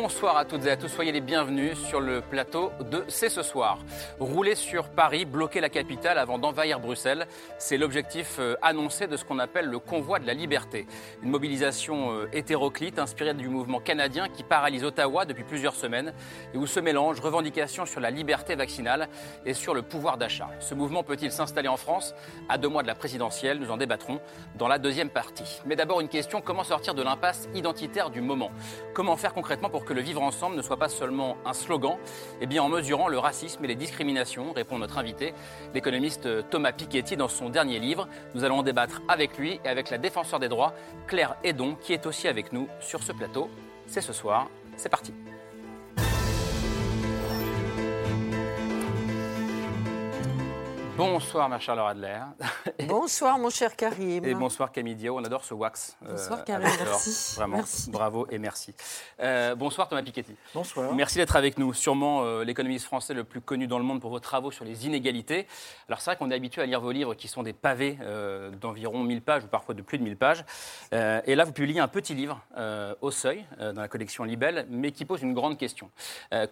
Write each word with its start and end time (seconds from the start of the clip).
Bonsoir 0.00 0.36
à 0.36 0.44
toutes 0.44 0.64
et 0.64 0.70
à 0.70 0.76
tous, 0.76 0.86
soyez 0.86 1.10
les 1.10 1.20
bienvenus 1.20 1.76
sur 1.76 2.00
le 2.00 2.20
plateau 2.20 2.70
de 2.88 3.02
C'est 3.08 3.28
ce 3.28 3.42
soir. 3.42 3.80
Rouler 4.20 4.54
sur 4.54 4.90
Paris, 4.90 5.24
bloquer 5.24 5.60
la 5.60 5.70
capitale 5.70 6.18
avant 6.18 6.38
d'envahir 6.38 6.78
Bruxelles, 6.78 7.26
c'est 7.58 7.76
l'objectif 7.76 8.36
euh, 8.38 8.54
annoncé 8.62 9.08
de 9.08 9.16
ce 9.16 9.24
qu'on 9.24 9.40
appelle 9.40 9.66
le 9.66 9.80
convoi 9.80 10.20
de 10.20 10.26
la 10.28 10.34
liberté. 10.34 10.86
Une 11.24 11.30
mobilisation 11.30 12.12
euh, 12.12 12.28
hétéroclite 12.32 13.00
inspirée 13.00 13.34
du 13.34 13.48
mouvement 13.48 13.80
canadien 13.80 14.28
qui 14.28 14.44
paralyse 14.44 14.84
Ottawa 14.84 15.24
depuis 15.24 15.42
plusieurs 15.42 15.74
semaines 15.74 16.12
et 16.54 16.58
où 16.58 16.68
se 16.68 16.78
mélangent 16.78 17.18
revendications 17.18 17.84
sur 17.84 17.98
la 17.98 18.12
liberté 18.12 18.54
vaccinale 18.54 19.08
et 19.44 19.52
sur 19.52 19.74
le 19.74 19.82
pouvoir 19.82 20.16
d'achat. 20.16 20.48
Ce 20.60 20.76
mouvement 20.76 21.02
peut-il 21.02 21.32
s'installer 21.32 21.66
en 21.66 21.76
France? 21.76 22.14
À 22.48 22.56
deux 22.56 22.68
mois 22.68 22.82
de 22.82 22.88
la 22.88 22.94
présidentielle 22.94 23.58
Nous 23.58 23.72
en 23.72 23.76
débattrons 23.76 24.20
dans 24.56 24.68
la 24.68 24.78
deuxième 24.78 25.10
partie. 25.10 25.60
Mais 25.66 25.74
d'abord 25.74 26.00
une 26.00 26.08
question, 26.08 26.40
comment 26.40 26.62
sortir 26.62 26.94
de 26.94 27.02
l'impasse 27.02 27.48
identitaire 27.52 28.10
du 28.10 28.20
moment? 28.20 28.52
Comment 28.94 29.16
faire 29.16 29.34
concrètement 29.34 29.68
pour 29.68 29.87
pour 29.87 29.87
que 29.88 29.94
le 29.94 30.02
vivre 30.02 30.22
ensemble 30.22 30.54
ne 30.54 30.62
soit 30.62 30.76
pas 30.76 30.90
seulement 30.90 31.38
un 31.46 31.54
slogan 31.54 31.96
Eh 32.42 32.46
bien, 32.46 32.62
en 32.62 32.68
mesurant 32.68 33.08
le 33.08 33.18
racisme 33.18 33.64
et 33.64 33.68
les 33.68 33.74
discriminations, 33.74 34.52
répond 34.52 34.78
notre 34.78 34.98
invité, 34.98 35.32
l'économiste 35.72 36.28
Thomas 36.50 36.72
Piketty, 36.72 37.16
dans 37.16 37.28
son 37.28 37.48
dernier 37.48 37.78
livre. 37.78 38.06
Nous 38.34 38.44
allons 38.44 38.58
en 38.58 38.62
débattre 38.62 39.00
avec 39.08 39.38
lui 39.38 39.60
et 39.64 39.68
avec 39.68 39.88
la 39.88 39.96
défenseur 39.96 40.40
des 40.40 40.48
droits, 40.48 40.74
Claire 41.06 41.36
Edon, 41.42 41.74
qui 41.80 41.94
est 41.94 42.04
aussi 42.04 42.28
avec 42.28 42.52
nous 42.52 42.68
sur 42.80 43.02
ce 43.02 43.12
plateau. 43.12 43.48
C'est 43.86 44.02
ce 44.02 44.12
soir. 44.12 44.48
C'est 44.76 44.90
parti. 44.90 45.14
Bonsoir 50.98 51.48
ma 51.48 51.60
chère 51.60 51.76
Laura 51.76 51.90
Adler. 51.90 52.18
Bonsoir 52.88 53.38
mon 53.38 53.50
cher 53.50 53.76
Karim. 53.76 54.24
Et 54.24 54.34
bonsoir 54.34 54.72
Camille 54.72 54.96
Dio, 54.96 55.16
on 55.16 55.22
adore 55.22 55.44
ce 55.44 55.54
wax. 55.54 55.96
Euh, 56.02 56.10
bonsoir 56.10 56.44
Karim, 56.44 56.66
merci. 56.66 57.36
Vraiment, 57.36 57.62
bravo 57.86 58.26
et 58.32 58.38
merci. 58.38 58.74
Euh, 59.20 59.54
bonsoir 59.54 59.88
Thomas 59.88 60.02
Piketty. 60.02 60.34
Bonsoir. 60.52 60.92
Merci 60.92 61.18
d'être 61.18 61.36
avec 61.36 61.56
nous. 61.56 61.72
Sûrement 61.72 62.24
euh, 62.24 62.42
l'économiste 62.42 62.84
français 62.84 63.14
le 63.14 63.22
plus 63.22 63.40
connu 63.40 63.68
dans 63.68 63.78
le 63.78 63.84
monde 63.84 64.00
pour 64.00 64.10
vos 64.10 64.18
travaux 64.18 64.50
sur 64.50 64.64
les 64.64 64.86
inégalités. 64.86 65.46
Alors 65.86 66.00
c'est 66.00 66.10
vrai 66.10 66.16
qu'on 66.16 66.32
est 66.32 66.34
habitué 66.34 66.62
à 66.62 66.66
lire 66.66 66.80
vos 66.80 66.90
livres 66.90 67.14
qui 67.14 67.28
sont 67.28 67.44
des 67.44 67.52
pavés 67.52 67.96
d'environ 68.60 69.04
1000 69.04 69.22
pages 69.22 69.44
ou 69.44 69.48
parfois 69.48 69.76
de 69.76 69.82
plus 69.82 69.98
de 69.98 70.02
1000 70.02 70.16
pages. 70.16 70.44
et 70.90 71.34
là 71.36 71.44
vous 71.44 71.52
publiez 71.52 71.78
un 71.78 71.86
petit 71.86 72.14
livre 72.14 72.40
au 73.00 73.12
seuil 73.12 73.46
dans 73.60 73.80
la 73.80 73.88
collection 73.88 74.24
Libelle, 74.24 74.66
mais 74.68 74.90
qui 74.90 75.04
pose 75.04 75.22
une 75.22 75.34
grande 75.34 75.58
question. 75.58 75.90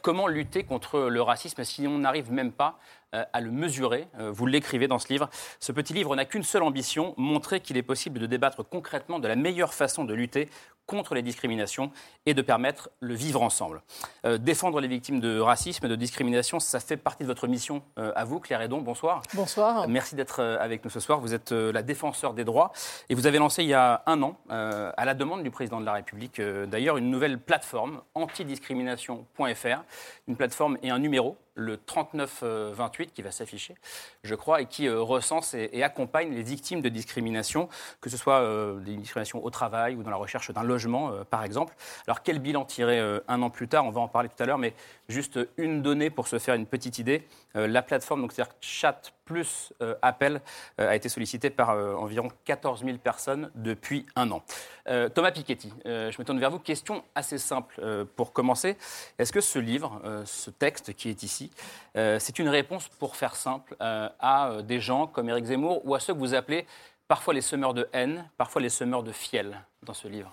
comment 0.02 0.28
lutter 0.28 0.62
contre 0.62 1.00
le 1.00 1.20
racisme 1.20 1.64
si 1.64 1.88
on 1.88 1.98
n'arrive 1.98 2.30
même 2.30 2.52
pas 2.52 2.78
euh, 3.05 3.05
à 3.12 3.40
le 3.40 3.50
mesurer. 3.50 4.08
Euh, 4.18 4.30
vous 4.30 4.46
l'écrivez 4.46 4.88
dans 4.88 4.98
ce 4.98 5.08
livre. 5.08 5.30
Ce 5.60 5.72
petit 5.72 5.92
livre 5.92 6.14
n'a 6.16 6.24
qu'une 6.24 6.42
seule 6.42 6.62
ambition, 6.62 7.14
montrer 7.16 7.60
qu'il 7.60 7.76
est 7.76 7.82
possible 7.82 8.18
de 8.18 8.26
débattre 8.26 8.68
concrètement 8.68 9.18
de 9.18 9.28
la 9.28 9.36
meilleure 9.36 9.74
façon 9.74 10.04
de 10.04 10.14
lutter 10.14 10.48
contre 10.86 11.14
les 11.14 11.22
discriminations 11.22 11.90
et 12.26 12.34
de 12.34 12.42
permettre 12.42 12.90
le 13.00 13.14
vivre 13.14 13.42
ensemble. 13.42 13.82
Euh, 14.24 14.38
défendre 14.38 14.80
les 14.80 14.88
victimes 14.88 15.20
de 15.20 15.38
racisme 15.38 15.86
et 15.86 15.88
de 15.88 15.96
discrimination, 15.96 16.60
ça 16.60 16.80
fait 16.80 16.96
partie 16.96 17.22
de 17.22 17.28
votre 17.28 17.46
mission 17.46 17.82
à 17.96 18.24
vous, 18.24 18.40
Claire 18.40 18.62
Edon. 18.62 18.80
Bonsoir. 18.80 19.22
Bonsoir. 19.34 19.88
Merci 19.88 20.14
d'être 20.14 20.42
avec 20.42 20.84
nous 20.84 20.90
ce 20.90 21.00
soir. 21.00 21.20
Vous 21.20 21.34
êtes 21.34 21.52
la 21.52 21.82
défenseur 21.82 22.34
des 22.34 22.44
droits 22.44 22.72
et 23.08 23.14
vous 23.14 23.26
avez 23.26 23.38
lancé 23.38 23.62
il 23.62 23.68
y 23.68 23.74
a 23.74 24.02
un 24.06 24.22
an, 24.22 24.36
à 24.48 25.04
la 25.04 25.14
demande 25.14 25.42
du 25.42 25.50
président 25.50 25.80
de 25.80 25.86
la 25.86 25.94
République 25.94 26.40
d'ailleurs, 26.40 26.96
une 26.96 27.10
nouvelle 27.10 27.38
plateforme, 27.38 28.02
antidiscrimination.fr, 28.14 29.84
une 30.28 30.36
plateforme 30.36 30.78
et 30.82 30.90
un 30.90 30.98
numéro 30.98 31.36
le 31.56 31.78
3928 31.78 33.12
qui 33.12 33.22
va 33.22 33.30
s'afficher, 33.30 33.74
je 34.22 34.34
crois, 34.34 34.60
et 34.60 34.66
qui 34.66 34.86
euh, 34.86 35.00
recense 35.00 35.54
et, 35.54 35.82
accompagne 35.82 36.32
les 36.32 36.42
victimes 36.42 36.82
de 36.82 36.88
discrimination, 36.88 37.68
que 38.00 38.10
ce 38.10 38.16
soit 38.16 38.40
euh, 38.40 38.78
des 38.80 38.94
discriminations 38.94 39.42
au 39.44 39.50
travail 39.50 39.96
ou 39.96 40.02
dans 40.02 40.10
la 40.10 40.16
recherche 40.16 40.50
d'un 40.50 40.62
logement, 40.62 40.75
euh, 40.84 41.24
par 41.24 41.44
exemple. 41.44 41.74
Alors, 42.06 42.22
quel 42.22 42.38
bilan 42.38 42.64
tirer 42.64 43.00
un 43.28 43.42
an 43.42 43.50
plus 43.50 43.68
tard? 43.68 43.84
On 43.84 43.90
va 43.90 44.00
en 44.00 44.08
parler 44.08 44.28
tout 44.28 44.42
à 44.42 44.46
l'heure, 44.46 44.58
mais 44.58 44.74
juste 45.08 45.38
une 45.56 45.82
donnée 45.82 46.10
pour 46.10 46.28
se 46.28 46.38
faire 46.38 46.54
une 46.54 46.66
petite 46.66 46.98
idée. 46.98 47.26
la 47.54 47.82
plateforme, 47.82 48.22
donc 48.22 48.32
c'est-à-dire 48.32 48.54
chat 48.60 49.12
plus 49.24 49.72
appel, 50.02 50.40
a 50.78 50.94
été 50.94 51.08
sollicitée 51.08 51.50
par 51.50 51.70
environ 51.70 52.28
14 52.44 52.84
000 52.84 52.98
personnes 52.98 53.50
depuis 53.54 54.06
un 54.14 54.30
an. 54.30 54.42
Thomas 55.14 55.32
Piketty, 55.32 55.72
je 55.84 56.18
me 56.18 56.24
tourne 56.24 56.38
vers 56.38 56.50
vous. 56.50 56.58
Question 56.58 57.02
assez 57.14 57.38
simple 57.38 58.06
pour 58.16 58.32
commencer. 58.32 58.76
Est-ce 59.18 59.32
que 59.32 59.40
ce 59.40 59.58
livre, 59.58 60.00
ce 60.24 60.50
texte 60.50 60.94
qui 60.94 61.08
est 61.08 61.22
ici, 61.22 61.50
euh, 61.96 62.18
c'est 62.20 62.38
une 62.38 62.48
réponse, 62.48 62.88
pour 62.88 63.16
faire 63.16 63.36
simple, 63.36 63.74
euh, 63.80 64.08
à 64.20 64.48
euh, 64.48 64.62
des 64.62 64.80
gens 64.80 65.06
comme 65.06 65.28
Éric 65.28 65.46
Zemmour 65.46 65.86
ou 65.86 65.94
à 65.94 66.00
ceux 66.00 66.14
que 66.14 66.18
vous 66.18 66.34
appelez 66.34 66.66
parfois 67.08 67.32
les 67.32 67.40
semeurs 67.40 67.72
de 67.72 67.88
haine, 67.92 68.28
parfois 68.36 68.60
les 68.60 68.68
semeurs 68.68 69.02
de 69.02 69.12
fiel 69.12 69.64
dans 69.82 69.94
ce 69.94 70.08
livre? 70.08 70.30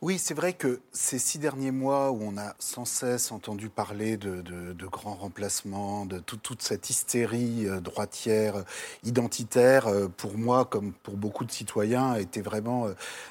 Oui, 0.00 0.18
c'est 0.18 0.34
vrai 0.34 0.52
que 0.52 0.80
ces 0.92 1.18
six 1.18 1.40
derniers 1.40 1.72
mois 1.72 2.12
où 2.12 2.20
on 2.22 2.38
a 2.38 2.54
sans 2.60 2.84
cesse 2.84 3.32
entendu 3.32 3.68
parler 3.68 4.16
de, 4.16 4.86
grands 4.86 5.16
remplacements, 5.16 6.06
de 6.06 6.20
toute 6.20 6.62
cette 6.62 6.88
hystérie 6.88 7.66
droitière, 7.82 8.62
identitaire, 9.02 9.88
pour 10.16 10.38
moi, 10.38 10.66
comme 10.66 10.92
pour 10.92 11.16
beaucoup 11.16 11.44
de 11.44 11.50
citoyens, 11.50 12.14
était 12.14 12.42
vraiment 12.42 12.86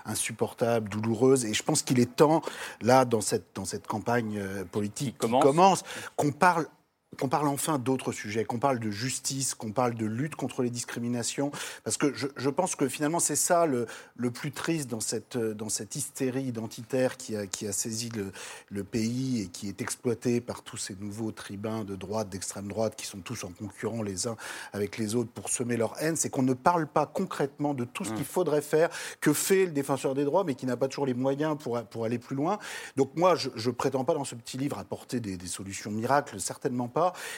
insupportable, 0.06 0.90
douloureuse. 0.90 1.46
Et 1.46 1.54
je 1.54 1.64
pense 1.64 1.84
qu'il 1.84 2.02
est 2.02 2.16
temps, 2.18 2.42
là, 2.82 3.06
dans 3.06 3.22
cette, 3.22 3.46
dans 3.56 3.66
cette 3.66 3.88
campagne 3.88 4.44
politique 4.70 5.18
qui 5.20 5.40
commence 5.40 5.84
qu'on 6.18 6.34
parle 6.34 6.68
qu'on 7.16 7.30
parle 7.30 7.48
enfin 7.48 7.80
d'autres 7.80 8.12
sujets, 8.12 8.44
qu'on 8.44 8.60
parle 8.60 8.80
de 8.80 8.92
justice, 8.92 9.56
qu'on 9.56 9.72
parle 9.72 9.96
de 9.96 10.06
lutte 10.06 10.36
contre 10.36 10.62
les 10.62 10.70
discriminations, 10.70 11.52
parce 11.84 11.96
que 11.98 12.14
je, 12.14 12.50
pense 12.50 12.76
que 12.76 12.90
finalement 12.90 13.20
c'est 13.20 13.38
ça 13.38 13.66
le, 13.66 13.88
le, 14.18 14.30
plus 14.30 14.52
triste 14.52 14.90
dans 14.90 15.00
cette, 15.00 15.38
dans 15.38 15.70
cette 15.70 15.96
hystérie 15.96 16.44
identitaire 16.44 17.16
qui 17.16 17.36
a, 17.36 17.48
qui 17.48 17.66
a 17.66 17.72
saisi 17.72 18.10
le, 18.10 18.32
le, 18.70 18.84
pays 18.84 19.42
et 19.42 19.48
qui 19.48 19.70
est 19.70 19.82
exploité 19.82 20.42
par 20.42 20.64
tous 20.64 20.78
ces 20.78 20.96
nouveaux 20.96 21.32
tribuns 21.32 21.86
de 21.86 21.96
droite, 21.96 22.30
d'extrême 22.30 22.68
droite, 22.68 22.96
qui 22.98 23.06
sont 23.06 23.20
tous 23.20 23.46
en 23.46 23.52
concurrent 23.52 24.04
les 24.04 24.28
uns 24.28 24.36
avec 24.74 24.98
les 24.98 25.16
autres 25.16 25.32
pour 25.32 25.50
semer 25.50 25.78
leur 25.78 25.96
haine, 26.02 26.18
c'est 26.18 26.30
qu'on 26.30 26.44
ne 26.44 26.54
parle 26.54 26.88
pas 26.88 27.06
concrètement 27.06 27.74
de 27.74 27.86
tout 27.86 28.04
ce 28.04 28.10
qu'il 28.10 28.20
mmh. 28.22 28.26
faudrait 28.26 28.62
faire, 28.62 28.90
que 29.22 29.32
fait 29.32 29.66
le 29.66 29.72
défenseur 29.72 30.14
des 30.14 30.26
droits, 30.26 30.44
mais 30.44 30.56
qui 30.56 30.66
n'a 30.66 30.78
pas 30.78 30.90
toujours 30.90 31.06
les 31.06 31.14
moyens 31.14 31.58
pour, 31.58 31.82
pour 31.86 32.04
aller 32.04 32.20
plus 32.20 32.36
loin. 32.36 32.60
Donc 32.98 33.16
moi, 33.16 33.36
je 33.36 33.50
ne 33.50 33.74
prétends 33.74 34.04
pas 34.04 34.14
dans 34.14 34.26
ce 34.26 34.36
petit 34.36 34.58
livre 34.58 34.78
apporter 34.78 35.20
des, 35.20 35.38
des 35.38 35.48
solutions 35.48 35.90
miracles, 35.90 36.40
certainement 36.40 36.88
pas 36.88 36.97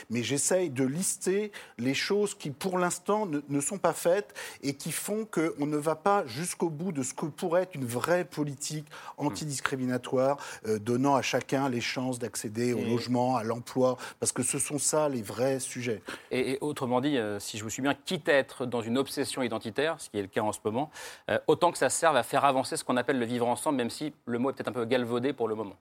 mais 0.09 0.23
j'essaye 0.23 0.69
de 0.69 0.83
lister 0.83 1.51
les 1.77 1.93
choses 1.93 2.35
qui, 2.35 2.51
pour 2.51 2.77
l'instant, 2.77 3.25
ne, 3.25 3.61
sont 3.61 3.77
pas 3.77 3.93
faites 3.93 4.33
et 4.63 4.73
qui 4.73 4.91
font 4.91 5.25
qu'on 5.25 5.65
ne 5.65 5.77
va 5.77 5.95
pas 5.95 6.25
jusqu'au 6.25 6.69
bout 6.69 6.91
de 6.91 7.03
ce 7.03 7.13
que 7.13 7.25
pourrait 7.25 7.63
être 7.63 7.75
une 7.75 7.85
vraie 7.85 8.25
politique 8.25 8.85
antidiscriminatoire, 9.17 10.37
euh, 10.67 10.79
donnant 10.79 11.15
à 11.15 11.21
chacun 11.21 11.69
les 11.69 11.81
chances 11.81 12.19
d'accéder 12.19 12.73
au 12.73 12.81
logement, 12.81 13.35
à 13.35 13.43
l'emploi, 13.43 13.97
parce 14.19 14.31
que 14.31 14.43
ce 14.43 14.59
sont 14.59 14.79
ça 14.79 15.09
les 15.09 15.21
vrais 15.21 15.59
sujets. 15.59 16.01
Et, 16.31 16.57
autrement 16.61 17.01
dit, 17.01 17.17
euh, 17.17 17.39
si 17.39 17.57
je 17.57 17.63
vous 17.63 17.69
suis 17.69 17.81
bien, 17.81 17.93
quitte 17.93 18.29
à 18.29 18.33
être 18.33 18.65
dans 18.65 18.81
une 18.81 18.97
obsession 18.97 19.41
identitaire, 19.41 19.95
ce 19.99 20.09
qui 20.09 20.17
est 20.17 20.21
le 20.21 20.27
cas 20.27 20.41
en 20.41 20.51
ce 20.51 20.59
moment, 20.63 20.89
euh, 21.29 21.39
autant 21.47 21.71
que 21.71 21.77
ça 21.77 21.89
serve 21.89 22.15
à 22.15 22.23
faire 22.23 22.45
avancer 22.45 22.77
ce 22.77 22.83
qu'on 22.83 22.97
appelle 22.97 23.19
le 23.19 23.25
vivre 23.25 23.47
ensemble, 23.47 23.77
même 23.77 23.89
si 23.89 24.13
le 24.25 24.39
mot 24.39 24.49
est 24.49 24.53
peut-être 24.53 24.69
un 24.69 24.73
peu 24.73 24.85
galvaudé 24.85 25.33
pour 25.33 25.47
le 25.47 25.55
moment. 25.55 25.75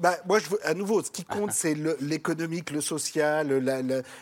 Bah, 0.00 0.16
moi, 0.26 0.38
je 0.38 0.46
à 0.64 0.74
nouveau, 0.74 1.02
ce 1.02 1.10
qui 1.10 1.24
compte, 1.24 1.52
c'est 1.52 1.74
l'économique, 2.00 2.70
le, 2.70 2.80
social, 2.80 3.62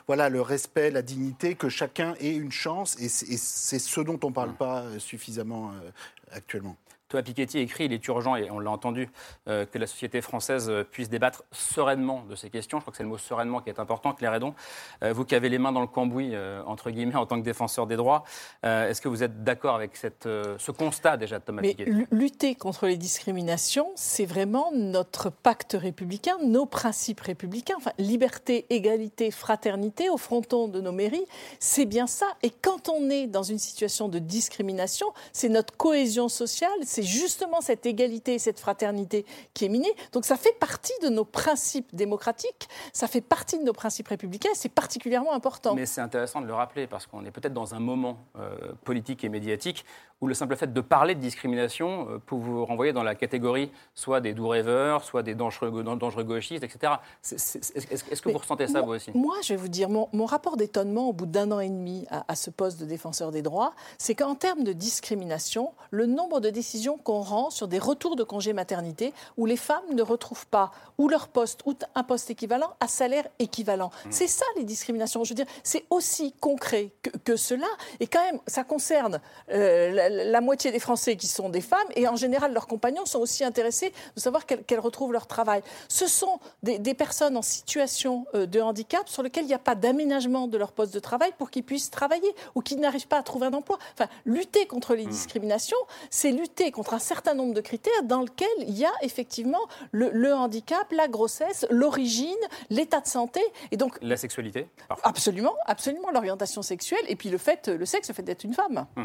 voilà, 0.06 0.28
le 0.28 0.40
respect, 0.40 0.90
la 0.90 1.02
dignité, 1.02 1.54
que 1.54 1.68
chacun 1.68 2.14
ait 2.20 2.34
une 2.34 2.52
chance, 2.52 2.96
et 3.00 3.08
c'est 3.08 3.78
ce 3.78 4.00
dont 4.00 4.18
on 4.22 4.28
ne 4.28 4.34
parle 4.34 4.54
pas 4.54 4.82
euh, 4.82 4.98
suffisamment 4.98 5.70
euh, 5.70 5.90
actuellement. 6.32 6.76
Thomas 7.08 7.22
Piketty 7.22 7.58
écrit, 7.58 7.84
il 7.84 7.92
est 7.92 8.06
urgent, 8.08 8.36
et 8.36 8.50
on 8.50 8.58
l'a 8.58 8.70
entendu, 8.70 9.10
euh, 9.48 9.66
que 9.66 9.78
la 9.78 9.86
société 9.86 10.20
française 10.20 10.68
euh, 10.70 10.84
puisse 10.84 11.08
débattre 11.08 11.44
sereinement 11.52 12.24
de 12.28 12.34
ces 12.34 12.50
questions. 12.50 12.78
Je 12.78 12.82
crois 12.82 12.92
que 12.92 12.96
c'est 12.96 13.02
le 13.02 13.08
mot 13.08 13.18
sereinement 13.18 13.60
qui 13.60 13.68
est 13.68 13.78
important, 13.78 14.12
Claire 14.12 14.34
Edon. 14.34 14.54
Euh, 15.02 15.12
vous 15.12 15.24
qui 15.24 15.34
avez 15.34 15.48
les 15.48 15.58
mains 15.58 15.72
dans 15.72 15.80
le 15.80 15.86
cambouis, 15.86 16.34
entre 16.66 16.90
guillemets, 16.90 17.14
en 17.14 17.26
tant 17.26 17.38
que 17.38 17.44
défenseur 17.44 17.86
des 17.86 17.96
droits, 17.96 18.24
est-ce 18.62 19.00
que 19.00 19.08
vous 19.08 19.22
êtes 19.22 19.44
d'accord 19.44 19.74
avec 19.74 19.96
cette, 19.96 20.24
ce 20.24 20.70
constat 20.70 21.16
déjà 21.16 21.38
de 21.38 21.44
Thomas 21.44 21.62
Mais 21.62 21.74
Piketty? 21.74 22.06
Lutter 22.10 22.54
contre 22.54 22.86
les 22.86 22.96
discriminations, 22.96 23.90
c'est 23.94 24.26
vraiment 24.26 24.70
notre 24.72 25.30
pacte 25.30 25.76
républicain, 25.78 26.36
nos 26.42 26.66
principes 26.66 27.20
républicains. 27.20 27.74
Enfin, 27.76 27.92
liberté, 27.98 28.66
égalité, 28.70 29.30
fraternité 29.30 30.08
au 30.08 30.16
fronton 30.16 30.68
de 30.68 30.80
nos 30.80 30.92
mairies, 30.92 31.26
c'est 31.58 31.86
bien 31.86 32.06
ça. 32.06 32.26
Et 32.42 32.50
quand 32.50 32.88
on 32.88 33.10
est 33.10 33.26
dans 33.26 33.42
une 33.42 33.58
situation 33.58 34.08
de 34.08 34.18
discrimination, 34.18 35.06
c'est 35.32 35.48
notre 35.48 35.76
cohésion 35.76 36.28
sociale, 36.28 36.70
c'est 36.82 37.03
justement 37.04 37.60
cette 37.60 37.86
égalité, 37.86 38.38
cette 38.38 38.60
fraternité 38.60 39.24
qui 39.52 39.64
est 39.64 39.68
minée. 39.68 39.92
Donc 40.12 40.24
ça 40.24 40.36
fait 40.36 40.56
partie 40.58 40.92
de 41.02 41.08
nos 41.08 41.24
principes 41.24 41.94
démocratiques, 41.94 42.68
ça 42.92 43.06
fait 43.06 43.20
partie 43.20 43.58
de 43.58 43.64
nos 43.64 43.72
principes 43.72 44.08
républicains, 44.08 44.50
c'est 44.54 44.72
particulièrement 44.72 45.32
important. 45.32 45.74
Mais 45.74 45.86
c'est 45.86 46.00
intéressant 46.00 46.40
de 46.40 46.46
le 46.46 46.54
rappeler 46.54 46.86
parce 46.86 47.06
qu'on 47.06 47.24
est 47.24 47.30
peut-être 47.30 47.54
dans 47.54 47.74
un 47.74 47.80
moment 47.80 48.18
euh, 48.36 48.72
politique 48.84 49.24
et 49.24 49.28
médiatique 49.28 49.84
où 50.24 50.26
le 50.26 50.32
simple 50.32 50.56
fait 50.56 50.72
de 50.72 50.80
parler 50.80 51.14
de 51.14 51.20
discrimination 51.20 52.08
euh, 52.08 52.18
peut 52.18 52.34
vous 52.34 52.64
renvoyer 52.64 52.94
dans 52.94 53.02
la 53.02 53.14
catégorie 53.14 53.70
soit 53.94 54.22
des 54.22 54.32
doux 54.32 54.48
rêveurs, 54.48 55.04
soit 55.04 55.22
des 55.22 55.34
dangereux, 55.34 55.82
dangereux 55.82 56.24
gauchistes, 56.24 56.64
etc. 56.64 56.94
Est-ce 57.22 58.22
que 58.22 58.30
vous 58.30 58.38
ressentez 58.38 58.66
ça, 58.66 58.80
vous 58.80 58.92
aussi? 58.92 59.10
Moi, 59.14 59.36
je 59.42 59.52
vais 59.52 59.58
vous 59.58 59.68
dire, 59.68 59.90
mon, 59.90 60.24
rapport 60.24 60.56
d'étonnement 60.56 61.10
au 61.10 61.12
bout 61.12 61.26
d'un 61.26 61.52
an 61.52 61.60
et 61.60 61.68
demi 61.68 62.06
à, 62.10 62.24
à 62.26 62.34
ce 62.34 62.48
poste 62.48 62.80
de 62.80 62.86
défenseur 62.86 63.30
des 63.30 63.42
droits, 63.42 63.74
c'est 63.98 64.14
qu'en 64.14 64.34
termes 64.34 64.64
de 64.64 64.72
discrimination, 64.72 65.72
le 65.90 66.06
nombre 66.06 66.40
de 66.40 66.48
décisions 66.48 66.96
qu'on 66.96 67.20
rend 67.20 67.50
sur 67.50 67.68
des 67.68 67.78
retours 67.78 68.16
de 68.16 68.24
congé 68.24 68.54
maternité 68.54 69.12
où 69.36 69.44
les 69.44 69.58
femmes 69.58 69.94
ne 69.94 70.02
retrouvent 70.02 70.46
pas 70.46 70.70
ou 70.96 71.08
leur 71.08 71.28
poste 71.28 71.60
ou 71.66 71.74
un 71.94 72.02
poste 72.02 72.30
équivalent 72.30 72.74
à 72.80 72.88
salaire 72.88 73.26
équivalent. 73.38 73.90
Mmh. 74.06 74.08
C'est 74.10 74.28
ça 74.28 74.46
les 74.56 74.64
discriminations. 74.64 75.24
Je 75.24 75.30
veux 75.30 75.34
dire, 75.34 75.46
c'est 75.62 75.84
aussi 75.90 76.32
concret 76.40 76.90
que, 77.24 77.36
cela. 77.36 77.66
Et 78.00 78.06
quand 78.06 78.22
même, 78.24 78.40
ça 78.46 78.64
concerne 78.64 79.20
euh, 79.50 79.90
la, 79.90 80.08
moitié 80.40 80.70
des 80.70 80.78
Français 80.78 81.16
qui 81.16 81.26
sont 81.26 81.48
des 81.48 81.60
femmes 81.60 81.88
et 81.96 82.06
en 82.08 82.16
général, 82.16 82.52
leurs 82.52 82.66
compagnons 82.66 83.06
sont 83.06 83.18
aussi 83.18 83.44
intéressés 83.44 83.92
de 84.16 84.20
savoir 84.20 84.46
qu'elles 84.46 84.80
retrouvent 84.80 85.12
leur 85.12 85.26
travail. 85.26 85.62
Ce 85.88 86.06
sont 86.06 86.38
des, 86.62 86.94
personnes 86.94 87.36
en 87.36 87.42
situation 87.42 88.26
euh, 88.34 88.46
de 88.46 88.60
handicap 88.60 89.08
sur 89.08 89.22
lesquelles 89.22 89.44
il 89.44 89.48
n'y 89.48 89.54
a 89.54 89.58
pas 89.58 89.74
d'aménagement 89.74 90.46
de 90.46 90.56
leur 90.56 90.72
poste 90.72 90.94
de 90.94 91.00
travail 91.00 91.32
pour 91.38 91.50
qu'ils 91.50 91.64
puissent 91.64 91.90
travailler 91.90 92.32
ou 92.54 92.60
qu'ils 92.60 92.78
n'arrivent 92.78 93.08
pas 93.08 93.18
à 93.18 93.22
trouver 93.22 93.46
un 93.46 93.52
emploi. 93.52 93.78
Enfin, 93.94 94.08
lutter 94.24 94.66
contre 94.66 94.94
les 94.94 95.06
mmh. 95.06 95.10
discriminations, 95.10 95.76
c'est 96.10 96.30
lutter 96.30 96.70
contre 96.70 96.94
un 96.94 96.98
certain 96.98 97.34
nombre 97.34 97.54
de 97.54 97.60
critères 97.60 98.02
dans 98.04 98.20
lesquels 98.20 98.48
il 98.60 98.78
y 98.78 98.84
a 98.84 98.92
effectivement 99.02 99.60
le, 99.90 100.32
handicap, 100.32 100.86
la 100.92 101.08
grossesse, 101.08 101.66
l'origine, 101.70 102.34
l'état 102.70 103.00
de 103.00 103.08
santé 103.08 103.40
et 103.70 103.76
donc 103.76 103.98
la 104.02 104.16
sexualité. 104.16 104.68
Absolument, 105.02 105.54
absolument 105.66 106.10
l'orientation 106.10 106.62
sexuelle 106.62 107.04
et 107.08 107.16
puis 107.16 107.30
le 107.30 107.38
fait, 107.38 107.68
le 107.68 107.86
sexe, 107.86 108.08
le 108.08 108.14
fait 108.14 108.22
d'être 108.22 108.44
une 108.44 108.54
femme. 108.54 108.86
Mmh. 108.96 109.04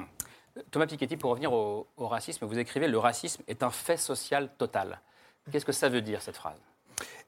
Thomas 0.71 0.87
Piketty, 0.87 1.17
pour 1.17 1.31
revenir 1.31 1.53
au, 1.53 1.87
racisme, 1.97 2.45
vous 2.45 2.59
écrivez 2.59 2.87
le 2.87 2.97
racisme 2.97 3.43
est 3.47 3.63
un 3.63 3.69
fait 3.69 3.97
social 3.97 4.49
total. 4.57 4.99
Qu'est-ce 5.51 5.65
que 5.65 5.71
ça 5.71 5.89
veut 5.89 6.01
dire 6.01 6.21
cette 6.21 6.37
phrase? 6.37 6.59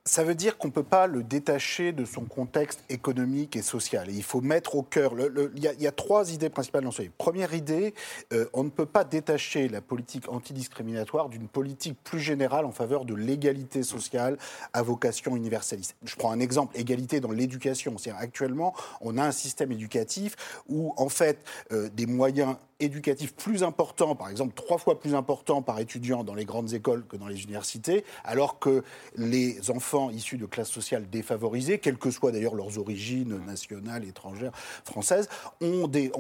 Ça 0.06 0.24
veut 0.24 0.34
dire 0.34 0.58
qu'on 0.58 0.70
ne 0.70 0.74
peut 0.74 0.84
pas 0.84 1.06
le 1.06 1.22
détacher 1.22 1.92
de 1.92 2.06
son 2.06 2.22
contexte 2.22 2.84
économique 2.90 3.56
et 3.56 3.62
social. 3.62 4.10
il 4.10 4.24
faut 4.24 4.42
mettre 4.42 4.76
au 4.76 4.82
cœur. 4.82 5.14
Il 5.56 5.64
y, 5.64 5.88
a 5.88 5.92
trois 5.92 6.34
idées 6.34 6.50
principales 6.50 6.84
dans 6.84 6.92
ce 6.92 7.04
livre. 7.04 7.14
Première 7.20 7.54
idée, 7.54 7.94
euh, 8.34 8.48
on 8.54 8.64
ne 8.64 8.70
peut 8.70 8.88
pas 8.88 9.04
détacher 9.04 9.68
la 9.70 9.80
politique 9.80 10.28
antidiscriminatoire 10.28 11.30
d'une 11.30 11.48
politique 11.48 11.98
plus 12.04 12.20
générale 12.20 12.66
en 12.66 12.72
faveur 12.72 13.06
de 13.06 13.14
l'égalité 13.14 13.84
sociale 13.84 14.38
à 14.74 14.82
vocation 14.82 15.36
universaliste. 15.36 15.96
Je 16.04 16.16
prends 16.16 16.32
un 16.32 16.40
exemple 16.40 16.78
égalité 16.80 17.20
dans 17.20 17.32
l'éducation. 17.32 17.96
Actuellement, 18.18 18.74
on 19.02 19.20
a 19.20 19.24
un 19.24 19.32
système 19.32 19.72
éducatif 19.72 20.36
où, 20.68 20.94
en 20.98 21.10
fait, 21.10 21.44
euh, 21.72 21.90
des 21.90 22.08
moyens 22.08 22.56
éducatifs 22.80 23.36
plus 23.36 23.64
importants, 23.64 24.16
par 24.16 24.30
exemple 24.30 24.54
trois 24.56 24.80
fois 24.80 25.00
plus 25.00 25.14
importants 25.14 25.62
par 25.62 25.80
étudiant 25.80 26.24
dans 26.24 26.34
les 26.34 26.46
grandes 26.46 26.74
écoles 26.74 27.06
que 27.06 27.16
dans 27.16 27.28
les 27.28 27.44
universités, 27.44 28.04
alors 28.24 28.58
que 28.58 28.84
les 29.16 29.70
enfants 29.70 29.91
issus 30.12 30.38
de 30.38 30.46
classes 30.46 30.70
sociales 30.70 31.10
défavorisées, 31.10 31.80
quelles 31.80 31.98
que 31.98 32.12
soient 32.12 32.32
d'ailleurs 32.32 32.56
leurs 32.56 32.78
origines 32.78 33.38
nationales, 33.46 34.06
étrangères, 34.06 34.52
françaises, 34.84 35.28
ont 35.62 35.88
des, 35.88 36.12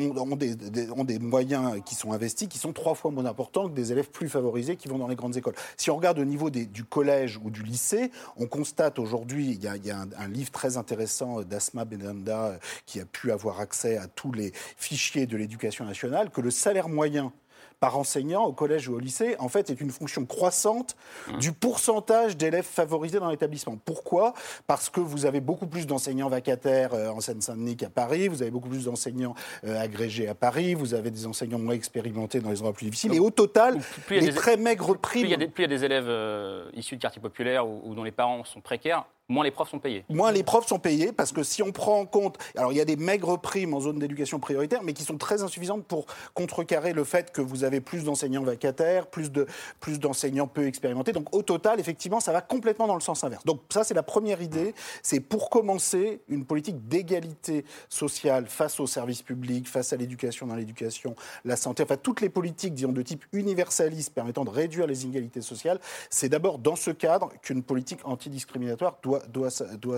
moyens 1.19 1.81
qui 1.85 1.95
sont 1.95 2.11
investis 2.11 2.47
qui 2.47 2.57
sont 2.57 2.73
trois 2.73 2.95
fois 2.95 3.11
moins 3.11 3.25
importants 3.25 3.69
que 3.69 3.73
des 3.73 3.91
élèves 3.91 4.09
plus 4.09 4.29
favorisés 4.29 4.75
qui 4.75 4.87
vont 4.87 4.97
dans 4.97 5.07
les 5.07 5.15
grandes 5.15 5.37
écoles. 5.37 5.55
Si 5.77 5.89
on 5.89 5.95
regarde 5.95 6.19
au 6.19 6.25
niveau 6.25 6.49
du 6.49 6.83
collège 6.83 7.39
ou 7.43 7.49
du 7.49 7.63
lycée, 7.63 8.11
on 8.37 8.47
constate 8.47 8.99
aujourd'hui, 8.99 9.51
il 9.51 9.63
y 9.63 9.67
a, 9.67 9.97
un, 9.97 10.09
un, 10.17 10.27
livre 10.27 10.51
très 10.51 10.77
intéressant 10.77 11.41
d'Asma 11.41 11.85
Benanda 11.85 12.59
qui 12.85 12.99
a 12.99 13.05
pu 13.05 13.31
avoir 13.31 13.59
accès 13.59 13.97
à 13.97 14.07
tous 14.07 14.31
les 14.31 14.51
fichiers 14.77 15.25
de 15.25 15.37
l'éducation 15.37 15.85
nationale, 15.85 16.29
que 16.29 16.41
le 16.41 16.51
salaire 16.51 16.89
moyen 16.89 17.31
par 17.81 17.97
enseignant 17.97 18.45
au 18.45 18.53
collège 18.53 18.87
ou 18.87 18.95
au 18.95 18.99
lycée, 18.99 19.35
en 19.39 19.49
fait, 19.49 19.71
est 19.71 19.81
une 19.81 19.89
fonction 19.89 20.23
croissante 20.23 20.95
mmh. 21.27 21.37
du 21.39 21.51
pourcentage 21.51 22.37
d'élèves 22.37 22.63
favorisés 22.63 23.19
dans 23.19 23.29
l'établissement. 23.29 23.75
Pourquoi? 23.83 24.33
Parce 24.67 24.91
que 24.91 24.99
vous 24.99 25.25
avez 25.25 25.41
beaucoup 25.41 25.65
plus 25.65 25.87
d'enseignants 25.87 26.29
vacataires 26.29 26.93
euh, 26.93 27.09
en 27.09 27.19
Seine-Saint-Denis 27.21 27.77
qu'à 27.77 27.89
Paris, 27.89 28.27
vous 28.27 28.43
avez 28.43 28.51
beaucoup 28.51 28.69
plus 28.69 28.85
d'enseignants 28.85 29.33
euh, 29.65 29.81
agrégés 29.81 30.27
à 30.27 30.35
Paris, 30.35 30.75
vous 30.75 30.93
avez 30.93 31.09
des 31.09 31.25
enseignants 31.25 31.57
moins 31.57 31.73
expérimentés 31.73 32.39
dans 32.39 32.51
les 32.51 32.59
endroits 32.59 32.73
plus 32.73 32.85
difficiles. 32.85 33.15
et 33.15 33.19
au 33.19 33.31
total, 33.31 33.79
les 34.11 34.31
très 34.31 34.57
maigres 34.57 34.95
primes... 34.95 35.23
Plus 35.23 35.29
il 35.29 35.59
y 35.59 35.63
a 35.63 35.67
des, 35.67 35.83
élèves 35.83 36.05
euh, 36.07 36.69
issus 36.75 36.97
de 36.97 37.01
quartiers 37.01 37.21
populaires 37.21 37.67
ou 37.67 37.95
dont 37.95 38.03
les 38.03 38.11
parents 38.11 38.43
sont 38.43 38.61
précaires, 38.61 39.05
moins 39.31 39.43
les 39.43 39.51
profs 39.51 39.69
sont 39.69 39.79
payés. 39.79 40.05
Moins 40.09 40.31
les 40.31 40.43
profs 40.43 40.67
sont 40.67 40.79
payés 40.79 41.11
parce 41.11 41.31
que 41.31 41.43
si 41.43 41.63
on 41.63 41.71
prend 41.71 41.99
en 41.99 42.05
compte, 42.05 42.37
alors 42.55 42.71
il 42.71 42.77
y 42.77 42.81
a 42.81 42.85
des 42.85 42.97
maigres 42.97 43.39
primes 43.39 43.73
en 43.73 43.79
zone 43.79 43.97
d'éducation 43.97 44.39
prioritaire, 44.39 44.83
mais 44.83 44.93
qui 44.93 45.03
sont 45.03 45.17
très 45.17 45.41
insuffisantes 45.41 45.85
pour 45.85 46.05
contrecarrer 46.33 46.93
le 46.93 47.03
fait 47.03 47.31
que 47.31 47.41
vous 47.41 47.63
avez 47.63 47.81
plus 47.81 48.03
d'enseignants 48.03 48.43
vacataires, 48.43 49.07
plus 49.07 49.31
de 49.31 49.47
plus 49.79 49.99
d'enseignants 49.99 50.47
peu 50.47 50.67
expérimentés. 50.67 51.13
Donc 51.13 51.33
au 51.35 51.41
total, 51.41 51.79
effectivement, 51.79 52.19
ça 52.19 52.31
va 52.31 52.41
complètement 52.41 52.87
dans 52.87 52.95
le 52.95 53.01
sens 53.01 53.23
inverse. 53.23 53.45
Donc 53.45 53.61
ça, 53.69 53.83
c'est 53.83 53.93
la 53.93 54.03
première 54.03 54.41
idée. 54.41 54.73
C'est 55.01 55.19
pour 55.19 55.49
commencer 55.49 56.21
une 56.27 56.45
politique 56.45 56.87
d'égalité 56.87 57.65
sociale 57.89 58.47
face 58.47 58.79
aux 58.79 58.87
services 58.87 59.21
publics, 59.21 59.67
face 59.67 59.93
à 59.93 59.95
l'éducation 59.95 60.47
dans 60.47 60.55
l'éducation, 60.55 61.15
la 61.45 61.55
santé, 61.55 61.83
enfin 61.83 61.97
toutes 61.97 62.21
les 62.21 62.29
politiques, 62.29 62.73
disons, 62.73 62.91
de 62.91 63.01
type 63.01 63.25
universaliste 63.31 64.13
permettant 64.13 64.43
de 64.43 64.49
réduire 64.49 64.87
les 64.87 65.05
inégalités 65.05 65.41
sociales. 65.41 65.79
C'est 66.09 66.29
d'abord 66.29 66.59
dans 66.59 66.75
ce 66.75 66.91
cadre 66.91 67.29
qu'une 67.41 67.63
politique 67.63 67.99
antidiscriminatoire 68.03 68.97
doit 69.01 69.20
doit, 69.29 69.49
doit, 69.77 69.97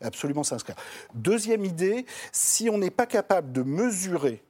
absolument 0.00 0.42
s'inscrire. 0.42 0.76
Deuxième 1.14 1.64
idée, 1.64 2.06
si 2.32 2.68
on 2.68 2.78
n'est 2.78 2.90
pas 2.90 3.06
capable 3.06 3.52
de 3.52 3.62
mesurer 3.62 4.42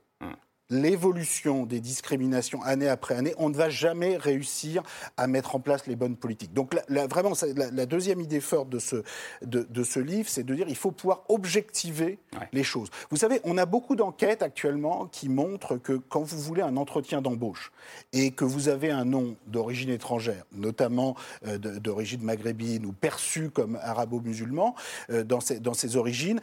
l'évolution 0.71 1.67
des 1.67 1.81
discriminations 1.81 2.63
année 2.63 2.89
après 2.89 3.15
année, 3.15 3.35
on 3.39 3.51
ne 3.51 3.55
va 3.55 3.69
jamais 3.69 4.17
réussir 4.17 4.83
à 5.17 5.27
mettre 5.27 5.55
en 5.55 5.61
place 5.61 5.87
les 5.87 5.97
bonnes 5.97 6.17
politiques. 6.17 6.55
Donc 6.55 6.75
vraiment, 6.89 7.33
la, 7.55 7.87
deuxième 7.87 8.21
idée 8.21 8.41
forte 8.41 8.71
de 8.71 8.79
ce, 8.79 9.03
de, 9.43 9.85
ce 9.85 10.01
livre, 10.01 10.29
c'est 10.29 10.43
de 10.43 10.55
dire 10.55 10.67
qu'il 10.67 10.77
faut 10.77 10.91
pouvoir 10.91 11.25
objectiver 11.29 12.19
les 12.53 12.65
choses. 12.65 12.89
Vous 13.11 13.17
savez, 13.17 13.41
on 13.45 13.59
a 13.59 13.67
beaucoup 13.67 13.97
d'enquêtes 13.97 14.43
actuellement 14.43 15.07
qui 15.07 15.29
montrent 15.29 15.77
que 15.77 15.93
quand 15.93 16.23
vous 16.23 16.39
voulez 16.39 16.63
un 16.63 16.77
entretien 16.77 17.21
d'embauche 17.21 17.73
et 18.13 18.31
que 18.31 18.45
vous 18.45 18.69
avez 18.69 18.91
un 18.91 19.05
nom 19.05 19.37
d'origine 19.47 19.91
étrangère, 19.91 20.45
notamment 20.53 21.15
euh, 21.47 21.59
d'origine 21.59 22.23
maghrébine 22.23 22.87
ou 22.87 22.93
perçu 22.93 23.51
comme 23.51 23.79
arabo-musulman 23.83 24.75
euh, 25.11 25.25
dans, 25.25 25.41
ses, 25.41 25.61
dans 25.61 25.75
ses 25.75 25.97
origines, 25.97 26.41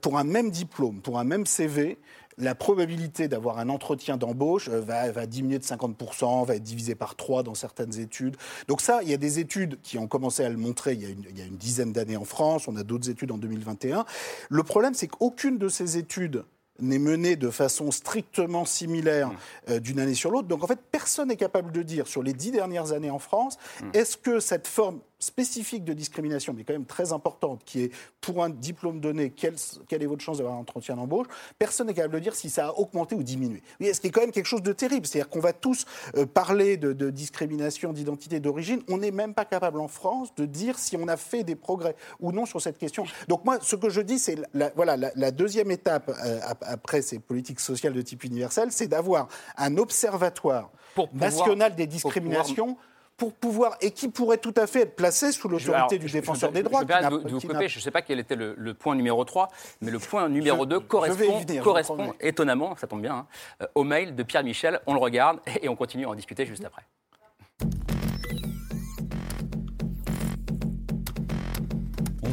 pour 0.00 0.18
un 0.18 0.24
même 0.24 0.50
diplôme, 0.50 1.00
pour 1.00 1.18
un 1.18 1.24
même 1.24 1.46
CV, 1.46 1.98
la 2.40 2.54
probabilité 2.54 3.28
d'avoir 3.28 3.58
un 3.58 3.68
entretien 3.68 4.16
d'embauche 4.16 4.68
euh, 4.68 4.80
va, 4.80 5.26
diminuer 5.26 5.58
de 5.58 5.64
50%, 5.64 6.46
va 6.46 6.56
être 6.56 6.62
divisée 6.62 6.94
par 6.94 7.16
3 7.16 7.42
dans 7.42 7.54
certaines 7.54 7.98
études. 7.98 8.36
Donc 8.68 8.80
ça, 8.80 9.02
il 9.02 9.10
y 9.10 9.14
a 9.14 9.18
des 9.18 9.38
études 9.38 9.78
qui 9.82 9.98
ont 9.98 10.06
commencé 10.06 10.44
à 10.44 10.48
le 10.48 10.56
montrer 10.56 10.94
il 10.94 11.02
y 11.02 11.06
a 11.06 11.08
une, 11.08 11.24
il 11.30 11.38
y 11.38 11.42
a 11.42 11.46
une 11.46 11.56
dizaine 11.56 11.92
d'années 11.92 12.16
en 12.16 12.24
France, 12.24 12.68
on 12.68 12.76
a 12.76 12.82
d'autres 12.82 13.10
études 13.10 13.30
en 13.30 13.38
2021. 13.38 14.04
Le 14.48 14.62
problème, 14.62 14.94
c'est 14.94 15.08
qu'aucune 15.08 15.58
de 15.58 15.68
ces 15.68 15.96
études 15.96 16.44
n'est 16.80 16.98
menée 16.98 17.36
de 17.36 17.50
façon 17.50 17.90
strictement 17.90 18.64
similaire 18.64 19.28
mmh. 19.28 19.36
euh, 19.70 19.80
d'une 19.80 20.00
année 20.00 20.14
sur 20.14 20.30
l'autre. 20.30 20.48
Donc 20.48 20.64
en 20.64 20.66
fait, 20.66 20.80
personne 20.90 21.28
n'est 21.28 21.36
capable 21.36 21.72
de 21.72 21.82
dire 21.82 22.06
sur 22.06 22.22
les 22.22 22.32
dix 22.32 22.50
dernières 22.50 22.92
années 22.92 23.10
en 23.10 23.18
France, 23.18 23.58
mmh. 23.80 23.90
est-ce 23.94 24.16
que 24.16 24.40
cette 24.40 24.66
forme 24.66 25.00
spécifique 25.20 25.84
de 25.84 25.92
discrimination, 25.92 26.54
mais 26.56 26.64
quand 26.64 26.72
même 26.72 26.86
très 26.86 27.12
importante, 27.12 27.62
qui 27.64 27.82
est 27.82 27.92
pour 28.20 28.42
un 28.42 28.50
diplôme 28.50 29.00
donné, 29.00 29.30
quelle, 29.30 29.54
quelle 29.86 30.02
est 30.02 30.06
votre 30.06 30.22
chance 30.22 30.38
d'avoir 30.38 30.56
un 30.56 30.60
entretien 30.60 30.96
d'embauche, 30.96 31.26
personne 31.58 31.86
n'est 31.86 31.94
capable 31.94 32.14
de 32.14 32.18
dire 32.18 32.34
si 32.34 32.50
ça 32.50 32.68
a 32.68 32.72
augmenté 32.72 33.14
ou 33.14 33.22
diminué. 33.22 33.62
Oui, 33.80 33.94
ce 33.94 34.00
qui 34.00 34.08
est 34.08 34.10
quand 34.10 34.22
même 34.22 34.32
quelque 34.32 34.46
chose 34.46 34.62
de 34.62 34.72
terrible? 34.72 35.06
C'est-à-dire 35.06 35.28
qu'on 35.28 35.40
va 35.40 35.52
tous 35.52 35.84
euh, 36.16 36.26
parler 36.26 36.76
de, 36.78 37.10
discrimination, 37.10 37.92
d'identité 37.92 38.40
d'origine. 38.40 38.80
On 38.88 38.98
n'est 38.98 39.10
même 39.10 39.34
pas 39.34 39.44
capable 39.44 39.80
en 39.80 39.88
France 39.88 40.34
de 40.34 40.46
dire 40.46 40.78
si 40.78 40.96
on 40.96 41.06
a 41.06 41.16
fait 41.16 41.44
des 41.44 41.56
progrès 41.56 41.94
ou 42.20 42.32
non 42.32 42.46
sur 42.46 42.60
cette 42.60 42.78
question. 42.78 43.04
Donc 43.28 43.44
moi, 43.44 43.58
ce 43.60 43.76
que 43.76 43.90
je 43.90 44.00
dis, 44.00 44.18
c'est 44.18 44.36
la, 44.54 44.70
voilà, 44.74 44.96
la, 44.96 45.30
deuxième 45.30 45.70
étape 45.70 46.10
euh, 46.24 46.40
après 46.70 47.02
ces 47.02 47.18
politiques 47.18 47.60
sociales 47.60 47.92
de 47.92 48.02
type 48.02 48.24
universel, 48.24 48.68
c'est 48.70 48.88
d'avoir 48.88 49.28
un 49.56 49.76
observatoire 49.76 50.70
national 51.12 51.74
des 51.74 51.86
discriminations 51.86 52.76
pour 53.16 53.34
pouvoir, 53.34 53.76
et 53.82 53.90
qui 53.90 54.08
pourrait 54.08 54.38
tout 54.38 54.54
à 54.56 54.66
fait 54.66 54.80
être 54.80 54.96
placé 54.96 55.30
sous 55.30 55.46
l'autorité 55.46 55.98
du 55.98 56.06
défenseur 56.06 56.52
des 56.52 56.62
droits. 56.62 56.80
Je, 56.88 57.28
je 57.28 57.76
ne 57.76 57.80
sais 57.80 57.90
pas 57.90 58.00
quel 58.00 58.18
était 58.18 58.34
le, 58.34 58.72
point 58.72 58.94
numéro 58.94 59.22
3, 59.22 59.50
mais 59.82 59.90
le 59.90 59.98
point 59.98 60.26
numéro 60.30 60.64
2 60.64 60.80
correspond, 60.80 61.44
correspond 61.62 62.14
étonnamment, 62.20 62.74
ça 62.76 62.86
tombe 62.86 63.02
bien, 63.02 63.14
hein, 63.14 63.26
euh, 63.60 63.66
au 63.74 63.84
mail 63.84 64.16
de 64.16 64.22
Pierre 64.22 64.42
Michel. 64.42 64.80
On 64.86 64.94
le 64.94 65.00
regarde 65.00 65.40
et 65.60 65.68
on 65.68 65.76
continue 65.76 66.06
à 66.06 66.08
en 66.08 66.14
discuter 66.14 66.46
juste 66.46 66.64
après. 66.64 66.82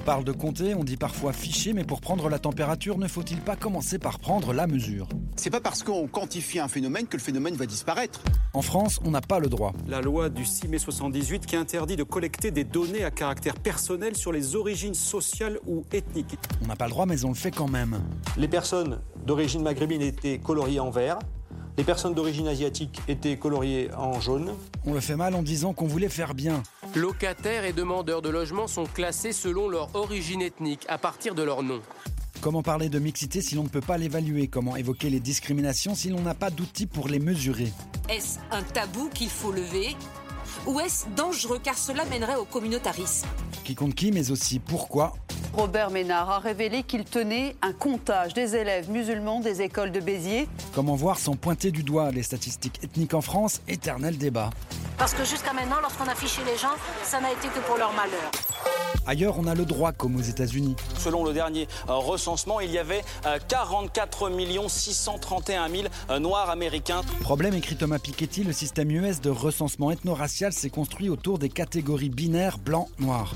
Parle 0.07 0.23
de 0.23 0.31
compter, 0.31 0.73
on 0.73 0.85
dit 0.85 0.95
parfois 0.95 1.33
ficher, 1.33 1.73
mais 1.73 1.83
pour 1.83 1.99
prendre 1.99 2.29
la 2.29 2.39
température, 2.39 2.97
ne 2.97 3.09
faut-il 3.09 3.41
pas 3.41 3.57
commencer 3.57 3.99
par 3.99 4.19
prendre 4.19 4.53
la 4.53 4.65
mesure 4.65 5.09
C'est 5.35 5.49
pas 5.49 5.59
parce 5.59 5.83
qu'on 5.83 6.07
quantifie 6.07 6.59
un 6.59 6.69
phénomène 6.69 7.07
que 7.07 7.17
le 7.17 7.21
phénomène 7.21 7.55
va 7.55 7.65
disparaître. 7.65 8.21
En 8.53 8.61
France, 8.61 9.01
on 9.03 9.11
n'a 9.11 9.19
pas 9.19 9.39
le 9.39 9.49
droit. 9.49 9.73
La 9.85 9.99
loi 9.99 10.29
du 10.29 10.45
6 10.45 10.69
mai 10.69 10.77
78 10.77 11.45
qui 11.45 11.57
interdit 11.57 11.97
de 11.97 12.03
collecter 12.03 12.51
des 12.51 12.63
données 12.63 13.03
à 13.03 13.11
caractère 13.11 13.55
personnel 13.55 14.15
sur 14.15 14.31
les 14.31 14.55
origines 14.55 14.93
sociales 14.93 15.59
ou 15.67 15.83
ethniques. 15.91 16.37
On 16.63 16.67
n'a 16.67 16.77
pas 16.77 16.85
le 16.85 16.91
droit, 16.91 17.05
mais 17.05 17.25
on 17.25 17.29
le 17.29 17.35
fait 17.35 17.51
quand 17.51 17.67
même. 17.67 17.99
Les 18.37 18.47
personnes 18.47 19.01
d'origine 19.25 19.61
maghrébine 19.61 20.01
étaient 20.01 20.39
coloriées 20.39 20.79
en 20.79 20.89
vert. 20.89 21.19
Les 21.77 21.83
personnes 21.83 22.15
d'origine 22.15 22.47
asiatique 22.47 22.99
étaient 23.07 23.37
coloriées 23.37 23.91
en 23.95 24.19
jaune. 24.19 24.55
On 24.83 24.93
le 24.93 24.99
fait 24.99 25.15
mal 25.15 25.35
en 25.35 25.43
disant 25.43 25.73
qu'on 25.73 25.85
voulait 25.85 26.09
faire 26.09 26.33
bien. 26.33 26.63
Locataires 26.95 27.65
et 27.65 27.73
demandeurs 27.73 28.23
de 28.23 28.29
logement 28.29 28.65
sont 28.65 28.85
classés 28.85 29.31
selon 29.31 29.69
leur 29.69 29.95
origine 29.95 30.41
ethnique, 30.41 30.85
à 30.89 30.97
partir 30.97 31.35
de 31.35 31.43
leur 31.43 31.61
nom. 31.61 31.79
Comment 32.41 32.63
parler 32.63 32.89
de 32.89 32.97
mixité 32.97 33.41
si 33.41 33.53
l'on 33.53 33.63
ne 33.63 33.69
peut 33.69 33.81
pas 33.81 33.97
l'évaluer? 33.97 34.47
Comment 34.47 34.75
évoquer 34.75 35.11
les 35.11 35.19
discriminations 35.19 35.93
si 35.93 36.09
l'on 36.09 36.21
n'a 36.21 36.33
pas 36.33 36.49
d'outils 36.49 36.87
pour 36.87 37.09
les 37.09 37.19
mesurer? 37.19 37.71
Est-ce 38.09 38.39
un 38.49 38.63
tabou 38.63 39.09
qu'il 39.13 39.29
faut 39.29 39.51
lever? 39.51 39.95
Ou 40.67 40.81
est-ce 40.81 41.05
dangereux 41.15 41.59
car 41.63 41.77
cela 41.77 42.03
mènerait 42.05 42.35
au 42.35 42.43
communautarisme 42.43 43.25
Qui 43.63 43.73
compte 43.73 43.95
qui, 43.95 44.11
mais 44.11 44.31
aussi 44.31 44.59
pourquoi 44.59 45.13
Robert 45.53 45.91
Ménard 45.91 46.29
a 46.29 46.39
révélé 46.39 46.83
qu'il 46.83 47.05
tenait 47.05 47.55
un 47.61 47.71
comptage 47.71 48.33
des 48.33 48.55
élèves 48.55 48.91
musulmans 48.91 49.39
des 49.39 49.61
écoles 49.61 49.93
de 49.93 50.01
Béziers. 50.01 50.47
Comment 50.75 50.95
voir 50.95 51.19
sans 51.19 51.35
pointer 51.35 51.71
du 51.71 51.83
doigt 51.83 52.11
les 52.11 52.21
statistiques 52.21 52.83
ethniques 52.83 53.13
en 53.13 53.21
France 53.21 53.61
Éternel 53.69 54.17
débat. 54.17 54.49
Parce 54.97 55.13
que 55.13 55.23
jusqu'à 55.23 55.53
maintenant, 55.53 55.79
lorsqu'on 55.81 56.07
a 56.07 56.15
fiché 56.15 56.41
les 56.45 56.57
gens, 56.57 56.75
ça 57.03 57.21
n'a 57.21 57.31
été 57.31 57.47
que 57.47 57.59
pour 57.65 57.77
leur 57.77 57.93
malheur. 57.93 58.31
Ailleurs, 59.05 59.39
on 59.39 59.47
a 59.47 59.55
le 59.55 59.63
droit, 59.63 59.93
comme 59.93 60.17
aux 60.17 60.21
États-Unis. 60.21 60.75
Selon 60.97 61.23
le 61.23 61.31
dernier 61.31 61.67
euh, 61.87 61.93
recensement, 61.93 62.59
il 62.59 62.71
y 62.71 62.77
avait 62.77 63.05
euh, 63.25 63.39
44 63.47 64.29
631 64.67 65.69
000 65.69 65.83
euh, 66.09 66.19
Noirs 66.19 66.49
américains. 66.49 67.01
Problème, 67.21 67.53
écrit 67.53 67.77
Thomas 67.77 67.99
Piketty, 67.99 68.43
le 68.43 68.51
système 68.51 68.91
US 68.91 69.21
de 69.21 69.29
recensement 69.29 69.91
ethno-racial 69.91 70.51
s'est 70.57 70.69
construit 70.69 71.09
autour 71.09 71.39
des 71.39 71.49
catégories 71.49 72.09
binaires 72.09 72.57
blanc-noir. 72.57 73.33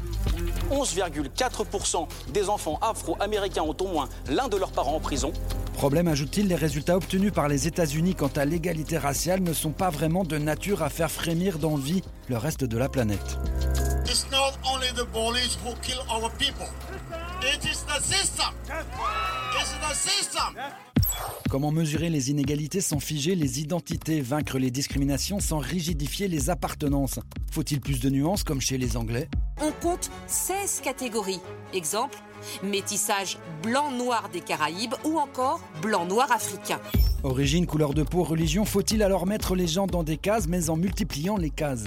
11,4% 0.71 2.07
des 2.33 2.49
enfants 2.49 2.79
afro-américains 2.81 3.61
ont 3.61 3.75
au 3.79 3.87
moins 3.87 4.09
l'un 4.27 4.47
de 4.47 4.57
leurs 4.57 4.71
parents 4.71 4.95
en 4.95 4.99
prison. 4.99 5.31
Problème, 5.73 6.07
ajoute-t-il, 6.07 6.47
les 6.47 6.55
résultats 6.55 6.97
obtenus 6.97 7.31
par 7.31 7.47
les 7.47 7.67
États-Unis 7.67 8.15
quant 8.15 8.31
à 8.35 8.45
l'égalité 8.45 8.97
raciale 8.97 9.41
ne 9.41 9.53
sont 9.53 9.71
pas 9.71 9.89
vraiment 9.89 10.23
de 10.23 10.37
nature 10.37 10.83
à 10.83 10.89
faire 10.89 11.11
frémir 11.11 11.59
d'envie 11.59 12.01
le 12.27 12.37
reste 12.37 12.63
de 12.63 12.77
la 12.77 12.89
planète. 12.89 13.37
It's 14.05 14.25
not 14.31 14.53
only 14.65 14.89
the 14.93 15.05
police 15.13 15.57
who 15.63 15.73
kill 15.81 15.99
our 16.09 16.29
people. 16.37 16.67
It 17.41 17.63
is 17.63 17.83
the 17.85 18.01
system. 18.01 18.53
It's 19.59 19.73
the 19.79 19.95
system. 19.95 20.90
Comment 21.51 21.71
mesurer 21.73 22.09
les 22.09 22.31
inégalités 22.31 22.79
sans 22.79 23.01
figer 23.01 23.35
les 23.35 23.59
identités, 23.59 24.21
vaincre 24.21 24.57
les 24.57 24.71
discriminations 24.71 25.41
sans 25.41 25.57
rigidifier 25.57 26.29
les 26.29 26.49
appartenances? 26.49 27.19
Faut-il 27.51 27.81
plus 27.81 27.99
de 27.99 28.09
nuances 28.09 28.45
comme 28.45 28.61
chez 28.61 28.77
les 28.77 28.95
Anglais? 28.95 29.27
On 29.61 29.73
compte 29.85 30.09
16 30.27 30.79
catégories. 30.81 31.41
Exemple, 31.73 32.17
métissage 32.63 33.37
blanc-noir 33.63 34.29
des 34.31 34.41
Caraïbes 34.41 34.95
ou 35.03 35.19
encore 35.19 35.61
blanc-noir 35.81 36.31
africain. 36.31 36.79
Origine, 37.23 37.67
couleur 37.67 37.93
de 37.93 38.01
peau, 38.03 38.23
religion, 38.23 38.65
faut-il 38.65 39.03
alors 39.03 39.27
mettre 39.27 39.55
les 39.55 39.67
gens 39.67 39.85
dans 39.85 40.03
des 40.03 40.17
cases 40.17 40.47
mais 40.47 40.69
en 40.69 40.75
multipliant 40.75 41.37
les 41.37 41.51
cases? 41.51 41.85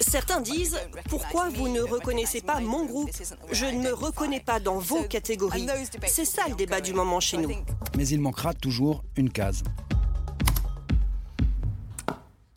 Certains 0.00 0.40
disent 0.40 0.78
Pourquoi 1.08 1.48
vous 1.48 1.68
ne 1.68 1.80
reconnaissez 1.80 2.40
pas 2.40 2.60
mon 2.60 2.84
groupe? 2.84 3.10
Je 3.52 3.66
ne 3.66 3.82
me 3.82 3.92
reconnais 3.92 4.40
pas 4.40 4.60
dans 4.60 4.78
vos 4.78 5.04
catégories. 5.04 5.66
C'est 6.06 6.24
ça 6.24 6.42
le 6.48 6.54
débat 6.54 6.80
du 6.80 6.92
moment 6.92 7.20
chez 7.20 7.36
nous. 7.36 7.50
Mais 7.96 8.08
il 8.08 8.20
manquera 8.20 8.52
toujours 8.52 9.02
une 9.16 9.30
case. 9.30 9.62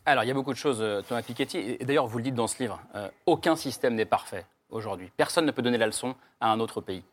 Alors, 0.04 0.24
il 0.24 0.28
y 0.28 0.30
a 0.30 0.34
beaucoup 0.34 0.54
de 0.54 0.58
choses, 0.58 0.78
euh, 0.80 1.02
Thomas 1.06 1.20
Piketty, 1.20 1.58
et 1.58 1.84
d'ailleurs, 1.84 2.06
vous 2.06 2.16
le 2.16 2.24
dites 2.24 2.34
dans 2.34 2.46
ce 2.46 2.62
livre, 2.62 2.80
euh, 2.94 3.10
aucun 3.26 3.56
système 3.56 3.94
n'est 3.94 4.06
parfait 4.06 4.46
aujourd'hui. 4.70 5.10
Personne 5.16 5.46
ne 5.46 5.50
peut 5.50 5.62
donner 5.62 5.78
la 5.78 5.86
leçon 5.86 6.14
à 6.40 6.50
un 6.52 6.60
autre 6.60 6.80
pays. 6.80 7.04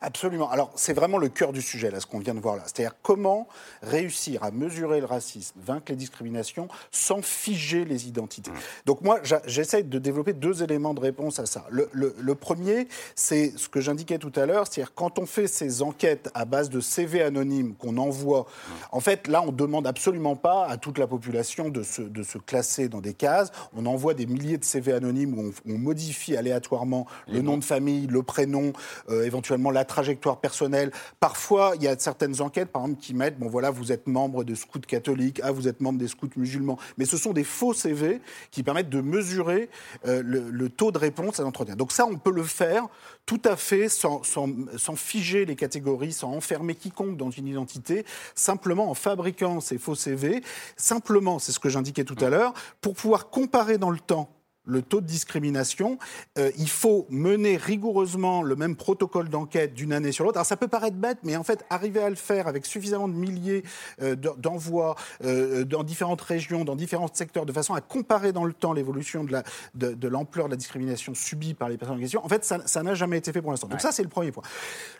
Absolument. 0.00 0.50
Alors, 0.50 0.70
c'est 0.76 0.92
vraiment 0.92 1.18
le 1.18 1.28
cœur 1.28 1.52
du 1.52 1.62
sujet, 1.62 1.90
là, 1.90 2.00
ce 2.00 2.06
qu'on 2.06 2.18
vient 2.18 2.34
de 2.34 2.40
voir 2.40 2.56
là. 2.56 2.62
C'est-à-dire 2.66 2.94
comment 3.02 3.48
réussir 3.82 4.42
à 4.42 4.50
mesurer 4.50 5.00
le 5.00 5.06
racisme, 5.06 5.58
vaincre 5.64 5.84
les 5.88 5.96
discriminations, 5.96 6.68
sans 6.90 7.22
figer 7.22 7.84
les 7.84 8.08
identités. 8.08 8.50
Donc, 8.84 9.02
moi, 9.02 9.20
j'essaie 9.46 9.82
de 9.82 9.98
développer 9.98 10.32
deux 10.32 10.62
éléments 10.62 10.94
de 10.94 11.00
réponse 11.00 11.38
à 11.38 11.46
ça. 11.46 11.64
Le, 11.70 11.88
le, 11.92 12.14
le 12.18 12.34
premier, 12.34 12.88
c'est 13.14 13.52
ce 13.56 13.68
que 13.68 13.80
j'indiquais 13.80 14.18
tout 14.18 14.32
à 14.36 14.46
l'heure, 14.46 14.66
c'est-à-dire 14.66 14.94
quand 14.94 15.18
on 15.18 15.26
fait 15.26 15.46
ces 15.46 15.82
enquêtes 15.82 16.30
à 16.34 16.44
base 16.44 16.70
de 16.70 16.80
CV 16.80 17.22
anonymes 17.22 17.74
qu'on 17.74 17.96
envoie, 17.96 18.46
en 18.92 19.00
fait, 19.00 19.28
là, 19.28 19.42
on 19.42 19.52
ne 19.52 19.56
demande 19.56 19.86
absolument 19.86 20.36
pas 20.36 20.66
à 20.66 20.76
toute 20.76 20.98
la 20.98 21.06
population 21.06 21.68
de 21.68 21.82
se, 21.82 22.02
de 22.02 22.22
se, 22.22 22.38
classer 22.38 22.88
dans 22.88 23.00
des 23.00 23.14
cases. 23.14 23.50
On 23.74 23.86
envoie 23.86 24.14
des 24.14 24.26
milliers 24.26 24.58
de 24.58 24.64
CV 24.64 24.92
anonymes 24.92 25.38
où 25.38 25.52
on, 25.66 25.72
on 25.74 25.78
modifie 25.78 26.36
aléatoirement 26.36 27.06
le 27.28 27.40
nom 27.40 27.56
de 27.56 27.64
famille, 27.64 28.06
le 28.06 28.22
prénom, 28.22 28.72
euh, 29.08 29.24
éventuellement 29.24 29.70
la 29.70 29.84
trajectoire 29.96 30.40
personnelle. 30.40 30.90
Parfois, 31.20 31.72
il 31.76 31.82
y 31.82 31.88
a 31.88 31.98
certaines 31.98 32.42
enquêtes, 32.42 32.68
par 32.68 32.82
exemple, 32.82 33.00
qui 33.00 33.14
mettent, 33.14 33.38
bon 33.38 33.48
voilà, 33.48 33.70
vous 33.70 33.92
êtes 33.92 34.06
membre 34.06 34.44
de 34.44 34.54
scouts 34.54 34.80
catholiques, 34.80 35.40
ah, 35.42 35.52
vous 35.52 35.68
êtes 35.68 35.80
membre 35.80 35.98
des 35.98 36.08
scouts 36.08 36.28
musulmans. 36.36 36.78
Mais 36.98 37.06
ce 37.06 37.16
sont 37.16 37.32
des 37.32 37.44
faux 37.44 37.72
CV 37.72 38.20
qui 38.50 38.62
permettent 38.62 38.90
de 38.90 39.00
mesurer 39.00 39.70
euh, 40.06 40.22
le, 40.22 40.68
taux 40.68 40.92
de 40.92 40.98
réponse 40.98 41.40
à 41.40 41.44
l'entretien. 41.44 41.76
Donc 41.76 41.92
ça, 41.92 42.04
on 42.04 42.16
peut 42.16 42.32
le 42.32 42.42
faire 42.42 42.86
tout 43.24 43.40
à 43.44 43.56
fait 43.56 43.88
sans, 43.88 44.22
sans, 44.22 44.50
sans, 44.76 44.96
figer 44.96 45.46
les 45.46 45.56
catégories, 45.56 46.12
sans 46.12 46.30
enfermer 46.30 46.74
quiconque 46.74 47.16
dans 47.16 47.30
une 47.30 47.46
identité, 47.46 48.04
simplement 48.34 48.90
en 48.90 48.94
fabriquant 48.94 49.60
ces 49.60 49.78
faux 49.78 49.94
CV, 49.94 50.42
simplement, 50.76 51.38
c'est 51.38 51.52
ce 51.52 51.58
que 51.58 51.70
j'indiquais 51.70 52.04
tout 52.04 52.22
à 52.22 52.28
l'heure, 52.28 52.52
pour 52.82 52.94
pouvoir 52.94 53.30
comparer 53.30 53.78
dans 53.78 53.90
le 53.90 53.98
temps 53.98 54.35
le 54.66 54.82
taux 54.82 55.00
de 55.00 55.06
discrimination, 55.06 55.98
euh, 56.38 56.50
il 56.58 56.68
faut 56.68 57.06
mener 57.08 57.56
rigoureusement 57.56 58.42
le 58.42 58.56
même 58.56 58.76
protocole 58.76 59.28
d'enquête 59.28 59.74
d'une 59.74 59.92
année 59.92 60.12
sur 60.12 60.24
l'autre. 60.24 60.36
Alors 60.38 60.46
ça 60.46 60.56
peut 60.56 60.68
paraître 60.68 60.96
bête, 60.96 61.18
mais 61.22 61.36
en 61.36 61.44
fait, 61.44 61.64
arriver 61.70 62.00
à 62.00 62.10
le 62.10 62.16
faire 62.16 62.48
avec 62.48 62.66
suffisamment 62.66 63.08
de 63.08 63.14
milliers 63.14 63.62
euh, 64.02 64.16
d'envois 64.16 64.96
euh, 65.24 65.64
dans 65.64 65.84
différentes 65.84 66.20
régions, 66.20 66.64
dans 66.64 66.76
différents 66.76 67.12
secteurs, 67.12 67.46
de 67.46 67.52
façon 67.52 67.74
à 67.74 67.80
comparer 67.80 68.32
dans 68.32 68.44
le 68.44 68.52
temps 68.52 68.72
l'évolution 68.72 69.24
de 69.24 69.32
l'ampleur 70.08 70.46
de, 70.46 70.48
de, 70.48 70.54
la 70.54 70.56
discrimination 70.56 71.14
subie 71.14 71.54
par 71.54 71.68
les 71.68 71.78
personnes 71.78 71.96
en 71.96 72.00
question, 72.00 72.24
en 72.24 72.28
fait, 72.28 72.44
ça 72.44 72.82
n'a 72.82 72.94
jamais 72.94 73.18
été 73.18 73.32
fait 73.32 73.40
pour 73.40 73.50
l'instant. 73.50 73.68
Donc 73.68 73.76
ouais. 73.76 73.82
ça, 73.82 73.92
c'est 73.92 74.02
le 74.02 74.08
premier 74.08 74.32
point. 74.32 74.42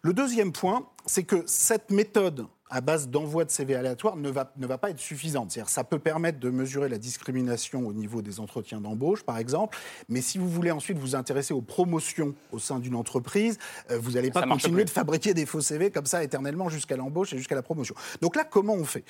Le 0.03 0.13
deuxième 0.13 0.53
point, 0.53 0.87
c'est 1.07 1.25
que 1.25 1.43
cette 1.47 1.91
méthode 1.91 2.47
à 2.71 2.81
base 2.81 3.09
d'envoi 3.09 3.45
de 3.45 3.51
CV 3.51 3.75
aléatoires 3.75 4.17
ne 4.17 4.29
va, 4.31 4.53
ne 4.57 4.67
va 4.67 4.79
pas 4.79 4.91
être 4.91 4.99
suffisante. 4.99 5.51
C'est-à-dire 5.51 5.71
ça 5.71 5.85
peut 5.85 5.99
permettre 5.99 6.41
de 6.41 6.51
mesurer 6.51 6.89
la 6.89 6.99
discrimination 6.99 7.87
au 7.87 7.93
niveau 7.93 8.23
des 8.23 8.41
entretiens 8.41 8.81
d'embauche, 8.81 9.23
par 9.23 9.39
exemple, 9.39 9.79
mais 10.09 10.21
si 10.21 10.39
vous 10.39 10.49
voulez 10.49 10.71
ensuite 10.71 10.99
vous 10.99 11.15
intéresser 11.15 11.55
aux 11.55 11.61
promotions 11.61 12.35
au 12.53 12.59
sein 12.59 12.79
d'une 12.79 12.95
entreprise, 12.95 13.59
euh, 13.91 13.99
vous 13.99 14.13
n'allez 14.13 14.31
pas 14.31 14.41
ça 14.41 14.47
continuer 14.47 14.85
de 14.85 14.91
fabriquer 14.91 15.35
des 15.35 15.47
faux 15.47 15.61
CV 15.61 15.91
comme 15.91 16.07
ça 16.07 16.25
éternellement 16.25 16.69
jusqu'à 16.69 16.97
l'embauche 16.97 17.33
et 17.33 17.39
jusqu'à 17.39 17.55
la 17.55 17.63
promotion. 17.63 17.95
Donc 18.21 18.37
là, 18.37 18.45
comment 18.45 18.75
on 18.75 18.85
fait? 18.85 19.05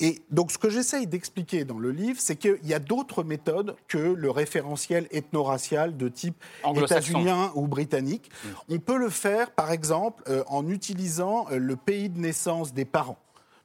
Et 0.00 0.22
donc 0.30 0.50
ce 0.50 0.58
que 0.58 0.70
j'essaye 0.70 1.06
d'expliquer 1.06 1.64
dans 1.64 1.78
le 1.78 1.90
livre, 1.90 2.18
c'est 2.20 2.36
qu'il 2.36 2.64
y 2.64 2.74
a 2.74 2.78
d'autres 2.78 3.24
méthodes 3.24 3.76
que 3.88 3.98
le 3.98 4.30
référentiel 4.30 5.06
ethno-racial 5.10 5.96
de 5.96 6.08
type 6.08 6.42
états-unien 6.76 7.52
ou 7.54 7.66
britannique. 7.66 8.30
Mmh. 8.30 8.48
On 8.70 8.78
peut 8.78 8.96
le 8.96 9.10
faire, 9.10 9.50
par 9.50 9.70
exemple, 9.70 10.22
euh, 10.28 10.44
en 10.46 10.68
utilisant 10.68 11.46
euh, 11.50 11.58
le 11.58 11.76
pays 11.76 12.08
de 12.08 12.18
naissance 12.18 12.72
des 12.72 12.84
parents. 12.84 13.01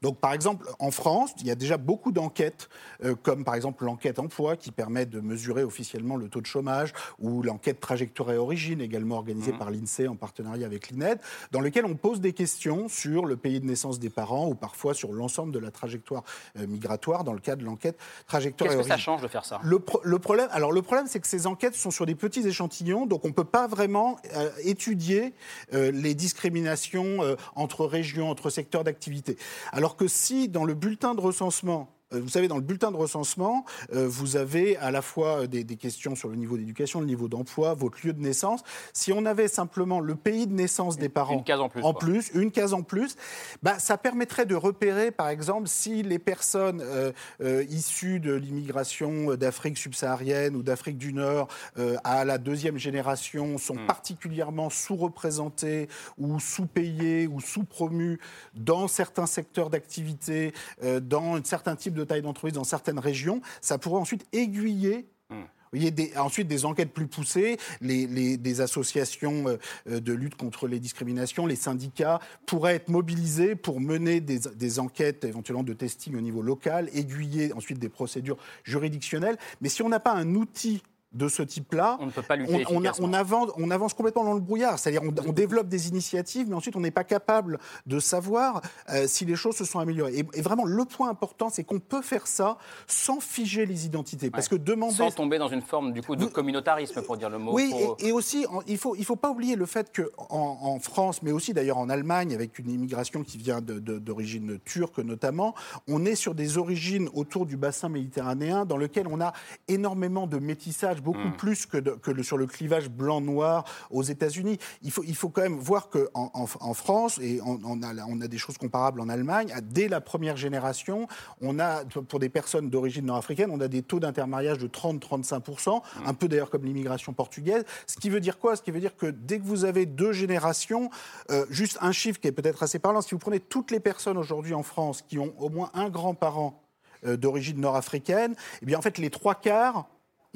Donc, 0.01 0.19
par 0.19 0.33
exemple, 0.33 0.67
en 0.79 0.91
France, 0.91 1.33
il 1.39 1.47
y 1.47 1.51
a 1.51 1.55
déjà 1.55 1.77
beaucoup 1.77 2.11
d'enquêtes, 2.11 2.69
euh, 3.03 3.15
comme 3.15 3.43
par 3.43 3.55
exemple 3.55 3.85
l'enquête 3.85 4.19
emploi, 4.19 4.55
qui 4.55 4.71
permet 4.71 5.05
de 5.05 5.19
mesurer 5.19 5.63
officiellement 5.63 6.15
le 6.15 6.29
taux 6.29 6.41
de 6.41 6.45
chômage, 6.45 6.93
ou 7.19 7.41
l'enquête 7.41 7.79
trajectoire 7.79 8.31
et 8.31 8.37
origine, 8.37 8.81
également 8.81 9.15
organisée 9.15 9.53
mmh. 9.53 9.57
par 9.57 9.71
l'INSEE 9.71 10.07
en 10.07 10.15
partenariat 10.15 10.65
avec 10.65 10.89
l'INED, 10.89 11.19
dans 11.51 11.61
lequel 11.61 11.85
on 11.85 11.95
pose 11.95 12.21
des 12.21 12.33
questions 12.33 12.87
sur 12.87 13.25
le 13.25 13.37
pays 13.37 13.59
de 13.59 13.65
naissance 13.65 13.99
des 13.99 14.09
parents, 14.09 14.47
ou 14.47 14.55
parfois 14.55 14.93
sur 14.93 15.13
l'ensemble 15.13 15.51
de 15.51 15.59
la 15.59 15.71
trajectoire 15.71 16.23
euh, 16.59 16.67
migratoire, 16.67 17.23
dans 17.23 17.33
le 17.33 17.39
cadre 17.39 17.61
de 17.61 17.65
l'enquête 17.65 17.97
trajectoire 18.27 18.71
et 18.71 18.75
origine. 18.75 18.89
Qu'est-ce 18.89 18.95
que 18.95 19.01
ça 19.01 19.03
change 19.03 19.21
de 19.21 19.27
faire 19.27 19.45
ça? 19.45 19.59
Le, 19.63 19.79
pro 19.79 19.99
le, 20.03 20.19
problème, 20.19 20.47
alors 20.51 20.71
le 20.71 20.81
problème, 20.81 21.07
c'est 21.07 21.19
que 21.19 21.27
ces 21.27 21.47
enquêtes 21.47 21.75
sont 21.75 21.91
sur 21.91 22.05
des 22.05 22.15
petits 22.15 22.47
échantillons, 22.47 23.05
donc 23.05 23.25
on 23.25 23.29
ne 23.29 23.33
peut 23.33 23.43
pas 23.43 23.67
vraiment 23.67 24.17
euh, 24.35 24.49
étudier 24.63 25.33
les 25.71 26.13
discriminations 26.13 27.19
entre 27.55 27.85
régions, 27.85 28.29
entre 28.29 28.49
secteurs 28.49 28.83
d'activité. 28.83 29.37
Alors 29.71 29.86
alors 29.87 29.95
que 29.95 30.09
si, 30.09 30.49
dans 30.49 30.65
le 30.65 30.73
bulletin 30.73 31.15
de 31.15 31.21
recensement, 31.21 31.87
vous 32.11 32.29
savez, 32.29 32.47
dans 32.47 32.55
le 32.57 32.61
bulletin 32.61 32.91
de 32.91 32.97
recensement, 32.97 33.65
euh, 33.93 34.07
vous 34.07 34.35
avez 34.35 34.77
à 34.77 34.91
la 34.91 35.01
fois 35.01 35.41
euh, 35.43 35.47
des, 35.47 35.63
des 35.63 35.75
questions 35.77 36.15
sur 36.15 36.29
le 36.29 36.35
niveau 36.35 36.57
d'éducation, 36.57 36.99
le 36.99 37.05
niveau 37.05 37.27
d'emploi, 37.27 37.73
votre 37.73 38.05
lieu 38.05 38.13
de 38.13 38.21
naissance. 38.21 38.63
Si 38.93 39.13
on 39.13 39.25
avait 39.25 39.47
simplement 39.47 39.99
le 39.99 40.15
pays 40.15 40.47
de 40.47 40.53
naissance 40.53 40.97
des 40.97 41.09
parents 41.09 41.37
Une 41.37 41.43
case 41.43 41.59
en 41.59 41.69
plus. 41.69 41.83
en 41.83 41.93
plus, 41.93 42.31
une 42.33 42.51
case 42.51 42.73
en 42.73 42.81
plus, 42.81 43.15
bah, 43.63 43.79
ça 43.79 43.97
permettrait 43.97 44.45
de 44.45 44.55
repérer, 44.55 45.11
par 45.11 45.29
exemple, 45.29 45.67
si 45.67 46.03
les 46.03 46.19
personnes 46.19 46.81
euh, 46.81 47.11
euh, 47.41 47.63
issues 47.69 48.19
de 48.19 48.33
l'immigration 48.33 49.31
euh, 49.31 49.37
d'Afrique 49.37 49.77
subsaharienne 49.77 50.55
ou 50.55 50.63
d'Afrique 50.63 50.97
du 50.97 51.13
Nord 51.13 51.47
euh, 51.77 51.95
à 52.03 52.25
la 52.25 52.37
deuxième 52.37 52.77
génération 52.77 53.57
sont 53.57 53.77
Hmm. 53.77 53.85
particulièrement 53.85 54.69
sous-représentées 54.71 55.87
ou 56.17 56.39
sous-payées 56.39 57.27
ou 57.27 57.39
sous-promues 57.39 58.19
dans 58.55 58.87
certains 58.87 59.27
secteurs 59.27 59.69
d'activité, 59.69 60.53
euh, 60.83 60.99
dans 60.99 61.35
un 61.35 61.43
certain 61.43 61.75
type 61.75 61.93
de 61.97 62.03
taille 62.05 62.21
d'entreprise, 62.21 62.53
dans 62.53 62.63
certaines 62.63 62.99
régions, 62.99 63.41
ça 63.61 63.77
pourrait 63.77 63.99
ensuite 64.01 64.25
aiguiller 64.31 65.07
Hmm. 65.29 65.43
des- 65.73 66.13
ensuite, 66.15 66.47
des 66.47 66.63
enquêtes 66.63 66.93
plus 66.93 67.07
poussées, 67.07 67.57
les, 67.81 68.07
les- 68.07 68.37
des 68.37 68.61
associations 68.61 69.49
euh, 69.49 69.57
euh, 69.89 69.99
de 69.99 70.13
lutte 70.13 70.35
contre 70.35 70.65
les 70.69 70.79
discriminations, 70.79 71.45
les 71.45 71.57
syndicats 71.57 72.21
pourraient 72.45 72.75
être 72.75 72.87
mobilisés 72.87 73.55
pour 73.57 73.81
mener 73.81 74.21
des, 74.21 74.39
des 74.55 74.79
enquêtes 74.79 75.25
éventuellement 75.25 75.63
de 75.63 75.73
testing 75.73 76.15
au 76.15 76.21
niveau 76.21 76.41
local, 76.41 76.89
aiguiller 76.93 77.51
ensuite 77.51 77.79
des 77.79 77.89
procédures 77.89 78.37
juridictionnelles. 78.63 79.37
Mais 79.59 79.67
si 79.67 79.81
on 79.81 79.89
n'a 79.89 79.99
pas 79.99 80.13
un 80.13 80.33
outil 80.35 80.81
de 81.13 81.27
ce 81.27 81.41
type-là, 81.41 81.97
On 81.99 82.07
ne 82.07 82.11
peut 82.11 82.21
pas 82.21 82.35
lutter 82.35 82.65
on, 82.69 82.77
on 82.83 82.91
on 82.99 83.13
avance, 83.13 83.49
on 83.57 83.71
avance 83.71 83.93
complètement 83.93 84.23
dans 84.25 84.33
le 84.33 84.39
brouillard. 84.41 84.77
C'est-à-dire 84.77 85.01
on, 85.03 85.31
développe 85.31 85.67
des 85.67 85.87
initiatives, 85.87 86.47
mais 86.49 86.55
ensuite 86.55 86.75
on 86.75 86.79
n'est 86.81 86.91
pas 86.91 87.03
capable 87.03 87.59
de 87.85 87.99
savoir 87.99 88.61
euh, 88.89 89.05
si 89.07 89.25
les 89.25 89.35
choses 89.35 89.55
se 89.55 89.65
sont 89.65 89.79
améliorées. 89.79 90.19
Et, 90.19 90.25
et 90.33 90.41
vraiment, 90.41 90.65
le 90.65 90.85
point 90.85 91.09
important, 91.09 91.49
c'est 91.49 91.63
qu'on 91.63 91.79
peut 91.79 92.01
faire 92.01 92.27
ça 92.27 92.57
sans 92.87 93.19
figer 93.19 93.65
les 93.65 93.85
identités. 93.85 94.29
Parce 94.29 94.47
que 94.47 94.55
demander... 94.55 94.95
Sans 94.95 95.11
tomber 95.11 95.37
dans 95.37 95.47
une 95.47 95.61
forme 95.61 95.93
du 95.93 96.01
coup 96.01 96.15
de 96.15 96.25
communautarisme, 96.25 97.01
pour 97.01 97.17
dire 97.17 97.29
le 97.29 97.39
mot. 97.39 97.53
Oui, 97.53 97.69
pour- 97.71 97.97
et, 97.99 98.07
et 98.07 98.11
aussi, 98.11 98.45
en- 98.49 98.61
il 98.67 98.73
ne 98.73 98.77
faut, 98.77 98.95
il 98.95 99.05
faut 99.05 99.15
pas 99.15 99.29
oublier 99.29 99.55
le 99.55 99.65
fait 99.65 99.91
qu'en 99.95 100.57
en 100.61 100.79
France, 100.79 101.21
mais 101.23 101.31
aussi 101.31 101.53
d'ailleurs 101.53 101.77
en 101.77 101.89
Allemagne, 101.89 102.33
avec 102.33 102.59
une 102.59 102.69
immigration 102.69 103.23
qui 103.23 103.37
vient 103.37 103.61
d'origine 103.61 104.59
turque 104.65 104.97
notamment, 104.99 105.53
on 105.87 106.05
est 106.05 106.15
sur 106.15 106.35
des 106.35 106.57
origines 106.57 107.09
autour 107.13 107.45
du 107.45 107.57
bassin 107.57 107.89
méditerranéen 107.89 108.65
dans 108.65 108.77
lequel 108.77 109.07
on 109.07 109.21
a 109.21 109.33
énormément 109.67 110.27
de 110.27 110.37
métissage, 110.39 110.96
beaucoup 111.01 111.19
Mm. 111.27 111.37
plus 111.37 111.65
que, 111.65 111.77
de- 111.77 111.91
que 111.91 112.11
le- 112.11 112.23
sur 112.23 112.37
le 112.37 112.45
clivage 112.47 112.89
blanc-noir 112.89 113.65
aux 113.91 114.03
États-Unis. 114.03 114.57
Il 114.81 114.91
faut, 114.91 115.03
il 115.05 115.15
faut 115.15 115.29
quand 115.29 115.41
même 115.41 115.57
voir 115.57 115.89
qu'en 115.89 116.05
en, 116.13 116.45
en 116.59 116.73
France, 116.73 117.19
et 117.21 117.39
on, 117.45 117.59
on 117.65 117.81
a, 117.83 117.93
on 118.07 118.21
a 118.21 118.27
des 118.27 118.37
choses 118.37 118.57
comparables 118.57 119.01
en 119.01 119.09
Allemagne, 119.09 119.53
dès 119.63 119.87
la 119.87 120.01
première 120.01 120.37
génération, 120.37 121.07
on 121.41 121.59
a, 121.59 121.83
pour 121.85 122.19
des 122.19 122.29
personnes 122.29 122.69
d'origine 122.69 123.05
nord-africaine, 123.05 123.49
on 123.51 123.59
a 123.61 123.67
des 123.67 123.81
taux 123.81 123.99
d'intermariage 123.99 124.57
de 124.57 124.67
30-35%, 124.67 125.81
un 126.05 126.13
peu 126.13 126.27
d'ailleurs 126.27 126.49
comme 126.49 126.65
l'immigration 126.65 127.13
portugaise. 127.13 127.63
Ce 127.87 127.97
qui 127.97 128.09
veut 128.09 128.19
dire 128.19 128.39
quoi? 128.39 128.55
Ce 128.55 128.61
qui 128.61 128.71
veut 128.71 128.79
dire 128.79 128.95
que 128.95 129.07
dès 129.07 129.39
que 129.39 129.43
vous 129.45 129.65
avez 129.65 129.85
deux 129.85 130.11
générations, 130.13 130.89
euh, 131.31 131.45
juste 131.49 131.77
un 131.81 131.91
chiffre 131.91 132.19
qui 132.19 132.27
est 132.27 132.31
peut-être 132.31 132.63
assez 132.63 132.79
parlant, 132.79 133.01
si 133.01 133.11
vous 133.15 133.19
prenez 133.19 133.39
toutes 133.39 133.71
les 133.71 133.79
personnes 133.79 134.17
aujourd'hui 134.17 134.53
en 134.53 134.63
France 134.63 135.03
qui 135.07 135.19
ont 135.19 135.33
au 135.39 135.49
moins 135.49 135.69
un 135.73 135.89
grand-parent 135.89 136.61
euh, 137.05 137.15
d'origine 137.17 137.59
nord-africaine, 137.59 138.35
eh 138.61 138.65
bien 138.65 138.77
en 138.77 138.81
fait 138.81 138.97
les 138.97 139.09
trois 139.09 139.35
quarts 139.35 139.87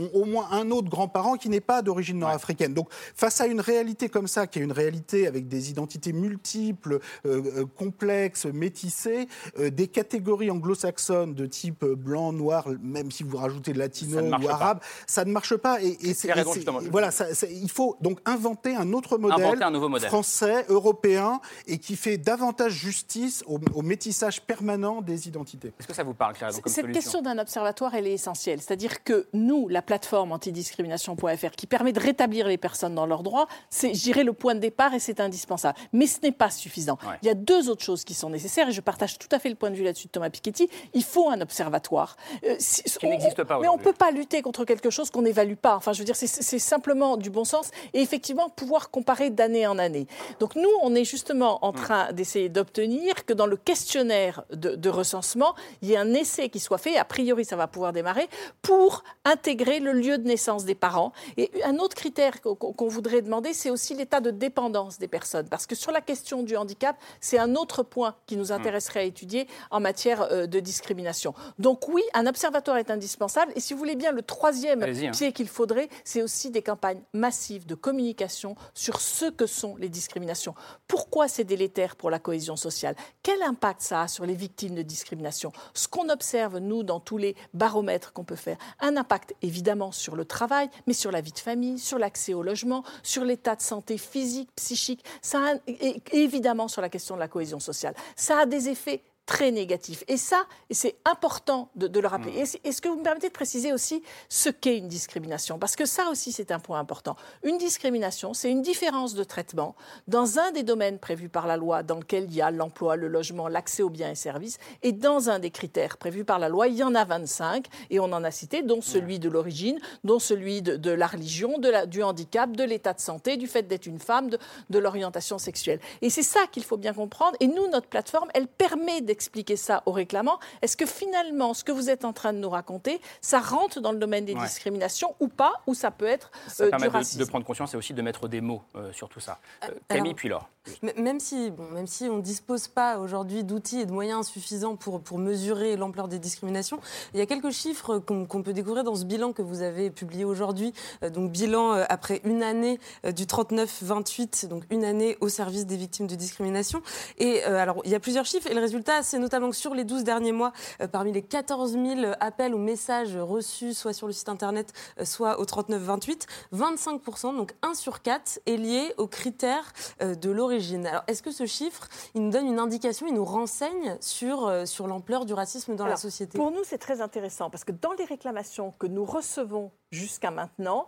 ont 0.01 0.09
au 0.13 0.25
moins 0.25 0.47
un 0.51 0.71
autre 0.71 0.89
grand-parent 0.89 1.35
qui 1.35 1.49
n'est 1.49 1.61
pas 1.61 1.81
d'origine 1.81 2.19
nord-africaine. 2.19 2.73
Donc, 2.73 2.87
face 3.15 3.39
à 3.41 3.47
une 3.47 3.61
réalité 3.61 4.09
comme 4.09 4.27
ça, 4.27 4.47
qui 4.47 4.59
est 4.59 4.63
une 4.63 4.71
réalité 4.71 5.27
avec 5.27 5.47
des 5.47 5.69
identités 5.69 6.13
multiples, 6.13 6.99
euh, 7.25 7.41
euh, 7.61 7.65
complexes, 7.77 8.45
métissées, 8.45 9.27
euh, 9.59 9.69
des 9.69 9.87
catégories 9.87 10.49
anglo-saxonnes 10.51 11.33
de 11.33 11.45
type 11.45 11.85
blanc, 11.85 12.33
noir, 12.33 12.67
même 12.81 13.11
si 13.11 13.23
vous 13.23 13.37
rajoutez 13.37 13.73
latino 13.73 14.19
ou 14.19 14.29
pas. 14.29 14.51
arabe, 14.51 14.79
ça 15.07 15.25
ne 15.25 15.31
marche 15.31 15.55
pas. 15.55 15.81
Et, 15.81 15.97
et 16.01 16.13
c'est- 16.13 16.27
Quelle 16.27 16.37
raison, 16.37 16.51
et 16.51 16.53
c'est- 16.53 16.59
justement 16.59 16.79
voilà, 16.91 17.11
ça- 17.11 17.33
ça- 17.33 17.47
il 17.47 17.69
faut 17.69 17.95
donc 18.01 18.19
inventer 18.25 18.75
un 18.75 18.93
autre 18.93 19.17
modèle, 19.17 19.43
Inventer 19.45 19.63
un 19.63 19.71
nouveau 19.71 19.89
modèle. 19.89 20.09
français, 20.09 20.65
européen, 20.69 21.39
et 21.67 21.77
qui 21.77 21.95
fait 21.95 22.17
davantage 22.17 22.73
justice 22.73 23.43
au, 23.47 23.59
au 23.73 23.81
métissage 23.81 24.41
permanent 24.41 25.01
des 25.01 25.27
identités. 25.27 25.71
Est-ce 25.79 25.87
que 25.87 25.93
ça 25.93 26.03
vous 26.03 26.13
parle, 26.13 26.33
Claire, 26.33 26.49
comme 26.51 26.61
Cette 26.71 26.83
solution? 26.85 26.93
question 27.01 27.21
d'un 27.21 27.37
observatoire, 27.37 27.95
elle 27.95 28.07
est 28.07 28.13
essentielle. 28.13 28.61
C'est-à-dire 28.61 29.03
que 29.03 29.27
nous, 29.33 29.67
la 29.67 29.81
plateforme 29.91 30.31
antidiscrimination.fr, 30.31 31.51
qui 31.57 31.67
permet 31.67 31.91
de 31.91 31.99
rétablir 31.99 32.47
les 32.47 32.57
personnes 32.57 32.95
dans 32.95 33.05
leurs 33.05 33.23
droits, 33.23 33.47
c'est, 33.69 33.93
je 33.93 34.01
dirais, 34.03 34.23
le 34.23 34.31
point 34.31 34.55
de 34.55 34.59
départ 34.61 34.93
et 34.93 34.99
c'est 34.99 35.19
indispensable. 35.19 35.77
Mais 35.91 36.07
ce 36.07 36.19
n'est 36.23 36.31
pas 36.31 36.49
suffisant. 36.49 36.97
Ouais. 37.05 37.15
Il 37.21 37.27
y 37.27 37.29
a 37.29 37.33
deux 37.33 37.69
autres 37.69 37.83
choses 37.83 38.05
qui 38.05 38.13
sont 38.13 38.29
nécessaires 38.29 38.69
et 38.69 38.71
je 38.71 38.79
partage 38.79 39.17
tout 39.17 39.27
à 39.31 39.39
fait 39.39 39.49
le 39.49 39.55
point 39.55 39.69
de 39.69 39.75
vue 39.75 39.83
là-dessus 39.83 40.07
de 40.07 40.11
Thomas 40.11 40.29
Piketty. 40.29 40.69
Il 40.93 41.03
faut 41.03 41.29
un 41.29 41.41
observatoire. 41.41 42.15
Euh, 42.45 42.55
si- 42.57 42.83
Qui 42.83 43.07
n'existe 43.07 43.43
pas 43.43 43.59
Mais 43.59 43.67
on 43.67 43.75
ne 43.77 43.81
peut 43.83 43.91
pas 43.91 44.11
lutter 44.11 44.41
contre 44.41 44.63
quelque 44.63 44.89
chose 44.89 45.09
qu'on 45.11 45.23
n'évalue 45.23 45.55
pas. 45.55 45.75
Enfin, 45.75 45.91
je 45.91 45.99
veux 45.99 46.05
dire, 46.05 46.15
c'est, 46.15 46.27
c'est 46.27 46.59
simplement 46.59 47.17
du 47.17 47.29
bon 47.29 47.43
sens 47.43 47.69
et 47.93 47.99
effectivement 48.01 48.47
pouvoir 48.47 48.91
comparer 48.91 49.29
d'année 49.29 49.67
en 49.67 49.77
année. 49.77 50.07
Donc 50.39 50.55
nous, 50.55 50.69
on 50.83 50.95
est 50.95 51.03
justement 51.03 51.59
en 51.65 51.73
train 51.73 52.13
d'essayer 52.13 52.47
d'obtenir 52.47 53.25
que 53.25 53.33
dans 53.33 53.45
le 53.45 53.57
questionnaire 53.57 54.43
de, 54.53 54.75
de 54.75 54.89
recensement, 54.89 55.53
il 55.81 55.89
y 55.89 55.93
ait 55.93 55.97
un 55.97 56.13
essai 56.13 56.47
qui 56.47 56.61
soit 56.61 56.77
fait. 56.77 56.95
A 56.97 57.03
priori, 57.05 57.43
ça 57.43 57.57
va 57.57 57.67
pouvoir 57.67 57.91
démarrer 57.91 58.29
pour 58.61 59.03
intégrer 59.25 59.79
le 59.81 59.93
lieu 59.93 60.17
de 60.17 60.27
naissance 60.27 60.65
des 60.65 60.75
parents. 60.75 61.11
Et 61.37 61.51
un 61.63 61.77
autre 61.77 61.95
critère 61.95 62.41
qu'on 62.41 62.87
voudrait 62.87 63.21
demander, 63.21 63.53
c'est 63.53 63.69
aussi 63.69 63.95
l'état 63.95 64.19
de 64.19 64.31
dépendance 64.31 64.99
des 64.99 65.07
personnes. 65.07 65.47
Parce 65.49 65.65
que 65.65 65.75
sur 65.75 65.91
la 65.91 66.01
question 66.01 66.43
du 66.43 66.55
handicap, 66.55 66.95
c'est 67.19 67.37
un 67.37 67.55
autre 67.55 67.83
point 67.83 68.15
qui 68.25 68.37
nous 68.37 68.51
intéresserait 68.51 69.01
à 69.01 69.03
étudier 69.03 69.47
en 69.69 69.79
matière 69.79 70.21
euh, 70.31 70.47
de 70.47 70.59
discrimination. 70.59 71.33
Donc 71.59 71.87
oui, 71.87 72.03
un 72.13 72.27
observatoire 72.27 72.77
est 72.77 72.91
indispensable. 72.91 73.51
Et 73.55 73.59
si 73.59 73.73
vous 73.73 73.79
voulez 73.79 73.95
bien, 73.95 74.11
le 74.11 74.21
troisième 74.21 74.83
hein. 74.83 75.11
pied 75.11 75.31
qu'il 75.31 75.47
faudrait, 75.47 75.89
c'est 76.03 76.21
aussi 76.21 76.49
des 76.49 76.61
campagnes 76.61 77.01
massives 77.13 77.65
de 77.65 77.75
communication 77.75 78.55
sur 78.73 79.01
ce 79.01 79.25
que 79.25 79.45
sont 79.45 79.75
les 79.77 79.89
discriminations. 79.89 80.53
Pourquoi 80.87 81.27
c'est 81.27 81.43
délétère 81.43 81.95
pour 81.95 82.09
la 82.09 82.19
cohésion 82.19 82.55
sociale? 82.55 82.95
Quel 83.23 83.41
impact 83.43 83.81
ça 83.81 84.03
a 84.03 84.07
sur 84.07 84.25
les 84.25 84.35
victimes 84.35 84.75
de 84.75 84.81
discrimination? 84.81 85.51
Ce 85.73 85.87
qu'on 85.87 86.09
observe, 86.09 86.57
nous, 86.57 86.83
dans 86.83 86.99
tous 86.99 87.17
les 87.17 87.35
baromètres 87.53 88.13
qu'on 88.13 88.23
peut 88.23 88.35
faire, 88.35 88.57
un 88.79 88.97
impact 88.97 89.33
évidemment 89.61 89.91
sur 89.91 90.15
le 90.15 90.25
travail, 90.25 90.69
mais 90.87 90.93
sur 90.93 91.11
la 91.11 91.21
vie 91.21 91.31
de 91.31 91.37
famille, 91.37 91.77
sur 91.77 91.99
l'accès 91.99 92.33
au 92.33 92.41
logement, 92.41 92.83
sur 93.03 93.23
l'état 93.23 93.55
de 93.55 93.61
santé 93.61 93.99
physique, 93.99 94.49
psychique, 94.55 95.05
ça 95.21 95.53
et 95.67 96.01
évidemment 96.11 96.67
sur 96.67 96.81
la 96.81 96.89
question 96.89 97.13
de 97.13 97.19
la 97.19 97.27
cohésion 97.27 97.59
sociale. 97.59 97.93
Ça 98.15 98.39
a 98.39 98.45
des 98.47 98.69
effets 98.69 99.03
très 99.31 99.51
négatifs. 99.51 100.03
Et 100.09 100.17
ça, 100.17 100.43
c'est 100.71 100.97
important 101.05 101.69
de, 101.75 101.87
de 101.87 101.99
le 102.01 102.07
rappeler. 102.09 102.45
C'est- 102.45 102.59
Est-ce 102.65 102.81
que 102.81 102.89
vous 102.89 102.97
me 102.97 103.03
permettez 103.03 103.29
de 103.29 103.33
préciser 103.33 103.71
aussi 103.71 104.03
ce 104.27 104.49
qu'est 104.49 104.77
une 104.77 104.89
discrimination 104.89 105.57
Parce 105.57 105.77
que 105.77 105.85
ça 105.85 106.09
aussi, 106.11 106.33
c'est 106.33 106.51
un 106.51 106.59
point 106.59 106.79
important. 106.79 107.15
Une 107.43 107.57
discrimination, 107.57 108.33
c'est 108.33 108.51
une 108.51 108.61
différence 108.61 109.13
de 109.13 109.23
traitement 109.23 109.73
dans 110.09 110.37
un 110.37 110.51
des 110.51 110.63
domaines 110.63 110.99
prévus 110.99 111.29
par 111.29 111.47
la 111.47 111.55
loi, 111.55 111.81
dans 111.81 111.95
lequel 111.95 112.25
il 112.25 112.35
y 112.35 112.41
a 112.41 112.51
l'emploi, 112.51 112.97
le 112.97 113.07
logement, 113.07 113.47
l'accès 113.47 113.83
aux 113.83 113.89
biens 113.89 114.11
et 114.11 114.15
services, 114.15 114.57
et 114.83 114.91
dans 114.91 115.29
un 115.29 115.39
des 115.39 115.49
critères 115.49 115.95
prévus 115.97 116.25
par 116.25 116.37
la 116.37 116.49
loi, 116.49 116.67
il 116.67 116.75
y 116.75 116.83
en 116.83 116.93
a 116.93 117.05
25, 117.05 117.65
et 117.89 118.01
on 118.01 118.11
en 118.11 118.25
a 118.25 118.31
cité, 118.31 118.63
dont 118.63 118.81
celui 118.81 119.17
de 119.17 119.29
l'origine, 119.29 119.79
dont 120.03 120.19
celui 120.19 120.61
de, 120.61 120.75
de 120.75 120.91
la 120.91 121.07
religion, 121.07 121.57
de 121.57 121.69
la- 121.69 121.85
du 121.85 122.03
handicap, 122.03 122.51
de 122.51 122.63
l'état 122.65 122.91
de 122.93 122.99
santé, 122.99 123.37
du 123.37 123.47
fait 123.47 123.63
d'être 123.63 123.85
une 123.85 123.99
femme, 123.99 124.29
de, 124.29 124.37
de 124.69 124.77
l'orientation 124.79 125.37
sexuelle. 125.37 125.79
Et 126.01 126.09
c'est 126.09 126.21
ça 126.21 126.41
qu'il 126.51 126.65
faut 126.65 126.77
bien 126.77 126.93
comprendre. 126.93 127.37
Et 127.39 127.47
nous, 127.47 127.69
notre 127.69 127.87
plateforme, 127.87 128.29
elle 128.33 128.47
permet 128.47 128.99
d'expliquer 128.99 129.20
ça 129.55 129.83
aux 129.85 129.91
réclamants. 129.91 130.39
Est-ce 130.61 130.75
que 130.77 130.85
finalement, 130.85 131.53
ce 131.53 131.63
que 131.63 131.71
vous 131.71 131.89
êtes 131.89 132.05
en 132.05 132.13
train 132.13 132.33
de 132.33 132.37
nous 132.39 132.49
raconter, 132.49 132.99
ça 133.21 133.39
rentre 133.39 133.79
dans 133.81 133.91
le 133.91 133.97
domaine 133.99 134.25
des 134.25 134.33
Ouais. 134.33 134.43
discriminations 134.43 135.15
ou 135.19 135.27
pas, 135.27 135.53
ou 135.67 135.73
ça 135.73 135.91
peut 135.91 136.05
être 136.05 136.31
Ça 136.47 136.63
euh, 136.63 136.65
du 136.67 136.71
permet 136.71 136.87
de, 136.87 136.91
racisme? 136.93 137.19
de 137.19 137.25
prendre 137.25 137.45
conscience 137.45 137.73
et 137.73 137.77
aussi 137.77 137.93
de 137.93 138.01
mettre 138.01 138.27
des 138.27 138.41
mots 138.41 138.63
euh, 138.75 138.91
sur 138.93 139.09
tout 139.09 139.19
ça. 139.19 139.39
Euh, 139.63 139.67
alors- 139.67 139.77
Camille, 139.89 140.13
puis 140.13 140.29
Laure. 140.29 140.41
M- 140.41 140.60
Même 140.95 141.19
si, 141.19 141.49
bon, 141.49 141.65
même 141.71 141.87
si 141.87 142.03
on 142.03 142.17
ne 142.17 142.21
dispose 142.21 142.67
pas 142.67 142.99
aujourd'hui 142.99 143.43
d'outils 143.43 143.79
et 143.79 143.85
de 143.85 143.91
moyens 143.91 144.27
suffisants 144.27 144.75
pour, 144.75 145.01
pour 145.01 145.17
mesurer 145.17 145.75
l'ampleur 145.75 146.07
des 146.07 146.19
discriminations, 146.19 146.79
il 147.13 147.19
y 147.19 147.23
a 147.23 147.25
quelques 147.25 147.49
chiffres 147.49 147.97
qu'on 147.97 148.43
peut 148.43 148.53
découvrir 148.53 148.83
dans 148.83 148.95
ce 148.95 149.05
bilan 149.05 149.33
que 149.33 149.41
vous 149.41 149.63
avez 149.63 149.89
publié 149.89 150.23
aujourd'hui. 150.23 150.73
Euh, 151.03 151.09
donc 151.09 151.31
bilan 151.31 151.73
euh, 151.73 151.83
après 151.89 152.21
une 152.25 152.43
année 152.43 152.79
euh, 153.05 153.11
du 153.11 153.25
39-28, 153.25 154.47
donc 154.47 154.63
une 154.69 154.83
année 154.83 155.17
au 155.19 155.29
service 155.29 155.65
des 155.65 155.77
victimes 155.77 156.05
de 156.05 156.15
discrimination. 156.15 156.83
Et 157.17 157.43
alors, 157.43 157.81
il 157.83 157.91
y 157.91 157.95
a 157.95 157.99
plusieurs 157.99 158.25
chiffres 158.25 158.47
et 158.49 158.53
le 158.53 158.61
résultat, 158.61 159.01
c'est 159.01 159.19
notamment 159.19 159.49
que 159.49 159.55
sur 159.55 159.73
les 159.73 159.83
12 159.83 160.03
derniers 160.03 160.31
mois, 160.31 160.53
parmi 160.91 161.11
les 161.11 161.23
14 161.23 161.73
000 161.73 162.11
appels 162.19 162.53
ou 162.53 162.59
messages 162.59 163.17
reçus, 163.17 163.73
soit 163.73 163.93
sur 163.93 164.07
le 164.07 164.13
site 164.13 164.29
internet, 164.29 164.73
soit 165.03 165.39
au 165.39 165.45
39-28, 165.45 166.25
25%, 166.53 167.35
donc 167.35 167.53
1 167.63 167.73
sur 167.73 168.01
4, 168.01 168.39
est 168.45 168.57
lié 168.57 168.93
aux 168.97 169.07
critères 169.07 169.73
de 170.01 170.29
l'origine. 170.29 170.50
Alors, 170.51 171.03
est-ce 171.07 171.23
que 171.23 171.31
ce 171.31 171.45
chiffre, 171.45 171.87
il 172.15 172.23
nous 172.23 172.31
donne 172.31 172.47
une 172.47 172.59
indication, 172.59 173.07
il 173.07 173.13
nous 173.13 173.25
renseigne 173.25 173.97
sur, 173.99 174.47
euh, 174.47 174.65
sur 174.65 174.87
l'ampleur 174.87 175.25
du 175.25 175.33
racisme 175.33 175.75
dans 175.75 175.85
la 175.85 175.97
société? 175.97 176.37
Pour 176.37 176.51
nous, 176.51 176.63
c'est 176.63 176.77
très 176.77 177.01
intéressant 177.01 177.49
parce 177.49 177.63
que 177.63 177.71
dans 177.71 177.93
les 177.93 178.05
réclamations 178.05 178.73
que 178.79 178.87
nous 178.87 179.05
recevons 179.05 179.71
jusqu'à 179.91 180.31
maintenant, 180.31 180.87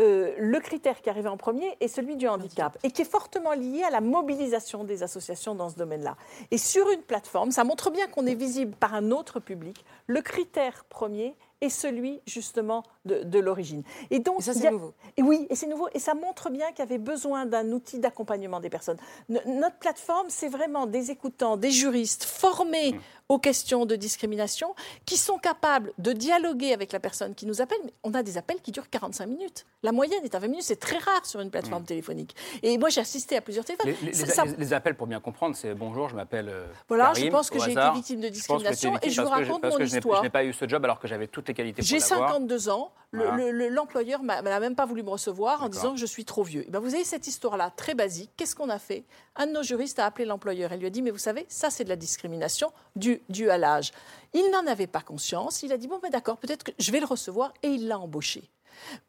euh, 0.00 0.34
le 0.38 0.60
critère 0.60 1.00
qui 1.00 1.10
arrivait 1.10 1.28
en 1.28 1.36
premier 1.36 1.76
est 1.80 1.88
celui 1.88 2.16
du 2.16 2.28
handicap 2.28 2.78
et 2.82 2.90
qui 2.90 3.02
est 3.02 3.10
fortement 3.10 3.52
lié 3.52 3.82
à 3.82 3.90
la 3.90 4.00
mobilisation 4.00 4.84
des 4.84 5.02
associations 5.02 5.54
dans 5.54 5.68
ce 5.68 5.76
domaine-là. 5.76 6.16
Et 6.50 6.58
sur 6.58 6.88
une 6.90 7.02
plateforme, 7.02 7.50
ça 7.50 7.64
montre 7.64 7.90
bien 7.90 8.06
qu'on 8.06 8.26
est 8.26 8.34
visible 8.34 8.74
par 8.76 8.94
un 8.94 9.10
autre 9.10 9.40
public. 9.40 9.84
Le 10.06 10.20
critère 10.20 10.84
premier 10.84 11.36
est 11.60 11.68
celui 11.68 12.20
justement 12.26 12.82
de, 13.04 13.22
de 13.24 13.38
l'origine. 13.38 13.82
Et 14.10 14.20
donc, 14.20 14.40
Et 14.40 14.42
ça, 14.42 14.54
c'est 14.54 14.68
a- 14.68 14.70
nouveau. 14.70 14.94
et 15.16 15.22
oui, 15.22 15.46
et 15.50 15.56
c'est 15.56 15.66
nouveau. 15.66 15.88
Et 15.92 15.98
ça 15.98 16.14
montre 16.14 16.50
bien 16.50 16.68
qu'il 16.70 16.80
y 16.80 16.82
avait 16.82 16.98
besoin 16.98 17.46
d'un 17.46 17.70
outil 17.72 17.98
d'accompagnement 17.98 18.60
des 18.60 18.70
personnes. 18.70 18.96
No- 19.28 19.40
notre 19.46 19.76
plateforme, 19.76 20.26
c'est 20.28 20.48
vraiment 20.48 20.86
des 20.86 21.10
écoutants, 21.10 21.56
des 21.56 21.70
juristes 21.70 22.24
formés 22.24 22.98
aux 23.28 23.38
questions 23.38 23.86
de 23.86 23.96
discrimination 23.96 24.74
qui 25.06 25.16
sont 25.16 25.38
capables 25.38 25.92
de 25.98 26.12
dialoguer 26.12 26.72
avec 26.74 26.92
la 26.92 27.00
personne 27.00 27.34
qui 27.34 27.46
nous 27.46 27.60
appelle. 27.60 27.78
Mais 27.84 27.92
on 28.04 28.14
a 28.14 28.22
des 28.22 28.36
appels 28.38 28.60
qui 28.60 28.70
durent 28.72 28.90
45 28.90 29.26
minutes. 29.26 29.64
La 29.82 29.90
moyenne 29.90 30.22
est 30.24 30.34
à 30.34 30.38
20 30.38 30.48
minutes. 30.48 30.64
C'est 30.64 30.76
très 30.78 30.98
rare 30.98 31.24
sur 31.26 31.40
une 31.40 31.50
plateforme 31.50 31.84
téléphonique. 31.84 32.36
Et 32.62 32.76
moi, 32.78 32.88
j'ai 32.90 33.00
assisté 33.00 33.36
à 33.36 33.40
plusieurs 33.40 33.64
téléphones. 33.64 33.94
Les, 34.02 34.06
les- 34.08 34.12
Ça- 34.12 34.26
les- 34.26 34.32
ça- 34.32 34.44
les- 34.44 34.56
les 34.56 34.72
appels, 34.72 34.94
pour 34.96 35.06
bien 35.06 35.18
comprendre, 35.20 35.56
c'est 35.56 35.74
bonjour, 35.74 36.08
je 36.08 36.14
m'appelle. 36.14 36.48
euh, 36.48 36.66
Voilà, 36.88 37.06
Karim, 37.14 37.24
je 37.26 37.30
pense 37.30 37.50
que 37.50 37.58
j'ai 37.58 37.72
été 37.72 37.90
victime 37.94 38.20
de 38.20 38.28
que 38.28 38.32
discrimination 38.32 38.94
et 39.02 39.10
je 39.10 39.20
vous 39.22 39.28
que 39.28 39.32
raconte 39.32 39.62
parce 39.62 39.74
mon 39.74 39.78
que 39.78 39.86
je 39.86 39.92
n'ai- 39.92 39.98
histoire. 39.98 40.18
Je 40.18 40.22
n'ai 40.24 40.30
pas 40.30 40.44
eu 40.44 40.52
ce 40.52 40.68
job 40.68 40.84
alors 40.84 41.00
que 41.00 41.08
j'avais 41.08 41.26
toutes 41.26 41.48
les 41.48 41.54
qualités 41.54 41.82
pour 41.82 41.88
J'ai 41.88 41.98
l'avoir. 41.98 42.28
52 42.28 42.68
ans. 42.68 42.91
Le- 43.14 43.24
Voilà. 43.24 43.36
le- 43.36 43.50
le- 43.50 43.68
L'employeur 43.68 44.22
m'a 44.22 44.40
même 44.42 44.74
pas 44.74 44.86
voulu 44.86 45.02
me 45.02 45.10
recevoir 45.10 45.62
en 45.62 45.68
disant 45.68 45.92
que 45.92 46.00
je 46.00 46.06
suis 46.06 46.24
trop 46.24 46.42
vieux. 46.42 46.66
Et 46.66 46.70
ben, 46.70 46.78
vous 46.78 46.94
avez 46.94 47.04
cette 47.04 47.26
histoire-là, 47.26 47.70
très 47.76 47.94
basique. 47.94 48.30
Qu'est-ce 48.38 48.56
qu'on 48.56 48.70
a 48.70 48.78
fait? 48.78 49.04
Un 49.36 49.46
de 49.48 49.52
nos 49.52 49.62
juristes 49.62 49.98
a 49.98 50.06
appelé 50.06 50.24
l'employeur 50.24 50.72
et 50.72 50.78
lui 50.78 50.86
a 50.86 50.90
dit 50.90 51.02
Mais 51.02 51.10
vous 51.10 51.18
savez, 51.18 51.44
ça, 51.48 51.68
c'est 51.68 51.84
de 51.84 51.90
la 51.90 51.96
discrimination 51.96 52.72
due, 52.96 53.20
due 53.28 53.50
à 53.50 53.58
l'âge. 53.58 53.92
Il 54.32 54.50
n'en 54.50 54.66
avait 54.66 54.86
pas 54.86 55.02
conscience. 55.02 55.62
Il 55.62 55.72
a 55.72 55.76
dit 55.76 55.88
Bon, 55.88 55.98
ben, 56.02 56.10
d'accord, 56.10 56.38
peut-être 56.38 56.64
que 56.64 56.72
je 56.78 56.90
vais 56.90 57.00
le 57.00 57.06
recevoir. 57.06 57.52
Et 57.62 57.68
il 57.68 57.86
l'a 57.86 57.98
embauché. 57.98 58.50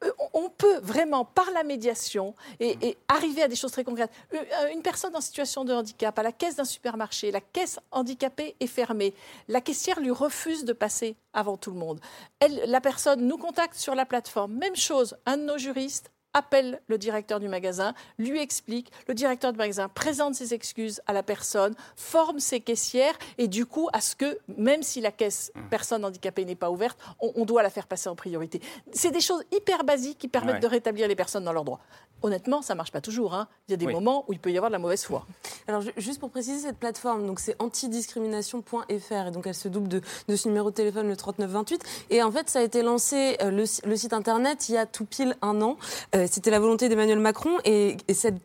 Euh, 0.02 0.10
on- 0.32 0.44
peut 0.56 0.78
vraiment, 0.82 1.24
par 1.24 1.50
la 1.50 1.64
médiation, 1.64 2.34
et, 2.60 2.76
et 2.80 2.96
arriver 3.08 3.42
à 3.42 3.48
des 3.48 3.56
choses 3.56 3.72
très 3.72 3.82
concrètes. 3.82 4.10
Euh, 4.34 4.68
Une 4.72 4.82
personne 4.82 5.14
en 5.16 5.20
situation 5.20 5.64
de 5.64 5.72
handicap 5.72 6.16
à 6.18 6.22
la 6.22 6.30
caisse 6.32 6.54
d'un 6.56 6.64
supermarché, 6.64 7.32
la 7.32 7.40
caisse 7.40 7.80
handicapée 7.90 8.54
est 8.60 8.66
fermée. 8.68 9.14
La 9.48 9.60
caissière 9.60 9.98
lui 10.00 10.10
refuse 10.12 10.64
de 10.64 10.72
passer 10.72 11.16
avant 11.32 11.56
tout 11.56 11.72
le 11.72 11.78
monde. 11.78 11.98
Elle, 12.38 12.62
la 12.66 12.80
personne 12.80 13.26
nous 13.26 13.36
contacte 13.38 13.74
sur 13.76 13.94
la 13.96 14.06
plateforme. 14.06 14.52
Même 14.54 14.76
chose, 14.76 15.16
un 15.26 15.36
de 15.38 15.42
nos 15.42 15.58
juristes 15.58 16.10
appelle 16.34 16.80
le 16.88 16.98
directeur 16.98 17.40
du 17.40 17.48
magasin, 17.48 17.94
lui 18.18 18.40
explique, 18.40 18.90
le 19.08 19.14
directeur 19.14 19.52
du 19.52 19.58
magasin 19.58 19.88
présente 19.88 20.34
ses 20.34 20.52
excuses 20.52 21.00
à 21.06 21.12
la 21.12 21.22
personne, 21.22 21.74
forme 21.96 22.40
ses 22.40 22.60
caissières 22.60 23.14
et 23.38 23.48
du 23.48 23.64
coup 23.66 23.88
à 23.92 24.00
ce 24.00 24.14
que, 24.16 24.38
même 24.58 24.82
si 24.82 25.00
la 25.00 25.12
caisse 25.12 25.52
personne 25.70 26.04
handicapée 26.04 26.44
n'est 26.44 26.54
pas 26.56 26.70
ouverte, 26.70 26.98
on, 27.20 27.32
on 27.36 27.44
doit 27.44 27.62
la 27.62 27.70
faire 27.70 27.86
passer 27.86 28.08
en 28.08 28.16
priorité. 28.16 28.60
C'est 28.92 29.10
des 29.12 29.20
choses 29.20 29.42
hyper 29.52 29.84
basiques 29.84 30.18
qui 30.18 30.28
permettent 30.28 30.54
Ouais. 30.56 30.60
de 30.60 30.66
rétablir 30.66 31.08
les 31.08 31.16
personnes 31.16 31.44
dans 31.44 31.52
leurs 31.52 31.64
droits. 31.64 31.80
Honnêtement, 32.22 32.62
ça 32.62 32.74
marche 32.74 32.90
pas 32.92 33.00
toujours. 33.00 33.34
hein. 33.34 33.48
Il 33.68 33.72
y 33.72 33.74
a 33.74 33.76
des 33.76 33.86
Oui. 33.86 33.92
moments 33.92 34.24
où 34.28 34.32
il 34.32 34.38
peut 34.38 34.50
y 34.50 34.56
avoir 34.56 34.70
de 34.70 34.72
la 34.74 34.78
mauvaise 34.78 35.04
foi. 35.04 35.26
Alors, 35.68 35.80
ju- 35.82 35.92
juste 35.96 36.20
pour 36.20 36.30
préciser, 36.30 36.58
cette 36.68 36.78
plateforme, 36.78 37.26
donc 37.26 37.38
c'est 37.40 37.54
antidiscrimination.fr, 37.60 39.26
et 39.26 39.30
donc 39.30 39.46
elle 39.46 39.54
se 39.54 39.68
double 39.68 39.88
de, 39.88 40.00
de 40.28 40.36
ce 40.36 40.48
numéro 40.48 40.70
de 40.70 40.74
téléphone, 40.74 41.08
le 41.08 41.16
3928. 41.16 41.82
Et 42.10 42.22
en 42.22 42.30
fait, 42.30 42.48
ça 42.48 42.60
a 42.60 42.62
été 42.62 42.82
lancé, 42.82 43.36
euh, 43.42 43.50
le 43.50 43.96
site 43.96 44.12
internet, 44.12 44.68
il 44.68 44.74
y 44.74 44.78
a 44.78 44.86
tout 44.86 45.04
pile 45.04 45.36
un 45.42 45.60
an. 45.60 45.76
Euh, 46.14 46.23
C'était 46.30 46.50
la 46.50 46.58
volonté 46.58 46.88
d'Emmanuel 46.88 47.18
Macron, 47.18 47.58
et, 47.64 47.96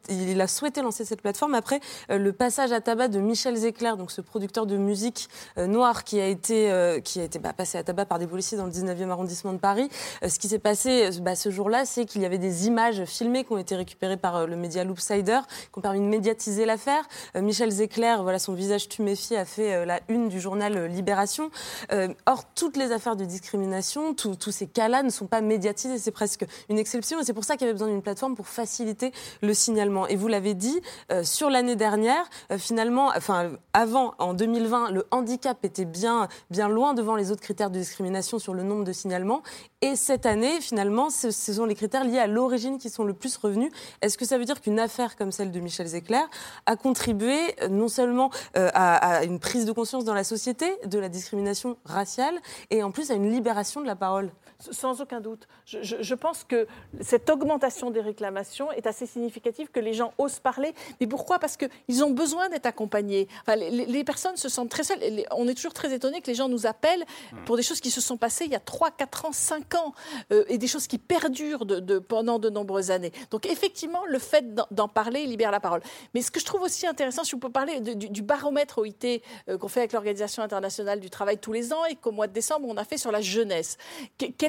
il 0.09 0.41
a 0.41 0.47
souhaité 0.47 0.81
lancer 0.81 1.05
cette 1.05 1.21
plateforme 1.21 1.53
après 1.53 1.79
euh, 2.09 2.17
le 2.17 2.33
passage 2.33 2.71
à 2.71 2.81
tabac 2.81 3.07
de 3.09 3.19
Michel 3.19 3.55
Zecler, 3.55 3.93
donc 3.97 4.11
ce 4.11 4.21
producteur 4.21 4.65
de 4.65 4.77
musique 4.77 5.29
euh, 5.57 5.67
noir 5.67 6.03
qui 6.03 6.19
a 6.19 6.27
été, 6.27 6.71
euh, 6.71 6.99
qui 6.99 7.19
a 7.19 7.23
été 7.23 7.39
bah, 7.39 7.53
passé 7.53 7.77
à 7.77 7.83
tabac 7.83 8.05
par 8.05 8.19
des 8.19 8.27
policiers 8.27 8.57
dans 8.57 8.65
le 8.65 8.71
19e 8.71 9.09
arrondissement 9.09 9.53
de 9.53 9.57
Paris. 9.57 9.89
Euh, 10.23 10.29
ce 10.29 10.39
qui 10.39 10.47
s'est 10.47 10.59
passé 10.59 11.05
euh, 11.05 11.19
bah, 11.21 11.35
ce 11.35 11.49
jour-là, 11.49 11.85
c'est 11.85 12.05
qu'il 12.05 12.21
y 12.21 12.25
avait 12.25 12.37
des 12.37 12.67
images 12.67 13.03
filmées 13.05 13.43
qui 13.43 13.53
ont 13.53 13.57
été 13.57 13.75
récupérées 13.75 14.17
par 14.17 14.35
euh, 14.35 14.47
le 14.47 14.55
média 14.55 14.83
Loopsider, 14.83 15.39
qui 15.71 15.79
ont 15.79 15.81
permis 15.81 15.99
de 15.99 16.05
médiatiser 16.05 16.65
l'affaire. 16.65 17.03
Euh, 17.35 17.41
Michel 17.41 17.71
Zecler, 17.71 18.17
voilà, 18.21 18.39
son 18.39 18.53
visage 18.53 18.89
tuméfié 18.89 19.37
a 19.37 19.45
fait 19.45 19.73
euh, 19.73 19.85
la 19.85 19.99
une 20.09 20.29
du 20.29 20.39
journal 20.39 20.75
euh, 20.77 20.87
Libération. 20.87 21.49
Euh, 21.91 22.09
or, 22.25 22.43
toutes 22.55 22.77
les 22.77 22.91
affaires 22.91 23.15
de 23.15 23.25
discrimination, 23.25 24.13
tous 24.13 24.51
ces 24.51 24.67
cas-là 24.67 25.03
ne 25.03 25.09
sont 25.09 25.27
pas 25.27 25.41
médiatisés. 25.41 25.97
C'est 25.97 26.11
presque 26.11 26.45
une 26.69 26.77
exception. 26.77 27.19
Et 27.19 27.23
c'est 27.23 27.33
pour 27.33 27.43
ça 27.43 27.57
qu'il 27.57 27.67
besoin 27.73 27.87
d'une 27.87 28.01
plateforme 28.01 28.35
pour 28.35 28.47
faciliter 28.47 29.11
le 29.41 29.53
signalement. 29.53 30.07
Et 30.07 30.15
vous 30.15 30.27
l'avez 30.27 30.53
dit, 30.53 30.81
euh, 31.11 31.23
sur 31.23 31.49
l'année 31.49 31.75
dernière, 31.75 32.29
euh, 32.51 32.57
finalement, 32.57 33.11
enfin, 33.15 33.51
avant, 33.73 34.13
en 34.19 34.33
2020, 34.33 34.91
le 34.91 35.05
handicap 35.11 35.63
était 35.63 35.85
bien, 35.85 36.27
loin 36.51 36.93
devant 36.93 37.15
les 37.15 37.31
autres 37.31 37.41
critères 37.41 37.69
de 37.69 37.79
discrimination 37.79 38.39
sur 38.39 38.53
le 38.53 38.63
nombre 38.63 38.83
de 38.83 38.91
signalements. 38.91 39.41
Et 39.81 39.95
cette 39.95 40.25
année, 40.25 40.59
finalement, 40.61 41.09
ce, 41.09 41.31
sont 41.31 41.65
les 41.65 41.75
critères 41.75 42.03
liés 42.03 42.19
à 42.19 42.27
l'origine 42.27 42.77
qui 42.77 42.89
sont 42.89 43.03
le 43.03 43.13
plus 43.13 43.37
revenus. 43.37 43.71
Est-ce 44.01 44.17
que 44.17 44.25
ça 44.25 44.37
veut 44.37 44.45
dire 44.45 44.61
qu'une 44.61 44.79
affaire 44.79 45.15
comme 45.15 45.31
celle 45.31 45.51
de 45.51 45.59
Michel 45.59 45.87
Zecler 45.87 46.23
a 46.65 46.75
contribué 46.75 47.37
euh, 47.61 47.67
non 47.69 47.87
seulement 47.87 48.29
à 48.55 49.23
une 49.23 49.39
prise 49.39 49.65
de 49.65 49.71
conscience 49.71 50.03
dans 50.03 50.13
la 50.13 50.23
société 50.23 50.65
de 50.85 50.99
la 50.99 51.09
discrimination 51.09 51.77
raciale 51.85 52.35
et 52.69 52.83
en 52.83 52.91
plus 52.91 53.11
à 53.11 53.13
une 53.13 53.31
libération 53.31 53.81
de 53.81 53.87
la 53.87 53.95
parole? 53.95 54.31
Sans 54.59 54.99
aucun 54.99 55.21
doute. 55.21 55.47
Je, 55.65 56.13
pense 56.15 56.43
que 56.43 56.67
cette 56.99 57.29
augmentation 57.29 57.91
des 57.91 58.01
réclamations 58.01 58.69
est 58.73 58.87
assez 58.87 59.05
significative, 59.05 59.69
que 59.71 59.79
les 59.79 59.93
gens 59.93 60.13
osent 60.17 60.39
parler. 60.39 60.73
Mais 60.99 61.07
pourquoi? 61.07 61.39
Parce 61.39 61.55
qu'ils 61.55 62.03
ont 62.03 62.11
besoin 62.11 62.49
d'être 62.49 62.65
accompagnés. 62.65 63.29
Enfin, 63.41 63.55
les, 63.55 64.03
personnes 64.03 64.35
se 64.35 64.49
sentent 64.49 64.69
très 64.69 64.83
seules. 64.83 64.99
On 65.31 65.47
est 65.47 65.53
toujours 65.53 65.73
très 65.73 65.93
étonné 65.93 66.19
que 66.19 66.27
les 66.27 66.35
gens 66.35 66.49
nous 66.49 66.67
appellent 66.67 67.05
pour 67.45 67.55
des 67.55 67.63
choses 67.63 67.79
qui 67.79 67.89
se 67.89 68.01
sont 68.01 68.17
passées 68.17 68.45
il 68.45 68.51
y 68.51 68.55
a 68.55 68.59
3, 68.59 68.91
4 68.91 69.25
ans, 69.27 69.31
5 69.31 69.75
ans, 69.75 69.93
euh, 70.33 70.43
et 70.49 70.57
des 70.57 70.67
choses 70.67 70.87
qui 70.87 70.97
perdurent 70.97 71.65
pendant 72.09 72.37
de 72.37 72.49
nombreuses 72.49 72.91
années. 72.91 73.13
Donc 73.31 73.45
effectivement, 73.45 74.05
le 74.07 74.19
fait 74.19 74.53
d'en- 74.53 74.89
parler 74.89 75.25
libère 75.25 75.51
la 75.51 75.59
parole. 75.59 75.81
Mais 76.13 76.21
ce 76.21 76.31
que 76.31 76.39
je 76.39 76.45
trouve 76.45 76.63
aussi 76.63 76.85
intéressant, 76.85 77.23
si 77.23 77.35
on 77.35 77.39
peut 77.39 77.51
parler 77.51 77.79
du, 77.79 78.21
baromètre 78.21 78.79
OIT 78.79 79.21
euh, 79.47 79.57
qu'on 79.57 79.67
fait 79.67 79.81
avec 79.81 79.93
l'Organisation 79.93 80.43
internationale 80.43 80.99
du 80.99 81.09
travail 81.09 81.37
tous 81.37 81.53
les 81.53 81.71
ans 81.71 81.85
et 81.85 81.95
qu'au 81.95 82.11
mois 82.11 82.27
de 82.27 82.33
décembre, 82.33 82.67
on 82.67 82.75
a 82.75 82.83
fait 82.83 82.97
sur 82.97 83.11
la 83.11 83.21
jeunesse. 83.21 83.77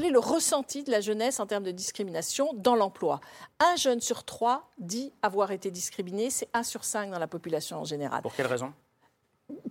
Quel 0.01 0.09
est 0.09 0.13
le 0.13 0.19
ressenti 0.19 0.83
de 0.83 0.91
la 0.91 1.01
jeunesse 1.03 1.41
en 1.41 1.47
termes 1.47 1.65
de 1.65 1.71
discrimination 1.73 2.53
dans 2.55 2.75
l'emploi? 2.75 3.21
Un 3.59 3.77
jeune 3.77 4.01
sur 4.01 4.25
trois 4.25 4.71
dit 4.79 5.13
avoir 5.21 5.51
été 5.53 5.71
discriminé, 5.71 6.31
c'est 6.31 6.49
un 6.55 6.63
sur 6.63 6.85
cinq 6.85 7.11
dans 7.11 7.19
la 7.19 7.27
population 7.27 7.77
en 7.79 7.85
général. 7.85 8.23
Pour 8.23 8.35
quelle 8.35 8.47
raison? 8.47 8.73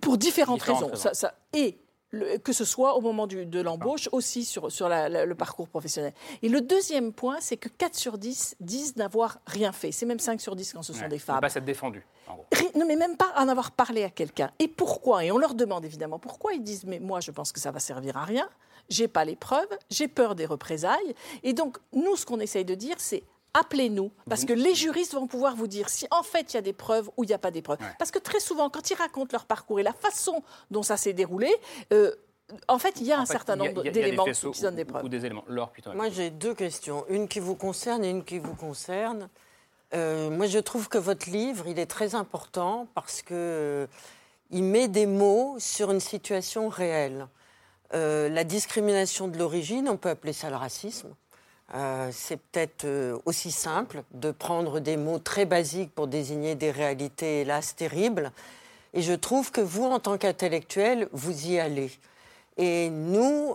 Pour 0.00 0.16
différentes, 0.18 0.58
Différentes 0.60 0.62
raisons. 0.62 0.92
raisons. 0.92 1.02
Ça- 1.02 1.14
ça- 1.14 1.34
et 1.52 1.78
le- 2.12 2.38
que 2.38 2.52
ce 2.52 2.64
soit 2.64 2.94
au 2.94 3.00
moment 3.00 3.26
du- 3.26 3.44
de 3.46 3.60
l'embauche, 3.60 4.08
aussi 4.12 4.44
sur, 4.44 4.70
sur 4.70 4.88
la- 4.88 5.08
la- 5.08 5.26
le 5.26 5.34
parcours 5.34 5.68
professionnel. 5.68 6.12
Et 6.42 6.48
le 6.48 6.60
deuxième 6.60 7.12
point, 7.12 7.38
c'est 7.40 7.56
que 7.56 7.68
4 7.68 7.96
sur 7.96 8.16
10 8.18 8.54
disent 8.60 8.94
n'avoir 8.96 9.38
rien 9.46 9.72
fait. 9.72 9.90
C'est 9.90 10.06
même 10.06 10.18
5 10.20 10.40
sur 10.40 10.54
10 10.54 10.72
quand 10.72 10.82
ce 10.82 10.92
sont 10.92 11.00
Ouais. 11.02 11.08
des 11.08 11.16
Ne 11.16 11.20
femmes. 11.20 11.40
pas 11.40 11.48
s'être 11.48 11.64
défendu, 11.64 12.06
en 12.28 12.34
gros. 12.34 12.46
Ri- 12.52 12.70
Non, 12.76 12.86
mais 12.86 12.94
même 12.96 13.16
pas 13.16 13.32
en 13.36 13.48
avoir 13.48 13.72
parlé 13.72 14.04
à 14.04 14.10
quelqu'un. 14.10 14.50
Et 14.60 14.68
pourquoi? 14.68 15.24
Et 15.24 15.32
on 15.32 15.38
leur 15.38 15.54
demande 15.54 15.84
évidemment 15.84 16.18
pourquoi. 16.20 16.52
Ils 16.52 16.62
disent 16.62 16.84
Mais 16.84 17.00
moi, 17.00 17.18
je 17.20 17.30
pense 17.32 17.50
que 17.52 17.58
ça 17.58 17.70
va 17.72 17.80
servir 17.80 18.16
à 18.16 18.24
rien. 18.24 18.48
J'ai 18.90 19.08
pas 19.08 19.24
les 19.24 19.36
preuves. 19.36 19.68
J'ai 19.88 20.08
peur 20.08 20.34
des 20.34 20.46
représailles. 20.46 21.14
Et 21.42 21.52
donc, 21.52 21.78
nous, 21.92 22.16
ce 22.16 22.26
qu'on 22.26 22.40
essaye 22.40 22.64
de 22.64 22.74
dire, 22.74 22.96
c'est 22.98 23.22
appelez-nous. 23.54 24.10
Parce 24.28 24.44
que 24.44 24.52
les 24.52 24.74
juristes 24.74 25.14
vont 25.14 25.26
pouvoir 25.26 25.56
vous 25.56 25.66
dire 25.66 25.88
si 25.88 26.06
en 26.10 26.22
fait 26.22 26.52
il 26.52 26.54
y 26.54 26.58
a 26.58 26.62
des 26.62 26.72
preuves 26.72 27.10
ou 27.16 27.24
il 27.24 27.28
n'y 27.28 27.34
a 27.34 27.38
pas 27.38 27.50
des 27.50 27.62
preuves. 27.62 27.78
Parce 27.98 28.10
que 28.10 28.18
très 28.18 28.40
souvent, 28.40 28.70
quand 28.70 28.90
ils 28.90 28.94
racontent 28.94 29.30
leur 29.32 29.46
parcours 29.46 29.80
et 29.80 29.82
la 29.82 29.92
façon 29.92 30.42
dont 30.70 30.82
ça 30.82 30.96
s'est 30.96 31.12
déroulé, 31.12 31.52
euh, 31.92 32.14
en 32.68 32.78
fait, 32.78 33.00
il 33.00 33.06
y 33.06 33.12
a 33.12 33.18
un 33.18 33.26
fait, 33.26 33.32
certain 33.32 33.56
nombre 33.56 33.82
d'éléments 33.82 34.24
qui 34.24 34.62
donnent 34.62 34.74
des 34.74 34.84
preuves. 34.84 35.04
Ou 35.04 35.08
des 35.08 35.24
éléments. 35.24 35.44
Laure, 35.48 35.70
plutôt. 35.70 35.92
Moi, 35.92 36.08
j'ai 36.10 36.30
deux 36.30 36.54
questions. 36.54 37.04
Une 37.08 37.28
qui 37.28 37.40
vous 37.40 37.54
concerne 37.54 38.04
et 38.04 38.10
une 38.10 38.24
qui 38.24 38.38
vous 38.38 38.54
concerne. 38.54 39.28
Euh, 39.94 40.30
moi, 40.30 40.46
je 40.46 40.58
trouve 40.58 40.88
que 40.88 40.98
votre 40.98 41.30
livre, 41.30 41.66
il 41.66 41.78
est 41.78 41.86
très 41.86 42.14
important 42.14 42.86
parce 42.94 43.22
que 43.22 43.34
euh, 43.34 43.86
il 44.50 44.64
met 44.64 44.88
des 44.88 45.06
mots 45.06 45.56
sur 45.58 45.90
une 45.90 46.00
situation 46.00 46.68
réelle. 46.68 47.28
Euh, 47.92 48.28
la 48.28 48.44
discrimination 48.44 49.28
de 49.28 49.36
l'origine, 49.36 49.88
on 49.88 49.96
peut 49.96 50.10
appeler 50.10 50.32
ça 50.32 50.48
le 50.48 50.56
racisme. 50.56 51.08
Euh, 51.74 52.10
c'est 52.12 52.36
peut-être 52.36 52.84
euh, 52.84 53.18
aussi 53.26 53.50
simple 53.50 54.02
de 54.12 54.30
prendre 54.30 54.80
des 54.80 54.96
mots 54.96 55.18
très 55.18 55.44
basiques 55.44 55.94
pour 55.94 56.06
désigner 56.06 56.54
des 56.54 56.70
réalités, 56.70 57.40
hélas, 57.40 57.74
terribles. 57.74 58.32
Et 58.94 59.02
je 59.02 59.12
trouve 59.12 59.50
que 59.50 59.60
vous, 59.60 59.84
en 59.84 59.98
tant 59.98 60.18
qu'intellectuel, 60.18 61.08
vous 61.12 61.48
y 61.48 61.58
allez. 61.58 61.90
Et 62.56 62.90
nous, 62.90 63.54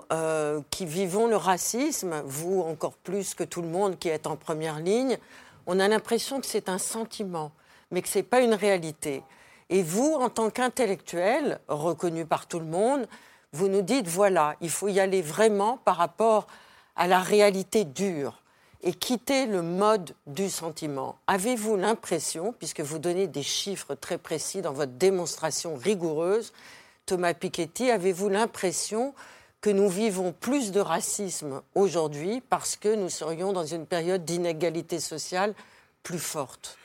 qui 0.72 0.86
vivons 0.86 1.28
le 1.28 1.36
racisme, 1.36 2.24
vous 2.26 2.62
encore 2.62 2.94
plus 2.94 3.36
que 3.36 3.44
tout 3.44 3.62
le 3.62 3.68
monde 3.68 4.00
qui 4.00 4.08
est 4.08 4.26
en 4.26 4.36
première 4.36 4.80
ligne, 4.80 5.20
on 5.68 5.80
a 5.80 5.88
l'impression 5.88 6.40
que 6.40 6.48
c'est 6.48 6.70
un 6.70 6.78
sentiment, 6.78 7.52
mais 7.92 8.02
que 8.02 8.08
ce 8.08 8.20
n'est 8.20 8.24
pas 8.24 8.40
une 8.40 8.54
réalité. 8.54 9.22
Et 9.70 9.84
vous, 9.84 10.14
en 10.14 10.30
tant 10.30 10.50
qu'intellectuel, 10.50 11.60
reconnu 11.68 12.26
par 12.26 12.48
tout 12.48 12.60
le 12.60 12.66
monde, 12.66 13.06
vous 13.56 13.70
nous 13.70 13.82
dites, 13.82 14.08
voilà, 14.08 14.56
il 14.60 14.70
faut 14.70 14.90
y 14.90 15.00
aller 15.00 15.22
vraiment 15.22 15.78
par 15.78 15.96
rapport 15.96 16.46
à 16.98 17.08
la 17.08 17.20
réalité 17.20 17.86
dure 17.86 18.42
et 18.84 18.94
quitter 18.94 19.46
le 19.46 19.62
mode 19.62 20.14
du 20.28 20.50
sentiment. 20.50 21.18
Avez-vous 21.28 21.78
l'impression, 21.78 22.54
puisque 22.54 22.82
vous 22.82 23.00
donnez 23.00 23.28
des 23.28 23.44
chiffres 23.44 23.96
très 23.96 24.18
précis 24.18 24.62
dans 24.62 24.74
votre 24.74 24.92
démonstration 24.92 25.76
rigoureuse, 25.76 26.52
Thomas 27.06 27.34
Piketty, 27.34 27.90
avez-vous 27.92 28.30
l'impression 28.30 29.14
que 29.62 29.70
nous 29.70 29.90
vivons 29.90 30.34
plus 30.34 30.72
de 30.72 30.82
racisme 30.82 31.62
aujourd'hui 31.76 32.42
parce 32.50 32.76
que 32.76 32.94
nous 32.94 33.10
serions 33.10 33.54
dans 33.54 33.66
une 33.66 33.86
période 33.86 34.26
d'inégalité 34.26 35.00
sociale 35.00 35.56
plus 36.04 36.20
forte? 36.20 36.78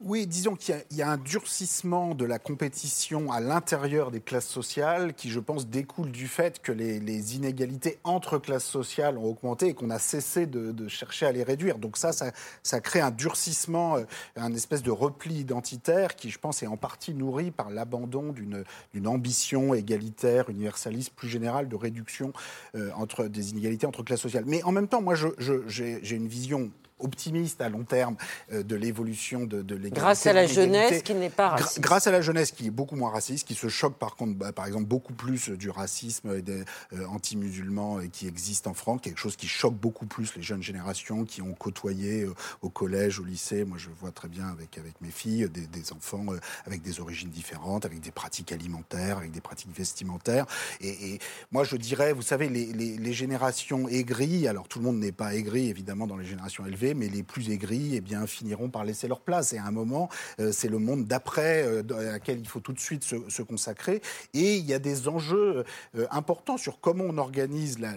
Oui, 0.00 0.26
disons 0.26 0.56
qu'il 0.56 0.84
y, 0.90 1.00
a 1.00 1.10
un 1.10 1.16
durcissement 1.16 2.14
de 2.14 2.26
la 2.26 2.38
compétition 2.38 3.32
à 3.32 3.40
l'intérieur 3.40 4.10
des 4.10 4.20
classes 4.20 4.46
sociales 4.46 5.14
qui, 5.14 5.30
je 5.30 5.40
pense, 5.40 5.68
découle 5.68 6.10
du 6.10 6.28
fait 6.28 6.60
que 6.60 6.70
les, 6.70 7.34
inégalités 7.34 7.98
entre 8.04 8.36
classes 8.36 8.66
sociales 8.66 9.16
ont 9.16 9.24
augmenté 9.24 9.68
et 9.68 9.74
qu'on 9.74 9.88
a 9.88 9.98
cessé 9.98 10.44
de, 10.44 10.86
chercher 10.86 11.24
à 11.24 11.32
les 11.32 11.42
réduire. 11.42 11.78
Donc 11.78 11.96
ça, 11.96 12.10
ça, 12.12 12.80
crée 12.82 13.00
un 13.00 13.10
durcissement, 13.10 13.96
euh, 13.96 14.04
un 14.36 14.52
espèce 14.52 14.82
de 14.82 14.90
repli 14.90 15.36
identitaire 15.36 16.14
qui, 16.14 16.28
je 16.28 16.38
pense, 16.38 16.62
est 16.62 16.66
en 16.66 16.76
partie 16.76 17.14
nourri 17.14 17.50
par 17.50 17.70
l'abandon 17.70 18.34
d'une 18.34 19.06
ambition 19.06 19.72
égalitaire, 19.72 20.50
universaliste, 20.50 21.14
plus 21.14 21.28
générale 21.28 21.70
de 21.70 21.76
réduction 21.76 22.34
euh, 22.74 22.90
entre 22.96 23.28
des 23.28 23.52
inégalités 23.52 23.86
entre 23.86 24.02
classes 24.02 24.20
sociales. 24.20 24.44
Mais 24.46 24.62
en 24.64 24.72
même 24.72 24.88
temps, 24.88 25.00
moi, 25.00 25.14
j'ai 25.16 26.16
une 26.16 26.28
vision 26.28 26.70
optimiste 26.98 27.60
à 27.60 27.68
long 27.68 27.84
terme 27.84 28.16
euh, 28.52 28.62
de 28.62 28.76
l'évolution 28.76 29.44
de, 29.44 29.62
de 29.62 29.74
l'égalité. 29.74 30.00
Grâce 30.00 30.26
à 30.26 30.32
la 30.32 30.46
jeunesse 30.46 31.02
qui 31.02 31.14
n'est 31.14 31.30
pas 31.30 31.50
raciste. 31.50 31.80
grâce 31.80 32.06
à 32.06 32.10
la 32.10 32.20
jeunesse 32.20 32.52
qui 32.52 32.66
est 32.66 32.70
beaucoup 32.70 32.96
moins 32.96 33.10
raciste, 33.10 33.46
qui 33.46 33.54
se 33.54 33.68
choque 33.68 33.98
par 33.98 34.16
contre, 34.16 34.34
bah, 34.34 34.52
par 34.52 34.66
exemple, 34.66 34.86
beaucoup 34.86 35.12
plus 35.12 35.50
du 35.50 35.70
racisme 35.70 36.40
des 36.40 36.64
euh, 36.92 37.06
anti-musulmans 37.06 38.00
qui 38.12 38.26
existe 38.26 38.66
en 38.66 38.74
France, 38.74 39.00
quelque 39.02 39.20
chose 39.20 39.36
qui 39.36 39.48
choque 39.48 39.74
beaucoup 39.74 40.06
plus 40.06 40.34
les 40.36 40.42
jeunes 40.42 40.62
générations 40.62 41.24
qui 41.24 41.42
ont 41.42 41.52
côtoyé 41.52 42.22
euh, 42.22 42.34
au 42.62 42.70
collège, 42.70 43.20
au 43.20 43.24
lycée. 43.24 43.64
Moi, 43.64 43.78
je 43.78 43.88
vois 44.00 44.10
très 44.10 44.28
bien 44.28 44.48
avec, 44.48 44.78
avec 44.78 45.00
mes 45.00 45.10
filles 45.10 45.48
des, 45.48 45.92
enfants 45.92 46.24
avec 46.66 46.82
des 46.82 47.00
origines 47.00 47.30
différentes, 47.30 47.84
avec 47.84 48.00
des 48.00 48.10
pratiques 48.10 48.50
alimentaires, 48.50 49.18
avec 49.18 49.30
des 49.30 49.40
pratiques 49.40 49.76
vestimentaires. 49.76 50.46
Et, 50.80 51.18
moi, 51.52 51.64
je 51.64 51.76
dirais, 51.76 52.12
vous 52.12 52.22
savez, 52.22 52.48
les, 52.48 52.66
les, 52.72 52.96
les 52.96 53.12
générations 53.12 53.88
aigries, 53.88 54.48
alors 54.48 54.68
tout 54.68 54.78
le 54.78 54.86
monde 54.86 54.98
n'est 54.98 55.12
pas 55.12 55.34
aigri, 55.34 55.68
évidemment, 55.68 56.06
dans 56.06 56.16
les 56.16 56.26
générations 56.26 56.66
élevées, 56.66 56.85
mais 56.94 57.08
les 57.08 57.22
plus 57.22 57.50
aigris 57.50 57.92
eh 57.94 58.00
bien, 58.00 58.26
finiront 58.26 58.68
par 58.68 58.84
laisser 58.84 59.08
leur 59.08 59.20
place. 59.20 59.52
Et 59.52 59.58
à 59.58 59.64
un 59.64 59.70
moment, 59.70 60.08
euh, 60.40 60.52
c'est 60.52 60.68
le 60.68 60.78
monde 60.78 61.04
d'après 61.04 61.62
euh, 61.64 61.82
à 61.96 62.12
laquelle 62.12 62.38
il 62.40 62.48
faut 62.48 62.60
tout 62.60 62.72
de 62.72 62.80
suite 62.80 63.04
se, 63.04 63.42
consacrer. 63.42 64.02
Et 64.34 64.56
il 64.56 64.64
y 64.64 64.74
a 64.74 64.78
des 64.78 65.08
enjeux 65.08 65.64
euh, 65.96 66.06
importants 66.10 66.56
sur 66.56 66.80
comment 66.80 67.04
on 67.04 67.18
organise 67.18 67.78
la, 67.78 67.92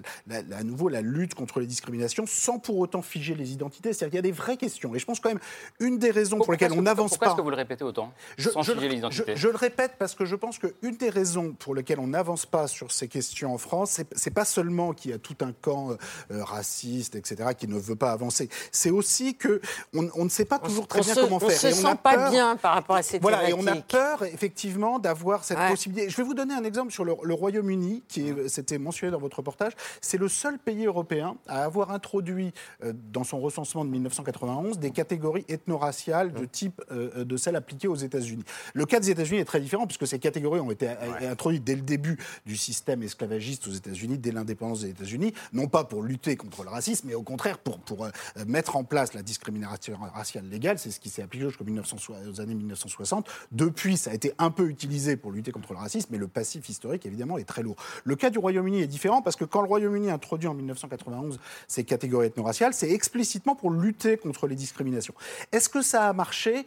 à 0.55 0.63
nouveau 0.63 0.89
la 0.89 1.01
lutte 1.01 1.33
contre 1.33 1.59
les 1.59 1.65
discriminations 1.65 2.25
sans 2.27 2.59
pour 2.59 2.77
autant 2.77 3.01
figer 3.01 3.35
les 3.35 3.51
identités. 3.51 3.93
C'est-à-dire 3.93 4.11
qu'il 4.11 4.17
y 4.17 4.29
a 4.29 4.31
des 4.33 4.37
vraies 4.37 4.57
questions. 4.57 4.93
Et 4.95 4.99
je 4.99 5.05
pense 5.05 5.19
quand 5.19 5.29
même 5.29 5.39
une 5.79 5.97
des 5.97 6.11
raisons 6.11 6.37
pour 6.37 6.51
lesquelles 6.51 6.73
on 6.73 6.81
n'avance 6.81 7.11
pas. 7.11 7.17
Pourquoi 7.17 7.27
est-ce 7.27 7.37
que 7.37 7.41
vous 7.41 7.49
le 7.49 7.55
répétez 7.55 7.83
autant 7.83 8.13
je, 8.37 8.49
sans 8.49 8.63
figer 8.63 8.87
les 8.87 8.97
identités 8.97 9.35
je, 9.35 9.47
le 9.47 9.55
répète 9.55 9.93
parce 9.97 10.15
que 10.15 10.25
je 10.25 10.35
pense 10.35 10.59
qu'une 10.59 10.97
des 10.97 11.09
raisons 11.09 11.53
pour 11.53 11.73
lesquelles 11.75 11.99
on 11.99 12.07
n'avance 12.07 12.45
pas 12.45 12.67
sur 12.67 12.91
ces 12.91 13.07
questions 13.07 13.53
en 13.53 13.57
France, 13.57 14.01
c'est 14.11 14.31
pas 14.31 14.45
seulement 14.45 14.93
qu'il 14.93 15.11
y 15.11 15.13
a 15.13 15.17
tout 15.17 15.37
un 15.41 15.51
camp 15.51 15.97
raciste, 16.29 17.15
etc., 17.15 17.49
qui 17.57 17.67
ne 17.67 17.79
veut 17.79 17.95
pas 17.95 18.11
avancer 18.11 18.49
c'est 18.79 18.91
aussi 18.91 19.35
que 19.35 19.59
on, 19.93 20.23
ne 20.23 20.29
sait 20.29 20.45
pas 20.45 20.57
toujours 20.57 20.87
très 20.87 21.01
bien 21.01 21.13
comment 21.15 21.39
faire. 21.39 21.49
On 21.49 21.51
se 21.51 21.71
sent 21.71 21.95
pas 22.01 22.29
bien 22.29 22.55
par 22.55 22.75
rapport 22.75 22.95
à 22.95 23.03
cette 23.03 23.21
Voilà, 23.21 23.49
et 23.49 23.53
on 23.53 23.67
a 23.67 23.75
peur 23.75 24.23
effectivement 24.23 24.99
d'avoir 24.99 25.43
cette 25.43 25.59
possibilité. 25.69 26.09
Je 26.09 26.15
vais 26.15 26.23
vous 26.23 26.33
donner 26.33 26.53
un 26.53 26.63
exemple 26.63 26.91
sur 26.91 27.03
le, 27.03 27.33
Royaume-Uni, 27.39 28.03
qui 28.07 28.33
c'était 28.47 28.77
mentionné 28.77 29.11
dans 29.11 29.19
votre 29.19 29.37
reportage. 29.37 29.73
C'est 30.01 30.17
le 30.17 30.27
seul 30.27 30.57
pays 30.57 30.85
européen 30.85 31.35
à 31.47 31.63
avoir 31.63 31.91
introduit 31.91 32.53
euh, 32.83 32.93
dans 33.11 33.23
son 33.23 33.39
recensement 33.39 33.85
de 33.85 33.89
1991 33.89 34.79
des 34.79 34.91
catégories 34.91 35.45
ethno-raciales 35.49 36.33
de 36.33 36.45
type 36.45 36.81
euh, 36.91 37.23
de 37.23 37.37
celles 37.37 37.55
appliquées 37.55 37.87
aux 37.87 37.95
États-Unis. 37.95 38.43
Le 38.73 38.85
cas 38.85 38.99
des 38.99 39.11
États-Unis 39.11 39.39
est 39.39 39.45
très 39.45 39.59
différent 39.59 39.87
puisque 39.87 40.07
ces 40.07 40.19
catégories 40.19 40.59
ont 40.59 40.71
été 40.71 40.89
introduites 41.21 41.63
dès 41.63 41.75
le 41.75 41.81
début 41.81 42.17
du 42.45 42.55
système 42.55 43.03
esclavagiste 43.03 43.67
aux 43.67 43.71
États-Unis, 43.71 44.17
dès 44.17 44.31
l'indépendance 44.31 44.81
des 44.81 44.89
États-Unis, 44.89 45.33
non 45.53 45.67
pas 45.67 45.83
pour 45.83 46.03
lutter 46.03 46.35
contre 46.35 46.63
le 46.63 46.69
racisme, 46.69 47.07
mais 47.07 47.15
au 47.15 47.23
contraire 47.23 47.57
pour, 47.57 47.79
pour 47.79 48.05
euh, 48.05 48.09
mettre 48.47 48.68
en 48.75 48.83
place 48.83 49.13
la 49.13 49.21
discrimination 49.21 49.97
raciale 50.13 50.47
légale, 50.49 50.79
c'est 50.79 50.91
ce 50.91 50.99
qui 50.99 51.09
s'est 51.09 51.21
appliqué 51.21 51.45
jusqu'aux 51.45 51.63
années 51.63 52.55
1960. 52.55 53.27
Depuis, 53.51 53.97
ça 53.97 54.11
a 54.11 54.13
été 54.13 54.33
un 54.37 54.51
peu 54.51 54.67
utilisé 54.69 55.17
pour 55.17 55.31
lutter 55.31 55.51
contre 55.51 55.73
le 55.73 55.79
racisme, 55.79 56.09
mais 56.11 56.17
le 56.17 56.27
passif 56.27 56.67
historique, 56.69 57.05
évidemment, 57.05 57.37
est 57.37 57.45
très 57.45 57.63
lourd. 57.63 57.75
Le 58.03 58.15
cas 58.15 58.29
du 58.29 58.39
Royaume-Uni 58.39 58.81
est 58.81 58.87
différent 58.87 59.21
parce 59.21 59.35
que 59.35 59.45
quand 59.45 59.61
le 59.61 59.67
Royaume-Uni 59.67 60.09
introduit 60.09 60.47
en 60.47 60.53
1991 60.53 61.39
ces 61.67 61.83
catégories 61.83 62.27
ethno-raciales, 62.27 62.73
c'est 62.73 62.91
explicitement 62.91 63.55
pour 63.55 63.71
lutter 63.71 64.17
contre 64.17 64.47
les 64.47 64.55
discriminations. 64.55 65.13
Est-ce 65.51 65.69
que 65.69 65.81
ça 65.81 66.09
a 66.09 66.13
marché? 66.13 66.65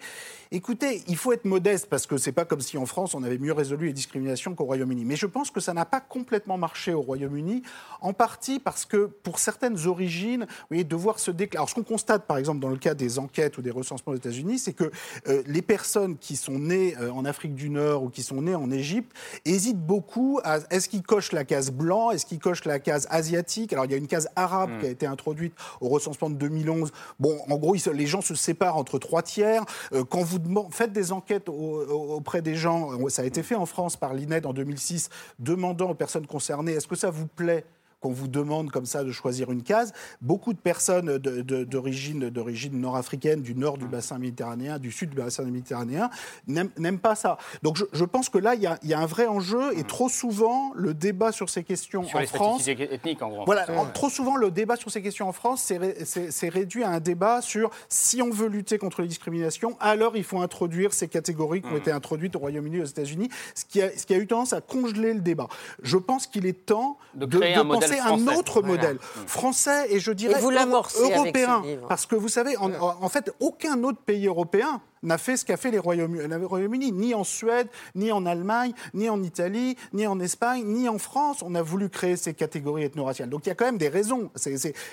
Écoutez, 0.50 1.02
il 1.08 1.16
faut 1.16 1.32
être 1.32 1.44
modeste 1.44 1.86
parce 1.88 2.06
que 2.06 2.16
c'est 2.18 2.32
pas 2.32 2.44
comme 2.44 2.60
si 2.60 2.76
en 2.78 2.86
France 2.86 3.14
on 3.14 3.22
avait 3.22 3.38
mieux 3.38 3.52
résolu 3.52 3.86
les 3.86 3.92
discriminations 3.92 4.54
qu'au 4.54 4.64
Royaume-Uni. 4.64 5.04
Mais 5.04 5.16
je 5.16 5.26
pense 5.26 5.50
que 5.50 5.60
ça 5.60 5.72
n'a 5.72 5.84
pas 5.84 6.00
complètement 6.00 6.58
marché 6.58 6.92
au 6.92 7.00
Royaume-Uni, 7.00 7.62
en 8.00 8.12
partie 8.12 8.58
parce 8.58 8.84
que 8.84 9.06
pour 9.06 9.38
certaines 9.38 9.86
origines, 9.86 10.46
vous 10.48 10.66
voyez, 10.70 10.84
devoir 10.84 11.18
se 11.18 11.30
déclarer. 11.30 11.60
Alors 11.60 11.70
ce 11.70 11.74
qu'on 11.74 11.91
constate 11.92 12.26
par 12.26 12.38
exemple 12.38 12.60
dans 12.60 12.70
le 12.70 12.78
cas 12.78 12.94
des 12.94 13.18
enquêtes 13.18 13.58
ou 13.58 13.62
des 13.62 13.70
recensements 13.70 14.14
aux 14.14 14.16
États-Unis, 14.16 14.58
c'est 14.58 14.72
que 14.72 14.90
euh, 15.28 15.42
les 15.46 15.60
personnes 15.60 16.16
qui 16.16 16.36
sont 16.36 16.58
nées 16.58 16.96
euh, 16.98 17.12
en 17.12 17.26
Afrique 17.26 17.54
du 17.54 17.68
Nord 17.68 18.04
ou 18.04 18.08
qui 18.08 18.22
sont 18.22 18.40
nées 18.40 18.54
en 18.54 18.70
Égypte 18.70 19.14
hésitent 19.44 19.84
beaucoup 19.84 20.40
à 20.42 20.60
est-ce 20.70 20.88
qu'ils 20.88 21.02
cochent 21.02 21.32
la 21.32 21.44
case 21.44 21.70
blanc, 21.70 22.10
est-ce 22.10 22.24
qu'ils 22.24 22.38
cochent 22.38 22.64
la 22.64 22.78
case 22.78 23.06
asiatique? 23.10 23.74
Alors 23.74 23.84
il 23.84 23.90
y 23.90 23.94
a 23.94 23.98
une 23.98 24.06
case 24.06 24.30
arabe 24.36 24.70
mm. 24.70 24.78
qui 24.78 24.86
a 24.86 24.88
été 24.88 25.04
introduite 25.04 25.52
au 25.82 25.90
recensement 25.90 26.30
de 26.30 26.36
2011. 26.36 26.92
Bon, 27.20 27.38
en 27.46 27.58
gros, 27.58 27.76
les 27.92 28.06
gens 28.06 28.22
se 28.22 28.34
séparent 28.34 28.78
entre 28.78 28.98
trois 28.98 29.20
tiers. 29.20 29.66
Euh, 29.92 30.02
quand 30.02 30.22
vous 30.22 30.38
faites 30.70 30.92
des 30.92 31.12
enquêtes 31.12 31.50
auprès 31.50 32.40
des 32.40 32.54
gens. 32.54 32.88
Ça 33.10 33.20
a 33.20 33.24
été 33.26 33.42
fait 33.42 33.54
en 33.54 33.66
France 33.66 33.96
par 33.96 34.14
l'INED 34.14 34.46
en 34.46 34.54
2006, 34.54 35.10
demandant 35.38 35.90
aux 35.90 35.94
personnes 35.94 36.26
concernées 36.26 36.72
est-ce 36.72 36.86
que 36.86 36.96
ça 36.96 37.10
vous 37.10 37.26
plaît 37.26 37.64
qu'on 38.02 38.12
vous 38.12 38.28
demande 38.28 38.70
comme 38.70 38.84
ça 38.84 39.04
de 39.04 39.12
choisir 39.12 39.50
une 39.50 39.62
case. 39.62 39.92
Beaucoup 40.20 40.52
de 40.52 40.58
personnes 40.58 41.18
d'origine 41.18 42.28
d'origine 42.30 42.80
nord-africaine, 42.80 43.42
du 43.42 43.54
nord 43.54 43.78
du 43.78 43.86
bassin 43.86 44.18
méditerranéen, 44.18 44.78
du 44.78 44.90
sud 44.90 45.10
du 45.10 45.16
bassin 45.16 45.44
méditerranéen, 45.44 46.10
n'aiment 46.46 46.98
pas 46.98 47.14
ça. 47.14 47.38
Donc 47.62 47.78
je, 47.92 48.04
pense 48.04 48.28
que 48.28 48.38
là, 48.38 48.54
il 48.54 48.62
y, 48.62 48.94
a, 48.94 48.98
un 48.98 49.06
vrai 49.06 49.26
enjeu 49.26 49.78
et 49.78 49.84
trop 49.84 50.08
souvent, 50.08 50.72
le 50.74 50.94
débat 50.94 51.32
sur 51.32 51.48
ces 51.48 51.62
questions 51.62 52.02
sur 52.04 52.16
en 52.16 52.20
les 52.20 52.26
France... 52.26 52.66
ethniques, 52.68 53.22
en 53.22 53.30
gros. 53.30 53.44
Voilà, 53.44 53.66
trop 53.94 54.10
souvent, 54.10 54.36
le 54.36 54.50
débat 54.50 54.76
sur 54.76 54.90
ces 54.90 55.02
questions 55.02 55.28
en 55.28 55.32
France, 55.32 55.72
c'est 56.04 56.48
réduit 56.48 56.84
à 56.84 56.90
un 56.90 57.00
débat 57.00 57.40
sur 57.40 57.70
si 57.88 58.20
on 58.20 58.30
veut 58.30 58.48
lutter 58.48 58.78
contre 58.78 59.02
les 59.02 59.08
discriminations, 59.08 59.76
alors 59.80 60.16
il 60.16 60.24
faut 60.24 60.40
introduire 60.40 60.92
ces 60.92 61.08
catégories 61.08 61.62
qui 61.62 61.68
ont 61.68 61.74
mmh. 61.74 61.76
été 61.76 61.92
introduites 61.92 62.36
au 62.36 62.40
Royaume-Uni 62.40 62.78
et 62.78 62.82
aux 62.82 62.86
États-Unis, 62.86 63.28
ce, 63.54 63.64
qui 63.64 63.80
a, 63.80 63.96
ce 63.96 64.06
qui 64.06 64.14
a 64.14 64.18
eu 64.18 64.26
tendance 64.26 64.52
à 64.52 64.60
congeler 64.60 65.14
le 65.14 65.20
débat. 65.20 65.48
Je 65.82 65.96
pense 65.96 66.26
qu'il 66.26 66.46
est 66.46 66.66
temps 66.66 66.98
de, 67.14 67.26
créer 67.26 67.91
un 67.98 68.16
modèle 68.16 68.28
un 68.28 68.36
autre 68.36 68.62
modèle 68.62 68.98
français 69.26 69.86
et 69.90 70.00
je 70.00 70.12
dirais 70.12 70.40
européen. 70.40 71.62
Parce 71.88 72.06
que 72.06 72.16
vous 72.16 72.28
savez, 72.28 72.56
en, 72.56 73.08
fait, 73.08 73.32
aucun 73.40 73.82
autre 73.84 74.00
pays 74.04 74.26
européen 74.26 74.80
n'a 75.02 75.18
fait 75.18 75.36
ce 75.36 75.44
qu'a 75.44 75.56
fait 75.56 75.72
les 75.72 75.80
Royaumes-Unis, 75.80 76.92
ni 76.92 77.12
en 77.14 77.24
Suède, 77.24 77.66
ni 77.96 78.12
en 78.12 78.24
Allemagne, 78.24 78.72
ni 78.94 79.10
en 79.10 79.20
Italie, 79.22 79.76
ni 79.92 80.06
en 80.06 80.20
Espagne, 80.20 80.64
ni 80.64 80.88
en 80.88 80.98
France. 80.98 81.42
On 81.42 81.54
a 81.56 81.62
voulu 81.62 81.88
créer 81.88 82.16
ces 82.16 82.34
catégories 82.34 82.84
ethno-raciales. 82.84 83.28
Donc 83.28 83.46
il 83.46 83.48
y 83.48 83.52
a 83.52 83.56
quand 83.56 83.64
même 83.64 83.78
des 83.78 83.88
raisons. 83.88 84.30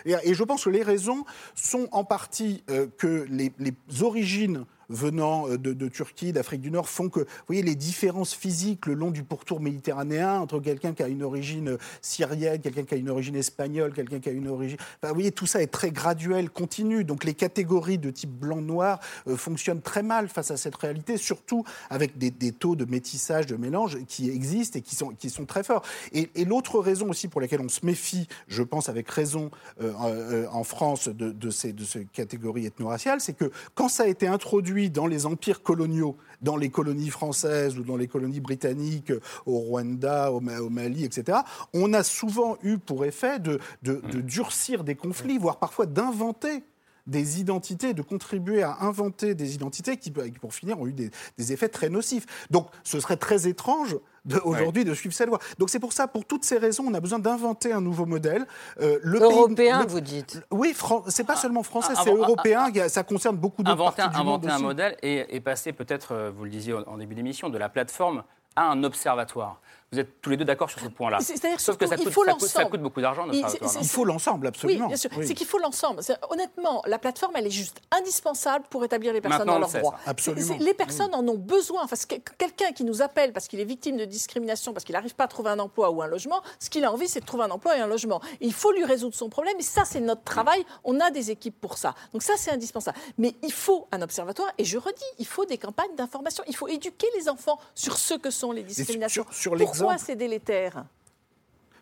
Et 0.06 0.34
je 0.34 0.44
pense 0.44 0.64
que 0.64 0.70
les 0.70 0.84
raisons 0.84 1.26
sont 1.54 1.88
en 1.92 2.04
partie 2.04 2.64
euh, 2.70 2.88
que 2.98 3.28
les, 3.30 3.52
les 3.60 3.74
origines 4.02 4.66
venant 4.90 5.48
euh, 5.48 5.58
de, 5.58 5.88
Turquie, 5.88 6.34
d'Afrique 6.34 6.62
du 6.62 6.72
Nord, 6.72 6.90
font 6.90 7.10
que, 7.10 7.22
vous 7.22 7.26
voyez, 7.48 7.62
les 7.62 7.76
différences 7.76 8.34
physiques 8.34 8.86
le 8.86 8.94
long 8.94 9.12
du 9.12 9.24
pourtour 9.24 9.60
méditerranéen 9.62 10.40
entre 10.40 10.60
quelqu'un 10.60 10.94
qui 10.94 11.04
a 11.04 11.08
une 11.08 11.24
origine 11.24 11.78
syrienne, 12.02 12.60
quelqu'un 12.60 12.84
qui 12.84 12.96
a 12.96 12.98
une 12.98 13.10
origine 13.10 13.36
espagnole, 13.36 13.94
quelqu'un 13.94 14.20
qui 14.20 14.30
a 14.30 14.32
une 14.32 14.48
origine... 14.48 14.78
vous 15.04 15.14
voyez, 15.14 15.32
tout 15.32 15.46
ça 15.46 15.62
est 15.62 15.68
très 15.68 15.92
graduel, 15.92 16.50
continu. 16.50 17.04
Donc 17.04 17.24
les 17.24 17.34
catégories 17.34 17.98
de 17.98 18.10
type 18.10 18.32
blanc-noir 18.32 19.00
euh, 19.28 19.38
fonctionnent 19.38 19.82
très 19.82 20.04
mal 20.04 20.28
face 20.28 20.52
à 20.52 20.58
cette 20.58 20.76
réalité, 20.76 21.18
surtout 21.18 21.64
avec 21.90 22.18
des, 22.18 22.52
taux 22.52 22.76
de 22.76 22.86
métissage, 22.86 23.46
de 23.46 23.56
mélange 23.56 23.98
qui 24.08 24.30
existent 24.30 24.80
et 24.80 24.82
qui 24.82 24.96
sont, 24.96 25.10
qui 25.10 25.30
sont 25.30 25.46
très 25.46 25.64
forts. 25.64 25.84
Et, 26.14 26.30
l'autre 26.46 26.80
raison 26.80 27.10
aussi 27.10 27.28
pour 27.28 27.42
laquelle 27.42 27.62
on 27.62 27.70
se 27.70 27.86
méfie, 27.86 28.28
je 28.48 28.64
pense 28.64 28.90
avec 28.90 29.08
raison 29.10 29.52
euh, 29.82 30.48
en 30.52 30.64
France 30.64 31.10
de, 31.10 31.50
ces, 31.52 31.74
de 31.74 31.84
ces 31.84 32.06
catégories 32.06 32.66
ethno-raciales, 32.66 33.22
c'est 33.22 33.34
que 33.34 33.52
quand 33.76 33.88
ça 33.88 34.04
a 34.04 34.08
été 34.08 34.26
introduit 34.26 34.79
dans 34.88 35.08
les 35.08 35.26
empires 35.26 35.62
coloniaux, 35.62 36.16
dans 36.42 36.56
les 36.56 36.70
colonies 36.70 37.10
françaises 37.10 37.78
ou 37.78 37.84
dans 37.84 37.98
les 37.98 38.08
colonies 38.08 38.40
britanniques, 38.40 39.12
au 39.46 39.58
Rwanda, 39.58 40.32
au, 40.32 40.40
Mali, 40.40 41.04
etc., 41.04 41.40
on 41.74 41.94
a 41.94 42.04
souvent 42.04 42.58
eu 42.64 42.78
pour 42.78 43.04
effet 43.04 43.40
de, 43.40 43.60
durcir 43.82 44.86
des 44.86 44.96
conflits, 44.96 45.38
voire 45.38 45.58
parfois 45.58 45.86
d'inventer 45.86 46.64
des 47.10 47.40
identités, 47.40 47.94
de 47.94 48.02
contribuer 48.02 48.64
à 48.64 48.78
inventer 48.82 49.36
des 49.36 49.56
identités 49.56 49.98
qui, 49.98 50.12
pour 50.12 50.54
finir, 50.54 50.80
ont 50.80 50.88
eu 50.88 50.94
des, 50.94 51.12
des 51.38 51.54
effets 51.54 51.70
très 51.70 51.90
nocifs. 51.90 52.26
Donc, 52.50 52.68
ce 52.84 53.00
serait 53.00 53.18
très 53.18 53.48
étrange 53.48 53.98
aujourd'hui 54.44 54.86
de 54.86 54.94
suivre 54.94 55.14
cette 55.14 55.28
loi. 55.28 55.40
Donc 55.58 55.70
c'est 55.70 55.80
pour 55.80 55.94
ça, 55.94 56.08
pour 56.08 56.26
toutes 56.26 56.46
ces 56.46 56.58
raisons, 56.58 56.86
on 56.88 56.94
a 56.94 57.00
besoin 57.00 57.20
d'inventer 57.20 57.72
un 57.72 57.82
nouveau 57.82 58.06
modèle. 58.06 58.46
Euh, 58.80 59.00
le 59.02 59.20
européen, 59.20 59.86
vous 59.88 60.02
dites 60.02 60.42
Oui, 60.52 60.76
c'est 61.08 61.26
pas 61.26 61.36
seulement 61.36 61.64
français, 61.64 61.94
c'est 62.04 62.14
européen. 62.14 62.68
ça 62.88 63.04
concerne 63.04 63.38
beaucoup 63.38 63.64
d'autres 63.64 63.78
parties 63.78 64.18
du 64.18 64.24
monde 64.24 64.46
Inventer 64.46 64.50
un 64.50 64.60
modèle 64.60 64.98
et, 65.02 65.40
passer 65.40 65.74
peut-être, 65.74 66.14
euh, 66.14 66.32
vous 66.36 66.44
le 66.44 66.50
disiez 66.50 66.74
en 66.74 66.98
début 66.98 67.16
d'émission, 67.16 67.50
de 67.50 67.58
la 67.58 67.70
plateforme 67.70 68.24
à 68.56 68.70
un 68.70 68.84
observatoire. 68.84 69.62
Vous 69.92 69.98
êtes 70.00 70.22
tous 70.22 70.30
les 70.30 70.38
deux 70.38 70.46
d'accord 70.46 70.70
sur 70.70 70.80
ce 70.80 70.88
point-là. 70.88 71.20
C'est-à-dire 71.20 71.60
Sauf 71.60 71.76
que 71.78 71.88
ça 71.88 71.96
coûte, 71.96 72.06
il 72.06 72.12
faut 72.12 72.24
ça, 72.24 72.34
coûte, 72.34 72.48
ça 72.48 72.66
coûte 72.66 72.82
beaucoup 72.82 73.02
d'argent. 73.02 73.26
Il- 73.32 73.44
faut 73.88 74.06
l'ensemble, 74.06 74.46
Oui, 74.46 74.50
absolument. 74.50 74.88
bien 74.88 74.98
sûr. 74.98 75.10
Oui. 75.18 75.26
C'est 75.28 75.34
qu'il 75.34 75.48
faut 75.48 75.58
l'ensemble. 75.58 76.02
Honnêtement, 76.30 76.84
la 76.86 77.00
plateforme, 77.00 77.36
elle 77.36 77.48
est 77.48 77.52
juste 77.52 77.82
indispensable 77.92 78.66
pour 78.70 78.84
établir 78.86 79.14
les 79.14 79.22
personnes 79.22 79.40
Maintenant, 79.48 79.54
dans 79.54 79.60
leurs 79.72 79.82
droits. 79.82 79.96
Absolument. 80.06 80.58
Les 80.60 80.74
personnes 80.74 81.14
en 81.16 81.28
ont 81.28 81.38
besoin. 81.38 81.88
Que 81.88 82.16
quelqu'un 82.38 82.72
qui 82.72 82.84
nous 82.84 83.02
appelle 83.02 83.34
parce 83.34 83.48
qu'il 83.48 83.60
est 83.60 83.66
victime 83.66 83.98
de 83.98 84.06
discrimination, 84.06 84.74
parce 84.74 84.84
qu'il 84.86 84.94
n'arrive 84.94 85.16
pas 85.16 85.24
à 85.26 85.28
trouver 85.28 85.50
un 85.50 85.60
emploi 85.60 85.90
ou 85.92 86.02
un 86.02 86.08
logement, 86.08 86.42
ce 86.60 86.70
qu'il 86.70 86.84
a 86.86 86.92
envie, 86.94 87.08
c'est 87.08 87.20
de 87.22 87.26
trouver 87.26 87.44
un 87.46 87.52
emploi 87.52 87.76
et 87.78 87.82
un 87.82 87.88
logement. 87.88 88.22
Et 88.42 88.46
il 88.46 88.54
faut 88.54 88.72
lui 88.72 88.86
résoudre 88.86 89.16
son 89.16 89.30
problème. 89.30 89.56
Et 89.60 89.64
ça, 89.64 89.86
c'est 89.86 90.00
notre 90.00 90.24
travail. 90.24 90.66
On 90.84 91.00
a 91.00 91.10
des 91.12 91.32
équipes 91.32 91.60
pour 91.60 91.78
ça. 91.78 91.96
Donc 92.14 92.22
ça, 92.24 92.34
c'est 92.38 92.52
indispensable. 92.52 92.98
Mais 93.18 93.34
il 93.44 93.52
faut 93.52 93.88
un 93.92 94.02
observatoire. 94.02 94.50
Et 94.60 94.66
je 94.66 94.78
redis, 94.78 95.04
il 95.18 95.26
faut 95.26 95.46
des 95.46 95.58
campagnes 95.58 95.96
d'information. 95.96 96.44
Il 96.48 96.56
faut 96.56 96.68
éduquer 96.68 97.08
les 97.18 97.28
enfants 97.28 97.60
sur 97.76 97.98
ce 97.98 98.14
que 98.14 98.30
sont 98.30 98.52
les 98.52 98.64
discriminations. 98.64 99.24
sur- 99.32 99.34
sur 99.34 99.56
Pourquoi 99.80 99.98
c'est 99.98 100.16
délétère 100.16 100.86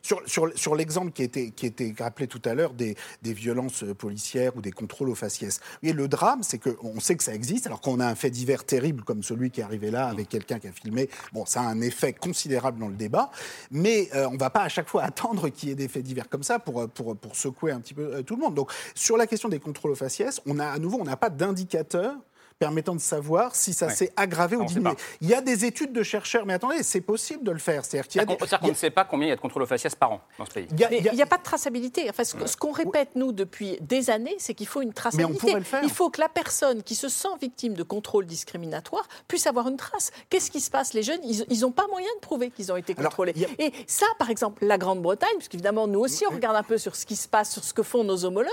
Sur, 0.01 0.21
sur, 0.25 0.49
sur 0.55 0.75
l'exemple 0.75 1.11
qui 1.11 1.23
était, 1.23 1.51
qui 1.51 1.65
était 1.65 1.93
rappelé 1.99 2.27
tout 2.27 2.41
à 2.45 2.53
l'heure 2.53 2.73
des, 2.73 2.95
des 3.21 3.33
violences 3.33 3.83
policières 3.97 4.55
ou 4.55 4.61
des 4.61 4.71
contrôles 4.71 5.09
aux 5.09 5.15
faciès. 5.15 5.59
Oui, 5.83 5.91
le 5.91 6.07
drame, 6.07 6.43
c'est 6.43 6.59
qu'on 6.59 6.99
sait 6.99 7.15
que 7.15 7.23
ça 7.23 7.33
existe. 7.33 7.67
Alors 7.67 7.81
qu'on 7.81 7.99
a 7.99 8.05
un 8.05 8.15
fait 8.15 8.29
divers 8.29 8.63
terrible 8.63 9.03
comme 9.03 9.23
celui 9.23 9.51
qui 9.51 9.61
est 9.61 9.63
arrivé 9.63 9.91
là 9.91 10.07
avec 10.07 10.29
quelqu'un 10.29 10.59
qui 10.59 10.67
a 10.67 10.71
filmé, 10.71 11.09
bon, 11.33 11.45
ça 11.45 11.61
a 11.61 11.65
un 11.65 11.81
effet 11.81 12.13
considérable 12.13 12.79
dans 12.79 12.87
le 12.87 12.95
débat. 12.95 13.29
Mais 13.71 14.09
euh, 14.15 14.27
on 14.27 14.33
ne 14.33 14.39
va 14.39 14.49
pas 14.49 14.61
à 14.61 14.69
chaque 14.69 14.87
fois 14.87 15.03
attendre 15.11 15.49
qu'il 15.49 15.69
y 15.69 15.71
ait 15.71 15.75
des 15.75 15.87
faits 15.87 16.03
divers 16.03 16.29
comme 16.29 16.43
ça 16.43 16.59
pour, 16.59 16.87
pour, 16.89 17.17
pour 17.17 17.35
secouer 17.35 17.71
un 17.71 17.79
petit 17.79 17.93
peu 17.93 18.15
euh, 18.15 18.21
tout 18.21 18.35
le 18.35 18.41
monde. 18.41 18.55
Donc 18.55 18.71
sur 18.95 19.17
la 19.17 19.27
question 19.27 19.49
des 19.49 19.59
contrôles 19.59 19.91
aux 19.91 19.95
faciès, 19.95 20.41
on 20.45 20.59
a 20.59 20.67
à 20.67 20.79
nouveau, 20.79 20.99
on 21.01 21.05
n'a 21.05 21.17
pas 21.17 21.29
d'indicateur 21.29 22.13
permettant 22.59 22.95
de 22.95 22.99
savoir 23.01 23.55
si 23.55 23.73
ça 23.73 23.87
Ouais. 23.87 23.93
s'est 23.93 24.11
aggravé 24.15 24.57
On 24.57 24.61
ou 24.61 24.65
diminué. 24.65 24.95
Il 25.21 25.29
y 25.29 25.33
a 25.33 25.41
des 25.41 25.65
études 25.65 25.93
de 25.93 26.01
chercheurs, 26.03 26.45
mais 26.45 26.53
attendez, 26.53 26.81
c'est 26.83 27.01
possible 27.01 27.43
de 27.43 27.51
le 27.51 27.59
faire. 27.59 27.85
C'est-à-dire 27.85 28.27
qu'on 28.59 28.67
ne 28.69 28.73
sait 28.73 28.89
pas 28.89 29.05
combien 29.05 29.27
il 29.27 29.29
y 29.29 29.33
a 29.33 29.35
de 29.35 29.41
contrôles 29.41 29.63
aux 29.63 29.67
faciès 29.67 29.93
par 29.95 30.11
an 30.13 30.21
dans 30.39 30.45
ce 30.45 30.51
pays. 30.51 30.67
il 30.71 30.83
a- 30.83 30.89
Mais 30.89 31.07
a- 31.09 31.13
n'y 31.13 31.21
a, 31.21 31.25
pas 31.27 31.37
de 31.37 31.43
traçabilité. 31.43 32.09
Enfin, 32.09 32.23
ce, 32.23 32.57
qu'on 32.57 32.71
répète, 32.71 33.09
nous, 33.15 33.31
depuis 33.31 33.77
des 33.81 34.09
années, 34.09 34.35
c'est 34.39 34.53
qu'il 34.55 34.67
faut 34.67 34.81
une 34.81 34.93
traçabilité. 34.93 35.39
pourrait 35.39 35.59
le 35.59 35.63
faire. 35.65 35.83
Il 35.83 35.91
faut 35.91 36.09
que 36.09 36.19
la 36.19 36.29
personne 36.29 36.81
qui 36.83 36.95
se 36.95 37.09
sent 37.09 37.27
victime 37.41 37.73
de 37.75 37.83
contrôle 37.83 38.25
discriminatoire 38.25 39.07
puisse 39.27 39.45
avoir 39.47 39.67
une 39.67 39.77
trace. 39.77 40.11
Qu'est-ce 40.29 40.49
qui 40.49 40.59
se 40.61 40.71
passe? 40.71 40.93
Les 40.93 41.03
jeunes, 41.03 41.19
ils 41.23 41.59
n'ont 41.61 41.71
pas 41.71 41.87
moyen 41.87 42.09
de 42.15 42.21
prouver 42.21 42.49
qu'ils 42.49 42.71
ont 42.71 42.75
été 42.77 42.95
contrôlés. 42.95 43.33
a- 43.45 43.61
Et 43.63 43.71
ça, 43.85 44.05
par 44.17 44.29
exemple, 44.31 44.65
la 44.65 44.77
Grande-Bretagne, 44.77 45.29
puisqu'évidemment, 45.37 45.87
nous 45.87 45.99
aussi, 45.99 46.25
on 46.29 46.33
regarde 46.33 46.55
un 46.55 46.63
peu 46.63 46.77
sur 46.77 46.95
ce 46.95 47.05
qui 47.05 47.15
se 47.15 47.27
passe, 47.27 47.51
sur 47.53 47.63
ce 47.63 47.73
que 47.73 47.83
font 47.83 48.03
nos 48.03 48.25
homologues. 48.25 48.51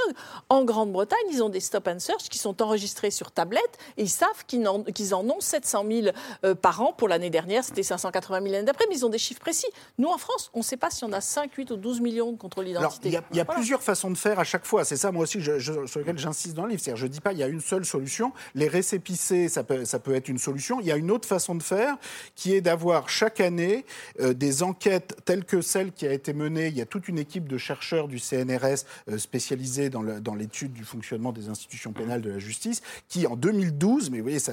En 0.50 0.64
Grande-Bretagne, 0.64 1.18
ils 1.30 1.42
ont 1.42 1.48
des 1.48 1.60
stop 1.60 1.88
and 1.88 2.00
search 2.00 2.28
qui 2.28 2.38
sont 2.38 2.60
enregistrés 2.62 3.10
sur 3.10 3.30
tablette 3.30 3.78
et 3.96 4.02
ils 4.02 4.08
savent 4.08 4.44
qu'ils 4.46 4.66
en, 4.66 4.84
ont 5.28 5.40
700 5.40 5.84
000 5.90 6.08
euh, 6.44 6.54
par 6.54 6.80
an. 6.82 6.92
Pour 6.92 7.08
l'année 7.08 7.30
dernière, 7.30 7.64
c'était 7.64 7.82
580 7.82 8.40
000 8.40 8.52
l'année 8.52 8.64
d'après, 8.66 8.84
mais 8.88 8.96
ils 8.96 9.04
ont 9.06 9.08
des 9.10 9.18
chiffres 9.18 9.40
précis. 9.40 9.66
Nous, 9.98 10.08
en 10.08 10.18
France, 10.18 10.50
on 10.54 10.58
ne 10.58 10.64
sait 10.64 10.76
pas 10.76 10.90
si 10.90 11.04
on 11.04 11.12
a 11.12 11.20
5, 11.20 11.52
8 11.54 11.70
ou 11.72 11.76
12 11.76 12.00
millions 12.00 12.32
de 12.32 12.36
contrôles 12.38 12.64
d'identité. 12.66 13.08
il 13.08 13.12
y 13.12 13.16
a, 13.16 13.24
il 13.30 13.36
y 13.36 13.40
a 13.40 13.44
Voilà. 13.44 13.58
plusieurs 13.60 13.82
façons 13.82 14.10
de 14.10 14.16
faire 14.16 14.38
à 14.38 14.44
chaque 14.44 14.66
fois. 14.66 14.84
C'est 14.84 14.96
ça, 14.96 15.12
moi 15.12 15.22
aussi, 15.24 15.40
je- 15.40 15.58
je- 15.58 15.86
sur 15.86 16.00
lequel 16.00 16.18
j'insiste 16.18 16.54
dans 16.54 16.64
le 16.64 16.70
livre. 16.70 16.82
Je 16.94 17.02
ne 17.04 17.08
dis 17.08 17.20
pas 17.20 17.32
il 17.32 17.38
y 17.38 17.42
a 17.42 17.48
une 17.48 17.60
seule 17.60 17.84
solution. 17.84 18.32
Les 18.54 18.68
récépissés, 18.68 19.48
ça 19.48 19.64
peut, 19.64 19.84
ça 19.84 19.98
peut 19.98 20.14
être 20.14 20.28
une 20.28 20.38
solution. 20.38 20.80
Il 20.80 20.86
y 20.86 20.92
a 20.92 20.96
une 20.96 21.10
autre 21.10 21.26
façon 21.28 21.54
de 21.54 21.62
faire 21.62 21.96
qui 22.34 22.54
est 22.54 22.60
d'avoir 22.60 23.08
chaque 23.08 23.40
année 23.40 23.84
euh, 24.20 24.34
des 24.34 24.62
enquêtes 24.62 25.16
telles 25.24 25.44
que 25.44 25.60
celle 25.60 25.92
qui 25.92 26.06
a 26.06 26.12
été 26.12 26.32
menée. 26.32 26.68
Il 26.68 26.76
y 26.76 26.80
a 26.82 26.86
toute 26.86 27.08
une 27.08 27.18
équipe 27.18 27.48
de 27.48 27.58
chercheurs 27.58 28.08
du 28.08 28.18
CNRS 28.18 28.84
euh, 29.08 29.18
spécialisés 29.18 29.90
dans 29.90 30.34
l'étude 30.34 30.72
du 30.72 30.84
fonctionnement 30.84 31.32
des 31.32 31.48
institutions 31.48 31.92
pénales 31.92 32.20
de 32.22 32.30
la 32.30 32.38
justice 32.38 32.82
qui, 33.08 33.26
en 33.26 33.36
2012, 33.36 33.83
mais 33.84 34.18
vous 34.18 34.24
voyez, 34.24 34.38
ça, 34.38 34.52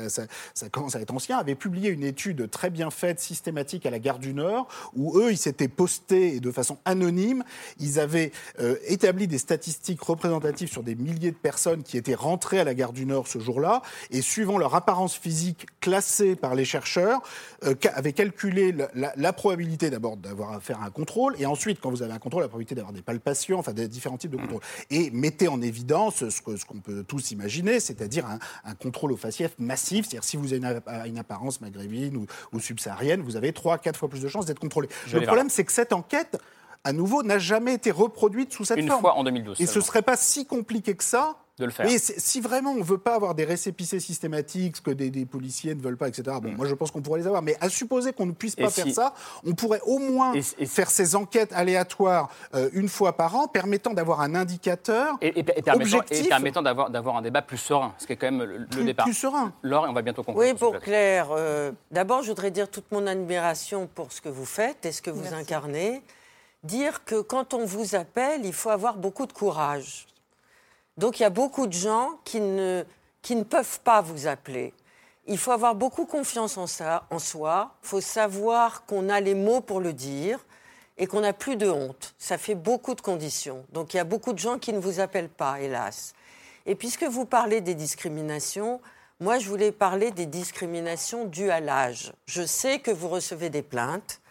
commence 0.72 0.96
à 0.96 1.02
être 1.02 1.14
ancien, 1.14 1.38
avait 1.38 1.56
publié 1.56 1.90
une 1.90 2.04
étude 2.04 2.50
très 2.50 2.70
bien 2.70 2.90
faite, 2.92 3.20
systématique 3.20 3.86
à 3.86 3.90
la 3.90 4.00
gare 4.00 4.20
du 4.20 4.34
Nord, 4.34 4.68
où 4.94 5.18
eux, 5.18 5.32
ils 5.32 5.38
s'étaient 5.38 5.68
postés 5.68 6.36
et 6.36 6.40
de 6.40 6.52
façon 6.52 6.78
anonyme. 6.86 7.44
Ils 7.80 8.00
avaient 8.00 8.32
euh, 8.60 8.76
établi 8.88 9.28
des 9.28 9.38
statistiques 9.38 10.02
représentatives 10.02 10.70
sur 10.70 10.84
des 10.84 10.96
milliers 10.96 11.32
de 11.32 11.36
personnes 11.36 11.84
qui 11.84 11.98
étaient 11.98 12.16
rentrées 12.16 12.60
à 12.60 12.64
la 12.64 12.74
gare 12.74 12.94
du 12.94 13.06
Nord 13.06 13.28
ce 13.28 13.40
jour-là, 13.40 13.82
et 14.10 14.22
suivant 14.22 14.58
leur 14.58 14.76
apparence 14.76 15.16
physique 15.16 15.66
classée 15.80 16.36
par 16.36 16.56
les 16.56 16.66
chercheurs, 16.66 17.22
euh, 17.64 17.76
avaient 17.94 18.14
calculé 18.14 18.76
la, 18.94 19.34
probabilité 19.34 19.90
d'abord 19.90 20.18
d'avoir 20.18 20.54
à 20.54 20.60
faire 20.60 20.82
un 20.82 20.90
contrôle, 20.90 21.36
et 21.40 21.46
ensuite, 21.46 21.80
quand 21.80 21.90
vous 21.90 22.04
avez 22.04 22.14
un 22.14 22.20
contrôle, 22.20 22.42
la 22.42 22.50
probabilité 22.50 22.76
d'avoir 22.76 22.94
des 22.94 23.02
palpations, 23.02 23.60
enfin 23.60 23.74
des 23.74 23.88
différents 23.88 24.18
types 24.18 24.32
de 24.32 24.38
contrôles. 24.38 24.62
Et 24.90 25.10
mettez 25.12 25.48
en 25.48 25.62
évidence 25.62 26.28
ce 26.30 26.42
qu'on 26.42 26.80
peut 26.80 27.04
tous 27.04 27.32
imaginer, 27.32 27.80
c'est-à-dire 27.80 28.26
un, 28.26 28.40
un 28.66 28.76
contrôle 28.76 29.12
faciès 29.22 29.52
massif, 29.60 30.06
c'est-à-dire 30.06 30.24
si 30.24 30.36
vous 30.38 30.54
avez 30.54 30.58
une, 30.66 30.82
une 31.08 31.18
apparence 31.20 31.62
maghrébine 31.62 32.18
ou, 32.18 32.26
ou 32.54 32.60
subsaharienne, 32.60 33.22
vous 33.22 33.36
avez 33.38 33.54
3 33.54 33.78
quatre 33.78 33.98
fois 33.98 34.10
plus 34.10 34.22
de 34.22 34.28
chances 34.28 34.46
d'être 34.46 34.60
contrôlé. 34.60 34.90
Je 35.08 35.18
Le 35.18 35.26
problème, 35.26 35.50
c'est 35.50 35.64
que 35.64 35.72
cette 35.72 35.94
enquête, 35.94 36.38
à 36.84 36.94
nouveau, 36.94 37.24
n'a 37.24 37.38
jamais 37.40 37.74
été 37.76 37.92
reproduite 37.92 38.52
sous 38.54 38.66
cette 38.66 38.80
Une 38.80 38.88
forme. 38.88 39.02
fois 39.02 39.16
en 39.16 39.24
2012 39.24 39.62
Et 39.62 39.66
ce 39.66 39.74
seulement. 39.74 39.86
serait 39.86 40.02
pas 40.02 40.18
si 40.18 40.46
compliqué 40.46 40.96
que 40.96 41.04
ça. 41.04 41.38
De 41.62 41.66
le 41.68 41.72
faire. 41.72 41.86
Mais 41.86 41.98
si 42.00 42.42
vraiment 42.42 42.72
on 42.72 42.82
veut 42.82 42.98
pas 42.98 43.16
avoir 43.16 43.36
des 43.36 43.46
récépissés 43.46 44.00
systématiques, 44.00 44.78
ce 44.78 44.82
que 44.82 44.92
des, 44.92 45.10
des 45.12 45.26
policiers 45.26 45.76
ne 45.76 45.82
veulent 45.82 45.96
pas, 45.98 46.08
etc. 46.08 46.38
Bon, 46.42 46.52
moi 46.58 46.66
je 46.68 46.74
pense 46.74 46.90
qu'on 46.92 47.02
pourrait 47.02 47.20
les 47.22 47.28
avoir. 47.28 47.42
Mais 47.42 47.56
à 47.62 47.70
supposer 47.70 48.12
qu'on 48.14 48.26
ne 48.26 48.32
puisse 48.32 48.58
Mm. 48.58 48.62
Et 48.62 48.64
pas 48.64 48.70
si- 48.72 48.82
faire 48.82 48.94
ça, 48.94 49.14
on 49.46 49.54
pourrait 49.54 49.82
au 49.86 50.00
moins 50.00 50.34
faire 50.66 50.90
ces 50.92 51.16
enquêtes 51.16 51.54
aléatoires 51.54 52.30
euh, 52.56 52.70
une 52.74 52.90
fois 52.90 53.16
par 53.16 53.36
an, 53.36 53.48
permettant 53.48 53.94
d'avoir 53.94 54.22
un 54.22 54.34
indicateur 54.36 55.16
Et, 55.22 55.28
et- 55.28 55.40
et 55.40 55.44
permettant, 55.44 55.98
objectif. 56.00 56.26
et 56.26 56.30
permettant 56.30 56.62
d'avoir, 56.62 56.90
d'avoir 56.90 57.16
un 57.18 57.22
débat 57.22 57.42
plus 57.42 57.58
serein, 57.58 57.94
ce 57.98 58.08
qui 58.08 58.14
est 58.14 58.18
quand 58.18 58.32
même 58.32 58.44
le, 58.44 58.58
le 58.58 58.66
Plus- 58.66 58.84
départ. 58.84 59.06
plus 59.06 59.14
serein. 59.14 59.54
Laure, 59.62 59.86
on 59.88 59.94
va 59.94 60.02
bientôt 60.02 60.24
conclure. 60.24 60.44
Oui, 60.44 60.54
pour. 60.54 60.80
Claire, 60.80 61.28
euh, 61.32 61.72
d'abord, 61.92 62.24
je 62.24 62.30
voudrais 62.30 62.52
dire 62.52 62.70
toute 62.70 62.92
mon 62.92 63.06
admiration 63.08 63.88
pour 63.94 64.12
ce 64.12 64.20
que 64.22 64.30
vous 64.30 64.46
faites 64.46 64.86
et 64.86 64.92
ce 64.92 65.02
que 65.02 65.12
vous 65.12 65.22
Merci. 65.22 65.36
incarnez. 65.36 66.02
Dire 66.64 67.04
que 67.06 67.22
quand 67.22 67.54
on 67.54 67.66
vous 67.66 67.96
appelle, 67.96 68.46
il 68.46 68.54
faut 68.54 68.70
avoir 68.70 68.98
beaucoup 68.98 69.26
de 69.26 69.34
courage. 69.34 70.08
Donc, 71.02 71.20
il 71.20 71.24
y 71.24 71.26
a 71.26 71.32
beaucoup 71.32 71.66
de 71.66 71.74
gens 71.74 72.12
qui 72.26 72.40
ne, 72.40 72.84
qui 73.24 73.36
ne 73.36 73.42
peuvent 73.42 73.80
pas 73.80 74.02
vous 74.02 74.28
appeler. 74.28 74.72
Il 75.26 75.40
faut 75.40 75.52
avoir 75.52 75.74
beaucoup 75.74 76.06
confiance 76.06 76.58
en, 76.58 76.68
ça, 76.68 77.08
en 77.10 77.18
soi. 77.18 77.74
Il 77.84 77.88
faut 77.88 78.02
savoir 78.02 78.86
qu'on 78.86 79.10
a 79.10 79.20
les 79.20 79.34
mots 79.34 79.62
pour 79.62 79.80
le 79.80 79.94
dire 79.94 80.38
et 81.00 81.08
qu'on 81.08 81.22
n'a 81.22 81.34
plus 81.34 81.56
de 81.56 81.68
honte. 81.68 82.14
Ça 82.20 82.38
fait 82.38 82.54
beaucoup 82.54 82.94
de 82.94 83.02
conditions. 83.02 83.66
Donc, 83.72 83.96
il 83.96 83.98
y 83.98 84.00
a 84.00 84.04
beaucoup 84.04 84.32
de 84.32 84.38
gens 84.38 84.60
qui 84.60 84.74
ne 84.74 84.80
vous 84.80 85.00
appellent 85.00 85.28
pas, 85.28 85.60
hélas. 85.60 86.14
Et 86.68 86.76
puisque 86.76 87.06
vous 87.06 87.26
parlez 87.26 87.62
des 87.62 87.74
discriminations, 87.74 88.80
moi, 89.20 89.40
je 89.40 89.50
voulais 89.50 89.72
parler 89.72 90.12
des 90.12 90.28
discriminations 90.28 91.26
dues 91.26 91.50
à 91.50 91.62
l'âge. 91.62 92.14
Je 92.28 92.46
sais 92.46 92.78
que 92.78 92.92
vous 92.92 93.10
recevez 93.10 93.50
des 93.50 93.64
plaintes. 93.64 94.22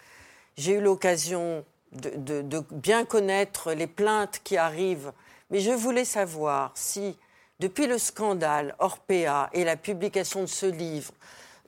J'ai 0.56 0.74
eu 0.74 0.80
l'occasion 0.80 1.64
de, 1.90 2.62
bien 2.70 3.04
connaître 3.04 3.72
les 3.72 3.88
plaintes 3.88 4.40
qui 4.44 4.56
arrivent, 4.56 5.12
mais 5.50 5.60
je 5.60 5.70
voulais 5.70 6.04
savoir 6.04 6.72
si, 6.74 7.16
depuis 7.58 7.86
le 7.86 7.98
scandale 7.98 8.74
Orpea 8.78 9.50
et 9.52 9.64
la 9.64 9.76
publication 9.76 10.40
de 10.42 10.46
ce 10.46 10.66
livre 10.66 11.12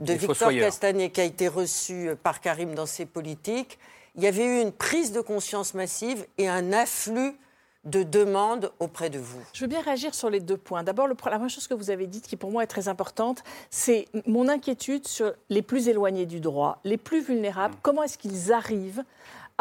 de 0.01 0.13
Les 0.13 0.19
Victor. 0.19 0.53
Castagnet 0.53 1.11
qui 1.11 1.21
a 1.21 1.25
été 1.25 1.49
reçu 1.49 2.11
par 2.23 2.41
Karim 2.41 2.75
dans 2.75 2.87
ses 2.87 3.07
politiques, 3.07 3.79
il 4.17 4.23
y 4.23 4.27
avait 4.27 4.45
eu 4.45 4.61
une 4.61 4.73
prise 4.73 5.13
de 5.13 5.21
conscience 5.21 5.75
massive 5.75 6.27
et 6.39 6.49
un 6.49 6.73
afflux 6.73 7.37
de 7.85 8.05
demandes 8.05 8.71
auprès 8.79 9.11
de 9.11 9.19
vous. 9.19 9.41
Je 9.53 9.63
veux 9.63 9.67
bien 9.67 9.81
réagir 9.81 10.15
sur 10.15 10.31
les 10.31 10.39
deux 10.39 10.57
points. 10.57 10.85
D'abord, 10.85 11.09
la 11.09 11.17
première 11.17 11.49
chose 11.51 11.67
que 11.67 11.75
vous 11.75 11.91
avez 11.91 12.07
dite, 12.07 12.29
qui 12.29 12.37
pour 12.37 12.51
moi 12.51 12.63
est 12.63 12.69
très 12.69 12.87
importante, 12.87 13.43
c'est 13.71 14.07
mon 14.27 14.49
inquiétude 14.49 15.09
sur 15.09 15.33
les 15.49 15.63
plus 15.63 15.89
éloignés 15.89 16.27
du 16.27 16.39
droit, 16.39 16.79
les 16.85 16.97
plus 16.97 17.21
vulnérables. 17.21 17.75
Comment 17.83 18.05
est-ce 18.05 18.19
qu'ils 18.19 18.53
arrivent 18.53 19.03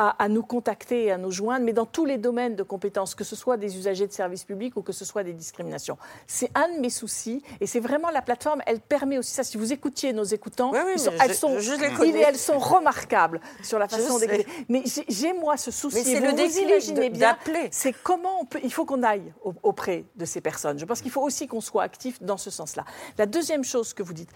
à, 0.04 0.24
à 0.24 0.28
nous 0.30 0.42
contacter 0.42 1.06
et 1.06 1.12
à 1.12 1.18
nous 1.20 1.30
joindre, 1.30 1.64
mais 1.64 1.74
dans 1.74 1.86
tous 1.86 2.06
les 2.06 2.18
domaines 2.18 2.56
de 2.56 2.64
compétences, 2.64 3.14
que 3.14 3.24
ce 3.24 3.36
soit 3.36 3.56
des 3.58 3.78
usagers 3.78 4.08
de 4.08 4.12
services 4.12 4.44
publics 4.44 4.76
ou 4.76 4.82
que 4.82 4.94
ce 4.94 5.06
soit 5.06 5.24
des 5.24 5.34
discriminations. 5.34 5.96
C'est 6.26 6.50
un 6.56 6.74
de 6.74 6.80
mes 6.80 6.90
soucis, 6.90 7.44
et 7.60 7.68
c'est 7.68 7.80
vraiment 7.80 8.10
la 8.10 8.24
plateforme, 8.24 8.64
elle 8.66 8.80
permet 8.80 9.20
aussi 9.20 9.32
ça. 9.32 9.44
Si 9.44 9.58
vous 9.58 9.72
écoutiez 9.72 10.12
nos 10.12 10.24
écoutants, 10.24 10.72
oui, 10.74 10.98
sont- 10.98 11.12
elles 11.24 11.36
sont, 11.36 11.60
je 11.60 11.74
les 11.74 11.88
ils 11.90 11.94
connais. 11.96 12.20
et 12.20 12.22
elles 12.22 12.38
sont 12.40 12.58
remarquables 12.58 13.40
sur 13.62 13.78
la 13.78 13.88
façon 13.88 14.18
d'écouter. 14.18 14.48
Mais 14.70 14.82
j'ai- 15.08 15.34
moi 15.34 15.56
ce 15.58 15.70
souci. 15.70 15.98
Mais 15.98 16.04
c'est 16.04 16.20
Vous 16.20 16.26
le 16.26 16.32
vous 16.32 16.58
imaginez 16.60 17.10
de- 17.10 17.14
bien, 17.18 17.30
d'appeler. 17.34 17.68
c'est 17.72 17.94
comment 17.94 18.42
on 18.42 18.46
peut. 18.46 18.60
Il 18.64 18.74
faut 18.74 18.86
qu'on 18.86 19.04
aille 19.04 19.32
au- 19.44 19.54
auprès 19.62 20.06
de 20.16 20.26
ces 20.26 20.42
personnes. 20.42 20.80
Je 20.80 20.86
pense 20.86 21.02
qu'il 21.02 21.12
faut 21.12 21.22
aussi 21.22 21.48
qu'on 21.48 21.62
soit 21.62 21.84
actif 21.84 22.22
dans 22.24 22.38
ce 22.38 22.50
sens-là. 22.50 22.86
La 23.20 23.26
deuxième 23.28 23.64
chose 23.64 23.94
que 23.94 24.02
vous 24.02 24.14
dites, 24.14 24.32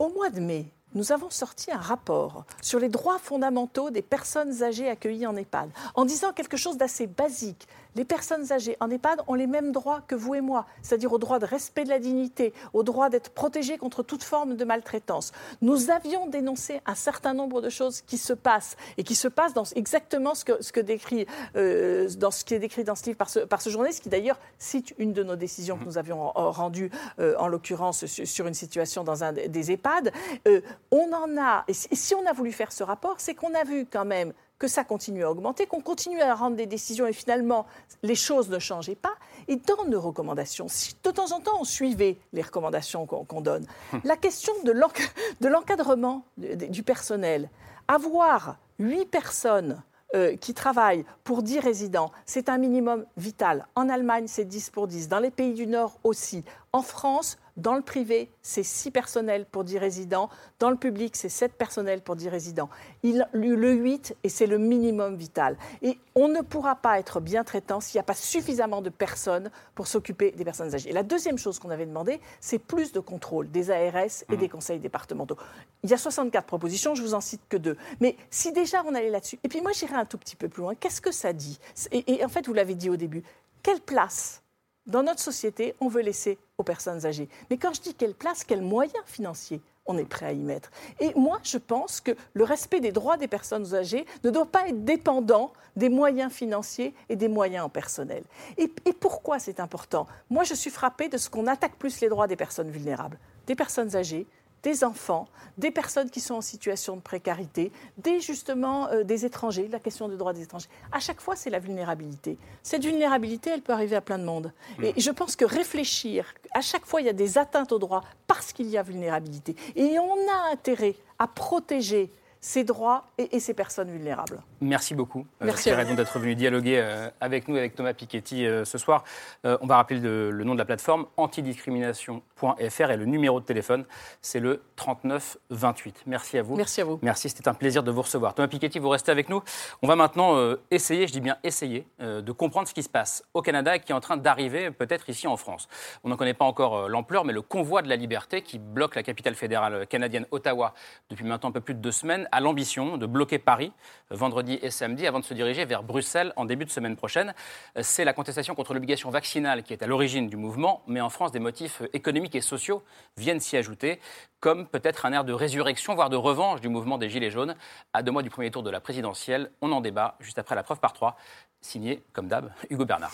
au 0.00 0.08
mois 0.08 0.30
de 0.30 0.40
mai. 0.40 0.66
Nous 0.94 1.12
avons 1.12 1.30
sorti 1.30 1.70
un 1.70 1.78
rapport 1.78 2.44
sur 2.62 2.78
les 2.78 2.88
droits 2.88 3.18
fondamentaux 3.18 3.90
des 3.90 4.02
personnes 4.02 4.62
âgées 4.62 4.88
accueillies 4.88 5.26
en 5.26 5.36
EHPAD, 5.36 5.70
en 5.94 6.04
disant 6.04 6.32
quelque 6.32 6.56
chose 6.56 6.78
d'assez 6.78 7.06
basique. 7.06 7.66
Les 7.96 8.04
personnes 8.04 8.52
âgées 8.52 8.76
en 8.80 8.90
EHPAD 8.90 9.22
ont 9.26 9.34
les 9.34 9.46
mêmes 9.46 9.72
droits 9.72 10.02
que 10.06 10.14
vous 10.14 10.34
et 10.34 10.40
moi, 10.40 10.66
c'est-à-dire 10.82 11.12
au 11.12 11.18
droit 11.18 11.38
de 11.38 11.46
respect 11.46 11.84
de 11.84 11.88
la 11.88 11.98
dignité, 11.98 12.52
au 12.72 12.82
droit 12.82 13.08
d'être 13.08 13.30
protégées 13.30 13.78
contre 13.78 14.02
toute 14.02 14.22
forme 14.22 14.54
de 14.54 14.64
maltraitance. 14.64 15.32
Nous 15.62 15.90
avions 15.90 16.26
dénoncé 16.26 16.80
un 16.86 16.94
certain 16.94 17.34
nombre 17.34 17.60
de 17.60 17.70
choses 17.70 18.02
qui 18.02 18.18
se 18.18 18.32
passent 18.32 18.76
et 18.98 19.02
qui 19.02 19.14
se 19.14 19.28
passent 19.28 19.54
dans 19.54 19.64
exactement 19.74 20.34
ce, 20.34 20.44
que, 20.44 20.62
ce, 20.62 20.72
que 20.72 20.80
décrit, 20.80 21.26
euh, 21.56 22.08
qui 22.44 22.54
est 22.54 22.58
décrit 22.58 22.84
dans 22.84 22.94
ce 22.94 23.04
livre 23.06 23.16
par 23.16 23.30
ce, 23.30 23.40
par 23.40 23.62
ce 23.62 23.70
journaliste, 23.70 24.02
qui 24.02 24.08
d'ailleurs 24.08 24.38
cite 24.58 24.94
une 24.98 25.12
de 25.12 25.22
nos 25.22 25.36
décisions 25.36 25.78
que 25.78 25.84
nous 25.84 25.98
avions 25.98 26.30
rendues, 26.34 26.90
euh, 27.18 27.34
en 27.38 27.48
l'occurrence 27.48 28.06
sur 28.06 28.46
une 28.46 28.54
situation 28.54 29.04
dans 29.04 29.24
un 29.24 29.32
des 29.32 29.72
EHPAD. 29.72 30.12
Euh, 30.46 30.60
on 30.90 31.12
en 31.12 31.40
a, 31.40 31.64
et 31.68 31.72
si 31.72 32.14
on 32.14 32.26
a 32.26 32.32
voulu 32.32 32.52
faire 32.52 32.72
ce 32.72 32.84
rapport, 32.84 33.16
c'est 33.18 33.34
qu'on 33.34 33.54
a 33.54 33.64
vu 33.64 33.86
quand 33.90 34.04
même 34.04 34.32
que 34.58 34.68
ça 34.68 34.84
continue 34.84 35.24
à 35.24 35.30
augmenter, 35.30 35.66
qu'on 35.66 35.80
continue 35.80 36.20
à 36.20 36.34
rendre 36.34 36.56
des 36.56 36.66
décisions 36.66 37.06
et 37.06 37.12
finalement 37.12 37.66
les 38.02 38.14
choses 38.14 38.48
ne 38.48 38.58
changeaient 38.58 38.94
pas. 38.94 39.14
Et 39.48 39.56
dans 39.56 39.84
nos 39.84 40.00
recommandations, 40.00 40.68
si 40.68 40.96
de 41.02 41.10
temps 41.10 41.32
en 41.32 41.40
temps 41.40 41.58
on 41.60 41.64
suivait 41.64 42.18
les 42.32 42.42
recommandations 42.42 43.06
qu'on 43.06 43.40
donne, 43.40 43.66
hum. 43.92 44.00
la 44.04 44.16
question 44.16 44.52
de 44.64 45.48
l'encadrement 45.48 46.24
du 46.36 46.82
personnel, 46.82 47.50
avoir 47.88 48.58
huit 48.78 49.06
personnes 49.06 49.82
euh, 50.14 50.36
qui 50.36 50.54
travaillent 50.54 51.04
pour 51.24 51.42
10 51.42 51.58
résidents, 51.58 52.12
c'est 52.24 52.48
un 52.48 52.58
minimum 52.58 53.04
vital. 53.16 53.66
En 53.74 53.88
Allemagne, 53.88 54.26
c'est 54.28 54.44
10 54.44 54.70
pour 54.70 54.86
10. 54.86 55.08
Dans 55.08 55.18
les 55.18 55.32
pays 55.32 55.52
du 55.52 55.66
Nord 55.66 55.98
aussi. 56.04 56.44
En 56.76 56.82
France, 56.82 57.38
dans 57.56 57.74
le 57.74 57.80
privé, 57.80 58.30
c'est 58.42 58.62
6 58.62 58.90
personnels 58.90 59.46
pour 59.46 59.64
10 59.64 59.78
résidents. 59.78 60.28
Dans 60.58 60.68
le 60.68 60.76
public, 60.76 61.16
c'est 61.16 61.30
7 61.30 61.54
personnels 61.54 62.02
pour 62.02 62.14
10 62.14 62.28
résidents. 62.28 62.68
Il, 63.02 63.26
le 63.32 63.72
8, 63.72 64.14
et 64.22 64.28
c'est 64.28 64.46
le 64.46 64.58
minimum 64.58 65.16
vital. 65.16 65.56
Et 65.80 65.98
on 66.14 66.28
ne 66.28 66.42
pourra 66.42 66.76
pas 66.76 66.98
être 66.98 67.18
bien 67.18 67.44
traitant 67.44 67.80
s'il 67.80 67.96
n'y 67.96 68.00
a 68.00 68.02
pas 68.02 68.12
suffisamment 68.12 68.82
de 68.82 68.90
personnes 68.90 69.50
pour 69.74 69.86
s'occuper 69.86 70.32
des 70.32 70.44
personnes 70.44 70.74
âgées. 70.74 70.90
Et 70.90 70.92
la 70.92 71.02
deuxième 71.02 71.38
chose 71.38 71.58
qu'on 71.58 71.70
avait 71.70 71.86
demandé, 71.86 72.20
c'est 72.42 72.58
plus 72.58 72.92
de 72.92 73.00
contrôle 73.00 73.50
des 73.50 73.70
ARS 73.70 73.94
et 74.28 74.34
mmh. 74.34 74.36
des 74.36 74.48
conseils 74.50 74.78
départementaux. 74.78 75.38
Il 75.82 75.88
y 75.88 75.94
a 75.94 75.96
64 75.96 76.44
propositions, 76.44 76.94
je 76.94 77.00
vous 77.00 77.14
en 77.14 77.22
cite 77.22 77.40
que 77.48 77.56
deux. 77.56 77.78
Mais 78.00 78.18
si 78.30 78.52
déjà 78.52 78.84
on 78.84 78.94
allait 78.94 79.08
là-dessus, 79.08 79.38
et 79.42 79.48
puis 79.48 79.62
moi 79.62 79.72
j'irai 79.72 79.94
un 79.94 80.04
tout 80.04 80.18
petit 80.18 80.36
peu 80.36 80.50
plus 80.50 80.60
loin, 80.60 80.74
qu'est-ce 80.74 81.00
que 81.00 81.10
ça 81.10 81.32
dit? 81.32 81.58
Et 81.90 82.22
en 82.22 82.28
fait, 82.28 82.46
vous 82.46 82.52
l'avez 82.52 82.74
dit 82.74 82.90
au 82.90 82.96
début, 82.96 83.22
quelle 83.62 83.80
place 83.80 84.42
dans 84.86 85.02
notre 85.02 85.20
société 85.20 85.74
on 85.80 85.88
veut 85.88 86.02
laisser 86.02 86.38
aux 86.58 86.62
personnes 86.62 87.04
âgées. 87.06 87.28
Mais 87.50 87.56
quand 87.56 87.74
je 87.74 87.80
dis 87.80 87.94
quelle 87.94 88.14
place, 88.14 88.44
quels 88.44 88.62
moyens 88.62 89.04
financiers 89.06 89.60
on 89.86 89.96
est 89.98 90.04
prêt 90.04 90.26
à 90.26 90.32
y 90.32 90.42
mettre. 90.42 90.70
Et 90.98 91.12
moi, 91.14 91.38
je 91.44 91.58
pense 91.58 92.00
que 92.00 92.10
le 92.34 92.44
respect 92.44 92.80
des 92.80 92.92
droits 92.92 93.16
des 93.16 93.28
personnes 93.28 93.74
âgées 93.74 94.04
ne 94.24 94.30
doit 94.30 94.46
pas 94.46 94.68
être 94.68 94.84
dépendant 94.84 95.52
des 95.76 95.88
moyens 95.88 96.32
financiers 96.32 96.94
et 97.08 97.16
des 97.16 97.28
moyens 97.28 97.66
en 97.66 97.68
personnel. 97.68 98.24
Et, 98.58 98.70
et 98.84 98.92
pourquoi 98.92 99.38
c'est 99.38 99.60
important? 99.60 100.06
Moi, 100.28 100.44
je 100.44 100.54
suis 100.54 100.70
frappée 100.70 101.08
de 101.08 101.18
ce 101.18 101.30
qu'on 101.30 101.46
attaque 101.46 101.76
plus 101.76 102.00
les 102.00 102.08
droits 102.08 102.26
des 102.26 102.36
personnes 102.36 102.70
vulnérables, 102.70 103.18
des 103.46 103.54
personnes 103.54 103.94
âgées, 103.94 104.26
des 104.66 104.82
enfants, 104.82 105.28
des 105.58 105.70
personnes 105.70 106.10
qui 106.10 106.18
sont 106.20 106.34
en 106.34 106.40
situation 106.40 106.96
de 106.96 107.00
précarité, 107.00 107.70
des 107.98 108.18
justement 108.18 108.88
euh, 108.88 109.04
des 109.04 109.24
étrangers, 109.24 109.68
la 109.70 109.78
question 109.78 110.08
des 110.08 110.16
droits 110.16 110.32
des 110.32 110.42
étrangers. 110.42 110.68
À 110.90 110.98
chaque 110.98 111.20
fois, 111.20 111.36
c'est 111.36 111.50
la 111.50 111.60
vulnérabilité. 111.60 112.36
Cette 112.64 112.84
vulnérabilité, 112.84 113.50
elle 113.50 113.62
peut 113.62 113.72
arriver 113.72 113.94
à 113.94 114.00
plein 114.00 114.18
de 114.18 114.24
monde. 114.24 114.52
Mm. 114.78 114.84
Et 114.86 114.94
je 114.96 115.12
pense 115.12 115.36
que 115.36 115.44
réfléchir, 115.44 116.34
à 116.52 116.62
chaque 116.62 116.84
fois, 116.84 117.00
il 117.00 117.06
y 117.06 117.08
a 117.08 117.12
des 117.12 117.38
atteintes 117.38 117.70
aux 117.70 117.78
droits 117.78 118.02
parce 118.26 118.52
qu'il 118.52 118.66
y 118.66 118.76
a 118.76 118.82
vulnérabilité. 118.82 119.54
Et 119.76 120.00
on 120.00 120.16
a 120.28 120.52
intérêt 120.52 120.96
à 121.20 121.28
protéger 121.28 122.10
ses 122.40 122.64
droits 122.64 123.04
et, 123.18 123.40
ses 123.40 123.54
personnes 123.54 123.90
vulnérables. 123.90 124.40
Merci 124.60 124.94
beaucoup. 124.94 125.26
Euh, 125.42 125.46
Merci 125.46 125.70
euh, 125.70 125.94
d'être 125.94 126.18
venu 126.18 126.34
dialoguer 126.34 126.78
euh, 126.78 127.10
avec 127.20 127.48
nous, 127.48 127.56
avec 127.56 127.74
Thomas 127.74 127.92
Piketty 127.92 128.46
euh, 128.46 128.64
ce 128.64 128.78
soir. 128.78 129.04
on 129.44 129.66
va 129.66 129.76
rappeler 129.76 130.00
le, 130.00 130.44
nom 130.44 130.54
de 130.54 130.58
la 130.58 130.64
plateforme 130.64 131.06
antidiscrimination.fr 131.16 132.90
et 132.90 132.96
le 132.96 133.04
numéro 133.04 133.40
de 133.40 133.44
téléphone, 133.44 133.84
c'est 134.22 134.40
le 134.40 134.62
3928. 134.76 136.02
Merci 136.06 136.38
à 136.38 136.42
vous. 136.42 136.56
Merci 136.56 136.80
à 136.80 136.84
vous. 136.84 136.98
Merci, 137.02 137.28
c'était 137.28 137.48
un 137.48 137.54
plaisir 137.54 137.82
de 137.82 137.90
vous 137.90 138.02
recevoir. 138.02 138.34
Thomas 138.34 138.48
Piketty, 138.48 138.78
vous 138.78 138.88
restez 138.88 139.10
avec 139.10 139.28
nous. 139.28 139.42
On 139.82 139.88
va 139.88 139.96
maintenant 139.96 140.36
essayer, 140.70 141.06
je 141.06 141.12
dis 141.12 141.20
bien 141.20 141.38
essayer, 141.42 141.86
de 142.00 142.32
comprendre 142.32 142.68
ce 142.68 142.74
qui 142.74 142.82
se 142.82 142.88
passe 142.88 143.24
au 143.34 143.42
Canada 143.42 143.76
et 143.76 143.80
qui 143.80 143.92
est 143.92 143.94
en 143.94 144.00
train 144.00 144.16
d'arriver 144.16 144.70
peut-être 144.70 145.08
ici 145.08 145.26
en 145.26 145.36
France. 145.36 145.68
On 146.04 146.08
n'en 146.08 146.16
connaît 146.16 146.34
pas 146.34 146.44
encore 146.44 146.88
l'ampleur, 146.88 147.24
mais 147.24 147.32
le 147.32 147.42
convoi 147.42 147.82
de 147.82 147.88
la 147.88 147.96
liberté 147.96 148.42
qui 148.42 148.58
bloque 148.58 148.94
la 148.94 149.02
capitale 149.02 149.34
fédérale 149.34 149.86
canadienne, 149.86 150.26
Ottawa, 150.30 150.74
depuis 151.10 151.24
maintenant 151.24 151.48
un 151.48 151.52
peu 151.52 151.60
plus 151.60 151.74
de 151.74 151.80
deux 151.80 151.92
semaines, 151.92 152.25
a 152.32 152.40
l'ambition 152.40 152.96
de 152.96 153.06
bloquer 153.06 153.38
Paris 153.38 153.72
vendredi 154.10 154.58
et 154.62 154.70
samedi 154.70 155.06
avant 155.06 155.20
de 155.20 155.24
se 155.24 155.34
diriger 155.34 155.64
vers 155.64 155.82
Bruxelles 155.82 156.32
en 156.36 156.44
début 156.44 156.64
de 156.64 156.70
semaine 156.70 156.96
prochaine. 156.96 157.34
C'est 157.80 158.04
la 158.04 158.12
contestation 158.12 158.54
contre 158.54 158.74
l'obligation 158.74 159.10
vaccinale 159.10 159.62
qui 159.62 159.72
est 159.72 159.82
à 159.82 159.86
l'origine 159.86 160.28
du 160.28 160.36
mouvement, 160.36 160.82
mais 160.86 161.00
en 161.00 161.10
France, 161.10 161.32
des 161.32 161.38
motifs 161.38 161.82
économiques 161.92 162.34
et 162.34 162.40
sociaux 162.40 162.82
viennent 163.16 163.40
s'y 163.40 163.56
ajouter, 163.56 164.00
comme 164.40 164.66
peut-être 164.66 165.06
un 165.06 165.12
air 165.12 165.24
de 165.24 165.32
résurrection, 165.32 165.94
voire 165.94 166.10
de 166.10 166.16
revanche 166.16 166.60
du 166.60 166.68
mouvement 166.68 166.98
des 166.98 167.08
Gilets 167.08 167.30
jaunes. 167.30 167.56
À 167.92 168.02
deux 168.02 168.12
mois 168.12 168.22
du 168.22 168.30
premier 168.30 168.50
tour 168.50 168.62
de 168.62 168.70
la 168.70 168.80
présidentielle, 168.80 169.50
on 169.60 169.72
en 169.72 169.80
débat 169.80 170.16
juste 170.20 170.38
après 170.38 170.54
la 170.54 170.62
preuve 170.62 170.78
par 170.78 170.92
trois, 170.92 171.16
signé, 171.60 172.02
comme 172.12 172.28
d'hab, 172.28 172.52
Hugo 172.70 172.84
Bernard. 172.84 173.12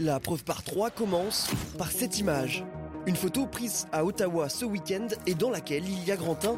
La 0.00 0.20
preuve 0.20 0.44
par 0.44 0.62
trois 0.62 0.90
commence 0.90 1.50
par 1.76 1.90
cette 1.90 2.20
image. 2.20 2.64
Une 3.06 3.16
photo 3.16 3.46
prise 3.48 3.88
à 3.90 4.04
Ottawa 4.04 4.48
ce 4.48 4.64
week-end 4.64 5.08
et 5.26 5.34
dans 5.34 5.50
laquelle 5.50 5.88
il 5.88 6.04
y 6.04 6.12
a 6.12 6.16
grand 6.16 6.44
1 6.44 6.56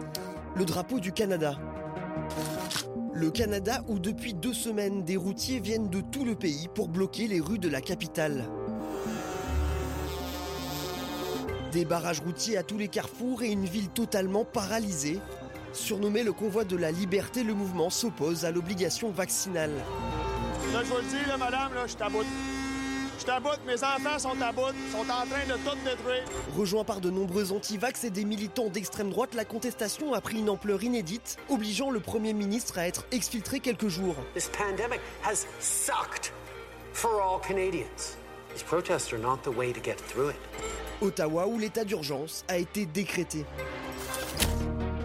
le 0.56 0.64
drapeau 0.66 1.00
du 1.00 1.10
Canada. 1.12 1.58
Le 3.14 3.30
Canada 3.30 3.82
où 3.88 3.98
depuis 3.98 4.34
deux 4.34 4.52
semaines 4.52 5.04
des 5.04 5.16
routiers 5.16 5.58
viennent 5.58 5.88
de 5.88 6.02
tout 6.02 6.26
le 6.26 6.34
pays 6.34 6.68
pour 6.74 6.88
bloquer 6.88 7.28
les 7.28 7.40
rues 7.40 7.58
de 7.58 7.70
la 7.70 7.80
capitale. 7.80 8.44
Des 11.72 11.86
barrages 11.86 12.20
routiers 12.20 12.58
à 12.58 12.62
tous 12.62 12.76
les 12.76 12.88
carrefours 12.88 13.42
et 13.42 13.50
une 13.50 13.64
ville 13.64 13.88
totalement 13.88 14.44
paralysée. 14.44 15.18
Surnommé 15.72 16.24
le 16.24 16.34
convoi 16.34 16.64
de 16.64 16.76
la 16.76 16.90
liberté, 16.90 17.42
le 17.42 17.54
mouvement 17.54 17.88
s'oppose 17.88 18.44
à 18.44 18.50
l'obligation 18.50 19.10
vaccinale. 19.10 19.72
Là, 20.74 20.82
je 20.84 20.90
vous 20.90 21.28
là, 21.28 21.36
madame, 21.38 21.72
là, 21.72 21.86
je. 21.86 22.59
Je 23.20 23.26
t'aboute, 23.26 23.60
mes 23.66 23.84
enfants 23.84 24.18
sont 24.18 24.40
à 24.40 24.50
bout, 24.50 24.74
sont 24.90 25.00
en 25.00 25.26
train 25.26 25.46
de 25.46 25.52
tout 25.52 25.76
détruire. 25.84 26.24
Rejoint 26.56 26.84
par 26.84 27.02
de 27.02 27.10
nombreux 27.10 27.52
antivax 27.52 28.04
et 28.04 28.10
des 28.10 28.24
militants 28.24 28.70
d'extrême 28.70 29.10
droite, 29.10 29.34
la 29.34 29.44
contestation 29.44 30.14
a 30.14 30.22
pris 30.22 30.38
une 30.38 30.48
ampleur 30.48 30.82
inédite, 30.82 31.36
obligeant 31.50 31.90
le 31.90 32.00
Premier 32.00 32.32
ministre 32.32 32.78
à 32.78 32.86
être 32.86 33.04
exfiltré 33.12 33.60
quelques 33.60 33.88
jours. 33.88 34.14
This 34.32 34.48
pandemic 34.48 35.00
has 35.22 35.46
sucked 35.60 36.32
for 36.94 37.20
all 37.20 37.38
Canadians. 37.46 38.16
These 38.54 38.62
protests 38.62 39.12
are 39.12 39.20
not 39.20 39.42
the 39.42 39.54
way 39.54 39.70
to 39.74 39.80
get 39.82 39.96
through 39.96 40.30
it. 40.30 40.36
Ottawa, 41.02 41.46
où 41.46 41.58
l'état 41.58 41.84
d'urgence 41.84 42.46
a 42.48 42.56
été 42.56 42.86
décrété. 42.86 43.44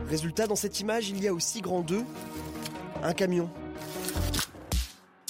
Résultat, 0.10 0.48
dans 0.48 0.56
cette 0.56 0.80
image, 0.80 1.10
il 1.10 1.22
y 1.22 1.28
a 1.28 1.34
aussi 1.34 1.60
grand 1.60 1.82
2, 1.82 2.02
un 3.04 3.14
camion. 3.14 3.50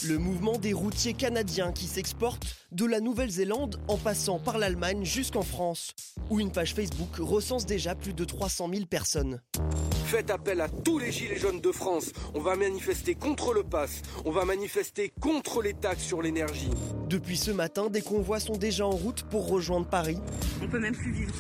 Le 0.04 0.18
mouvement 0.18 0.58
des 0.58 0.74
routiers 0.74 1.14
canadiens 1.14 1.72
qui 1.72 1.86
s'exportent 1.88 2.46
de 2.72 2.86
la 2.86 3.00
Nouvelle-Zélande 3.00 3.80
en 3.88 3.98
passant 3.98 4.40
par 4.40 4.58
l'Allemagne 4.58 5.06
jusqu'en 5.06 5.42
France, 5.42 5.94
où 6.30 6.40
une 6.40 6.52
page 6.52 6.74
Facebook 6.74 7.16
recense 7.18 7.66
déjà 7.66 7.96
plus 7.96 8.14
de 8.14 8.26
300 8.26 8.70
000 8.72 8.86
personnes. 8.86 9.42
Faites 10.06 10.30
appel 10.30 10.60
à 10.62 10.70
tous 10.70 11.00
les 11.00 11.12
gilets 11.12 11.38
jaunes 11.38 11.62
de 11.62 11.72
France. 11.72 12.12
On 12.36 12.42
va 12.42 12.56
manifester 12.56 13.16
contre 13.16 13.54
le 13.54 13.64
pass. 13.64 14.02
On 14.26 14.32
va 14.32 14.44
manifester 14.46 15.12
contre 15.22 15.62
les 15.62 15.74
taxes 15.74 16.04
sur 16.04 16.22
l'énergie. 16.22 16.70
Depuis 17.10 17.38
ce 17.38 17.52
matin, 17.52 17.90
des 17.90 18.02
convois 18.02 18.40
sont 18.40 18.58
déjà 18.58 18.86
en 18.86 18.92
route 18.92 19.24
pour 19.24 19.48
rejoindre 19.48 19.88
Paris. 19.88 20.20
On 20.62 20.68
peut 20.68 20.80
même 20.80 20.96
plus 20.96 21.14
vivre. 21.14 21.36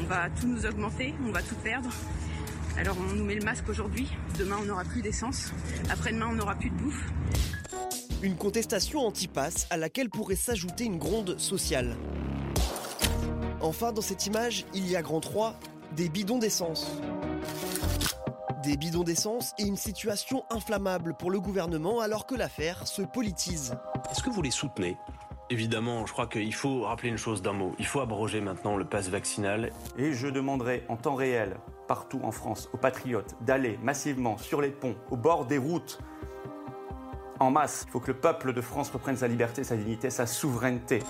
On 0.00 0.04
va 0.04 0.28
tout 0.30 0.46
nous 0.46 0.66
augmenter, 0.66 1.14
on 1.26 1.32
va 1.32 1.42
tout 1.42 1.56
perdre. 1.64 1.90
Alors 2.76 2.96
on 3.00 3.14
nous 3.14 3.24
met 3.24 3.34
le 3.34 3.44
masque 3.44 3.68
aujourd'hui, 3.68 4.08
demain 4.38 4.56
on 4.62 4.66
n'aura 4.66 4.84
plus 4.84 5.02
d'essence, 5.02 5.50
après-demain 5.90 6.28
on 6.30 6.36
n'aura 6.36 6.54
plus 6.54 6.70
de 6.70 6.76
bouffe. 6.76 7.02
Une 8.22 8.36
contestation 8.36 9.00
anti-pass 9.06 9.66
à 9.70 9.76
laquelle 9.76 10.10
pourrait 10.10 10.34
s'ajouter 10.34 10.84
une 10.84 10.98
gronde 10.98 11.38
sociale. 11.38 11.96
Enfin, 13.60 13.92
dans 13.92 14.02
cette 14.02 14.26
image, 14.26 14.66
il 14.74 14.88
y 14.88 14.96
a 14.96 15.02
grand 15.02 15.20
3, 15.20 15.54
des 15.94 16.08
bidons 16.08 16.38
d'essence. 16.38 16.90
Des 18.62 18.76
bidons 18.76 19.04
d'essence 19.04 19.52
et 19.58 19.62
une 19.62 19.76
situation 19.76 20.44
inflammable 20.50 21.14
pour 21.14 21.30
le 21.30 21.40
gouvernement 21.40 22.00
alors 22.00 22.26
que 22.26 22.34
l'affaire 22.34 22.86
se 22.86 23.02
politise. 23.02 23.76
Est-ce 24.10 24.22
que 24.22 24.30
vous 24.30 24.42
les 24.42 24.50
soutenez? 24.50 24.96
Évidemment, 25.50 26.04
je 26.04 26.12
crois 26.12 26.26
qu'il 26.26 26.54
faut 26.54 26.82
rappeler 26.82 27.08
une 27.08 27.16
chose 27.16 27.40
d'un 27.40 27.54
mot. 27.54 27.74
Il 27.78 27.86
faut 27.86 28.00
abroger 28.00 28.40
maintenant 28.40 28.76
le 28.76 28.84
pass 28.84 29.08
vaccinal. 29.08 29.72
Et 29.96 30.12
je 30.12 30.28
demanderai 30.28 30.84
en 30.88 30.96
temps 30.96 31.14
réel, 31.14 31.56
partout 31.86 32.20
en 32.22 32.32
France, 32.32 32.68
aux 32.74 32.76
patriotes 32.76 33.34
d'aller 33.40 33.78
massivement 33.82 34.36
sur 34.36 34.60
les 34.60 34.70
ponts, 34.70 34.96
au 35.10 35.16
bord 35.16 35.46
des 35.46 35.56
routes, 35.56 36.00
en 37.40 37.50
masse. 37.50 37.84
Il 37.86 37.90
faut 37.90 38.00
que 38.00 38.08
le 38.08 38.16
peuple 38.16 38.52
de 38.52 38.60
France 38.60 38.90
reprenne 38.90 39.16
sa 39.16 39.28
liberté, 39.28 39.64
sa 39.64 39.76
dignité, 39.76 40.10
sa 40.10 40.26
souveraineté. 40.26 41.00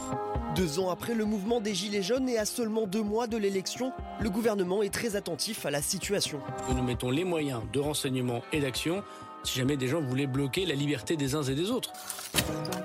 Deux 0.55 0.79
ans 0.79 0.91
après 0.91 1.14
le 1.14 1.24
mouvement 1.24 1.61
des 1.61 1.74
Gilets 1.74 2.03
jaunes 2.03 2.29
et 2.29 2.39
à 2.39 2.45
seulement 2.45 2.87
deux 2.87 3.03
mois 3.03 3.26
de 3.26 3.37
l'élection, 3.37 3.93
le 4.20 4.31
gouvernement 4.31 4.83
est 4.83 4.93
très 4.93 5.16
attentif 5.16 5.66
à 5.66 5.70
la 5.70 5.83
situation. 5.83 6.41
Nous 6.74 6.83
mettons 6.83 7.11
les 7.11 7.24
moyens 7.24 7.62
de 7.72 7.81
renseignement 7.81 8.43
et 8.53 8.61
d'action 8.61 9.03
si 9.45 9.59
jamais 9.59 9.76
des 9.76 9.87
gens 9.87 10.01
voulaient 10.01 10.26
bloquer 10.26 10.66
la 10.66 10.74
liberté 10.74 11.16
des 11.16 11.35
uns 11.35 11.43
et 11.43 11.55
des 11.55 11.70
autres. 11.70 11.93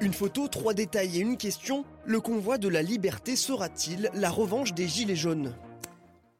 Une 0.01 0.13
photo, 0.13 0.47
trois 0.47 0.73
détails 0.73 1.17
et 1.17 1.21
une 1.21 1.37
question. 1.37 1.83
Le 2.05 2.21
convoi 2.21 2.57
de 2.57 2.67
la 2.67 2.81
liberté 2.81 3.35
sera-t-il 3.35 4.09
la 4.13 4.29
revanche 4.29 4.73
des 4.73 4.87
Gilets 4.87 5.15
jaunes? 5.15 5.55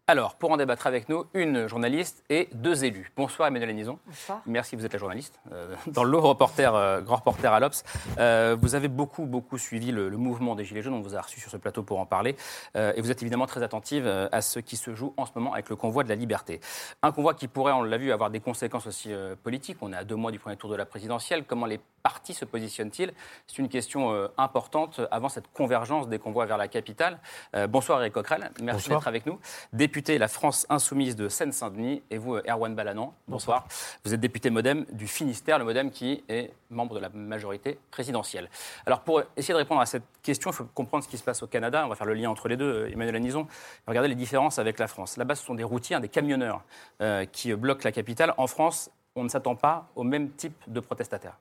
Alors, 0.05 0.35
pour 0.35 0.51
en 0.51 0.57
débattre 0.57 0.85
avec 0.85 1.07
nous, 1.07 1.23
une 1.33 1.65
journaliste 1.67 2.25
et 2.29 2.49
deux 2.51 2.83
élus. 2.83 3.13
Bonsoir 3.15 3.47
Emmanuel 3.47 3.69
Anison. 3.69 3.99
Bonsoir. 4.05 4.41
Merci, 4.45 4.75
vous 4.75 4.85
êtes 4.85 4.91
la 4.91 4.99
journaliste. 4.99 5.39
euh, 5.53 5.73
dans 5.87 6.03
le 6.03 6.17
reporter, 6.17 6.75
euh, 6.75 6.99
grand 6.99 7.15
reporter 7.15 7.53
à 7.53 7.61
l'Obs. 7.61 7.85
Euh, 8.17 8.57
vous 8.59 8.75
avez 8.75 8.89
beaucoup, 8.89 9.25
beaucoup 9.25 9.57
suivi 9.57 9.93
le, 9.93 10.09
le 10.09 10.17
mouvement 10.17 10.55
des 10.55 10.65
Gilets 10.65 10.81
jaunes. 10.81 10.95
On 10.95 10.99
vous 11.01 11.15
a 11.15 11.21
reçu 11.21 11.39
sur 11.39 11.49
ce 11.49 11.55
plateau 11.55 11.83
pour 11.83 12.01
en 12.01 12.05
parler. 12.05 12.35
Euh, 12.75 12.91
et 12.97 13.01
vous 13.01 13.11
êtes 13.11 13.21
évidemment 13.21 13.45
très 13.45 13.63
attentive 13.63 14.05
à 14.29 14.41
ce 14.41 14.59
qui 14.59 14.75
se 14.75 14.93
joue 14.93 15.13
en 15.15 15.25
ce 15.25 15.31
moment 15.35 15.53
avec 15.53 15.69
le 15.69 15.77
convoi 15.77 16.03
de 16.03 16.09
la 16.09 16.15
liberté. 16.15 16.59
Un 17.01 17.13
convoi 17.13 17.33
qui 17.33 17.47
pourrait, 17.47 17.71
on 17.71 17.83
l'a 17.83 17.97
vu, 17.97 18.11
avoir 18.11 18.29
des 18.29 18.41
conséquences 18.41 18.87
aussi 18.87 19.13
euh, 19.13 19.37
politiques. 19.41 19.77
On 19.79 19.93
est 19.93 19.97
à 19.97 20.03
deux 20.03 20.17
mois 20.17 20.31
du 20.31 20.39
premier 20.39 20.57
tour 20.57 20.69
de 20.69 20.75
la 20.75 20.85
présidentielle. 20.85 21.45
Comment 21.45 21.65
les 21.65 21.79
partis 22.01 22.33
se 22.33 22.43
positionnent-ils? 22.43 23.13
C'est 23.47 23.57
une 23.57 23.69
question 23.69 24.11
euh, 24.11 24.27
importante 24.37 24.99
avant 25.11 25.29
cette 25.29 25.49
convergence 25.53 26.09
des 26.09 26.19
convois 26.19 26.45
vers 26.45 26.57
la 26.57 26.67
capitale. 26.67 27.19
Euh, 27.55 27.67
bonsoir 27.67 28.01
Eric 28.01 28.11
Coquerel. 28.11 28.51
Merci 28.61 28.89
d'être 28.89 29.07
avec 29.07 29.25
nous. 29.25 29.39
Député 29.93 30.17
La 30.17 30.27
France 30.27 30.65
Insoumise 30.69 31.15
de 31.15 31.29
Seine-Saint-Denis. 31.29 32.01
Et 32.09 32.17
vous, 32.17 32.33
euh, 32.33 32.41
Erwan 32.49 32.73
Balanan. 32.73 33.13
Bonsoir. 33.27 33.67
Vous 34.03 34.11
êtes 34.11 34.19
député 34.19 34.49
Modem 34.49 34.87
du 34.91 35.05
Finistère, 35.05 35.59
le 35.59 35.65
Modem 35.65 35.91
qui 35.91 36.23
est 36.27 36.51
membre 36.71 36.95
de 36.95 36.99
la 36.99 37.09
majorité 37.09 37.77
présidentielle. 37.91 38.49
Alors, 38.87 39.01
pour 39.01 39.21
essayer 39.37 39.53
de 39.53 39.59
répondre 39.59 39.81
à 39.81 39.85
cette 39.85 40.01
question, 40.23 40.49
il 40.49 40.55
faut 40.55 40.65
comprendre 40.73 41.03
ce 41.03 41.09
qui 41.09 41.19
se 41.19 41.23
passe 41.23 41.43
au 41.43 41.47
Canada. 41.47 41.83
On 41.85 41.89
va 41.89 41.95
faire 41.95 42.07
le 42.07 42.15
lien 42.15 42.31
entre 42.31 42.47
les 42.47 42.57
deux, 42.57 42.85
euh, 42.85 42.91
Emmanuel 42.91 43.17
Anison. 43.17 43.47
Regardez 43.85 44.09
les 44.09 44.15
différences 44.15 44.57
avec 44.57 44.79
la 44.79 44.87
France. 44.87 45.15
Là-bas, 45.15 45.35
ce 45.35 45.45
sont 45.45 45.53
des 45.53 45.63
routiers, 45.63 45.95
hein, 45.95 45.99
des 45.99 46.09
camionneurs 46.09 46.63
euh, 47.01 47.25
qui 47.25 47.53
bloquent 47.53 47.83
la 47.83 47.91
capitale. 47.91 48.33
En 48.37 48.47
France, 48.47 48.89
on 49.15 49.23
ne 49.23 49.29
s'attend 49.29 49.55
pas 49.55 49.89
au 49.95 50.01
même 50.01 50.31
type 50.31 50.57
de 50.65 50.79
protestataires. 50.79 51.37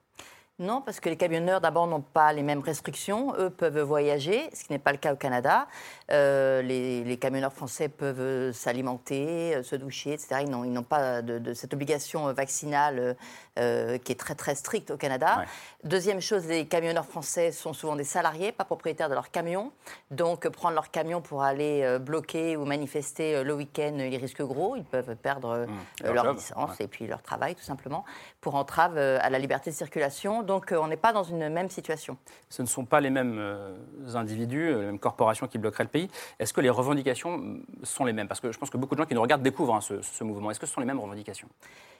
Non, 0.59 0.81
parce 0.81 1.01
que 1.01 1.09
les 1.09 1.17
camionneurs, 1.17 1.61
d'abord, 1.61 1.87
n'ont 1.87 2.03
pas 2.03 2.33
les 2.33 2.43
mêmes 2.43 2.61
restrictions. 2.61 3.35
Eux 3.39 3.51
peuvent 3.51 3.81
voyager, 3.81 4.49
ce 4.53 4.65
qui 4.65 4.73
n'est 4.73 4.79
pas 4.79 4.93
le 4.93 4.99
cas 4.99 5.13
au 5.13 5.17
Canada. 5.17 5.67
Euh, 6.11 6.63
les, 6.63 7.03
les 7.05 7.17
camionneurs 7.17 7.53
français 7.53 7.89
peuvent 7.89 8.53
s'alimenter, 8.53 9.57
euh, 9.57 9.63
se 9.63 9.77
doucher, 9.77 10.13
etc. 10.13 10.43
Ils 10.43 10.51
n'ont, 10.51 10.83
pas 10.83 11.23
de, 11.23 11.39
de 11.39 11.55
cette 11.55 11.73
obligation 11.73 12.33
vaccinale 12.33 13.17
euh, 13.59 13.99
qui 13.99 14.13
est 14.13 14.21
très, 14.21 14.35
très 14.35 14.55
stricte 14.55 14.91
au 14.91 14.97
Canada. 14.97 15.45
Deuxième 15.85 16.21
chose, 16.21 16.47
les 16.47 16.67
camionneurs 16.67 17.07
français 17.07 17.51
sont 17.51 17.73
souvent 17.73 17.97
des 17.97 18.05
salariés, 18.05 18.53
pas 18.53 18.65
propriétaires 18.65 19.09
de 19.09 19.15
leur 19.15 19.31
camion. 19.31 19.73
Donc, 20.11 20.47
prendre 20.49 20.75
leur 20.75 20.91
camion 20.91 21.21
pour 21.23 21.43
aller 21.43 21.99
bloquer 21.99 22.57
ou 22.57 22.65
manifester 22.65 23.43
le 23.43 23.55
week-end, 23.55 23.97
ils 23.99 24.17
risquent 24.17 24.43
gros. 24.43 24.77
Ils 24.77 24.85
peuvent 24.85 25.17
perdre 25.17 25.67
euh, 26.05 26.13
Leur 26.13 26.33
licence 26.33 26.79
ouais. 26.79 26.85
et 26.85 26.89
puis 26.89 27.07
leur 27.07 27.23
travail, 27.23 27.55
tout 27.55 27.63
simplement, 27.63 28.05
pour 28.41 28.55
entrave 28.55 28.97
à 28.99 29.29
la 29.31 29.39
liberté 29.39 29.71
de 29.71 29.77
circulation. 29.77 30.43
Donc, 30.43 30.52
euh, 30.73 30.79
on 30.81 30.89
n'est 30.89 30.97
pas 30.97 31.13
dans 31.13 31.23
une 31.23 31.49
même 31.49 31.71
situation. 31.71 32.17
Ce 32.51 32.61
ne 32.63 32.67
sont 32.67 32.85
pas 32.85 33.01
les 33.01 33.11
mêmes 33.11 33.37
euh, 33.39 33.75
individus, 34.15 34.69
euh, 34.71 34.81
les 34.81 34.87
mêmes 34.87 34.99
corporations 34.99 35.47
qui 35.47 35.59
bloqueraient 35.59 35.85
le 35.85 35.91
pays. 35.91 36.11
Est-ce 36.39 36.53
que 36.53 36.61
les 36.61 36.71
revendications 36.71 37.39
mm, 37.39 37.63
sont 37.85 38.05
les 38.05 38.13
mêmes? 38.13 38.29
Parce 38.29 38.41
que 38.41 38.53
je 38.53 38.59
pense 38.59 38.71
que 38.71 38.77
beaucoup 38.77 38.95
de 38.95 39.01
gens 39.01 39.07
qui 39.07 39.15
nous 39.15 39.23
regardent 39.23 39.43
découvrent 39.43 39.75
hein, 39.75 39.81
ce, 39.81 40.03
ce 40.03 40.25
mouvement. 40.25 40.51
Est-ce 40.51 40.61
que 40.61 40.67
ce 40.67 40.75
sont 40.75 40.81
les 40.81 40.87
mêmes 40.87 41.01
revendications? 41.01 41.49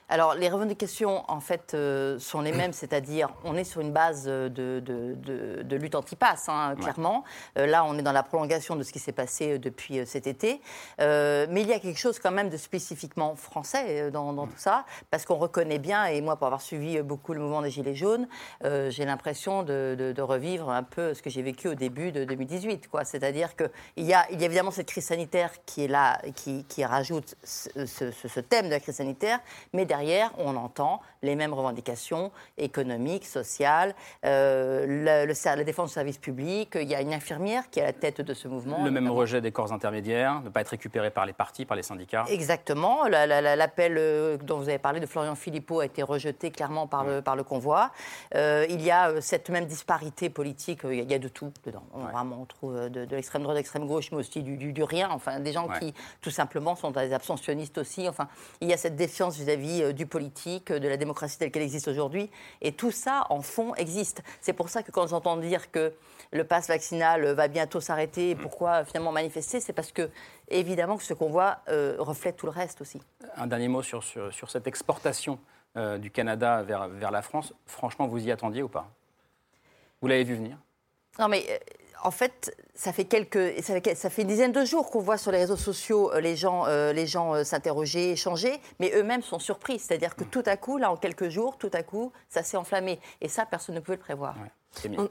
Alors, 0.09 0.35
les 0.35 0.49
revendications, 0.49 1.23
en 1.31 1.39
fait, 1.39 1.73
euh, 1.73 2.19
sont 2.19 2.41
les 2.41 2.51
mêmes, 2.51 2.73
c'est-à-dire, 2.73 3.29
on 3.45 3.55
est 3.55 3.63
sur 3.63 3.79
une 3.79 3.93
base 3.93 4.25
de, 4.25 4.49
de- 4.49 5.15
de- 5.15 5.61
de 5.63 5.75
lutte 5.77 5.95
anti-pass, 5.95 6.49
hein, 6.49 6.75
clairement. 6.79 7.23
Euh, 7.57 7.65
là, 7.65 7.85
on 7.85 7.97
est 7.97 8.01
dans 8.01 8.11
la 8.11 8.21
prolongation 8.21 8.75
de 8.75 8.83
ce 8.83 8.91
qui 8.91 8.99
s'est 8.99 9.13
passé 9.13 9.59
depuis 9.59 9.99
euh, 9.99 10.05
cet 10.05 10.27
été. 10.27 10.59
Mais 10.99 11.61
il 11.61 11.67
y 11.67 11.73
a 11.73 11.79
quelque 11.79 11.97
chose 11.97 12.19
quand 12.19 12.31
même 12.31 12.49
de 12.49 12.57
spécifiquement 12.57 13.35
français 13.37 14.11
dans, 14.11 14.33
dans 14.33 14.45
tout 14.45 14.57
ça, 14.57 14.85
parce 15.09 15.25
qu'on 15.25 15.37
reconnaît 15.37 15.79
bien, 15.79 16.05
et 16.05 16.19
moi, 16.21 16.35
pour 16.35 16.47
avoir 16.47 16.61
suivi 16.61 17.01
beaucoup 17.01 17.33
le 17.33 17.39
mouvement 17.39 17.61
des 17.61 17.69
Gilets 17.71 17.95
jaunes, 17.95 18.27
euh, 18.63 18.89
j'ai 18.89 19.05
l'impression 19.05 19.63
de, 19.63 19.95
de- 19.97 20.11
de 20.11 20.21
revivre 20.21 20.69
un 20.69 20.83
peu 20.83 21.13
ce 21.13 21.21
que 21.21 21.29
j'ai 21.29 21.41
vécu 21.41 21.67
au 21.67 21.75
début 21.75 22.11
de 22.11 22.23
2018. 22.25 22.87
quoi. 22.89 23.03
C'est-à-dire 23.03 23.49
qu'il 23.55 23.69
y 24.05 24.13
a, 24.13 24.25
il 24.31 24.39
y 24.39 24.43
a 24.43 24.45
évidemment 24.45 24.71
cette 24.71 24.87
crise 24.87 25.05
sanitaire 25.05 25.51
qui 25.65 25.85
est 25.85 25.87
là, 25.87 26.19
qui, 26.35 26.63
qui 26.65 26.83
rajoute 26.85 27.35
ce, 27.43 27.69
ce- 27.85 28.11
ce- 28.11 28.27
ce 28.27 28.39
thème 28.39 28.65
de 28.65 28.71
la 28.71 28.79
crise 28.79 28.95
sanitaire, 28.95 29.39
mais 29.73 29.85
derrière, 29.85 30.31
on 30.37 30.55
entend 30.55 31.01
les 31.21 31.35
mêmes 31.35 31.53
revendications 31.53 32.31
économiques, 32.57 33.25
sociales, 33.25 33.93
euh, 34.25 34.85
le- 34.87 35.27
le 35.27 35.33
ser- 35.33 35.55
la 35.55 35.63
défense 35.63 35.89
du 35.89 35.93
service 35.93 36.17
public. 36.17 36.71
Il 36.75 36.87
y 36.89 36.95
a 36.95 37.01
une 37.01 37.13
infirmière 37.13 37.69
qui 37.69 37.79
est 37.79 37.83
à 37.83 37.87
la 37.87 37.93
tête 37.93 38.21
de 38.21 38.33
ce 38.33 38.47
mouvement. 38.47 38.83
Le 38.83 38.91
même 38.91 39.09
rejet 39.09 39.41
des 39.41 39.51
corps 39.51 39.71
intermédiaires, 39.71 40.41
ne 40.41 40.49
pas 40.49 40.61
être 40.61 40.69
récupéré 40.69 41.11
par 41.11 41.25
les 41.25 41.33
partis, 41.33 41.65
par 41.65 41.77
les 41.77 41.83
syndicats. 41.83 42.25
Exactement. 42.29 43.07
La- 43.07 43.25
la- 43.27 43.41
la- 43.41 43.55
L'appel 43.55 43.95
euh, 43.97 44.37
dont 44.37 44.57
vous 44.57 44.67
avez 44.69 44.79
parlé 44.79 44.99
de 44.99 45.05
Florian 45.05 45.35
Philippot 45.35 45.79
a 45.81 45.85
été 45.85 46.01
rejeté 46.03 46.51
clairement 46.51 46.87
par 46.87 47.03
le, 47.03 47.21
par 47.21 47.35
le 47.35 47.43
convoi. 47.43 47.91
Euh, 48.35 48.65
il 48.69 48.81
y 48.81 48.91
a 48.91 49.09
euh, 49.09 49.21
cette 49.21 49.49
même 49.49 49.65
disparité 49.65 50.29
politique, 50.29 50.85
euh, 50.85 50.93
il 50.95 51.09
y 51.09 51.13
a- 51.13 51.19
de 51.19 51.27
tout 51.27 51.51
dedans. 51.65 51.83
On, 51.93 51.99
Vraiment, 51.99 52.39
on 52.41 52.45
trouve 52.45 52.89
de, 52.89 53.05
de 53.05 53.15
l'extrême 53.15 53.43
droite, 53.43 53.55
de 53.55 53.59
l'extrême 53.59 53.87
gauche, 53.87 54.11
mais 54.11 54.17
aussi 54.17 54.41
du, 54.43 54.57
du- 54.57 54.73
du 54.73 54.83
rien. 54.83 55.09
Enfin, 55.11 55.39
des 55.39 55.51
gens 55.53 55.67
Ouais. 55.67 55.79
qui, 55.79 55.93
tout 56.21 56.31
simplement, 56.31 56.75
sont 56.75 56.91
des 56.91 57.13
abstentionnistes 57.13 57.77
aussi. 57.77 58.07
Enfin, 58.09 58.27
il 58.61 58.69
y 58.69 58.73
a 58.73 58.77
cette 58.77 58.95
défiance 58.95 59.37
vis-à-vis 59.37 59.93
du 59.93 60.05
politique, 60.05 60.71
de 60.71 60.87
la 60.87 60.97
démocratie 60.97 61.37
telle 61.37 61.51
qu'elle 61.51 61.61
existe 61.63 61.87
aujourd'hui. 61.87 62.29
Et 62.61 62.71
tout 62.73 62.91
ça, 62.91 63.25
en 63.29 63.41
fond, 63.41 63.73
existe. 63.75 64.21
C'est 64.41 64.53
pour 64.53 64.69
ça 64.69 64.83
que 64.83 64.91
quand 64.91 65.07
j'entends 65.07 65.37
dire 65.37 65.71
que 65.71 65.93
le 66.31 66.43
pass 66.43 66.67
vaccinal 66.67 67.25
va 67.33 67.47
bientôt 67.47 67.79
s'arrêter, 67.79 68.31
et 68.31 68.35
pourquoi 68.35 68.83
finalement 68.85 69.11
manifester, 69.11 69.59
c'est 69.59 69.73
parce 69.73 69.91
que, 69.91 70.09
évidemment, 70.49 70.97
que 70.97 71.03
ce 71.03 71.13
convoi 71.13 71.57
euh, 71.69 71.95
reflète 71.99 72.37
tout 72.37 72.47
le 72.47 72.51
reste 72.51 72.81
aussi. 72.81 72.99
Un 73.37 73.47
dernier 73.47 73.67
mot 73.67 73.83
sur, 73.83 74.03
sur, 74.03 74.33
sur 74.33 74.49
cette 74.49 74.65
exportation 74.67 75.37
euh, 75.77 75.97
du 75.97 76.11
Canada 76.11 76.61
vers, 76.63 76.87
vers 76.87 77.11
la 77.11 77.21
France. 77.21 77.53
Franchement, 77.65 78.07
vous 78.07 78.25
y 78.25 78.31
attendiez 78.31 78.63
ou 78.63 78.69
pas? 78.69 78.89
Vous 80.01 80.07
l'avez 80.07 80.23
vu 80.23 80.35
venir? 80.35 80.57
Non, 81.19 81.27
mais 81.27 81.45
euh, 81.49 81.57
en 82.03 82.11
fait, 82.11 82.55
ça 82.75 82.91
fait 82.91 83.05
quelques, 83.05 83.61
ça 83.63 83.79
fait, 83.79 83.95
ça 83.95 84.09
fait 84.09 84.23
une 84.23 84.27
dizaine 84.27 84.51
de 84.51 84.65
jours 84.65 84.91
qu'on 84.91 84.99
voit 84.99 85.17
sur 85.17 85.31
les 85.31 85.37
réseaux 85.37 85.57
sociaux 85.57 86.11
euh, 86.11 86.19
les 86.19 86.35
gens, 86.35 86.65
euh, 86.67 86.91
les 86.91 87.07
gens 87.07 87.43
s'interroger, 87.43 88.11
échanger, 88.11 88.59
mais 88.79 88.91
eux-mêmes 88.95 89.21
sont 89.21 89.39
surpris. 89.39 89.79
C'est-à-dire 89.79 90.15
que 90.15 90.23
tout 90.23 90.43
à 90.45 90.57
coup, 90.57 90.77
là, 90.77 90.91
en 90.91 90.97
quelques 90.97 91.29
jours, 91.29 91.57
tout 91.57 91.71
à 91.73 91.83
coup, 91.83 92.11
ça 92.29 92.43
s'est 92.43 92.57
enflammé. 92.57 92.99
Et 93.21 93.29
ça, 93.29 93.45
personne 93.45 93.75
ne 93.75 93.79
pouvait 93.79 93.97
le 93.97 94.03
prévoir. 94.03 94.35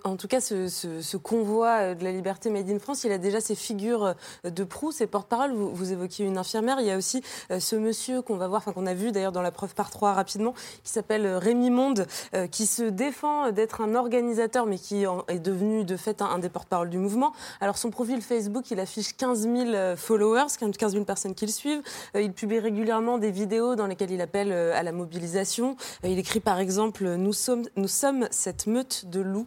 En, 0.04 0.16
tout 0.16 0.28
cas, 0.28 0.40
ce, 0.40 1.16
convoi 1.16 1.68
euh, 1.68 1.94
de 1.94 2.04
la 2.04 2.12
liberté 2.12 2.50
Made 2.50 2.68
in 2.68 2.78
France, 2.78 3.04
il 3.04 3.12
a 3.12 3.18
déjà 3.18 3.40
ses 3.40 3.54
figures 3.54 4.14
euh, 4.44 4.50
de 4.50 4.64
proue, 4.64 4.92
ses 4.92 5.06
porte-paroles. 5.06 5.52
Vous, 5.52 5.92
évoquiez 5.92 6.26
une 6.26 6.36
infirmière. 6.36 6.78
Il 6.80 6.86
y 6.86 6.90
a 6.90 6.96
aussi 6.96 7.22
euh, 7.50 7.60
ce 7.60 7.76
monsieur 7.76 8.22
qu'on 8.22 8.36
va 8.36 8.48
voir, 8.48 8.60
enfin 8.60 8.72
qu'on 8.72 8.86
a 8.86 8.94
vu 8.94 9.12
d'ailleurs 9.12 9.32
dans 9.32 9.42
la 9.42 9.50
preuve 9.50 9.74
par 9.74 9.90
trois 9.90 10.12
rapidement, 10.12 10.54
qui 10.84 10.92
s'appelle 10.92 11.26
Rémi 11.26 11.70
Monde, 11.70 12.06
qui 12.50 12.66
se 12.66 12.82
défend 12.82 13.50
d'être 13.50 13.80
un 13.80 13.94
organisateur, 13.94 14.66
mais 14.66 14.78
qui 14.78 15.04
est 15.28 15.38
devenu 15.38 15.84
de 15.84 15.96
fait 15.96 16.22
un, 16.22 16.38
des 16.38 16.48
porte-paroles 16.48 16.90
du 16.90 16.98
mouvement. 16.98 17.32
Alors 17.60 17.78
son 17.78 17.90
profil 17.90 18.20
Facebook, 18.22 18.70
il 18.70 18.80
affiche 18.80 19.16
15 19.16 19.42
000 19.42 19.54
euh, 19.70 19.96
followers, 19.96 20.46
15 20.58 20.92
000 20.92 21.04
personnes 21.04 21.34
qui 21.34 21.46
le 21.46 21.52
suivent. 21.52 21.82
Il 22.14 22.32
publie 22.32 22.58
régulièrement 22.58 23.18
des 23.18 23.30
vidéos 23.30 23.74
dans 23.74 23.86
lesquelles 23.86 24.10
il 24.10 24.20
appelle 24.20 24.52
à 24.52 24.82
la 24.82 24.92
mobilisation. 24.92 25.76
Il 26.04 26.18
écrit 26.18 26.40
par 26.40 26.58
exemple 26.58 27.04
Nous 27.16 27.32
sommes, 27.32 27.64
nous 27.76 27.88
sommes 27.88 28.28
cette 28.30 28.66
meute 28.66 29.06
de 29.06 29.20
loups 29.20 29.46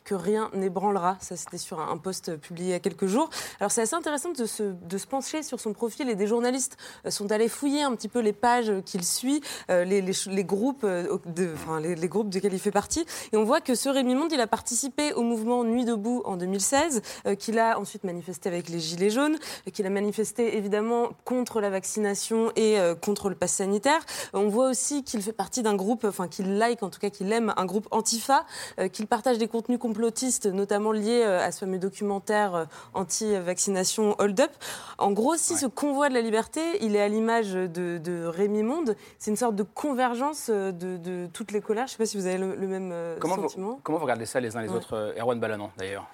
rien 0.15 0.49
n'ébranlera. 0.53 1.17
Ça, 1.19 1.35
c'était 1.35 1.57
sur 1.57 1.79
un 1.79 1.97
post 1.97 2.35
publié 2.37 2.69
il 2.69 2.71
y 2.71 2.75
a 2.75 2.79
quelques 2.79 3.07
jours. 3.07 3.29
Alors, 3.59 3.71
c'est 3.71 3.81
assez 3.81 3.95
intéressant 3.95 4.31
de 4.31 4.45
se, 4.45 4.63
de 4.63 4.97
se 4.97 5.07
pencher 5.07 5.43
sur 5.43 5.59
son 5.59 5.73
profil 5.73 6.09
et 6.09 6.15
des 6.15 6.27
journalistes 6.27 6.77
euh, 7.05 7.11
sont 7.11 7.31
allés 7.31 7.49
fouiller 7.49 7.83
un 7.83 7.95
petit 7.95 8.07
peu 8.07 8.19
les 8.19 8.33
pages 8.33 8.71
qu'il 8.85 9.03
suit, 9.03 9.41
euh, 9.69 9.83
les, 9.83 10.43
groupes, 10.43 10.83
euh, 10.83 11.17
de, 11.25 11.51
enfin, 11.53 11.79
les, 11.79 11.95
les 11.95 12.07
groupes 12.07 12.29
desquels 12.29 12.53
il 12.53 12.59
fait 12.59 12.71
partie. 12.71 13.05
Et 13.31 13.37
on 13.37 13.43
voit 13.43 13.61
que 13.61 13.75
ce 13.75 13.89
Rémi 13.89 14.15
Monde, 14.15 14.31
il 14.31 14.39
a 14.39 14.47
participé 14.47 15.13
au 15.13 15.21
mouvement 15.21 15.63
Nuit 15.63 15.85
debout 15.85 16.21
en 16.25 16.37
2016, 16.37 17.01
euh, 17.25 17.35
qu'il 17.35 17.59
a 17.59 17.79
ensuite 17.79 18.03
manifesté 18.03 18.49
avec 18.49 18.69
les 18.69 18.79
Gilets 18.79 19.09
jaunes, 19.09 19.37
qu'il 19.73 19.85
a 19.85 19.89
manifesté 19.89 20.57
évidemment 20.57 21.09
contre 21.25 21.61
la 21.61 21.69
vaccination 21.69 22.51
et 22.55 22.77
contre 23.01 23.29
le 23.29 23.35
pass 23.35 23.53
sanitaire. 23.53 23.99
On 24.33 24.47
voit 24.47 24.69
aussi 24.69 25.03
qu'il 25.03 25.21
fait 25.21 25.33
partie 25.33 25.61
d'un 25.61 25.75
groupe, 25.75 26.03
enfin 26.03 26.27
qu'il 26.27 26.57
like, 26.57 26.83
en 26.83 26.89
tout 26.89 26.99
cas 26.99 27.09
qu'il 27.09 27.31
aime 27.31 27.53
un 27.57 27.65
groupe 27.65 27.87
Antifa, 27.91 28.45
qu'il 28.91 29.07
partage 29.07 29.37
des 29.37 29.47
contenus 29.47 29.79
complotistes, 30.01 30.47
notamment 30.47 30.91
liés 30.91 31.23
euh, 31.23 31.39
à 31.45 31.51
ce 31.51 31.59
fameux 31.59 31.77
documentaire 31.77 32.55
euh, 32.55 32.65
anti-vaccination 32.95 34.15
Hold 34.19 34.39
Up. 34.39 34.51
En 34.97 35.11
gros, 35.11 35.35
si 35.35 35.55
ce 35.55 35.67
convoi 35.67 36.09
de 36.09 36.15
la 36.15 36.21
liberté, 36.21 36.59
il 36.83 36.95
est 36.95 37.01
à 37.01 37.07
l'image 37.07 37.53
de, 37.53 37.67
de 37.99 38.25
Rémi 38.25 38.63
Monde, 38.63 38.95
c'est 39.19 39.29
une 39.29 39.37
sorte 39.37 39.55
de 39.55 39.61
convergence 39.63 40.47
euh, 40.49 40.71
de, 40.71 40.97
de 40.97 41.27
toutes 41.31 41.51
les 41.51 41.61
colères. 41.61 41.85
Je 41.85 41.93
ne 41.93 41.97
sais 41.97 41.97
pas 41.99 42.05
si 42.07 42.17
vous 42.17 42.25
avez 42.25 42.39
le, 42.39 42.55
le 42.55 42.67
même 42.67 42.91
comment 43.19 43.35
sentiment. 43.35 43.69
vous, 43.73 43.79
comment 43.83 43.99
vous 43.99 44.05
regardez 44.05 44.25
ça 44.25 44.39
les 44.39 44.57
uns 44.57 44.61
les 44.63 44.69
Ouais. 44.69 44.75
autres 44.75 45.13
Erwan 45.19 45.39
Balanon, 45.39 45.69
d'ailleurs? 45.77 46.07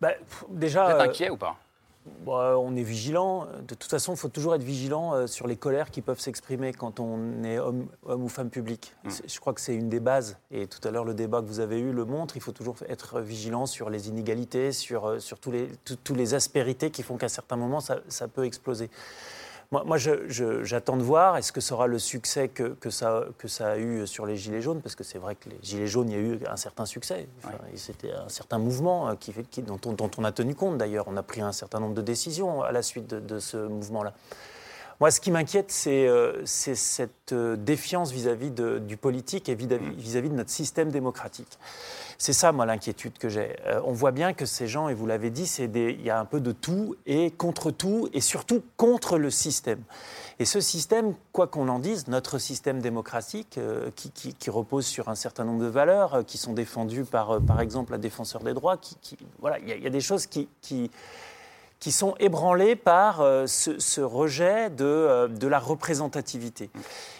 Bah, 0.00 0.12
déjà, 0.48 0.84
Vous 0.86 0.90
êtes 0.92 0.96
euh, 1.00 1.04
inquiet 1.10 1.30
ou 1.30 1.36
pas? 1.36 1.56
Bah, 2.24 2.56
on 2.58 2.76
est 2.76 2.82
vigilant. 2.82 3.46
De 3.68 3.74
toute 3.74 3.90
façon, 3.90 4.14
il 4.14 4.16
faut 4.16 4.28
toujours 4.28 4.54
être 4.54 4.62
vigilant 4.62 5.14
euh, 5.14 5.26
sur 5.26 5.46
les 5.46 5.56
colères 5.56 5.90
qui 5.90 6.00
peuvent 6.00 6.18
s'exprimer 6.18 6.72
quand 6.72 6.98
on 6.98 7.44
est 7.44 7.58
homme, 7.58 7.88
homme 8.04 8.24
ou 8.24 8.28
femme 8.28 8.48
public. 8.50 8.94
Mm. 9.04 9.10
C'est- 9.10 9.28
Je 9.34 9.38
crois 9.40 9.52
que 9.52 9.60
c'est 9.60 9.74
une 9.74 9.88
des 9.90 10.00
bases. 10.00 10.38
Et 10.50 10.66
tout 10.66 10.86
à 10.86 10.90
l'heure, 10.90 11.04
le 11.04 11.12
débat 11.14 11.40
que 11.42 11.46
vous 11.46 11.60
avez 11.60 11.78
eu 11.78 11.92
le 11.92 12.04
montre. 12.06 12.36
Il 12.36 12.40
faut 12.42 12.52
toujours 12.52 12.76
être 12.88 13.20
vigilant 13.20 13.66
sur 13.66 13.90
les 13.90 14.08
inégalités, 14.08 14.72
sur, 14.72 15.06
euh, 15.06 15.18
sur 15.18 15.38
tous 15.38 15.50
les, 15.50 15.68
tout- 15.84 15.96
tous 16.02 16.14
les 16.14 16.32
aspérités 16.34 16.90
qui 16.90 17.02
font 17.02 17.16
qu'à 17.18 17.28
certains 17.28 17.56
moments, 17.56 17.80
ça, 17.80 17.98
ça 18.08 18.28
peut 18.28 18.44
exploser. 18.44 18.90
Moi, 19.72 19.98
j'attends 19.98 20.96
de 20.96 21.02
voir 21.04 21.36
est-ce 21.36 21.52
que 21.52 21.60
ça 21.60 21.74
aura 21.76 21.86
le 21.86 22.00
succès 22.00 22.48
que, 22.48 22.74
que 22.80 22.90
ça, 22.90 23.24
que 23.38 23.46
ça 23.46 23.68
a 23.68 23.78
eu 23.78 24.04
sur 24.04 24.26
les 24.26 24.36
Gilets 24.36 24.62
jaunes, 24.62 24.82
parce 24.82 24.96
que 24.96 25.04
c'est 25.04 25.18
vrai 25.18 25.36
que 25.36 25.48
les 25.48 25.58
Gilets 25.62 25.86
jaunes, 25.86 26.10
il 26.10 26.16
y 26.16 26.18
a 26.18 26.20
eu 26.20 26.40
un 26.48 26.56
certain 26.56 26.86
succès. 26.86 27.28
Enfin, 27.38 27.56
C'était 27.76 28.10
un 28.10 28.28
certain 28.28 28.58
mouvement 28.58 29.10
euh, 29.10 29.14
qui, 29.14 29.62
dont, 29.62 29.78
on, 29.86 29.92
dont 29.92 30.10
on 30.18 30.24
a 30.24 30.32
tenu 30.32 30.56
compte 30.56 30.76
d'ailleurs. 30.76 31.04
On 31.06 31.16
a 31.16 31.22
pris 31.22 31.40
un 31.40 31.52
certain 31.52 31.78
nombre 31.78 31.94
de 31.94 32.02
décisions 32.02 32.62
à 32.62 32.72
la 32.72 32.82
suite 32.82 33.06
de, 33.06 33.20
de 33.20 33.38
ce 33.38 33.58
mouvement-là. 33.58 34.12
Moi, 35.00 35.10
ce 35.10 35.18
qui 35.18 35.30
m'inquiète, 35.30 35.70
c'est 35.70 36.06
euh, 36.06 36.44
cette 36.44 37.32
euh, 37.32 37.56
défiance 37.56 38.12
vis-à-vis 38.12 38.50
du 38.50 38.98
politique 38.98 39.48
et 39.48 39.54
vis-à-vis 39.54 39.94
vis-à-vis 39.96 40.28
de 40.28 40.34
notre 40.34 40.50
système 40.50 40.90
démocratique. 40.90 41.58
C'est 42.18 42.34
ça, 42.34 42.52
moi, 42.52 42.66
l'inquiétude 42.66 43.16
que 43.16 43.30
j'ai. 43.30 43.56
Euh, 43.66 43.80
on 43.86 43.92
voit 43.92 44.10
bien 44.10 44.34
que 44.34 44.44
ces 44.44 44.66
gens, 44.66 44.90
et 44.90 44.94
vous 44.94 45.06
l'avez 45.06 45.30
dit, 45.30 45.50
il 45.58 46.02
y 46.02 46.10
a 46.10 46.20
un 46.20 46.26
peu 46.26 46.38
de 46.38 46.52
tout 46.52 46.96
et 47.06 47.30
contre 47.30 47.70
tout, 47.70 48.10
et 48.12 48.20
surtout 48.20 48.62
contre 48.76 49.16
le 49.16 49.30
système. 49.30 49.80
Et 50.38 50.44
ce 50.44 50.60
système, 50.60 51.14
quoi 51.32 51.46
qu'on 51.46 51.68
en 51.68 51.78
dise, 51.78 52.06
notre 52.08 52.38
système 52.38 52.82
démocratique, 52.82 53.56
euh, 53.56 53.90
qui, 53.96 54.10
qui- 54.10 54.34
qui 54.34 54.50
repose 54.50 54.84
sur 54.84 55.08
un 55.08 55.14
certain 55.14 55.44
nombre 55.44 55.62
de 55.62 55.68
valeurs, 55.68 56.14
euh, 56.16 56.22
qui 56.24 56.36
sont 56.36 56.52
défendues 56.52 57.04
par, 57.04 57.30
euh, 57.30 57.40
par 57.40 57.62
exemple, 57.62 57.92
la 57.92 57.98
défenseur 57.98 58.42
des 58.42 58.52
droits, 58.52 58.76
qui, 58.76 58.96
qui- 59.00 59.16
voilà, 59.38 59.58
il 59.60 59.68
y, 59.68 59.72
a- 59.72 59.76
il 59.76 59.82
y 59.82 59.86
a 59.86 59.90
des 59.90 60.00
choses 60.02 60.26
qui, 60.26 60.46
qui, 61.80 61.92
sont 61.92 62.14
ébranlées 62.20 62.76
par 62.76 63.20
euh, 63.22 63.46
ce, 63.46 63.78
ce 63.78 64.00
rejet 64.02 64.68
de, 64.70 64.84
euh, 64.84 65.28
de 65.28 65.46
la 65.48 65.58
représentativité. 65.58 66.70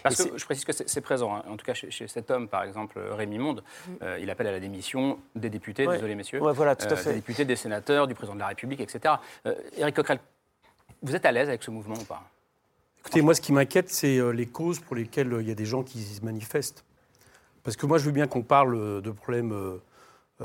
Parce 0.03 0.19
Et 0.19 0.29
que 0.29 0.37
je 0.37 0.45
précise 0.45 0.63
que 0.65 0.71
c'est 0.71 1.01
présent. 1.01 1.35
hein. 1.35 1.43
En 1.49 1.57
tout 1.57 1.65
cas, 1.65 1.73
chez, 1.73 1.89
chez 1.91 2.07
cet 2.07 2.29
homme, 2.31 2.47
par 2.47 2.63
exemple, 2.63 2.99
Rémi 3.11 3.39
Monde, 3.39 3.63
euh, 4.03 4.19
il 4.21 4.29
appelle 4.29 4.47
à 4.47 4.51
la 4.51 4.59
démission 4.59 5.17
des 5.35 5.49
députés, 5.49 5.87
Ouais. 5.87 5.95
désolé 5.95 6.13
messieurs, 6.15 6.41
Ouais, 6.41 6.53
voilà, 6.53 6.75
tout 6.75 6.85
à 6.87 6.91
euh, 6.91 6.95
fait. 6.95 7.09
des 7.09 7.15
députés, 7.15 7.43
des 7.43 7.55
sénateurs, 7.55 8.07
du 8.07 8.13
président 8.13 8.35
de 8.35 8.39
la 8.39 8.47
République, 8.47 8.79
etc. 8.81 9.15
Euh, 9.47 9.55
Éric 9.77 9.95
Coquerel, 9.95 10.19
vous 11.01 11.15
êtes 11.15 11.25
à 11.25 11.31
l'aise 11.31 11.49
avec 11.49 11.63
ce 11.63 11.71
mouvement 11.71 11.95
ou 11.95 12.03
pas? 12.05 12.21
Écoutez, 12.99 13.23
moi, 13.23 13.33
ce 13.33 13.41
qui 13.41 13.51
m'inquiète, 13.51 13.89
c'est 13.89 14.19
les 14.31 14.45
causes 14.45 14.79
pour 14.79 14.95
lesquelles 14.95 15.35
il 15.41 15.47
y 15.47 15.51
a 15.51 15.55
des 15.55 15.65
gens 15.65 15.81
qui 15.81 16.03
se 16.03 16.23
manifestent. 16.23 16.85
Parce 17.63 17.75
que 17.75 17.87
moi, 17.87 17.97
je 17.97 18.05
veux 18.05 18.11
bien 18.11 18.27
qu'on 18.27 18.43
parle 18.43 19.01
de 19.01 19.09
problèmes 19.09 19.79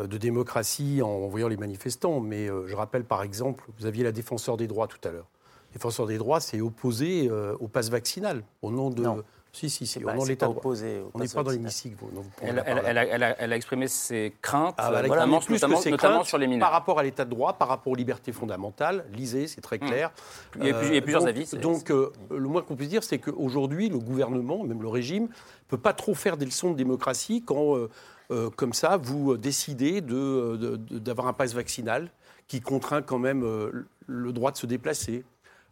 de 0.04 0.18
démocratie 0.18 1.00
en 1.02 1.26
voyant 1.28 1.48
les 1.48 1.56
manifestants, 1.56 2.20
mais 2.20 2.48
euh, 2.50 2.66
je 2.66 2.74
rappelle 2.76 3.04
par 3.04 3.22
exemple, 3.22 3.64
vous 3.78 3.86
aviez 3.86 4.04
la 4.04 4.12
défenseur 4.12 4.56
des 4.56 4.66
droits 4.66 4.86
tout 4.88 4.98
à 5.08 5.10
l'heure. 5.10 5.26
La 5.70 5.78
défenseur 5.78 6.06
des 6.06 6.18
droits, 6.18 6.40
c'est 6.40 6.60
opposé 6.60 7.28
euh, 7.30 7.54
au 7.60 7.68
pass 7.68 7.88
vaccinal, 7.90 8.42
au 8.62 8.70
nom 8.70 8.90
de. 8.90 9.02
Non. 9.02 9.22
Si, 9.52 9.70
si, 9.70 9.86
opposé 10.04 11.00
au 11.00 11.10
On 11.14 11.18
n'est 11.18 11.28
pas 11.28 11.42
dans 11.42 11.50
l'hémicycle. 11.50 11.96
elle, 12.42 12.58
a, 12.58 12.68
elle 13.06 13.22
a- 13.22 13.40
elle 13.40 13.52
a 13.54 13.56
exprimé 13.56 13.88
ses 13.88 14.34
craintes, 14.42 14.74
Ah, 14.76 14.90
bah, 14.90 14.98
euh, 14.98 15.06
notamment, 15.08 15.36
exprimé 15.38 15.58
plus 15.58 15.62
notamment- 15.62 15.76
que 15.78 15.82
ses 15.82 15.90
notamment 15.92 16.14
craintes 16.16 16.26
sur 16.26 16.36
les 16.36 16.46
mineurs. 16.46 16.66
Par 16.68 16.72
rapport 16.72 16.98
à 16.98 17.02
l'état 17.02 17.24
de 17.24 17.30
droit, 17.30 17.54
par 17.54 17.68
rapport 17.68 17.90
aux 17.94 17.96
libertés 17.96 18.32
fondamentales, 18.32 19.06
lisez, 19.14 19.46
c'est 19.46 19.62
très 19.62 19.78
clair. 19.78 20.12
Il 20.60 20.66
y 20.66 20.70
a 20.70 20.74
plus- 20.74 20.88
il 20.88 20.94
y 20.94 20.98
a 20.98 21.00
plusieurs 21.00 21.22
donc, 21.22 21.30
avis, 21.30 21.56
Donc, 21.58 21.90
euh, 21.90 22.12
le 22.30 22.46
moins 22.48 22.60
qu'on 22.60 22.76
puisse 22.76 22.90
dire, 22.90 23.02
c'est 23.02 23.18
qu'aujourd'hui, 23.18 23.88
le 23.88 23.98
gouvernement, 23.98 24.62
même 24.62 24.82
le 24.82 24.88
régime, 24.88 25.22
ne 25.22 25.28
peut 25.68 25.78
pas 25.78 25.94
trop 25.94 26.14
faire 26.14 26.36
des 26.36 26.44
leçons 26.44 26.72
de 26.72 26.76
démocratie 26.76 27.42
quand, 27.42 27.76
euh, 27.78 27.88
euh, 28.30 28.50
comme 28.50 28.72
ça, 28.72 28.96
vous 28.96 29.32
euh, 29.32 29.38
décidez 29.38 30.00
de- 30.00 30.56
de- 30.56 30.76
de- 30.76 30.98
d'avoir 30.98 31.26
un 31.28 31.32
pass 31.32 31.54
vaccinal 31.54 32.10
qui 32.48 32.60
contraint 32.60 33.02
quand 33.02 33.18
même 33.18 33.42
euh, 33.44 33.86
le 34.06 34.32
droit 34.32 34.52
de 34.52 34.56
se 34.56 34.66
déplacer, 34.66 35.24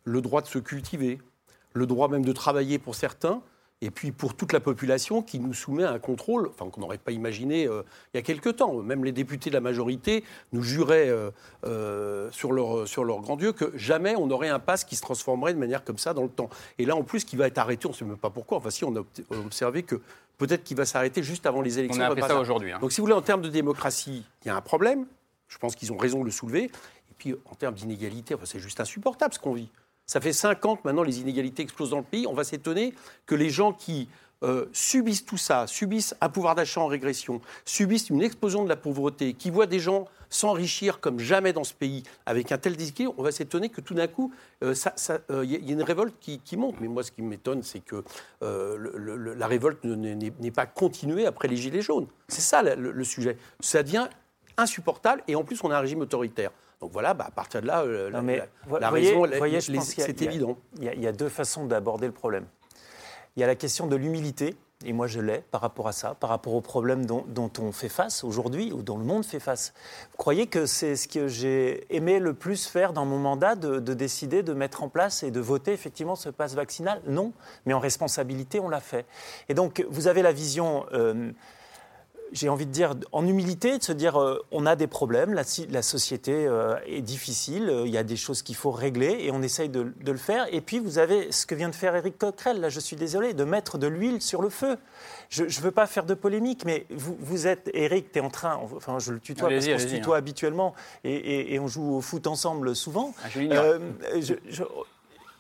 le 0.05 0.21
droit 0.21 0.41
de 0.43 0.47
se 0.47 0.59
cultiver, 0.59 1.19
le 1.73 1.87
droit 1.87 2.09
même 2.09 2.25
de 2.25 2.33
travailler 2.33 2.79
pour 2.79 2.95
certains, 2.95 3.43
et 3.85 3.91
puis 3.91 4.13
pour 4.13 4.35
toute 4.35 4.53
la 4.53 4.61
population 4.61 5.21
qui 5.21 5.39
nous 5.39 5.53
soumet 5.53 5.85
à 5.85 5.91
un 5.91 5.99
contrôle, 5.99 6.49
enfin 6.49 6.71
qu'on 6.71 6.81
n'aurait 6.81 6.99
pas 6.99 7.13
imaginé 7.13 7.67
euh, 7.67 7.83
il 8.13 8.17
y 8.17 8.21
a 8.21 8.23
quelque 8.23 8.49
temps. 8.49 8.73
Même 8.83 9.05
les 9.05 9.13
députés 9.13 9.51
de 9.51 9.55
la 9.55 9.61
majorité 9.61 10.25
nous 10.53 10.63
juraient 10.63 11.11
euh, 11.11 11.31
euh, 11.67 12.31
sur, 12.31 12.53
leur, 12.53 12.89
sur 12.89 13.05
leur 13.05 13.21
grand 13.21 13.37
Dieu 13.37 13.53
que 13.53 13.77
jamais 13.77 14.15
on 14.17 14.31
aurait 14.31 14.49
un 14.49 14.59
pass 14.59 14.85
qui 14.85 14.97
se 14.97 15.03
transformerait 15.03 15.53
de 15.53 15.59
manière 15.59 15.85
comme 15.85 15.99
ça 15.99 16.15
dans 16.15 16.23
le 16.23 16.31
temps. 16.31 16.49
Et 16.79 16.87
là, 16.87 16.97
en 16.97 17.03
plus, 17.03 17.25
qui 17.25 17.37
va 17.37 17.47
être 17.47 17.59
arrêté, 17.59 17.87
on 17.87 17.91
ne 17.91 17.95
sait 17.95 18.07
même 18.07 18.17
pas 18.17 18.31
pourquoi. 18.31 18.59
Enfin, 18.59 18.71
si, 18.71 18.85
on 18.85 18.97
a 18.97 19.05
observé 19.31 19.83
que 19.83 20.01
peut-être 20.39 20.65
qu'il 20.65 20.79
va 20.79 20.87
s'arrêter 20.87 21.23
juste 21.23 21.45
avant 21.45 21.61
les 21.61 21.79
élections. 21.79 22.03
On 22.03 22.07
a 22.07 22.09
appris 22.09 22.23
ça 22.23 22.41
aujourd'hui, 22.41 22.73
hein. 22.73 22.79
Donc, 22.81 22.93
si 22.93 23.01
vous 23.01 23.07
voulez, 23.07 23.17
en 23.17 23.23
termes 23.23 23.43
de 23.43 23.51
démocratie, 23.51 24.25
il 24.45 24.49
y 24.49 24.51
a 24.51 24.57
un 24.57 24.63
problème. 24.63 25.05
Je 25.49 25.59
pense 25.59 25.77
qu'ils 25.77 25.93
ont 25.93 25.99
raison 25.99 26.21
de 26.21 26.25
le 26.25 26.31
soulever. 26.31 26.65
Et 26.65 27.15
puis, 27.19 27.35
en 27.45 27.55
termes 27.55 27.75
d'inégalité, 27.75 28.35
enfin, 28.35 28.47
c'est 28.47 28.61
juste 28.61 28.81
insupportable 28.81 29.35
ce 29.35 29.39
qu'on 29.39 29.53
vit. 29.53 29.69
Ça 30.07 30.21
fait 30.21 30.33
5 30.33 30.65
ans 30.67 30.77
que 30.77 30.83
maintenant 30.85 31.03
les 31.03 31.21
inégalités 31.21 31.63
explosent 31.63 31.91
dans 31.91 31.99
le 31.99 32.05
pays. 32.05 32.27
On 32.27 32.35
va 32.35 32.45
s'étonner 32.45 32.95
que 33.27 33.35
les 33.35 33.51
gens 33.51 33.73
qui 33.73 34.09
euh, 34.43 34.67
subissent 34.73 35.25
tout 35.25 35.39
ça, 35.39 35.67
subissent 35.67 36.15
un 36.21 36.29
pouvoir 36.29 36.55
d'achat 36.55 36.81
en 36.83 36.87
régression, 36.87 37.41
subissent 37.65 38.11
une 38.11 38.21
explosion 38.23 38.63
de 38.65 38.69
la 38.69 38.77
pauvreté, 38.77 39.33
qui 39.33 39.49
voient 39.49 39.67
des 39.67 39.79
gens 39.81 40.07
s'enrichir 40.29 41.01
comme 41.01 41.19
jamais 41.21 41.53
dans 41.55 41.65
ce 41.65 41.73
pays 41.73 42.03
avec 42.27 42.53
un 42.53 42.59
tel 42.59 42.77
déséquilibre, 42.77 43.15
on 43.17 43.23
va 43.23 43.33
s'étonner 43.33 43.71
que 43.71 43.81
tout 43.81 43.95
d'un 43.95 44.09
coup, 44.09 44.35
euh, 44.63 44.75
ça, 44.75 44.93
euh, 45.31 45.45
il 45.45 45.53
y, 45.53 45.55
a- 45.57 45.59
il 45.61 45.71
une 45.71 45.83
révolte 45.83 46.15
qui, 46.21 46.57
monte. 46.59 46.75
Mais 46.81 46.89
moi, 46.89 47.03
ce 47.03 47.13
qui 47.13 47.23
m'étonne, 47.23 47.63
c'est 47.63 47.81
que 47.81 48.05
euh, 48.43 49.35
la 49.37 49.47
révolte 49.47 49.83
ne- 49.85 50.15
n'est 50.15 50.51
pas 50.51 50.67
continuée 50.67 51.25
après 51.25 51.49
les 51.49 51.57
Gilets 51.57 51.81
jaunes. 51.83 52.09
C'est 52.29 52.41
ça 52.43 52.63
le 52.63 53.05
sujet. 53.05 53.39
Ça 53.61 53.83
devient 53.83 54.09
insupportable 54.59 55.23
et 55.29 55.37
en 55.37 55.45
plus, 55.45 55.63
on 55.65 55.71
a 55.71 55.77
un 55.79 55.81
régime 55.81 56.01
autoritaire. 56.01 56.51
Donc 56.85 56.93
voilà, 56.93 57.15
bah, 57.15 57.25
à 57.29 57.31
partir 57.31 57.63
de 57.63 57.67
là, 57.67 57.81
euh, 57.81 58.11
la, 58.11 58.21
mais 58.21 58.37
la- 58.37 58.79
la 58.79 58.91
voyez- 58.91 59.09
raison, 59.09 59.39
voyez, 59.39 59.61
c'est 59.63 59.73
il 59.73 60.23
y 60.23 60.29
a- 60.29 60.31
évident. 60.31 60.59
Il 60.77 60.85
y, 60.85 60.89
a, 60.91 60.93
il 60.95 61.01
y 61.01 61.07
a 61.07 61.13
deux 61.13 61.31
façons 61.31 61.65
d'aborder 61.65 62.07
le 62.07 62.13
problème. 62.13 62.45
Il 63.37 63.41
y 63.41 63.43
a 63.43 63.47
la 63.47 63.55
question 63.55 63.87
de 63.87 63.97
l'humilité, 63.97 64.55
et 64.85 64.93
moi 64.93 65.07
je 65.07 65.19
l'ai 65.23 65.39
par 65.51 65.63
rapport 65.63 65.89
à 65.89 65.93
ça, 65.93 66.15
par 66.15 66.29
rapport 66.29 66.53
aux 66.53 66.61
problèmes 66.61 67.07
dont, 67.07 67.25
dont 67.27 67.51
on 67.59 67.73
fait 67.73 67.89
face 67.89 68.23
aujourd'hui, 68.23 68.71
ou 68.71 68.83
dont 68.83 68.99
le 68.99 69.05
monde 69.07 69.25
fait 69.25 69.41
face. 69.41 69.73
Vous 70.11 70.19
croyez 70.19 70.47
que 70.47 70.67
c'est 70.67 70.95
ce 70.95 71.09
que 71.09 71.27
j'ai 71.27 71.87
aimé 71.89 72.19
le 72.19 72.35
plus 72.35 72.67
faire 72.67 72.93
dans 72.93 73.07
mon 73.07 73.19
mandat, 73.19 73.55
de, 73.55 73.79
de 73.79 73.95
décider 73.95 74.43
de 74.43 74.53
mettre 74.53 74.83
en 74.83 74.91
place 74.91 75.23
et 75.23 75.31
de 75.31 75.41
voter 75.41 75.73
effectivement 75.73 76.17
ce 76.17 76.29
passe 76.29 76.55
vaccinal? 76.55 77.01
Non, 77.07 77.33
mais 77.65 77.73
en 77.73 77.81
responsabilité, 77.81 78.61
on 78.61 78.69
l'a 78.69 78.81
fait. 78.81 79.07
Et 79.49 79.55
donc, 79.55 79.83
vous 79.89 80.07
avez 80.07 80.21
la 80.21 80.33
vision... 80.33 80.85
euh, 80.93 81.33
j'ai 82.35 82.49
envie 82.49 82.67
de 82.67 82.73
dire, 82.73 82.95
en 83.13 83.27
humilité, 83.27 83.79
de 83.79 83.83
se 83.83 83.93
dire 83.93 84.21
euh, 84.21 84.45
on 84.51 84.67
a 84.67 84.75
des 84.77 84.89
problèmes, 84.89 85.33
la, 85.33 85.83
société 85.83 86.33
euh, 86.47 86.75
est 86.87 87.01
difficile, 87.01 87.71
euh, 87.71 87.87
il 87.87 87.93
y 87.93 87.97
a 87.97 88.03
des 88.03 88.17
choses 88.17 88.43
qu'il 88.43 88.57
faut 88.57 88.73
régler 88.73 89.17
et 89.21 89.31
on 89.31 89.41
essaye 89.41 89.69
de, 89.69 89.93
de 90.01 90.13
le 90.13 90.19
faire. 90.19 90.47
Et 90.53 90.61
puis 90.61 90.81
vous 90.81 90.99
avez 90.99 91.31
ce 91.33 91.47
que 91.47 91.55
vient 91.55 91.69
de 91.69 91.75
faire 91.75 91.95
Éric 91.95 92.19
Coquerel, 92.19 92.61
là 92.61 92.69
je 92.69 92.81
suis 92.81 92.97
désolé, 92.97 93.33
de 93.35 93.45
mettre 93.45 93.79
de 93.79 93.87
l'huile 93.87 94.21
sur 94.21 94.43
le 94.43 94.51
feu. 94.51 94.77
Je 95.31 95.45
ne 95.45 95.63
veux 95.63 95.71
pas 95.71 95.87
faire 95.87 96.05
de 96.05 96.15
polémique, 96.15 96.65
mais 96.67 96.87
vous, 96.91 97.17
vous 97.21 97.47
êtes, 97.47 97.71
Éric, 97.73 98.13
tu 98.13 98.19
es 98.19 98.23
en 98.23 98.31
train, 98.31 98.59
enfin 98.77 98.99
je 98.99 99.13
le 99.13 99.21
tutoie 99.21 99.49
parce 99.49 99.67
qu'on 99.67 99.79
se 99.79 99.87
tutoie 99.87 100.17
hein. 100.17 100.19
habituellement 100.19 100.75
et, 101.05 101.15
et- 101.15 101.55
et 101.55 101.59
on 101.61 101.69
joue 101.69 101.95
au 101.95 102.01
foot 102.01 102.27
ensemble 102.27 102.75
souvent. 102.75 103.15
Ah, 103.25 103.29
je 103.33 104.65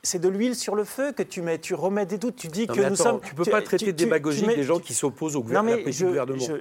c'est 0.04 0.20
de 0.20 0.28
l'huile 0.28 0.54
sur 0.54 0.74
le 0.76 0.84
feu 0.84 1.10
que 1.12 1.22
tu 1.24 1.42
mets, 1.42 1.58
tu 1.58 1.74
remets 1.74 2.06
des 2.06 2.18
doutes, 2.18 2.36
tu 2.36 2.46
dis 2.48 2.66
Non, 2.68 2.74
que 2.74 2.80
nous 2.80 2.86
attends, 2.86 2.96
sommes. 2.96 3.20
tu 3.22 3.34
peux 3.34 3.44
pas 3.44 3.60
traiter 3.62 3.92
de 3.92 4.04
tu- 4.04 4.06
mets- 4.46 4.54
des 4.54 4.62
gens 4.62 4.78
qui 4.78 4.94
s'opposent 4.94 5.34
au 5.34 5.42
gouvernement, 5.42 5.76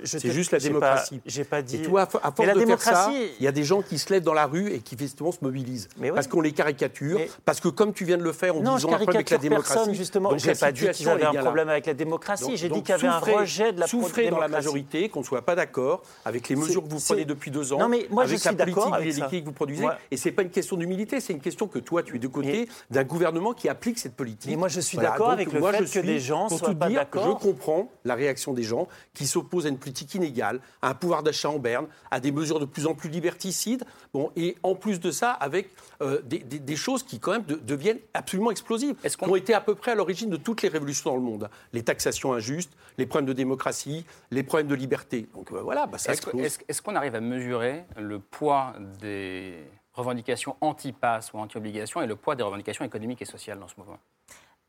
C'est 0.04 0.20
te- 0.20 0.28
juste 0.32 0.52
la 0.52 0.60
démocratie. 0.60 1.22
j'ai 1.26 1.44
pas 1.44 1.62
dit- 1.62 1.76
Et 1.78 1.82
toi, 1.82 2.02
à 2.02 2.06
force 2.08 2.48
la 2.48 2.54
de 2.56 2.60
faire 2.66 2.82
ça, 2.82 2.92
démocratie- 3.10 3.32
il 3.40 3.44
y 3.44 3.48
a 3.48 3.52
des 3.52 3.64
gens 3.64 3.82
qui 3.82 4.00
se 4.00 4.12
lèvent 4.12 4.24
dans 4.24 4.34
la 4.34 4.46
rue 4.46 4.72
et 4.72 4.80
qui 4.80 4.96
justement 4.98 5.32
se 5.32 5.38
mobilisent. 5.42 5.90
Oui. 6.00 6.10
Parce 6.14 6.28
qu'on 6.28 6.42
les 6.42 6.52
caricature, 6.52 7.20
Mais- 7.20 7.30
parce 7.46 7.60
que 7.60 7.68
comme 7.68 7.94
tu 7.94 8.06
viens 8.06 8.18
de 8.18 8.24
le 8.24 8.32
faire 8.32 8.56
en 8.56 8.62
Non, 8.62 8.76
disant 8.76 8.90
un 8.90 8.96
problème 8.96 9.16
avec 9.16 9.30
la 9.30 9.38
démocratie. 9.38 9.74
personne, 9.74 9.94
justement. 9.94 10.38
J'ai 10.38 10.54
pas 10.56 10.72
dit 10.72 10.88
qu'ils 10.90 11.10
avaient 11.10 11.26
un 11.26 11.34
problème 11.34 11.70
avec 11.70 11.86
la 11.86 11.94
démocratie. 11.94 12.58
J'ai 12.58 12.70
dit 12.70 12.82
qu'il 12.82 12.90
y 12.90 12.94
avait 12.94 13.08
un 13.08 13.20
rejet 13.20 13.74
de 13.74 13.80
la 13.80 13.88
Souffrez 13.88 14.30
dans 14.30 14.40
la 14.40 14.48
démocratie. 14.48 14.54
majorité, 14.68 15.10
qu'on 15.10 15.20
ne 15.20 15.26
soit 15.26 15.42
pas 15.42 15.56
d'accord 15.56 16.04
avec 16.26 16.48
les 16.50 16.56
mesures 16.56 16.84
que 16.84 16.90
vous 16.90 17.00
prenez 17.00 17.26
depuis 17.26 17.52
deux 17.52 17.74
ans, 17.74 17.80
Non, 17.80 17.90
mais 17.90 18.08
moi, 18.10 18.24
je 18.26 18.30
avec 18.30 18.40
suis 18.40 18.50
la 18.50 18.56
politique 18.66 19.42
que 19.42 19.46
vous 19.46 19.52
produisez. 19.52 19.86
Et 20.12 20.18
c'est 20.18 20.32
pas 20.32 20.42
une 20.44 20.50
question 20.50 20.78
d'humilité, 20.78 21.20
c'est 21.20 21.34
une 21.34 21.42
question 21.42 21.68
que 21.68 21.80
toi, 21.80 22.04
tu 22.04 22.16
es 22.16 22.20
de 22.20 22.28
côté 22.28 22.68
d'un 22.90 23.04
gouvernement 23.04 23.33
qui 23.54 23.70
applique 23.70 23.98
cette 24.00 24.16
politique. 24.16 24.50
Mais 24.52 24.58
moi, 24.58 24.68
je 24.68 24.80
suis 24.80 24.96
Voilà, 24.98 25.12
d'accord 25.12 25.32
avec 25.32 25.52
le 25.52 25.60
moi, 25.60 25.72
fait 25.74 25.86
je 25.86 25.94
que 26.00 26.06
des 26.06 26.20
gens 26.20 26.48
pour 26.48 26.60
soient 26.60 26.70
tout 26.70 26.76
pas 26.76 26.88
dire, 26.88 27.00
d'accord. 27.00 27.26
Je 27.26 27.32
comprends 27.48 27.90
la 28.06 28.16
réaction 28.16 28.54
des 28.54 28.64
gens 28.64 28.88
qui 29.14 29.26
s'opposent 29.28 29.66
à 29.66 29.70
une 29.70 29.78
politique 29.78 30.14
inégale, 30.16 30.60
à 30.82 30.90
un 30.90 30.94
pouvoir 30.94 31.24
d'achat 31.24 31.50
en 31.50 31.60
berne, 31.60 31.88
à 32.12 32.20
des 32.20 32.32
mesures 32.32 32.60
de 32.60 32.66
plus 32.66 32.86
en 32.88 32.94
plus 32.96 33.10
liberticides. 33.10 33.84
Bon, 34.14 34.32
et 34.36 34.56
en 34.64 34.76
plus 34.76 35.00
de 35.00 35.10
ça, 35.12 35.32
avec 35.32 35.70
euh, 36.02 36.22
des, 36.24 36.40
des- 36.40 36.60
des 36.60 36.76
choses 36.76 37.02
qui 37.04 37.20
quand 37.20 37.32
même 37.32 37.44
de- 37.46 37.56
deviennent 37.56 38.00
absolument 38.14 38.52
explosives, 38.52 38.96
qui 38.96 39.24
ont 39.30 39.36
été 39.36 39.54
à 39.54 39.62
peu 39.62 39.74
près 39.76 39.92
à 39.92 39.96
l'origine 39.96 40.30
de 40.30 40.38
toutes 40.38 40.62
les 40.62 40.70
révolutions 40.70 41.10
dans 41.10 41.16
le 41.16 41.22
monde. 41.24 41.50
Les 41.74 41.84
taxations 41.84 42.34
injustes, 42.34 42.72
les 42.98 43.06
problèmes 43.06 43.28
de 43.28 43.34
démocratie, 43.34 44.06
les 44.32 44.44
problèmes 44.44 44.68
de 44.68 44.76
liberté. 44.76 45.28
Donc 45.34 45.52
euh, 45.52 45.62
voilà, 45.62 45.88
bah, 45.88 45.98
ça 45.98 46.12
Est-ce 46.14 46.30
est-ce 46.38 46.60
est-ce 46.68 46.82
qu'on 46.82 46.96
arrive 46.96 47.16
à 47.16 47.22
mesurer 47.22 47.86
le 47.98 48.20
poids 48.20 48.74
des 49.02 49.56
revendications 49.94 50.56
anti-pass 50.62 51.34
ou 51.34 51.40
anti-obligation 51.40 52.02
et 52.02 52.08
le 52.08 52.16
poids 52.16 52.36
des 52.36 52.44
revendications 52.44 52.86
économiques 52.86 53.22
et 53.22 53.26
sociales 53.26 53.60
dans 53.60 53.68
ce 53.68 53.76
mouvement 53.78 54.00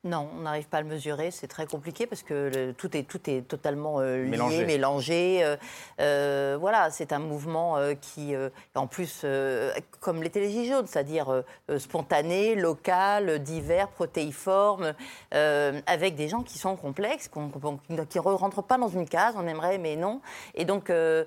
Non, 0.05 0.29
on 0.37 0.43
n'arrive 0.43 0.67
pas 0.69 0.79
à 0.79 0.83
le 0.83 0.87
mesurer, 0.89 1.31
c'est 1.31 1.47
très 1.47 1.67
compliqué 1.67 2.07
parce 2.07 2.23
que 2.23 2.51
le- 2.55 2.73
tout, 2.75 2.95
est, 2.95 3.05
tout 3.05 3.21
est 3.31 3.41
totalement 3.49 4.01
euh, 4.01 4.23
lié, 4.23 4.29
Mélangé. 4.31 4.67
mélangé. 4.67 5.41
euh, 5.43 5.57
euh, 6.01 6.59
voilà, 6.61 6.91
c'est 6.91 7.13
un 7.15 7.19
mouvement 7.21 7.79
qui, 8.03 8.35
en 8.75 8.87
plus, 8.87 9.25
comme 10.01 10.23
les 10.23 10.31
Gilets 10.31 10.67
jaunes, 10.69 10.87
c'est-à-dire 10.87 11.43
spontané, 11.79 12.55
local, 12.55 13.39
divers, 13.39 13.89
protéiforme, 13.89 14.93
avec 15.33 16.17
des 16.17 16.29
gens 16.29 16.43
qui 16.43 16.59
sont 16.59 16.77
complexes, 16.77 17.29
qui 17.29 17.39
ne 17.39 18.21
rentrent 18.21 18.63
pas 18.63 18.77
dans 18.77 18.89
une 18.89 19.09
case, 19.09 19.35
on 19.39 19.47
aimerait, 19.47 19.79
mais 19.79 19.97
non. 19.97 20.21
Et 20.55 20.65
donc, 20.65 20.91
euh, 20.91 21.25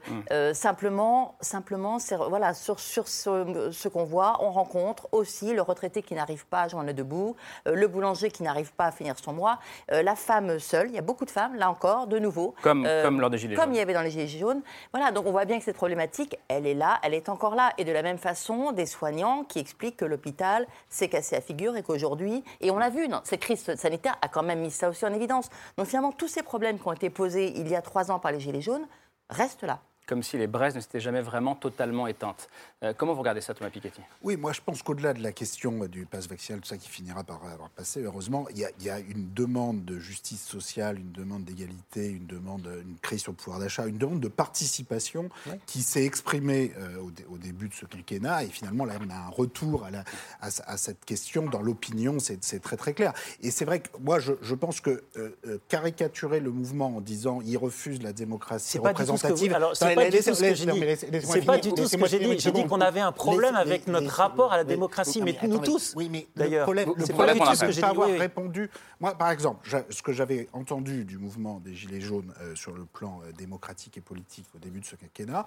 simplement, 0.54 1.36
simplement 1.42 1.98
voilà, 2.30 2.54
sur, 2.54 2.80
sur 2.80 3.08
ce, 3.08 3.70
ce 3.72 3.88
qu'on 3.88 4.04
voit, 4.04 4.38
on 4.42 4.52
rencontre 4.52 5.08
aussi 5.12 5.54
le 5.54 5.62
retraité 5.62 6.04
qui 6.04 6.14
n'arrive 6.14 6.46
pas 6.46 6.64
à 6.64 6.68
joindre 6.68 6.94
debout, 6.94 7.36
le 7.66 7.88
boulanger 7.88 8.30
qui 8.30 8.44
n'arrive 8.44 8.67
pas 8.72 8.86
à 8.86 8.92
finir 8.92 9.16
son 9.18 9.34
mois, 9.34 9.60
euh, 9.92 10.02
la 10.04 10.16
femme 10.16 10.60
seule. 10.60 10.88
Il 10.90 10.96
y 10.96 10.98
a 10.98 11.02
beaucoup 11.02 11.26
de 11.26 11.32
femmes, 11.32 11.56
là 11.56 11.70
encore, 11.70 12.08
de 12.08 12.20
nouveau. 12.20 12.56
Comme- 12.62 12.88
comme 13.04 13.22
lors 13.22 13.30
des 13.30 13.38
Gilets 13.38 13.56
Comme 13.56 13.66
jaunes. 13.66 13.76
il 13.76 13.78
y 13.78 13.82
avait 13.82 13.94
dans 13.94 14.02
les 14.02 14.10
Gilets 14.12 14.28
jaunes. 14.28 14.62
Voilà, 14.94 15.12
donc 15.12 15.26
on 15.26 15.32
voit 15.32 15.46
bien 15.46 15.58
que 15.60 15.64
cette 15.66 15.76
problématique, 15.78 16.38
elle 16.48 16.66
est 16.68 16.74
là, 16.74 17.00
elle 17.04 17.14
est 17.14 17.30
encore 17.30 17.56
là. 17.56 17.72
Et 17.78 17.84
de 17.86 17.92
la 17.92 18.02
même 18.02 18.18
façon, 18.18 18.72
des 18.72 18.86
soignants 18.86 19.44
qui 19.44 19.60
expliquent 19.60 19.98
que 19.98 20.06
l'hôpital 20.06 20.68
s'est 20.90 21.10
cassé 21.10 21.36
la 21.36 21.42
figure 21.42 21.76
et 21.78 21.84
qu'aujourd'hui, 21.84 22.44
et 22.62 22.72
on 22.72 22.78
l'a 22.78 22.90
vu, 22.90 23.08
non, 23.08 23.22
cette 23.24 23.42
crise 23.42 23.76
sanitaire 23.76 24.16
a 24.22 24.28
quand 24.28 24.44
même 24.44 24.60
mis 24.60 24.72
ça 24.72 24.90
aussi 24.90 25.06
en 25.06 25.14
évidence. 25.14 25.50
Donc 25.78 25.88
finalement, 25.88 26.12
tous 26.12 26.28
ces 26.28 26.44
problèmes 26.44 26.80
qui 26.80 26.88
ont 26.88 26.94
été 26.94 27.10
posés 27.10 27.54
il 27.56 27.68
y 27.68 27.76
a 27.76 27.82
trois 27.82 28.12
ans 28.12 28.20
par 28.20 28.32
les 28.32 28.40
Gilets 28.40 28.62
jaunes 28.62 28.88
restent 29.30 29.64
là. 29.64 29.80
Comme 30.08 30.24
si 30.24 30.38
les 30.38 30.48
braises 30.48 30.74
ne 30.74 30.80
s'étaient 30.80 31.02
jamais 31.02 31.22
vraiment 31.22 31.54
totalement 31.54 32.08
éteintes. 32.08 32.48
Euh, 32.82 32.94
comment 32.96 33.14
vous 33.14 33.20
regardez 33.20 33.42
ça, 33.42 33.54
Thomas 33.54 33.70
Piketty? 33.70 34.00
Oui, 34.24 34.38
moi 34.38 34.54
je 34.54 34.62
pense 34.62 34.82
qu'au-delà 34.82 35.14
de 35.14 35.22
la 35.22 35.34
question 35.34 35.84
euh, 35.84 35.88
du 35.90 36.06
pass 36.06 36.28
vaccinal, 36.30 36.62
tout 36.62 36.68
ça 36.70 36.78
qui 36.78 36.88
finira 36.88 37.24
par 37.26 37.44
avoir 37.44 37.70
passé, 37.72 38.02
heureusement, 38.04 38.48
il 38.52 38.60
y, 38.60 38.66
a, 38.66 38.70
il 38.80 38.86
y 38.86 38.90
a 38.90 39.00
une 39.00 39.34
demande 39.34 39.84
de 39.84 40.00
justice 40.00 40.42
sociale, 40.44 40.98
une 41.00 41.12
demande 41.12 41.44
d'égalité, 41.44 42.08
une 42.10 42.26
demande, 42.26 42.70
une 42.88 42.96
crise 43.02 43.22
sur 43.22 43.34
le 43.34 43.36
pouvoir 43.38 43.60
d'achat, 43.60 43.86
une 43.86 43.98
demande 43.98 44.22
de 44.22 44.30
participation 44.30 45.30
qui 45.66 45.82
s'est 45.82 46.06
exprimée 46.06 46.72
euh, 46.78 47.00
au, 47.02 47.12
dé- 47.12 47.26
au 47.30 47.38
début 47.38 47.68
de 47.68 47.74
ce 47.74 47.86
quinquennat. 47.86 48.46
Et 48.46 48.48
finalement, 48.48 48.86
là, 48.86 48.94
on 49.06 49.10
a 49.10 49.16
un 49.16 49.30
retour 49.30 49.84
à, 49.84 49.92
la- 49.92 50.06
à 50.40 50.52
ce- 50.52 50.62
à 50.68 50.78
cette 50.78 51.04
question 51.04 51.48
dans 51.48 51.62
l'opinion, 51.62 52.18
c'est 52.20 52.60
très 52.62 52.78
très 52.78 52.94
clair. 52.94 53.12
Et 53.42 53.52
c'est 53.52 53.66
vrai 53.66 53.82
que 53.82 53.90
moi, 54.00 54.20
je, 54.20 54.32
je 54.42 54.56
pense 54.56 54.80
que 54.80 55.04
euh, 55.18 55.36
euh, 55.48 55.58
caricaturer 55.68 56.40
le 56.40 56.52
mouvement 56.52 56.96
en 56.96 57.02
disant 57.02 57.42
il 57.44 57.58
refuse 57.58 58.02
la 58.02 58.14
démocratie 58.14 58.78
représentative. 58.78 59.52
c'est 59.74 59.97
pas 59.98 60.04
mais 60.06 60.10
du 60.12 60.18
tout 60.18 60.24
ce 60.24 60.30
que 60.40 60.44
laissez- 60.46 60.56
j'ai 60.56 60.66
non, 60.66 60.74
dit. 60.74 60.80
mais 60.80 60.86
laissez- 60.86 61.08
laissez-moi 61.12 61.36
C'est 61.36 61.46
pas 61.46 61.58
du 61.58 61.74
tout 61.74 61.86
ce 61.88 61.98
que 61.98 62.08
j'ai 62.08 62.20
dit. 62.20 62.40
J'ai 62.40 62.52
dit 62.52 62.66
qu'on 62.66 62.82
avait 62.82 63.00
un 63.02 63.12
problème 63.12 63.56
avec 63.56 63.88
notre 63.88 64.10
rapport 64.10 64.54
à 64.54 64.58
la 64.58 64.64
mais- 64.64 64.70
démocratie, 64.70 65.22
mais 65.22 65.38
nous 65.44 65.60
tous, 65.60 65.94
Oui, 65.96 66.08
mais 66.12 66.28
d'ailleurs. 66.36 66.62
le 66.62 66.64
problème, 66.64 66.94
C'est 67.00 67.12
le 67.12 67.18
pas 67.18 67.34
du 67.34 67.40
tout 67.40 67.46
ce 67.56 67.62
que 67.62 67.66
de 67.68 67.72
j'ai 67.72 67.82
dit, 67.82 68.18
répondu. 68.20 68.70
Moi, 69.00 69.14
par 69.16 69.30
exemple, 69.32 69.70
ce 69.90 70.02
que 70.02 70.14
j'avais 70.14 70.48
entendu 70.54 71.06
du 71.06 71.18
mouvement 71.18 71.60
des 71.60 71.76
Gilets 71.76 72.02
jaunes 72.02 72.34
euh, 72.42 72.56
sur 72.56 72.72
le 72.74 72.86
plan 72.86 73.20
euh, 73.28 73.32
démocratique 73.34 73.98
et 73.98 74.02
politique 74.02 74.46
au 74.56 74.60
début 74.60 74.80
de 74.80 74.86
ce 74.86 74.96
quinquennat, 74.96 75.46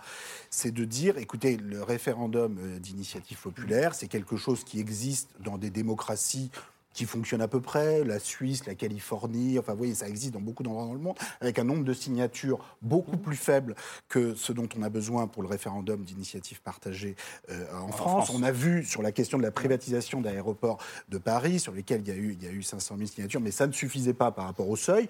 c'est 0.51 0.70
de 0.72 0.84
dire, 0.84 1.18
écoutez, 1.18 1.57
le 1.57 1.82
référendum 1.82 2.59
euh, 2.61 2.78
d'initiative 2.78 3.38
populaire, 3.40 3.94
c'est 3.94 4.09
quelque 4.09 4.36
chose 4.36 4.64
qui 4.64 4.78
existe 4.80 5.30
dans 5.40 5.59
des 5.59 5.70
démocraties 5.70 6.51
qui 6.93 7.05
fonctionnent 7.05 7.43
à 7.43 7.49
peu 7.49 7.61
près, 7.61 8.05
la 8.05 8.18
Suisse, 8.18 8.66
la 8.66 8.74
Californie, 8.74 9.59
enfin 9.59 9.72
vous 9.72 9.78
voyez, 9.78 9.95
ça 9.95 10.09
existe 10.09 10.32
dans 10.34 10.41
beaucoup 10.41 10.62
d'endroits 10.62 10.86
dans 10.86 10.95
le 10.95 11.01
monde, 11.01 11.16
avec 11.41 11.59
un 11.59 11.64
nombre 11.64 11.84
de 11.84 11.93
signatures 11.93 12.59
beaucoup 12.82 13.16
plus 13.16 13.36
faible 13.36 13.74
que 14.09 14.34
ce 14.34 14.53
dont 14.53 14.68
on 14.78 14.82
a 14.82 14.88
besoin 14.88 15.26
pour 15.26 15.43
le 15.43 15.49
référendum 15.49 16.03
d'initiative 16.05 16.61
partagée 16.62 17.16
euh, 17.51 17.64
en, 17.74 17.88
France. 17.88 18.26
France. 18.26 18.30
On 18.34 18.43
a 18.43 18.53
vu 18.53 18.84
sur 18.84 19.03
la 19.03 19.12
question 19.12 19.38
de 19.38 19.43
la 19.43 19.51
privatisation 19.51 20.20
d'aéroports 20.20 20.78
de 21.09 21.18
Paris, 21.18 21.61
sur 21.61 21.72
lesquels 21.72 22.01
il 22.01 22.09
y, 22.09 22.12
a 22.12 22.16
eu, 22.16 22.36
il 22.41 22.45
y 22.45 22.49
a 22.49 22.53
eu 22.53 22.62
500 22.62 22.97
000 22.97 23.09
signatures, 23.09 23.41
mais 23.41 23.51
ça 23.51 23.66
ne 23.66 23.72
suffisait 23.72 24.14
pas 24.14 24.30
par 24.30 24.47
rapport 24.47 24.68
au 24.68 24.76
seuil. 24.76 25.09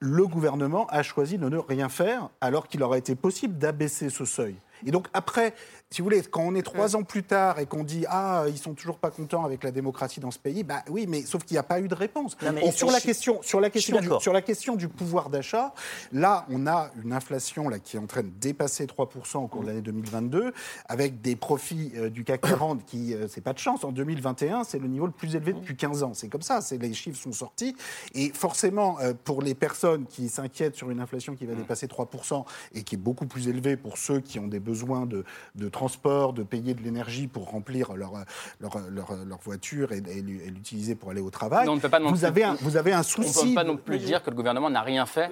Le 0.00 0.26
gouvernement 0.26 0.86
a 0.86 1.02
choisi 1.02 1.38
de 1.38 1.48
ne 1.48 1.58
rien 1.58 1.88
faire 1.88 2.30
alors 2.40 2.68
qu'il 2.68 2.82
aurait 2.82 3.00
été 3.00 3.16
possible 3.16 3.58
d'abaisser 3.58 4.10
ce 4.10 4.24
seuil. 4.24 4.54
Et 4.86 4.90
donc 4.90 5.08
après, 5.12 5.54
si 5.90 6.02
vous 6.02 6.04
voulez, 6.04 6.22
quand 6.22 6.42
on 6.42 6.54
est 6.54 6.62
trois 6.62 6.96
ans 6.96 7.02
plus 7.02 7.22
tard 7.22 7.58
et 7.58 7.66
qu'on 7.66 7.82
dit 7.82 8.04
ah 8.08 8.44
ils 8.48 8.58
sont 8.58 8.74
toujours 8.74 8.98
pas 8.98 9.10
contents 9.10 9.44
avec 9.44 9.64
la 9.64 9.70
démocratie 9.70 10.20
dans 10.20 10.30
ce 10.30 10.38
pays, 10.38 10.62
bah 10.62 10.82
oui, 10.90 11.06
mais 11.08 11.22
sauf 11.22 11.44
qu'il 11.44 11.54
n'y 11.54 11.58
a 11.58 11.62
pas 11.62 11.80
eu 11.80 11.88
de 11.88 11.94
réponse. 11.94 12.36
Non, 12.42 12.52
mais 12.52 12.70
sur 12.72 12.90
la 12.90 13.00
question, 13.00 13.40
sur 13.42 13.58
la 13.58 13.70
question, 13.70 13.98
du, 14.00 14.10
sur 14.20 14.34
la 14.34 14.42
question 14.42 14.76
du 14.76 14.88
pouvoir 14.88 15.30
d'achat, 15.30 15.72
là 16.12 16.44
on 16.50 16.66
a 16.66 16.90
une 17.02 17.14
inflation 17.14 17.70
là 17.70 17.78
qui 17.78 17.96
est 17.96 18.00
en 18.00 18.06
train 18.06 18.22
de 18.22 18.28
dépasser 18.28 18.84
3% 18.84 19.38
au 19.38 19.46
cours 19.46 19.62
de 19.62 19.68
l'année 19.68 19.80
2022, 19.80 20.52
avec 20.88 21.22
des 21.22 21.36
profits 21.36 21.92
euh, 21.96 22.10
du 22.10 22.22
CAC 22.22 22.42
40 22.42 22.84
qui 22.84 23.14
euh, 23.14 23.26
c'est 23.26 23.40
pas 23.40 23.54
de 23.54 23.58
chance. 23.58 23.82
En 23.82 23.92
2021, 23.92 24.64
c'est 24.64 24.78
le 24.78 24.88
niveau 24.88 25.06
le 25.06 25.12
plus 25.12 25.36
élevé 25.36 25.54
depuis 25.54 25.74
15 25.74 26.02
ans. 26.02 26.12
C'est 26.12 26.28
comme 26.28 26.42
ça, 26.42 26.60
c'est 26.60 26.76
les 26.76 26.92
chiffres 26.92 27.18
sont 27.18 27.32
sortis. 27.32 27.74
Et 28.14 28.28
forcément 28.34 28.98
euh, 29.00 29.14
pour 29.24 29.40
les 29.40 29.54
personnes 29.54 30.04
qui 30.04 30.28
s'inquiètent 30.28 30.76
sur 30.76 30.90
une 30.90 31.00
inflation 31.00 31.34
qui 31.34 31.46
va 31.46 31.54
dépasser 31.54 31.86
3% 31.86 32.44
et 32.74 32.82
qui 32.82 32.96
est 32.96 32.98
beaucoup 32.98 33.26
plus 33.26 33.48
élevée 33.48 33.78
pour 33.78 33.96
ceux 33.96 34.20
qui 34.20 34.38
ont 34.38 34.48
des 34.48 34.60
besoins 34.60 35.06
de, 35.06 35.24
de 35.54 35.68
transport, 35.78 36.32
de 36.32 36.42
payer 36.42 36.74
de 36.74 36.82
l'énergie 36.82 37.28
pour 37.28 37.48
remplir 37.50 37.94
leur, 37.94 38.12
leur, 38.60 38.78
leur, 38.90 39.12
leur 39.24 39.38
voiture 39.38 39.92
et, 39.92 39.98
et 39.98 40.22
l'u- 40.22 40.40
et 40.44 40.50
l'utiliser 40.50 40.94
pour 40.96 41.10
aller 41.10 41.20
au 41.20 41.30
travail. 41.30 41.64
Mais 41.66 41.70
on 41.72 41.76
ne 41.76 41.80
peut 41.80 41.88
pas 41.88 42.00
non 42.00 42.08
vous, 42.10 42.16
plus- 42.16 42.24
avez 42.24 42.42
un, 42.44 42.54
vous 42.60 42.76
avez 42.76 42.92
un 42.92 43.00
On 43.00 43.02
souci. 43.04 43.44
ne 43.44 43.48
peut 43.50 43.54
pas 43.54 43.62
de- 43.64 43.68
non 43.68 43.76
plus 43.76 43.98
dire 43.98 44.22
que 44.22 44.30
le 44.30 44.36
gouvernement 44.36 44.70
n'a 44.70 44.82
rien 44.82 45.06
fait 45.06 45.30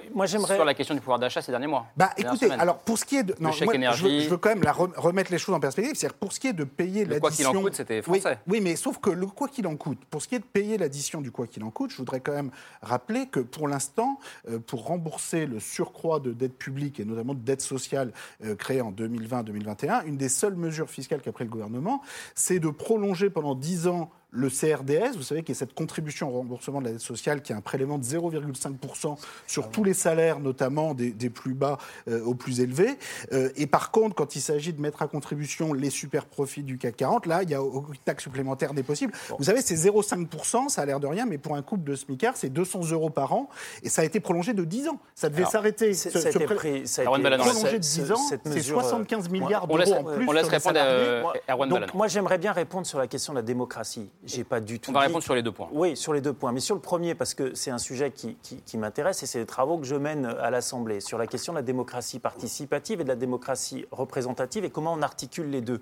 sur 0.55 0.63
la 0.65 0.73
question 0.73 0.95
du 0.95 1.01
pouvoir 1.01 1.19
d'achat 1.19 1.41
ces 1.41 1.51
derniers 1.51 1.67
mois. 1.67 1.85
Bah 1.97 2.11
écoutez, 2.17 2.45
semaines. 2.45 2.59
alors 2.61 2.77
pour 2.79 2.97
ce 2.97 3.03
qui 3.05 3.17
est 3.17 3.23
de. 3.23 3.35
Le 3.39 3.51
chèque 3.51 3.65
moi, 3.67 3.73
je, 3.73 4.03
veux, 4.03 4.09
énergie. 4.09 4.21
je 4.21 4.29
veux 4.29 4.37
quand 4.37 4.49
même 4.49 4.63
la 4.63 4.71
re- 4.71 4.97
remettre 4.97 5.31
les 5.31 5.37
choses 5.37 5.53
en 5.55 5.59
perspective. 5.59 5.93
C'est-à-dire 5.95 6.17
pour 6.17 6.31
ce 6.31 6.39
qui 6.39 6.47
est 6.47 6.53
de 6.53 6.63
payer 6.63 7.03
Le 7.05 7.19
quoi 7.19 7.29
qu'il 7.29 7.43
l'addition. 7.43 7.59
en 7.59 7.63
coûte, 7.63 7.75
c'était 7.75 8.01
Oui, 8.07 8.19
français. 8.21 8.39
Oui, 8.47 8.61
mais 8.61 8.75
sauf 8.77 8.99
que 8.99 9.09
le 9.09 9.27
quoi 9.27 9.47
qu'il 9.49 9.67
en 9.67 9.75
coûte, 9.75 9.99
pour 10.09 10.21
ce 10.21 10.27
qui 10.29 10.35
est 10.35 10.39
de 10.39 10.43
payer 10.45 10.77
l'addition 10.77 11.19
du 11.21 11.31
quoi 11.31 11.45
qu'il 11.47 11.63
en 11.65 11.69
coûte, 11.71 11.91
je 11.91 11.97
voudrais 11.97 12.21
quand 12.21 12.31
même 12.33 12.51
rappeler 12.81 13.25
que 13.27 13.39
pour 13.41 13.67
l'instant, 13.67 14.19
euh, 14.49 14.59
pour 14.59 14.85
rembourser 14.85 15.45
le 15.45 15.59
surcroît 15.59 16.19
de 16.19 16.31
dette 16.31 16.57
publique 16.57 16.99
et 16.99 17.05
notamment 17.05 17.33
de 17.33 17.39
dette 17.39 17.61
sociale 17.61 18.11
euh, 18.45 18.55
créée 18.55 18.81
en 18.81 18.91
2020-2021, 18.91 20.05
une 20.05 20.17
des 20.17 20.29
seules 20.37 20.55
mesures 20.55 20.89
fiscales 20.89 21.21
qu'a 21.21 21.31
pris 21.31 21.43
le 21.43 21.49
gouvernement, 21.49 22.01
c'est 22.35 22.59
de 22.59 22.69
prolonger 22.69 23.29
pendant 23.29 23.55
10 23.55 23.87
ans 23.87 24.11
le 24.31 24.49
CRDS, 24.49 25.15
vous 25.15 25.23
savez, 25.23 25.41
qui 25.41 25.53
est 25.53 25.55
cette 25.55 25.73
contribution 25.73 26.29
au 26.29 26.37
remboursement 26.37 26.79
de 26.81 26.85
la 26.87 26.91
dette 26.91 26.99
sociale, 27.01 27.41
qui 27.41 27.53
est 27.53 27.55
un 27.55 27.61
prélèvement 27.61 27.97
de 27.97 28.03
0,5% 28.03 29.17
sur 29.47 29.69
tous 29.69 29.83
les 29.83 29.93
salaires, 29.93 30.39
notamment 30.39 30.93
des, 30.93 31.11
des 31.11 31.29
plus 31.29 31.53
bas 31.53 31.77
euh, 32.07 32.23
aux 32.23 32.35
plus 32.35 32.59
élevés. 32.59 32.97
Euh, 33.31 33.49
et 33.55 33.67
par 33.67 33.91
contre, 33.91 34.15
quand 34.15 34.35
il 34.35 34.41
s'agit 34.41 34.73
de 34.73 34.81
mettre 34.81 35.01
à 35.01 35.07
contribution 35.07 35.73
les 35.73 35.89
super 35.89 36.25
profits 36.25 36.63
du 36.63 36.77
CAC 36.77 36.97
40, 36.97 37.25
là, 37.25 37.43
il 37.43 37.47
n'y 37.47 37.53
a 37.55 37.63
aucune 37.63 37.95
taxe 38.03 38.23
supplémentaire 38.23 38.73
n'est 38.73 38.83
possible. 38.83 39.13
Vous 39.37 39.45
savez, 39.45 39.61
c'est 39.61 39.75
0,5%, 39.75 40.69
ça 40.69 40.81
a 40.81 40.85
l'air 40.85 40.99
de 40.99 41.07
rien, 41.07 41.25
mais 41.25 41.37
pour 41.37 41.55
un 41.55 41.61
couple 41.61 41.89
de 41.89 41.95
smicards, 41.95 42.35
c'est 42.37 42.49
200 42.49 42.91
euros 42.91 43.09
par 43.09 43.33
an, 43.33 43.49
et 43.83 43.89
ça 43.89 44.01
a 44.01 44.05
été 44.05 44.19
prolongé 44.19 44.53
de 44.53 44.63
10 44.65 44.89
ans. 44.89 44.99
Ça 45.15 45.29
devait 45.29 45.45
s'arrêter. 45.45 45.93
ça 45.93 46.09
a 46.19 46.29
été 46.29 46.39
pré- 46.45 46.55
pris- 46.55 46.87
ça 46.87 47.01
a 47.01 47.05
Erwan 47.05 47.21
été- 47.21 47.29
Balladan, 47.29 47.43
prolongé 47.45 47.79
de 47.79 47.83
ce- 47.83 48.01
10 48.01 48.11
ans, 48.11 48.15
c'est 48.29 48.45
mesure, 48.45 48.77
euh, 48.77 48.81
75 48.81 49.29
moi- 49.29 49.39
milliards 49.39 49.67
d'euros 49.67 49.79
en 49.93 50.03
plus. 50.03 50.27
on 50.27 50.31
laisse 50.33 50.43
sur 50.43 50.51
les 50.51 50.57
répondre, 50.57 50.75
salariés. 50.75 51.07
euh, 51.07 51.23
Erwan 51.49 51.69
donc, 51.69 51.93
moi, 51.93 52.07
j'aimerais 52.07 52.37
bien 52.37 52.51
répondre 52.51 52.85
sur 52.85 52.99
la 52.99 53.07
question 53.07 53.33
de 53.33 53.37
la 53.39 53.43
démocratie. 53.43 54.09
J'ai 54.27 54.43
pas 54.43 54.59
du 54.59 54.79
tout. 54.79 54.91
On 54.91 54.93
va 54.93 55.01
dit- 55.01 55.07
répondre 55.07 55.23
sur 55.23 55.33
les 55.35 55.41
deux 55.41 55.51
points. 55.51 55.69
Oui, 55.71 55.95
sur 55.97 56.13
les 56.13 56.21
deux 56.21 56.33
points. 56.33 56.51
Mais 56.51 56.59
sur 56.59 56.75
le 56.75 56.81
premier, 56.81 57.15
parce 57.15 57.33
que 57.33 57.55
c'est 57.55 57.71
un 57.71 57.77
sujet 57.77 58.11
qui, 58.11 58.35
qui- 58.43 58.61
qui 58.61 58.77
m'intéresse 58.77 59.23
et 59.23 59.25
c'est 59.25 59.39
les 59.39 59.45
travaux 59.45 59.77
que 59.77 59.85
je 59.85 59.95
mène 59.95 60.25
à 60.25 60.49
l'Assemblée 60.51 60.99
sur 60.99 61.17
la 61.17 61.27
question 61.27 61.53
de 61.53 61.57
la 61.57 61.63
démocratie 61.63 62.19
participative 62.19 63.01
et 63.01 63.03
de 63.03 63.09
la 63.09 63.15
démocratie 63.15 63.85
représentative 63.91 64.65
et 64.65 64.69
comment 64.69 64.93
on 64.93 65.01
articule 65.01 65.49
les 65.49 65.61
deux. 65.61 65.81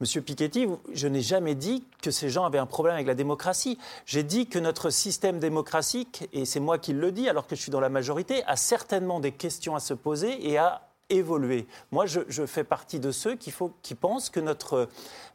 Monsieur 0.00 0.20
Piketty, 0.20 0.68
je 0.92 1.08
n'ai 1.08 1.22
jamais 1.22 1.54
dit 1.54 1.82
que 2.02 2.10
ces 2.10 2.28
gens 2.28 2.44
avaient 2.44 2.58
un 2.58 2.66
problème 2.66 2.94
avec 2.96 3.06
la 3.06 3.14
démocratie. 3.14 3.78
J'ai 4.04 4.22
dit 4.22 4.46
que 4.46 4.58
notre 4.58 4.90
système 4.90 5.38
démocratique, 5.38 6.28
et 6.34 6.44
c'est 6.44 6.60
moi 6.60 6.76
qui 6.78 6.92
le 6.92 7.12
dis 7.12 7.30
alors 7.30 7.46
que 7.46 7.56
je 7.56 7.62
suis 7.62 7.70
dans 7.72 7.80
la 7.80 7.88
majorité, 7.88 8.44
a 8.46 8.56
certainement 8.56 9.20
des 9.20 9.32
questions 9.32 9.74
à 9.74 9.80
se 9.80 9.94
poser 9.94 10.50
et 10.50 10.58
à 10.58 10.82
évoluer. 11.08 11.66
Moi, 11.92 12.06
je, 12.06 12.20
je 12.28 12.46
fais 12.46 12.64
partie 12.64 12.98
de 12.98 13.10
ceux 13.10 13.36
qui, 13.36 13.50
faut, 13.50 13.72
qui 13.82 13.94
pensent 13.94 14.30
que 14.30 14.40
notre, 14.40 14.88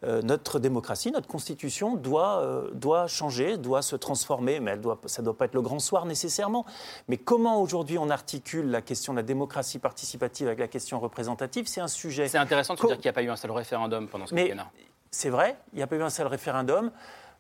euh, 0.04 0.22
notre 0.22 0.60
démocratie, 0.60 1.12
notre 1.12 1.28
constitution 1.28 1.96
doit, 1.96 2.40
euh, 2.42 2.70
doit 2.74 3.08
changer, 3.08 3.58
doit 3.58 3.82
se 3.82 3.96
transformer, 3.96 4.60
mais 4.60 4.72
elle 4.72 4.82
doit, 4.82 5.00
ça 5.06 5.22
ne 5.22 5.26
doit 5.26 5.38
pas 5.38 5.46
être 5.46 5.54
le 5.54 5.62
grand 5.62 5.80
soir 5.80 6.06
nécessairement. 6.06 6.66
Mais 7.08 7.18
comment 7.18 7.62
aujourd'hui 7.62 7.98
on 7.98 8.10
articule 8.10 8.70
la 8.70 8.82
question 8.82 9.14
de 9.14 9.18
la 9.18 9.24
démocratie 9.24 9.80
participative 9.80 10.48
avec 10.48 10.60
la 10.60 10.68
question 10.68 11.00
représentative, 11.00 11.68
c'est 11.68 11.82
un 11.82 11.88
sujet. 11.88 12.28
C'est 12.28 12.38
intéressant 12.38 12.74
de 12.74 12.80
se 12.80 12.88
dire 12.88 12.96
qu'il 12.96 13.06
n'y 13.06 13.10
a 13.10 13.14
pas 13.14 13.24
eu 13.24 13.30
un 13.30 13.36
seul 13.36 13.52
référendum 13.52 14.08
pendant 14.08 14.28
ce 14.28 14.36
Mais 14.36 14.44
quinquennat. 14.50 14.72
c'est 15.10 15.30
vrai, 15.30 15.58
il 15.74 15.78
n'y 15.78 15.84
a 15.84 15.88
pas 15.88 15.96
eu 15.96 16.04
un 16.04 16.10
seul 16.10 16.28
référendum. 16.28 16.92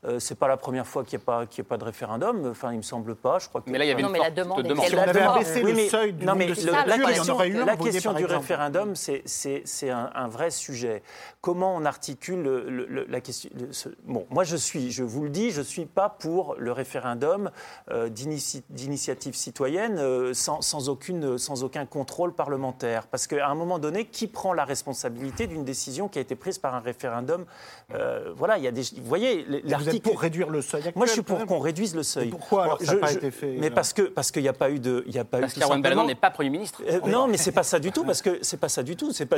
Euh, 0.03 0.17
c'est 0.19 0.33
pas 0.33 0.47
la 0.47 0.57
première 0.57 0.87
fois 0.87 1.03
qu'il 1.03 1.19
n'y 1.19 1.23
a, 1.23 1.25
pas- 1.25 1.45
qu'il 1.45 1.63
y 1.63 1.67
a 1.67 1.69
pas 1.69 1.77
de 1.77 1.83
référendum. 1.83 2.47
Enfin, 2.49 2.71
il 2.71 2.77
me 2.77 2.81
semble 2.81 3.13
pas. 3.15 3.37
Je 3.37 3.47
crois 3.49 3.61
que... 3.61 3.69
Mais 3.69 3.77
là, 3.77 3.85
il 3.85 3.89
y 3.89 3.91
avait 3.91 4.01
Non, 4.01 4.07
une 4.07 4.13
mais 4.13 4.19
la 4.19 4.31
demande 4.31 4.63
demande. 4.63 4.85
Si 4.87 4.95
on 4.95 4.97
avait 4.99 5.21
abaissé 5.21 5.63
Oui, 5.63 5.73
le 5.73 5.89
seuil 5.89 6.13
du 6.13 6.25
non, 6.25 6.33
mais 6.33 6.47
de 6.47 6.51
le- 6.55 6.71
la 6.71 6.95
il 6.95 7.01
y 7.01 7.03
en 7.03 7.07
question, 7.07 7.33
aurait 7.35 7.47
eu 7.49 7.57
un, 7.59 7.65
la 7.65 7.77
question 7.77 8.13
du 8.13 8.23
exemple. 8.23 8.39
référendum, 8.39 8.95
c'est- 8.95 9.21
c'est 9.25 9.61
c'est 9.65 9.91
un, 9.91 10.09
un 10.15 10.27
vrai 10.27 10.49
sujet. 10.49 11.03
Comment 11.39 11.75
on 11.75 11.85
articule 11.85 12.41
le- 12.41 12.85
le- 12.87 13.05
la 13.07 13.21
question 13.21 13.51
le- 13.55 13.71
ce- 13.73 13.89
Bon, 14.05 14.25
moi, 14.31 14.43
je 14.43 14.55
suis, 14.55 14.89
je 14.91 15.03
vous 15.03 15.21
le 15.23 15.29
dis, 15.29 15.51
je 15.51 15.59
ne 15.59 15.65
suis 15.65 15.85
pas 15.85 16.09
pour 16.09 16.55
le 16.57 16.71
référendum 16.71 17.51
euh, 17.91 18.09
d'initiative 18.09 19.35
citoyenne 19.35 19.97
euh, 19.99 20.33
sans, 20.33 20.61
sans 20.61 20.89
aucune, 20.89 21.37
sans 21.37 21.63
aucun 21.63 21.85
contrôle 21.85 22.33
parlementaire. 22.33 23.07
Parce 23.07 23.27
qu'à 23.27 23.47
un 23.47 23.55
moment 23.55 23.79
donné, 23.79 24.05
qui 24.05 24.27
prend 24.27 24.53
la 24.53 24.65
responsabilité 24.65 25.47
d'une 25.47 25.63
décision 25.63 26.07
qui 26.07 26.17
a 26.19 26.21
été 26.23 26.35
prise 26.35 26.57
par 26.57 26.73
un 26.75 26.79
référendum? 26.79 27.45
Euh, 27.93 28.31
Voilà, 28.35 28.57
il 28.57 28.63
y 28.63 28.67
a 28.67 28.71
des. 28.71 28.81
Vous 28.81 29.03
voyez, 29.05 29.45
les- 29.47 29.61
Pour 29.99 30.19
réduire 30.21 30.49
le 30.49 30.61
seuil 30.61 30.79
actuel 30.81 30.93
Moi, 30.95 31.05
je 31.05 31.11
suis 31.11 31.21
pour 31.21 31.45
qu'on 31.45 31.59
réduise 31.59 31.95
le 31.95 32.03
seuil. 32.03 32.29
pourquoi 32.29 32.63
alors 32.63 32.81
ça 32.81 32.93
n'a 32.93 32.99
pas 32.99 33.07
je- 33.11 33.17
été 33.17 33.31
fait 33.31 33.55
Mais 33.59 33.69
là 33.69 33.75
parce 33.75 33.93
que 33.93 34.03
parce 34.03 34.31
qu'il 34.31 34.41
n'y 34.43 34.47
a 34.47 34.53
pas 34.53 34.69
eu 34.71 34.79
de, 34.79 35.03
il 35.07 35.13
y 35.15 35.19
a 35.19 35.25
pas 35.25 35.39
Parce 35.39 35.55
eu. 35.57 35.59
tout 35.61 35.67
simplement- 35.67 36.05
n'est 36.05 36.15
pas 36.15 36.31
Premier 36.31 36.49
ministre. 36.49 36.81
Euh, 36.89 36.99
non, 37.07 37.27
mais 37.27 37.37
c'est 37.37 37.51
pas 37.51 37.63
ça 37.63 37.79
du 37.79 37.91
tout, 37.91 38.03
parce 38.03 38.21
que 38.21 38.39
c'est 38.41 38.57
pas 38.57 38.69
ça 38.69 38.83
du 38.83 38.95
tout. 38.95 39.11
C'est 39.11 39.25
pas. 39.25 39.37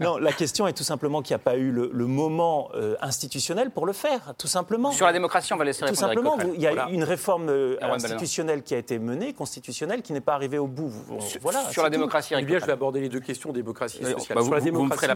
non, 0.00 0.16
la 0.18 0.32
question 0.32 0.66
est 0.66 0.72
tout 0.72 0.82
simplement 0.84 1.22
qu'il 1.22 1.34
n'y 1.34 1.40
a 1.40 1.44
pas 1.44 1.56
eu 1.56 1.70
le, 1.70 1.90
le 1.92 2.06
moment 2.06 2.68
euh, 2.74 2.96
institutionnel 3.00 3.70
pour 3.70 3.86
le 3.86 3.92
faire, 3.92 4.34
tout 4.38 4.46
simplement. 4.48 4.90
Sur 4.90 5.06
la 5.06 5.12
démocratie, 5.12 5.52
on 5.52 5.56
va 5.56 5.64
laisser 5.64 5.80
Tout 5.80 5.86
répondre 5.86 6.04
Eric 6.12 6.18
simplement, 6.24 6.52
il 6.54 6.60
y 6.60 6.66
a 6.66 6.70
Voilà. 6.74 6.88
une 6.90 7.04
réforme 7.04 7.48
euh, 7.48 7.76
institutionnelle 7.80 8.62
qui 8.62 8.74
a 8.74 8.78
été 8.78 8.98
menée, 8.98 9.32
constitutionnelle, 9.32 10.02
qui 10.02 10.12
n'est 10.12 10.20
pas 10.20 10.34
arrivée 10.34 10.58
au 10.58 10.66
bout. 10.66 10.90
Voilà, 11.40 11.70
sur 11.70 11.82
la 11.82 11.88
tout. 11.88 11.92
démocratie, 11.92 12.28
Eh 12.32 12.34
Eric 12.34 12.46
bien, 12.46 12.58
je 12.58 12.66
vais 12.66 12.72
aborder 12.72 13.00
les 13.00 13.08
deux 13.08 13.20
questions 13.20 13.52
démocratie 13.52 13.98
et 14.00 14.04
sociale. 14.12 14.38
bah, 14.38 14.44
Sur 14.44 14.54
la 14.54 14.60
démocratie, 14.60 15.06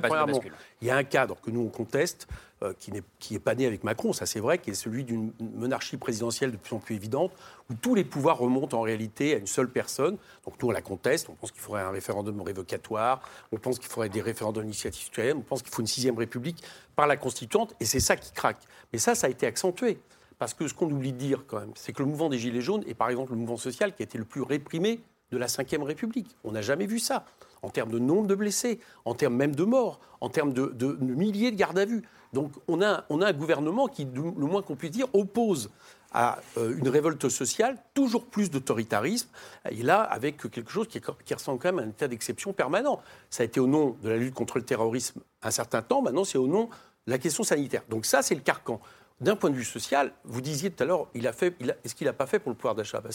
il 0.80 0.88
y 0.88 0.90
a 0.90 0.96
un 0.96 1.04
cadre 1.04 1.36
que 1.42 1.50
nous 1.50 1.60
on 1.62 1.68
conteste, 1.68 2.26
euh, 2.62 2.72
qui 2.78 2.90
n'est 2.90 3.02
est 3.30 3.38
pas 3.38 3.54
né 3.54 3.66
avec 3.66 3.84
Macron, 3.84 4.12
ça 4.12 4.26
c'est 4.26 4.40
vrai, 4.40 4.58
qui 4.58 4.70
est 4.70 4.74
celui 4.74 5.04
d'une 5.04 5.32
monarchie 5.40 5.96
présidentielle 5.96 6.50
de 6.50 6.56
plus 6.56 6.74
en 6.74 6.78
plus 6.78 6.96
évidente, 6.96 7.32
où 7.70 7.74
tous 7.74 7.94
les 7.94 8.04
pouvoirs 8.04 8.38
remontent 8.38 8.76
en 8.78 8.82
réalité 8.82 9.34
à 9.34 9.38
une 9.38 9.46
seule 9.46 9.70
personne. 9.70 10.16
Donc 10.44 10.60
nous 10.60 10.68
on 10.68 10.72
la 10.72 10.82
conteste, 10.82 11.28
on 11.28 11.34
pense 11.34 11.52
qu'il 11.52 11.60
faudrait 11.60 11.82
un 11.82 11.90
référendum 11.90 12.40
révocatoire, 12.40 13.20
on 13.52 13.58
pense 13.58 13.78
qu'il 13.78 13.88
faudrait 13.88 14.08
des 14.08 14.20
référendums 14.20 14.64
d'initiative 14.64 15.04
citoyenne, 15.04 15.38
on 15.38 15.42
pense 15.42 15.62
qu'il 15.62 15.72
faut 15.72 15.82
une 15.82 15.86
sixième 15.86 16.18
république 16.18 16.62
par 16.96 17.06
la 17.06 17.16
constituante, 17.16 17.74
et 17.80 17.84
c'est 17.84 18.00
ça 18.00 18.16
qui 18.16 18.32
craque. 18.32 18.62
Mais 18.92 18.98
ça, 18.98 19.14
ça 19.14 19.28
a 19.28 19.30
été 19.30 19.46
accentué. 19.46 20.00
Parce 20.38 20.54
que 20.54 20.68
ce 20.68 20.74
qu'on 20.74 20.90
oublie 20.90 21.12
de 21.12 21.18
dire 21.18 21.44
quand 21.46 21.60
même, 21.60 21.72
c'est 21.74 21.92
que 21.92 22.02
le 22.02 22.08
mouvement 22.08 22.28
des 22.28 22.38
Gilets 22.38 22.60
jaunes 22.60 22.84
est 22.86 22.94
par 22.94 23.08
exemple 23.08 23.32
le 23.32 23.38
mouvement 23.38 23.56
social 23.56 23.94
qui 23.94 24.02
a 24.02 24.04
été 24.04 24.18
le 24.18 24.24
plus 24.24 24.42
réprimé 24.42 25.00
de 25.30 25.38
la 25.38 25.46
Ve 25.46 25.82
République. 25.82 26.36
On 26.44 26.52
n'a 26.52 26.62
jamais 26.62 26.86
vu 26.86 26.98
ça. 26.98 27.24
En 27.62 27.70
termes 27.70 27.90
de 27.90 27.98
nombre 27.98 28.26
de 28.26 28.34
blessés, 28.34 28.80
en 29.04 29.14
termes 29.14 29.34
même 29.34 29.54
de 29.54 29.64
morts, 29.64 30.00
en 30.20 30.28
termes 30.28 30.52
de, 30.52 30.96
milliers 31.00 31.50
de 31.50 31.56
gardes 31.56 31.78
à 31.78 31.84
vue. 31.84 32.02
Donc 32.32 32.52
on 32.68 32.82
a, 32.82 33.04
on 33.08 33.20
a 33.22 33.28
un 33.28 33.32
gouvernement 33.32 33.88
qui, 33.88 34.04
le 34.04 34.46
moins 34.46 34.62
qu'on 34.62 34.76
puisse 34.76 34.90
dire, 34.90 35.06
oppose 35.12 35.70
à 36.12 36.38
euh, 36.56 36.76
une 36.76 36.88
révolte 36.88 37.28
sociale 37.28 37.76
toujours 37.94 38.26
plus 38.26 38.50
d'autoritarisme, 38.50 39.28
et 39.70 39.82
là 39.82 40.00
avec 40.00 40.38
quelque 40.50 40.70
chose 40.70 40.88
qui, 40.88 41.00
ressemble 41.34 41.58
quand 41.58 41.72
même 41.72 41.78
à 41.78 41.82
un 41.86 41.90
état 41.90 42.08
d'exception 42.08 42.52
permanent. 42.52 43.00
Ça 43.30 43.42
a 43.42 43.46
été 43.46 43.60
au 43.60 43.66
nom 43.66 43.96
de 44.02 44.08
la 44.08 44.16
lutte 44.16 44.34
contre 44.34 44.58
le 44.58 44.64
terrorisme 44.64 45.20
un 45.42 45.50
certain 45.50 45.82
temps, 45.82 46.02
maintenant 46.02 46.24
c'est 46.24 46.38
au 46.38 46.46
nom 46.46 46.64
de 47.06 47.12
la 47.12 47.18
question 47.18 47.44
sanitaire. 47.44 47.82
Donc 47.88 48.06
ça 48.06 48.22
c'est 48.22 48.34
le 48.34 48.40
carcan. 48.40 48.80
D'un 49.20 49.34
point 49.34 49.50
de 49.50 49.56
vue 49.56 49.64
social, 49.64 50.12
vous 50.24 50.40
disiez 50.40 50.70
tout 50.70 50.82
à 50.82 50.86
l'heure, 50.86 51.08
est-ce 51.12 51.94
qu'il 51.94 52.06
n'a 52.06 52.12
pas 52.12 52.26
fait 52.26 52.38
pour 52.38 52.50
le 52.50 52.56
pouvoir 52.56 52.74
d'achat? 52.74 53.00
Bah 53.00 53.10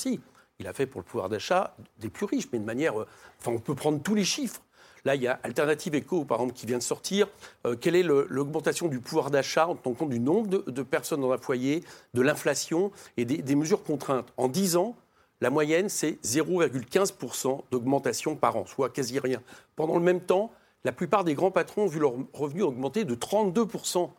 il 0.60 0.68
a 0.68 0.74
fait 0.74 0.86
pour 0.86 1.01
le 1.01 1.06
pouvoir 1.06 1.30
d'achat 1.30 1.76
des 1.99 2.10
plus 2.10 2.26
riches, 2.26 2.47
mais 2.51 2.60
de 2.60 2.66
manière, 2.66 2.99
euh, 2.99 3.08
enfin 3.39 3.51
on 3.51 3.60
peut 3.60 3.76
prendre 3.76 4.01
tous 4.01 4.16
les 4.16 4.24
chiffres. 4.24 4.62
Là, 5.06 5.16
il 5.16 5.22
y 5.22 5.28
a 5.28 5.38
Alternative 5.43 5.95
Eco, 5.95 6.24
par 6.24 6.38
exemple, 6.39 6.54
qui 6.54 6.66
vient 6.66 6.78
de 6.78 6.84
sortir. 6.84 7.28
Euh, 7.66 7.76
quelle 7.76 7.95
est 7.95 8.04
l'augmentation 8.04 8.88
du 8.88 8.99
pouvoir 9.01 9.32
d'achat 9.32 9.68
en 9.68 9.76
tenant 9.76 9.95
compte 9.95 10.10
du 10.10 10.20
nombre 10.20 10.47
de, 10.47 10.82
personnes 10.82 11.20
dans 11.20 11.32
un 11.34 11.38
foyer, 11.38 11.84
de 12.14 12.22
l'inflation 12.22 12.91
et 13.18 13.26
des, 13.26 13.39
des 13.39 13.56
mesures 13.56 13.84
contraintes? 13.84 14.32
En 14.38 14.47
10 14.47 14.78
ans, 14.78 14.95
la 15.41 15.49
moyenne, 15.49 15.89
c'est 15.89 16.20
0,15% 16.24 17.64
d'augmentation 17.70 18.38
par 18.38 18.56
an, 18.56 18.66
soit 18.66 18.89
quasi 18.89 19.20
rien. 19.20 19.41
Pendant 19.76 19.97
le 19.97 20.04
même 20.04 20.22
temps, 20.22 20.54
la 20.86 20.93
plupart 20.93 21.26
des 21.26 21.34
grands 21.34 21.51
patrons 21.51 21.84
ont 21.84 21.88
vu 21.88 21.99
leurs 21.99 22.16
revenus 22.32 22.64
augmenter 22.64 23.04
de 23.04 23.14
32%. 23.14 24.10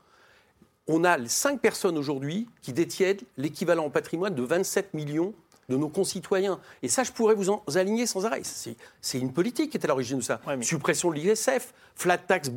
On 0.86 1.04
a 1.04 1.26
5 1.26 1.62
personnes 1.62 1.96
aujourd'hui 1.96 2.46
qui 2.60 2.74
détiennent 2.74 3.20
l'équivalent 3.38 3.86
en 3.86 3.90
patrimoine 3.90 4.34
de 4.34 4.42
27 4.42 4.92
millions 4.92 5.32
de 5.68 5.76
nos 5.76 5.88
concitoyens. 5.88 6.58
Et 6.82 6.88
ça, 6.88 7.02
je 7.02 7.12
pourrais 7.12 7.34
vous 7.34 7.50
en 7.50 7.62
aligner 7.74 8.06
sans 8.06 8.26
arrêt. 8.26 8.40
C'est 8.44 8.76
c'est 9.00 9.18
une 9.18 9.32
politique 9.32 9.70
qui 9.70 9.76
est 9.76 9.84
à 9.84 9.88
l'origine 9.88 10.18
de 10.18 10.22
ça. 10.22 10.40
Suppression 10.60 11.10
de 11.10 11.16
l'ISF, 11.16 11.72
flat 11.94 12.18
tax, 12.18 12.50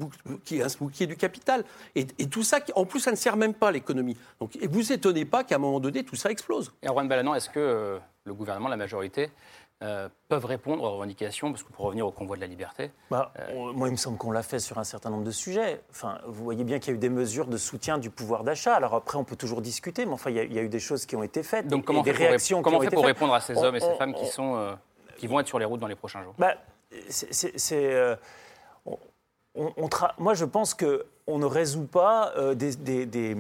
qui 0.44 0.58
est 0.58 0.64
un 0.64 0.68
bouclier 0.80 1.08
du 1.08 1.16
capital. 1.16 1.64
Et, 1.96 2.08
et 2.20 2.28
tout 2.28 2.44
ça, 2.44 2.60
en 2.76 2.86
plus, 2.86 3.00
ça 3.00 3.12
ne 3.12 3.16
sert 3.16 3.38
même 3.38 3.54
pas 3.54 3.70
à 3.70 3.72
l'économie. 3.72 4.18
Donc, 4.40 4.56
et 4.62 4.68
vous 4.68 4.92
étonnez 4.92 5.26
pas 5.26 5.44
qu'à 5.44 5.56
un 5.56 5.60
moment 5.60 5.80
donné, 5.80 6.04
tout 6.04 6.16
ça 6.16 6.32
explose. 6.32 6.72
Et 6.82 6.88
Erwan 6.88 7.08
Balanon, 7.08 7.36
est-ce 7.36 7.50
que 7.50 7.60
euh, 7.60 8.00
le 8.24 8.34
gouvernement, 8.34 8.70
la 8.70 8.78
majorité, 8.78 9.30
euh, 9.84 10.10
peuvent 10.28 10.46
répondre 10.46 10.84
aux 10.84 10.92
revendications 10.92 11.52
Parce 11.52 11.62
que 11.64 11.72
pour 11.72 11.86
revenir 11.86 12.08
au 12.08 12.12
convoi 12.12 12.36
de 12.36 12.42
la 12.42 12.48
liberté, 12.48 12.92
Bah, 13.12 13.32
on- 13.54 13.74
moi, 13.74 13.88
il 13.88 13.92
me 13.92 13.98
semble 13.98 14.18
qu'on 14.18 14.32
l'a 14.32 14.42
fait 14.44 14.60
sur 14.60 14.80
un 14.80 14.84
certain 14.84 15.10
nombre 15.12 15.24
de 15.24 15.32
sujets. 15.32 15.82
Enfin, 15.92 16.18
vous 16.26 16.44
voyez 16.44 16.64
bien 16.64 16.80
qu'il 16.80 16.90
y 16.90 16.94
a 16.94 16.96
eu 16.96 17.00
des 17.00 17.10
mesures 17.10 17.46
de 17.48 17.58
soutien 17.58 17.98
du 18.00 18.10
pouvoir 18.10 18.44
d'achat. 18.44 18.74
Alors 18.76 18.96
après, 18.96 19.18
on 19.18 19.24
peut 19.24 19.36
toujours 19.36 19.62
discuter, 19.62 20.06
mais 20.06 20.14
enfin, 20.14 20.32
il 20.32 20.36
y 20.36 20.40
a, 20.40 20.44
il 20.44 20.54
y 20.54 20.58
a 20.60 20.64
eu 20.64 20.70
des 20.70 20.80
choses 20.80 21.06
qui 21.06 21.16
ont 21.16 21.22
été 21.24 21.44
faites. 21.44 21.68
donc 21.68 21.84
et 21.84 21.86
comment 21.86 22.00
on 22.00 22.04
des 22.04 22.12
réactions 22.12 22.62
comment 22.64 22.78
on 22.78 22.82
fait 22.82 22.90
pour 22.90 23.04
faites. 23.04 23.14
répondre 23.16 23.34
à 23.36 23.40
ces 23.42 23.56
On- 23.58 23.64
hommes 23.64 23.76
et 23.76 23.80
ces 23.80 23.94
femmes 23.96 24.14
qui, 24.16 24.24
on- 24.24 24.32
sont, 24.32 24.56
euh, 24.56 24.74
qui 25.18 25.28
vont 25.28 25.40
être 25.40 25.48
sur 25.48 25.60
les 25.60 25.66
routes 25.66 25.80
dans 25.80 25.88
les 25.88 25.96
prochains 25.96 26.24
jours? 26.24 26.34
Bah, 26.40 26.56
c'est- 27.10 27.94
euh, 27.94 28.16
on 29.56 29.88
tra- 29.88 30.14
moi, 30.20 30.34
je 30.34 30.46
pense 30.46 30.74
que 30.74 31.06
on 31.30 31.40
ne 31.40 31.46
résout 31.46 31.86
pas 31.86 32.32
euh, 32.38 32.56
des, 32.56 32.74
des- 32.78 33.06
des- 33.06 33.36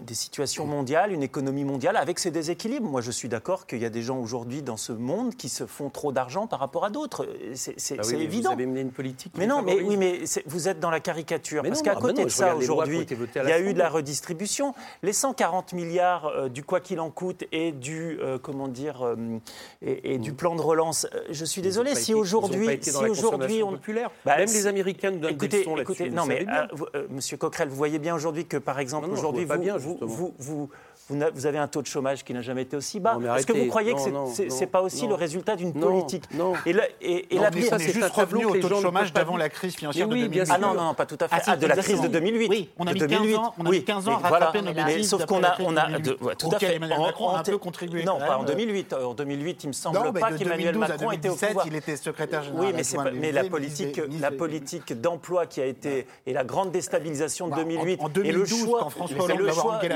des 0.00 0.14
situations 0.14 0.64
mondiales, 0.66 1.12
une 1.12 1.22
économie 1.22 1.64
mondiale 1.64 1.96
avec 1.96 2.18
ces 2.18 2.30
déséquilibres. 2.30 2.88
Moi, 2.88 3.02
je 3.02 3.10
suis 3.10 3.28
d'accord 3.28 3.66
qu'il 3.66 3.78
y 3.80 3.84
a 3.84 3.90
des 3.90 4.00
gens 4.00 4.18
aujourd'hui 4.18 4.62
dans 4.62 4.78
ce 4.78 4.92
monde 4.92 5.34
qui 5.34 5.50
se 5.50 5.66
font 5.66 5.90
trop 5.90 6.12
d'argent 6.12 6.46
par 6.46 6.60
rapport 6.60 6.84
à 6.86 6.90
d'autres. 6.90 7.28
C'est 7.54 7.76
Ah 7.98 8.02
oui, 8.06 8.22
évident. 8.22 8.50
Vous 8.50 8.54
avez 8.54 8.66
mené 8.66 8.80
une 8.80 8.90
politique. 8.92 9.32
Mais 9.36 9.46
non, 9.46 9.60
mais 9.60 9.82
oui, 9.82 9.98
mais 9.98 10.20
vous 10.46 10.68
êtes 10.68 10.80
dans 10.80 10.90
la 10.90 11.00
caricature. 11.00 11.62
Mais 11.62 11.68
parce 11.68 11.82
qu'à 11.82 11.94
ah 11.96 12.00
côté 12.00 12.20
non, 12.22 12.24
de 12.24 12.30
ça, 12.30 12.56
aujourd'hui, 12.56 13.04
il 13.10 13.48
y 13.48 13.52
a 13.52 13.60
eu 13.60 13.74
de 13.74 13.78
la 13.78 13.90
redistribution. 13.90 14.72
Les 15.02 15.12
140 15.12 15.74
milliards 15.74 16.26
euh, 16.26 16.48
du 16.48 16.62
quoi 16.64 16.80
qu'il 16.80 17.00
en 17.00 17.10
coûte 17.10 17.44
et 17.52 17.72
du 17.72 18.18
euh, 18.22 18.38
comment 18.38 18.68
dire 18.68 19.14
et, 19.82 20.16
du 20.18 20.32
plan 20.32 20.54
de 20.54 20.62
relance. 20.62 21.06
je 21.30 21.44
suis 21.44 21.60
désolé 21.60 21.94
si 21.94 22.14
aujourd'hui, 22.14 22.78
si 22.80 22.90
aujourd'hui 22.96 23.62
on 23.62 23.72
populaire. 23.72 24.10
Bah, 24.24 24.36
Même 24.38 24.48
les 24.48 24.66
Américains 24.66 25.10
nous 25.10 25.18
donnent 25.18 25.36
des 25.36 25.44
écoutez, 25.44 25.58
leçons 25.58 25.76
là-dessus, 25.76 26.10
non 26.10 26.24
mais 26.24 26.46
Monsieur 27.26 27.38
Coquerel, 27.38 27.68
vous 27.68 27.74
voyez 27.74 27.98
bien 27.98 28.14
aujourd'hui 28.14 28.46
que 28.46 28.56
par 28.56 28.78
exemple 28.78 29.08
je 29.08 29.14
aujourd'hui 29.18 29.48
vous, 30.00 30.32
vous, 30.38 30.70
vous- 31.08 31.46
avez 31.46 31.58
un 31.58 31.68
taux 31.68 31.82
de 31.82 31.86
chômage 31.86 32.24
qui 32.24 32.32
n'a 32.34 32.42
jamais 32.42 32.62
été 32.62 32.76
aussi 32.76 32.98
bas. 33.00 33.18
Est-ce 33.36 33.46
que 33.46 33.52
vous 33.52 33.66
croyez 33.66 33.94
Non, 33.94 34.04
que 34.04 34.10
non, 34.10 34.26
c'est 34.48 34.66
pas 34.66 34.82
aussi 34.82 35.04
non. 35.04 35.10
le 35.10 35.14
résultat 35.14 35.56
d'une 35.56 35.72
politique 35.72 36.24
non. 36.34 36.54
Et, 36.66 36.72
la, 36.72 36.84
et, 37.00 37.32
et 37.34 37.36
Non, 37.36 37.42
la 37.42 37.50
mais 37.50 37.60
est 37.60 37.78
c'est 37.78 37.92
juste 37.92 38.08
revenu 38.14 38.44
au 38.44 38.56
taux 38.56 38.68
de 38.68 38.74
chômage 38.74 39.12
d'avant 39.12 39.36
la 39.36 39.48
crise 39.48 39.74
financière 39.76 40.08
de 40.08 40.12
oui, 40.14 40.28
bien 40.28 40.44
2008. 40.44 40.52
Ah 40.54 40.58
non, 40.58 40.74
non, 40.74 40.94
pas 40.94 41.06
tout 41.06 41.16
à 41.20 41.28
fait. 41.28 41.36
Ah, 41.38 41.42
Ah, 41.46 41.56
de 41.56 41.66
la 41.66 41.74
crise 41.76 41.86
de 42.00 42.06
exactement. 42.06 42.12
2008. 42.20 42.48
Oui, 42.50 42.70
on 42.78 42.86
a 42.86 42.92
de 42.92 42.94
mis 42.94 43.00
15 43.00 43.08
2008. 43.20 43.36
ans, 43.36 43.54
on 43.58 43.66
a 43.66 43.68
oui. 43.68 43.78
mis 43.78 43.84
15 43.84 44.08
ans 44.08 44.12
à 44.22 44.28
rattraper 44.28 44.62
nos 44.62 44.72
bêtises 44.72 45.08
Sauf 45.08 45.24
qu'on 45.26 45.42
a, 45.42 45.54
on 45.60 45.76
a, 45.76 45.86
2008. 45.86 46.02
de- 46.02 46.24
ouais, 46.24 46.34
tout 46.34 46.48
à 46.52 46.58
fait. 46.58 46.74
Emmanuel 46.76 46.98
En- 46.98 47.06
Macron 47.06 47.28
a 47.30 47.38
un 47.38 47.42
peu 47.42 47.58
contribué 47.58 48.04
Non, 48.04 48.18
pas 48.18 48.36
en 48.36 48.42
même. 48.42 48.46
2008. 48.48 48.92
En 48.94 49.14
2008, 49.14 49.64
il 49.64 49.68
me 49.68 49.72
semble 49.72 50.12
pas 50.12 50.32
qu'Emmanuel 50.32 50.72
2012 50.74 50.84
à 50.84 50.88
Macron 50.88 51.12
était 51.12 51.28
au 51.28 51.32
2017, 51.32 51.48
pouvoir. 51.50 51.66
il 51.68 51.76
était 51.76 51.96
secrétaire 51.96 52.42
général 52.42 52.66
Oui, 52.66 52.82
mais, 53.20 53.32
la 53.32 53.44
politique, 53.44 54.00
la 54.20 54.30
politique 54.30 55.00
d'emploi 55.00 55.46
qui 55.46 55.60
a 55.60 55.66
été 55.66 56.06
et 56.26 56.32
la 56.32 56.44
grande 56.44 56.72
déstabilisation 56.72 57.46
de 57.46 57.52
Bah, 57.52 57.58
en- 57.58 57.62
2008 57.64 58.00
en 58.00 58.04
et 58.06 58.08
le 58.08 58.12
2012, 58.44 58.64
choix, 58.64 58.88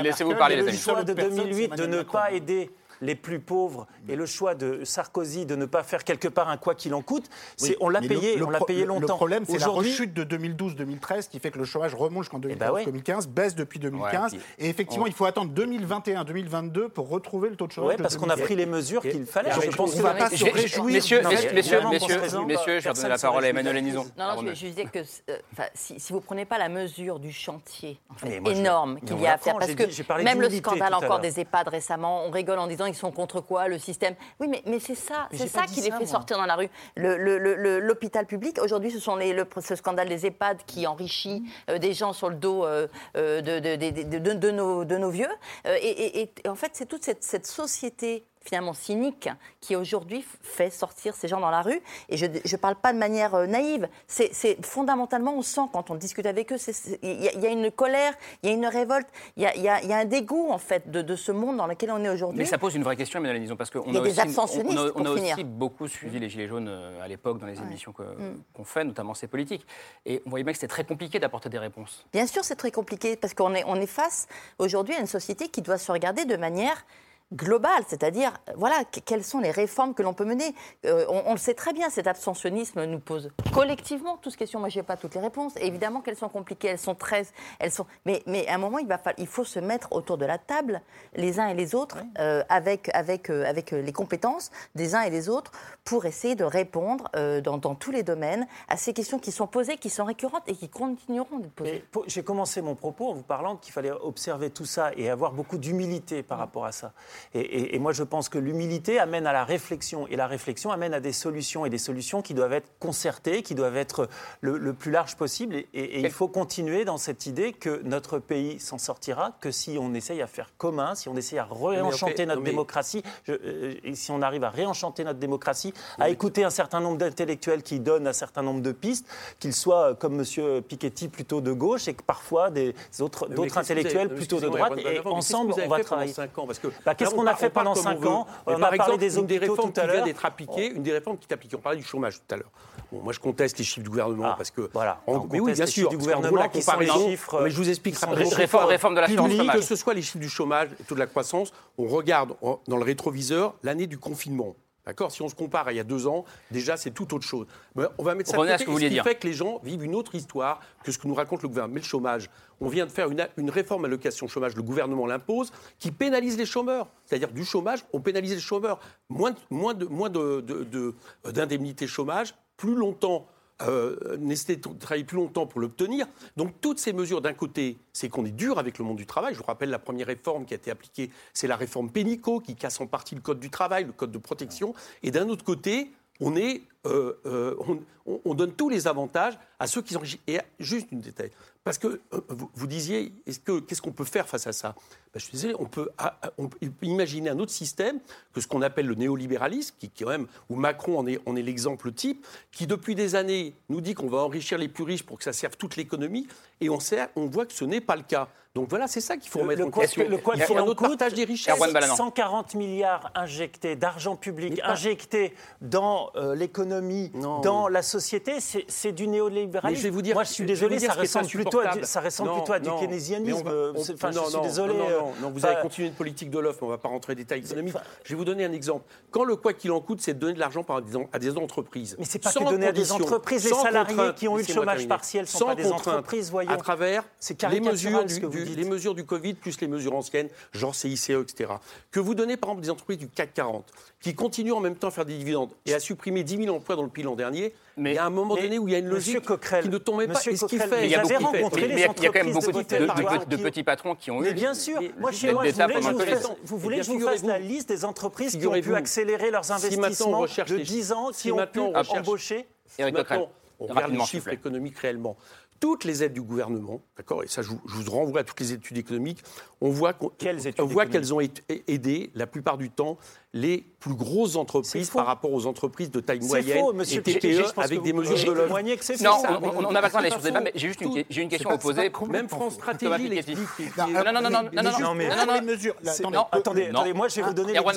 Laissez-vous 0.01 0.35
parler, 0.35 0.55
les 0.55 0.61
le 0.61 0.67
amis. 0.69 0.77
De 1.03 1.07
seule 1.07 1.15
personne, 1.15 1.43
2008 1.45 1.71
c'est 1.75 1.81
de 1.81 1.87
ne 1.87 2.01
pas 2.03 2.31
aider 2.31 2.69
les 3.01 3.15
plus 3.15 3.39
pauvres 3.39 3.87
et 4.07 4.15
le 4.15 4.25
choix 4.25 4.55
de 4.55 4.83
Sarkozy 4.83 5.45
de 5.45 5.55
ne 5.55 5.65
pas 5.65 5.83
faire 5.83 6.03
quelque 6.03 6.27
part 6.27 6.49
un 6.49 6.57
quoi 6.57 6.75
qu'il 6.75 6.93
en 6.93 7.01
coûte, 7.01 7.25
c'est 7.57 7.69
Oui, 7.69 7.75
on 7.81 7.89
l'a 7.89 8.01
payé, 8.01 8.37
le 8.37 8.45
on 8.45 8.49
l'a 8.49 8.59
payé 8.61 8.85
longtemps. 8.85 9.13
Le 9.13 9.17
problème, 9.17 9.43
c'est 9.47 9.57
la 9.59 9.67
rechute 9.67 10.13
de 10.13 10.23
2012-2013 10.23 11.27
qui 11.29 11.39
fait 11.39 11.51
que 11.51 11.57
le 11.59 11.65
chômage 11.65 11.95
remonte 11.95 12.23
jusqu'en 12.23 12.39
2014-2015, 12.39 13.27
baisse 13.27 13.55
depuis 13.55 13.79
2015. 13.79 14.33
Ouais, 14.33 14.39
puis- 14.39 14.65
et 14.65 14.69
effectivement, 14.69 15.05
on- 15.05 15.07
il 15.07 15.13
faut 15.13 15.25
attendre 15.25 15.51
2021-2022 15.53 16.89
pour 16.89 17.09
retrouver 17.09 17.49
le 17.49 17.55
taux 17.55 17.67
de 17.67 17.71
chômage. 17.71 17.97
De 17.97 18.01
parce 18.01 18.15
qu'on 18.15 18.29
a 18.29 18.35
2017. 18.35 18.45
pris 18.45 18.55
les 18.55 18.65
mesures 18.65 19.01
qu'il 19.01 19.25
fallait. 19.25 19.51
Je 19.51 19.75
pense 19.75 19.93
on 19.93 19.97
que 19.97 20.01
va 20.01 20.13
pas 20.13 20.29
se 20.29 20.43
réjouir. 20.43 20.93
Messieurs, 20.93 21.21
messieurs, 21.53 21.79
qu'on 21.81 21.91
je 21.91 22.83
Personne 22.83 23.03
donne 23.03 23.11
la 23.11 23.17
parole 23.17 23.45
à. 23.45 23.49
Emmanuel 23.49 23.75
Lenison. 23.75 24.05
Non, 24.17 24.53
je, 24.53 24.65
disais 24.65 24.85
que 24.85 24.99
euh, 24.99 25.37
si, 25.73 25.97
vous 26.09 26.15
ne 26.17 26.21
prenez 26.21 26.45
pas 26.45 26.57
la 26.57 26.69
mesure 26.69 27.19
du 27.19 27.31
chantier 27.31 27.99
énorme 28.45 28.99
qu'il 29.01 29.19
y 29.19 29.27
a 29.27 29.33
à 29.33 29.37
faire, 29.37 29.57
parce 29.57 29.73
que 29.73 30.23
même 30.23 30.41
le 30.41 30.49
scandale 30.49 30.93
encore 30.93 31.19
des 31.19 31.39
EHPAD 31.39 31.67
récemment, 31.67 32.25
on 32.25 32.31
rigole 32.31 32.59
en 32.59 32.67
disant 32.67 32.85
ils 32.91 32.95
sont 32.95 33.11
contre 33.11 33.41
quoi 33.41 33.67
Le 33.67 33.79
système? 33.79 34.15
Oui, 34.39 34.47
mais, 34.47 34.61
mais 34.65 34.79
c'est 34.79 34.95
ça, 34.95 35.27
c'est 35.31 35.47
ça 35.47 35.63
qui 35.63 35.81
les 35.81 35.89
fait 35.91 35.97
moi. 35.97 36.05
sortir 36.05 36.37
dans 36.37 36.45
la 36.45 36.55
rue. 36.55 36.69
L'hôpital 36.95 38.25
public, 38.25 38.59
aujourd'hui, 38.61 38.91
ce 38.91 38.99
sont 38.99 39.15
les, 39.15 39.33
le, 39.33 39.45
ce 39.59 39.75
scandale 39.75 40.09
des 40.09 40.25
EHPAD 40.25 40.59
qui 40.65 40.85
enrichit 40.87 41.43
euh, 41.69 41.77
des 41.77 41.93
gens 41.93 42.13
sur 42.13 42.29
le 42.29 42.35
dos 42.35 42.65
euh, 42.65 42.87
euh, 43.17 43.41
de, 43.41 43.59
de- 43.59 44.19
de- 44.19 44.33
de- 44.33 44.51
nos, 44.51 44.85
de 44.85 44.97
nos 44.97 45.09
vieux. 45.09 45.29
Et- 45.65 46.21
et 46.21 46.49
en 46.49 46.55
fait, 46.55 46.71
c'est 46.73 46.85
toute 46.85 47.03
cette, 47.03 47.23
cette 47.23 47.47
société 47.47 48.25
finalement 48.43 48.73
cynique 48.73 49.29
qui 49.59 49.75
aujourd'hui 49.75 50.25
fait 50.41 50.69
sortir 50.71 51.13
ces 51.15 51.27
gens 51.27 51.39
dans 51.39 51.51
la 51.51 51.61
rue. 51.61 51.79
Et 52.09 52.17
je 52.17 52.25
ne 52.25 52.57
parle 52.57 52.75
pas 52.75 52.91
de 52.93 52.97
manière 52.97 53.35
euh, 53.35 53.45
naïve. 53.47 53.87
C'est 54.07 54.57
fondamentalement, 54.65 55.33
on 55.35 55.41
sent 55.41 55.61
quand 55.71 55.89
on 55.91 55.95
discute 55.95 56.25
avec 56.25 56.51
eux, 56.51 56.57
il 57.03 57.21
y, 57.23 57.27
a- 57.27 57.33
il 57.33 57.41
y 57.41 57.45
a 57.47 57.49
une 57.49 57.71
colère, 57.71 58.13
il 58.43 58.49
y 58.49 58.51
a 58.51 58.55
une 58.55 58.65
révolte, 58.65 59.07
il 59.37 59.43
y 59.43 59.45
a, 59.45 59.55
y 59.55 59.87
y 59.87 59.93
un 59.93 60.05
dégoût 60.05 60.49
en 60.49 60.57
fait 60.57 60.89
de, 60.89 61.01
de 61.01 61.15
ce 61.15 61.31
monde 61.31 61.57
dans 61.57 61.67
lequel 61.67 61.91
on 61.91 62.03
est 62.03 62.09
aujourd'hui. 62.09 62.39
Mais 62.39 62.45
ça 62.45 62.57
pose 62.57 62.75
une 62.75 62.83
vraie 62.83 62.95
question, 62.95 63.19
Emmanuel 63.19 63.37
Lenison, 63.37 63.55
parce 63.55 63.69
qu'on 63.69 63.93
a 63.95 63.99
aussi, 63.99 64.19
abstentionnistes, 64.19 64.77
on 64.77 64.81
a, 64.81 64.91
on 64.95 65.01
a 65.01 65.03
pour 65.03 65.13
aussi 65.13 65.29
finir. 65.29 65.45
beaucoup 65.45 65.87
suivi 65.87 66.19
les 66.19 66.29
Gilets 66.29 66.47
jaunes 66.47 66.67
euh, 66.67 67.03
à 67.03 67.07
l'époque 67.07 67.37
dans 67.39 67.47
les 67.47 67.57
Ouais. 67.59 67.65
émissions 67.67 67.91
Mm. 67.91 68.41
qu'on 68.53 68.63
fait, 68.63 68.83
notamment 68.83 69.13
ces 69.13 69.27
politiques. 69.27 69.65
Et 70.05 70.21
on 70.25 70.29
voyait 70.29 70.43
bien 70.43 70.53
que 70.53 70.57
c'était 70.59 70.71
très 70.71 70.83
compliqué 70.85 71.19
d'apporter 71.19 71.49
des 71.49 71.59
réponses. 71.59 72.05
Bien 72.13 72.25
sûr, 72.25 72.43
c'est 72.43 72.55
très 72.55 72.71
compliqué 72.71 73.15
parce 73.15 73.33
qu'on 73.33 73.53
est, 73.53 73.63
on 73.67 73.75
est 73.75 73.85
face 73.85 74.27
aujourd'hui 74.57 74.95
à 74.95 74.99
une 74.99 75.07
société 75.07 75.49
qui 75.49 75.61
doit 75.61 75.77
se 75.77 75.91
regarder 75.91 76.25
de 76.25 76.35
manière 76.37 76.85
globale, 77.33 77.83
c'est-à-dire, 77.87 78.33
voilà, 78.55 78.83
que- 78.85 78.99
quelles 78.99 79.23
sont 79.23 79.39
les 79.39 79.51
réformes 79.51 79.93
que 79.93 80.03
l'on 80.03 80.13
peut 80.13 80.25
mener. 80.25 80.53
Euh, 80.85 81.05
on, 81.09 81.23
on 81.27 81.31
le 81.33 81.37
sait 81.37 81.53
très 81.53 81.73
bien, 81.73 81.89
cet 81.89 82.07
abstentionnisme 82.07 82.83
nous 82.85 82.99
pose 82.99 83.31
collectivement 83.53 84.17
toutes 84.17 84.33
ces 84.33 84.37
questions. 84.37 84.59
Moi, 84.59 84.69
je 84.69 84.79
n'ai 84.79 84.83
pas 84.83 84.97
toutes 84.97 85.15
les 85.15 85.21
réponses. 85.21 85.53
Et 85.57 85.67
évidemment 85.67 86.01
qu'elles 86.01 86.17
sont 86.17 86.29
compliquées, 86.29 86.69
elles 86.69 86.79
sont 86.79 86.95
très... 86.95 87.25
Elles 87.59 87.71
sont... 87.71 87.85
mais, 88.05 88.21
mais 88.25 88.47
à 88.47 88.55
un 88.55 88.57
moment, 88.57 88.79
il, 88.79 88.87
va 88.87 88.97
falloir, 88.97 89.15
il 89.19 89.27
faut 89.27 89.43
se 89.43 89.59
mettre 89.59 89.91
autour 89.91 90.17
de 90.17 90.25
la 90.25 90.37
table, 90.37 90.81
les 91.15 91.39
uns 91.39 91.47
et 91.47 91.53
les 91.53 91.75
autres, 91.75 91.97
euh, 92.19 92.43
avec, 92.49 92.89
avec, 92.93 93.29
euh, 93.29 93.45
avec 93.45 93.71
les 93.71 93.93
compétences 93.93 94.51
des 94.75 94.95
uns 94.95 95.01
et 95.01 95.09
des 95.09 95.29
autres, 95.29 95.51
pour 95.85 96.05
essayer 96.05 96.35
de 96.35 96.43
répondre 96.43 97.09
dans, 97.43 97.57
dans 97.57 97.75
tous 97.75 97.91
les 97.91 98.03
domaines 98.03 98.47
à 98.67 98.77
ces 98.77 98.93
questions 98.93 99.19
qui 99.19 99.31
sont 99.31 99.47
posées, 99.47 99.77
qui 99.77 99.89
sont 99.89 100.05
récurrentes 100.05 100.43
et 100.47 100.55
qui 100.55 100.69
continueront 100.69 101.39
d'être 101.39 101.53
posées. 101.53 101.83
J'ai 102.07 102.23
commencé 102.23 102.61
mon 102.61 102.75
propos 102.75 103.09
en 103.09 103.13
vous 103.13 103.23
parlant 103.23 103.55
qu'il 103.55 103.73
fallait 103.73 103.91
observer 103.91 104.49
tout 104.49 104.65
ça 104.65 104.91
et 104.95 105.09
avoir 105.09 105.31
beaucoup 105.31 105.57
d'humilité 105.57 106.23
par 106.23 106.37
rapport 106.37 106.65
à 106.65 106.71
ça. 106.71 106.93
Et, 107.33 107.39
et- 107.39 107.75
et 107.75 107.79
moi, 107.79 107.91
je 107.93 108.03
pense 108.03 108.29
que 108.29 108.37
l'humilité 108.37 108.99
amène 108.99 109.27
à 109.27 109.33
la 109.33 109.43
réflexion 109.45 110.07
et 110.07 110.15
la 110.15 110.27
réflexion 110.27 110.71
amène 110.71 110.93
à 110.93 110.99
des 110.99 111.13
solutions 111.13 111.65
et 111.65 111.69
des 111.69 111.77
solutions 111.77 112.21
qui 112.21 112.33
doivent 112.33 112.53
être 112.53 112.69
concertées, 112.79 113.41
qui 113.43 113.55
doivent 113.55 113.77
être 113.77 114.09
le, 114.41 114.57
le 114.57 114.73
plus 114.73 114.91
large 114.91 115.15
possible. 115.15 115.55
Et, 115.73 115.99
il 116.01 116.09
faut 116.11 116.27
continuer 116.27 116.85
dans 116.85 116.97
cette 116.97 117.25
idée 117.25 117.53
que 117.53 117.81
notre 117.83 118.19
pays 118.19 118.59
s'en 118.59 118.77
sortira 118.77 119.33
que 119.39 119.51
si 119.51 119.77
on 119.79 119.93
essaye 119.93 120.21
à 120.21 120.27
faire 120.27 120.49
commun, 120.57 120.95
si 120.95 121.09
on 121.09 121.15
essaye 121.15 121.39
à 121.39 121.47
réenchanter 121.49 122.25
notre 122.25 122.41
mais- 122.41 122.49
démocratie, 122.49 123.03
je- 123.27 123.33
euh, 123.33 123.73
et 123.83 123.95
si 123.95 124.11
on 124.11 124.21
arrive 124.21 124.43
à 124.43 124.49
réenchanter 124.49 125.03
notre 125.03 125.19
démocratie, 125.19 125.73
à 125.99 126.09
écouter 126.09 126.43
un 126.43 126.49
certain 126.49 126.79
nombre 126.79 126.97
d'intellectuels 126.97 127.63
qui 127.63 127.79
donnent 127.79 128.07
un 128.07 128.13
certain 128.13 128.41
nombre 128.41 128.61
de 128.61 128.71
pistes, 128.71 129.07
qu'ils 129.39 129.53
soient 129.53 129.91
euh, 129.91 129.93
comme 129.93 130.19
M. 130.19 130.61
Piketty 130.61 131.07
plutôt 131.07 131.41
de 131.41 131.51
gauche 131.51 131.87
et 131.87 131.93
que 131.93 132.03
parfois 132.03 132.49
des 132.49 132.73
autres, 132.99 133.27
d'autres 133.27 133.43
qu'est-ce 133.55 133.59
intellectuels 133.59 134.07
avez- 134.07 134.15
plutôt 134.15 134.39
de 134.39 134.47
droite. 134.47 134.73
Et 134.77 134.83
qu'est-ce 134.83 135.07
ensemble, 135.07 135.53
on 135.63 135.67
va 135.67 135.79
travailler. 135.83 136.13
cinq 136.13 136.37
ans? 136.37 136.45
Parce 136.45 136.59
que 136.59 136.67
Bah, 136.85 136.95
qu'est-ce 136.95 137.10
là, 137.11 137.17
qu'on 137.17 137.23
on 137.23 137.27
a 137.27 137.35
fait 137.35 137.49
pendant 137.49 137.73
comme 137.73 137.81
on 137.81 137.83
5 137.83 137.99
veut. 137.99 138.07
ans 138.07 138.27
On 138.45 138.45
par 138.45 138.55
a 138.55 138.59
parlé 138.59 138.75
exemple, 138.75 138.97
des 138.99 139.17
une 139.17 139.25
des 139.27 139.37
hôpitaux 139.37 139.51
réformes 139.53 139.73
tout 139.73 139.79
à 139.79 139.83
qui 139.83 139.87
vient 139.87 139.95
l'heure. 139.97 140.05
d'être 140.05 140.25
appliquée, 140.25 140.67
une 140.71 140.83
des 140.83 140.91
réformes 140.93 141.17
qui 141.17 141.27
est 141.29 141.33
appliquée. 141.33 141.55
On 141.55 141.61
parlait 141.61 141.77
du 141.79 141.83
chômage 141.83 142.15
tout 142.17 142.33
à 142.35 142.37
l'heure. 142.37 142.51
Bon, 142.91 143.01
moi, 143.01 143.13
je 143.13 143.19
conteste 143.19 143.57
les 143.57 143.63
chiffres 143.63 143.83
du 143.83 143.89
gouvernement 143.89 144.33
parce 144.35 144.51
que. 144.51 144.69
voilà. 144.73 145.01
en- 145.07 145.13
On 145.15 145.27
mais 145.31 145.39
oui, 145.39 145.53
bien 145.53 145.65
sûr. 145.65 145.73
chiffres 145.73 145.89
du 145.89 145.97
gros, 145.97 146.05
gouvernement 146.05 146.37
la 146.41 146.47
qui 146.49 146.61
sont 146.61 146.77
les 146.77 146.87
chiffres, 146.87 147.41
Mais 147.43 147.49
je 147.49 147.55
vous 147.57 147.69
explique 147.69 147.97
rapidement. 147.97 148.29
Réforme- 148.35 148.65
réforme 148.65 148.95
de 148.95 148.99
l'assurance 149.01 149.27
Public, 149.27 149.41
chômage. 149.41 149.55
Que 149.55 149.61
ce 149.65 149.75
soit 149.75 149.93
les 149.93 150.01
chiffres 150.01 150.19
du 150.19 150.29
chômage 150.29 150.69
et 150.79 150.93
de 150.93 150.99
la 150.99 151.07
croissance, 151.07 151.53
on 151.77 151.87
regarde 151.87 152.33
dans 152.67 152.77
le 152.77 152.83
rétroviseur 152.83 153.53
l'année 153.63 153.87
du 153.87 153.97
confinement. 153.97 154.55
D'accord? 154.85 155.11
Si 155.11 155.21
on 155.21 155.29
se 155.29 155.35
compare 155.35 155.67
à 155.67 155.73
il 155.73 155.75
y 155.75 155.79
a 155.79 155.83
deux 155.83 156.07
ans, 156.07 156.25
déjà, 156.49 156.75
c'est 156.75 156.91
tout 156.91 157.13
autre 157.13 157.25
chose. 157.25 157.45
Mais 157.75 157.83
on 157.99 158.03
va 158.03 158.15
mettre 158.15 158.29
ça 158.31 158.35
à 158.37 158.39
côté, 158.39 158.57
ce 158.57 158.63
que 158.65 158.71
vous 158.71 158.79
qui 158.79 158.89
dire. 158.89 159.03
fait 159.03 159.15
que 159.15 159.27
les 159.27 159.33
gens 159.33 159.59
vivent 159.63 159.83
une 159.83 159.93
autre 159.93 160.15
histoire 160.15 160.59
que 160.83 160.91
ce 160.91 160.97
que 160.97 161.07
nous 161.07 161.13
raconte 161.13 161.43
le 161.43 161.47
gouvernement. 161.49 161.75
Mais 161.75 161.81
le 161.81 161.85
chômage, 161.85 162.29
on 162.59 162.67
vient 162.67 162.85
de 162.87 162.91
faire 162.91 163.09
une, 163.11 163.27
une 163.37 163.49
réforme 163.51 163.85
allocation 163.85 164.27
chômage, 164.27 164.55
le 164.55 164.63
gouvernement 164.63 165.05
l'impose, 165.05 165.51
qui 165.77 165.91
pénalise 165.91 166.37
les 166.37 166.45
chômeurs. 166.47 166.87
C'est-à-dire 167.05 167.31
du 167.31 167.45
chômage, 167.45 167.85
on 167.93 167.99
pénalise 167.99 168.33
les 168.33 168.39
chômeurs. 168.39 168.79
Moins, 169.09 169.35
moins 169.51 169.73
de- 169.75 169.85
moins 169.85 170.09
de- 170.09 170.41
de- 170.41 170.63
de- 170.63 170.95
d'indemnités 171.31 171.85
chômage, 171.85 172.33
plus 172.57 172.73
longtemps 172.75 173.27
euh, 173.67 174.17
de 174.17 174.79
travailler 174.79 175.03
plus 175.03 175.17
longtemps 175.17 175.45
pour 175.45 175.59
l'obtenir. 175.59 176.07
Donc 176.37 176.53
toutes 176.61 176.79
ces 176.79 176.93
mesures, 176.93 177.21
d'un 177.21 177.33
côté, 177.33 177.77
c'est 177.93 178.09
qu'on 178.09 178.25
est 178.25 178.31
dur 178.31 178.59
avec 178.59 178.77
le 178.77 178.85
monde 178.85 178.97
du 178.97 179.05
travail. 179.05 179.33
Je 179.33 179.39
vous 179.39 179.45
rappelle 179.45 179.69
la 179.69 179.79
première 179.79 180.07
réforme 180.07 180.45
qui 180.45 180.53
a 180.53 180.57
été 180.57 180.71
appliquée, 180.71 181.09
c'est 181.33 181.47
la 181.47 181.55
réforme 181.55 181.89
Pénico, 181.89 182.39
qui 182.39 182.55
casse 182.55 182.79
en 182.81 182.87
partie 182.87 183.15
le 183.15 183.21
code 183.21 183.39
du 183.39 183.49
travail, 183.49 183.85
le 183.85 183.91
code 183.91 184.11
de 184.11 184.17
protection. 184.17 184.73
Et 185.03 185.11
d'un 185.11 185.27
autre 185.29 185.43
côté, 185.43 185.91
on, 186.19 186.35
est, 186.35 186.61
euh, 186.85 187.13
euh, 187.25 187.55
on, 187.67 187.79
on- 188.05 188.21
on 188.25 188.33
donne 188.33 188.53
tous 188.53 188.69
les 188.69 188.87
avantages 188.87 189.37
à 189.59 189.67
ceux 189.67 189.81
qui 189.81 189.93
sont. 189.93 190.01
Et 190.27 190.39
juste 190.59 190.91
une 190.91 191.01
détail, 191.01 191.31
parce 191.63 191.77
que 191.77 191.87
euh, 191.87 192.21
vous, 192.55 192.67
disiez, 192.67 193.13
est-ce 193.27 193.39
que 193.39 193.59
qu'est-ce 193.59 193.81
qu'on 193.81 193.91
peut 193.91 194.05
faire 194.05 194.27
face 194.27 194.47
à 194.47 194.53
ça? 194.53 194.75
Ben, 195.13 195.19
Je 195.19 195.29
désolé, 195.31 195.53
on 195.59 195.65
peut, 195.65 195.89
ah, 195.97 196.17
ah, 196.21 196.31
peut 196.31 196.85
imaginer 196.85 197.29
un 197.29 197.37
autre 197.39 197.51
système 197.51 197.99
que 198.33 198.41
ce 198.41 198.47
qu'on 198.47 198.63
appelle 198.63 198.87
le 198.87 198.95
néolibéralisme, 198.95 199.75
qui, 199.77 199.89
quand 199.89 200.09
même, 200.09 200.27
où 200.49 200.55
Macron 200.55 200.97
en 200.97 201.05
est, 201.07 201.43
l'exemple 201.43 201.91
type, 201.91 202.25
qui 202.51 202.65
depuis 202.65 202.95
des 202.95 203.15
années 203.15 203.53
nous 203.69 203.81
dit 203.81 203.93
qu'on 203.93 204.09
va 204.09 204.19
enrichir 204.19 204.57
les 204.57 204.69
plus 204.69 204.83
riches 204.83 205.03
pour 205.03 205.17
que 205.19 205.23
ça 205.23 205.33
serve 205.33 205.55
toute 205.55 205.75
l'économie, 205.75 206.27
et 206.61 206.69
on 206.69 206.79
voit 207.27 207.45
que 207.45 207.53
ce 207.53 207.65
n'est 207.65 207.81
pas 207.81 207.95
le 207.95 208.03
cas. 208.03 208.27
Donc 208.53 208.67
voilà, 208.69 208.87
c'est 208.87 208.99
ça 208.99 209.15
qu'il 209.15 209.31
faut 209.31 209.39
remettre 209.39 209.65
en 209.65 209.71
question. 209.71 210.05
le 210.09 210.17
quoi 210.17 210.35
Il 210.35 210.41
faut 210.41 210.47
qu'il 210.53 210.57
un 210.57 210.63
en 210.63 210.67
autre 210.67 210.75
coûte, 210.83 210.99
partage 210.99 211.13
des 211.13 211.23
richesses. 211.23 211.55
140 211.95 212.55
milliards 212.55 213.09
injectés 213.15 213.77
d'argent 213.77 214.17
public, 214.17 214.59
injectés 214.65 215.33
dans 215.61 216.11
euh, 216.17 216.35
l'économie, 216.35 217.11
dans 217.43 217.69
la 217.69 217.81
société, 217.81 218.39
c'est 218.41 218.91
du 218.91 219.07
néolibéralisme. 219.07 219.69
Mais 219.73 219.77
je 219.77 219.83
vais 219.83 219.89
vous 219.89 220.01
dire- 220.01 220.15
Moi, 220.15 220.25
je 220.25 220.33
suis 220.33 220.43
désolé, 220.45 220.79
ça 220.79 220.91
ressemble 220.93 221.27
plutôt 221.27 221.61
à 221.61 221.67
du, 221.77 221.85
ça 221.85 222.01
ressemble 222.01 222.29
Non, 222.29 222.35
plutôt 222.39 222.51
à 222.53 222.59
du 222.59 222.67
non, 222.67 222.77
keynésianisme. 222.79 223.41
mais 223.45 223.49
on 223.49 223.71
va- 223.71 223.71
on- 223.79 223.81
enfin, 223.93 224.11
non, 224.11 224.21
je 224.23 224.27
suis 224.27 224.35
non, 224.37 224.43
désolé. 224.43 224.73
Non, 224.73 224.79
non, 224.79 224.85
euh, 224.89 224.99
non, 224.99 225.13
non, 225.21 225.29
vous 225.31 225.45
avez 225.45 225.61
continué 225.61 225.87
une 225.87 225.93
politique 225.93 226.29
de 226.29 226.39
l'offre, 226.39 226.59
mais 226.61 226.67
on 226.67 226.71
ne 226.71 226.75
va 226.75 226.81
pas 226.81 226.89
rentrer 226.89 227.13
dans 227.13 227.19
les 227.19 227.23
détails 227.23 227.39
économiques. 227.39 227.75
Je 228.03 228.09
vais 228.09 228.17
vous 228.17 228.25
donner 228.25 228.43
un 228.43 228.51
exemple. 228.51 228.83
Quand 229.11 229.23
le 229.23 229.37
quoi 229.37 229.53
qu'il 229.53 229.71
en 229.71 229.79
coûte, 229.79 230.01
c'est 230.01 230.13
de 230.13 230.19
donner 230.19 230.33
de 230.33 230.39
l'argent 230.39 230.63
par- 230.63 230.77
à 230.77 230.81
des- 230.81 231.07
à 231.13 231.19
des 231.19 231.37
entreprises. 231.37 231.95
Mais 231.97 232.05
c'est 232.05 232.19
pas 232.19 232.31
Sans 232.31 232.43
que 232.43 232.49
donner 232.49 232.67
à 232.67 232.71
des 232.73 232.91
entreprises. 232.91 233.45
Les 233.45 233.53
salariés 233.53 234.13
qui 234.17 234.27
ont 234.27 234.37
eu 234.37 234.41
le 234.45 234.53
chômage 234.53 234.89
partiel 234.89 235.25
sont 235.25 235.37
Sans 235.37 235.45
pas 235.45 235.55
des 235.55 235.71
entreprises, 235.71 236.29
voyons. 236.29 236.51
À 236.51 236.57
travers 236.57 237.05
C'est 237.17 237.41
les 237.43 237.61
mesures, 237.61 238.03
du, 238.03 238.19
vous 238.41 238.49
du- 238.49 238.55
dites. 238.55 238.63
les 238.65 238.69
mesures 238.69 238.95
du 238.95 239.03
Covid 239.05 239.33
plus 239.35 239.59
les 239.61 239.67
mesures 239.67 239.93
anciennes, 239.95 240.29
genre 240.51 240.75
CICE, 240.75 241.09
etc. 241.11 241.51
Que 241.91 241.99
vous 241.99 242.13
donnez 242.15 242.37
par 242.37 242.49
exemple 242.51 242.61
des 242.63 242.69
entreprises 242.69 242.97
du 242.97 243.07
CAC 243.07 243.33
40 243.33 243.65
qui 243.99 244.13
continuent 244.15 244.53
en 244.53 244.59
même 244.59 244.75
temps 244.75 244.87
à 244.87 244.91
faire 244.91 245.05
des 245.05 245.17
dividendes 245.17 245.51
et 245.65 245.73
à 245.73 245.79
supprimer 245.79 246.23
10 246.23 246.37
000 246.43 246.55
emplois 246.55 246.75
dans 246.75 246.83
le 246.83 246.89
pays 246.89 247.03
l'an 247.03 247.15
dernier, 247.15 247.53
il 247.77 247.87
y 247.93 247.97
a 247.97 248.05
un 248.05 248.09
moment 248.09 248.35
mais 248.35 248.41
donné 248.43 248.59
où 248.59 248.67
il 248.67 248.71
y 248.71 248.75
a 248.75 248.79
une 248.79 248.87
logique 248.89 249.21
Coquerel, 249.23 249.63
qui 249.63 249.69
ne 249.69 249.77
tombe 249.77 250.01
pas. 250.05 250.13
Monsieur 250.13 250.33
Et 250.33 250.35
ce 250.35 250.45
qu'il 250.45 250.59
Coquerel, 250.59 250.69
fait, 250.69 250.81
Mais 250.81 250.87
il 250.87 250.91
y 250.91 250.95
a 250.95 251.01
Vous 251.03 251.11
avez 251.11 251.19
beaucoup- 251.23 251.31
rencontré 251.37 251.61
mais- 251.61 251.67
les 251.67 251.73
mais 251.75 251.81
il 251.81 251.83
y 251.83 251.87
a- 251.87 251.93
il 251.97 252.03
y 252.03 252.07
a 252.07 252.09
quand 252.11 252.13
même 252.25 252.27
entreprises 252.27 252.33
beaucoup 252.33 252.45
de 252.45 252.51
de, 252.51 252.57
votre 252.57 252.67
de- 252.67 252.75
de- 252.75 252.85
territoire 253.01 253.25
de 253.27 253.35
qui- 253.37 253.41
petits 253.43 253.63
patrons 253.63 253.95
qui 253.95 254.11
ont 254.11 254.19
eu 254.21 254.23
Mais 254.25 254.33
bien 254.33 254.53
sûr, 254.53 254.79
moi 254.99 255.11
chez 255.11 255.31
moi, 255.31 255.43
vous, 255.43 255.97
Covid. 255.97 256.09
fasse- 256.11 256.31
vous 256.43 256.57
voulez 256.57 256.77
que 256.77 256.83
je 256.83 256.91
vous 256.91 256.99
fasse 256.99 257.23
la 257.23 257.39
liste 257.39 257.69
des 257.69 257.85
entreprises 257.85 258.35
qui 258.37 258.45
ont 258.47 258.59
pu 258.61 258.75
accélérer 258.75 259.31
leurs 259.31 259.51
investissements 259.51 260.19
recherche 260.19 260.49
de 260.51 260.57
les 260.57 260.63
10 260.63 260.91
ans, 260.91 261.11
qui 261.11 261.31
ont 261.31 261.47
pu 261.47 261.59
embaucher 261.59 262.47
Eric 262.79 262.93
Maintenant, 262.95 263.03
Coquerel, 263.03 263.27
on 263.59 263.65
regarde 263.67 263.93
les 263.93 264.05
chiffres 264.05 264.29
économiques 264.29 264.77
réellement. 264.79 265.15
Toutes 265.61 265.83
les 265.85 266.03
aides 266.03 266.13
du 266.13 266.21
gouvernement, 266.23 266.81
d'accord, 266.97 267.23
et 267.23 267.27
ça 267.27 267.41
je 267.43 267.49
vous, 267.49 267.61
je 267.67 267.75
vous 267.75 267.91
renvoie 267.91 268.21
à 268.21 268.23
toutes 268.23 268.39
les 268.39 268.51
études 268.51 268.79
économiques, 268.79 269.23
on 269.61 269.69
voit 269.69 269.93
Quelles 270.17 270.47
études 270.47 270.59
on 270.59 270.65
voit 270.65 270.83
économiques 270.85 270.91
qu'elles 270.91 271.13
ont 271.13 271.19
été- 271.19 271.63
aidé 271.71 272.09
la 272.15 272.25
plupart 272.27 272.57
du 272.57 272.71
temps 272.71 272.97
les 273.33 273.65
plus 273.79 273.95
grosses 273.95 274.35
entreprises 274.35 274.89
par 274.89 275.05
rapport 275.05 275.31
aux 275.31 275.45
entreprises 275.45 275.89
de 275.89 276.01
taille 276.01 276.19
moyenne 276.19 276.59
faux, 276.59 276.73
monsieur 276.73 276.99
et 276.99 277.19
TPE 277.19 277.57
avec 277.57 277.79
vous 277.79 277.85
des 277.85 277.93
mesures 277.93 278.33
de 278.33 279.03
Non, 279.03 279.23
on- 279.41 279.47
on 279.47 279.65
on 279.65 279.71
n'a 279.71 279.81
pas 279.81 279.87
le 279.87 279.91
temps 279.91 279.97
d'aller 279.99 280.11
sur 280.11 280.19
ce 280.19 280.25
débat, 280.25 280.41
mais 280.41 280.51
j'ai 280.53 280.67
juste 280.67 280.81
une, 280.81 281.29
question 281.29 281.49
à 281.49 281.57
poser. 281.57 281.91
Même 282.09 282.27
France 282.27 282.55
Stratégie 282.55 283.07
l'explique. 283.07 283.37
Non, 283.77 283.87
non, 283.87 284.03
non, 284.03 284.21
non, 284.21 284.29
non, 284.31 286.11
non, 286.11 286.25
attendez, 286.31 286.65
attendez, 286.67 286.93
moi 286.93 287.07
je 287.07 287.15
vais 287.15 287.21
vous 287.21 287.33
donner 287.33 287.57
Erwan 287.57 287.75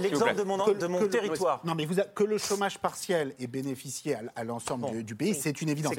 l'exemple 0.00 0.34
de 0.34 0.42
mon, 0.86 1.08
territoire. 1.08 1.60
Non, 1.64 1.74
mais 1.74 1.86
que 2.14 2.24
le 2.24 2.38
chômage 2.38 2.78
partiel 2.78 3.34
ait 3.38 3.46
bénéficié 3.46 4.16
à, 4.34 4.44
l'ensemble 4.44 5.02
du, 5.04 5.14
pays, 5.14 5.34
c'est 5.34 5.62
une 5.62 5.68
évidence. 5.68 5.94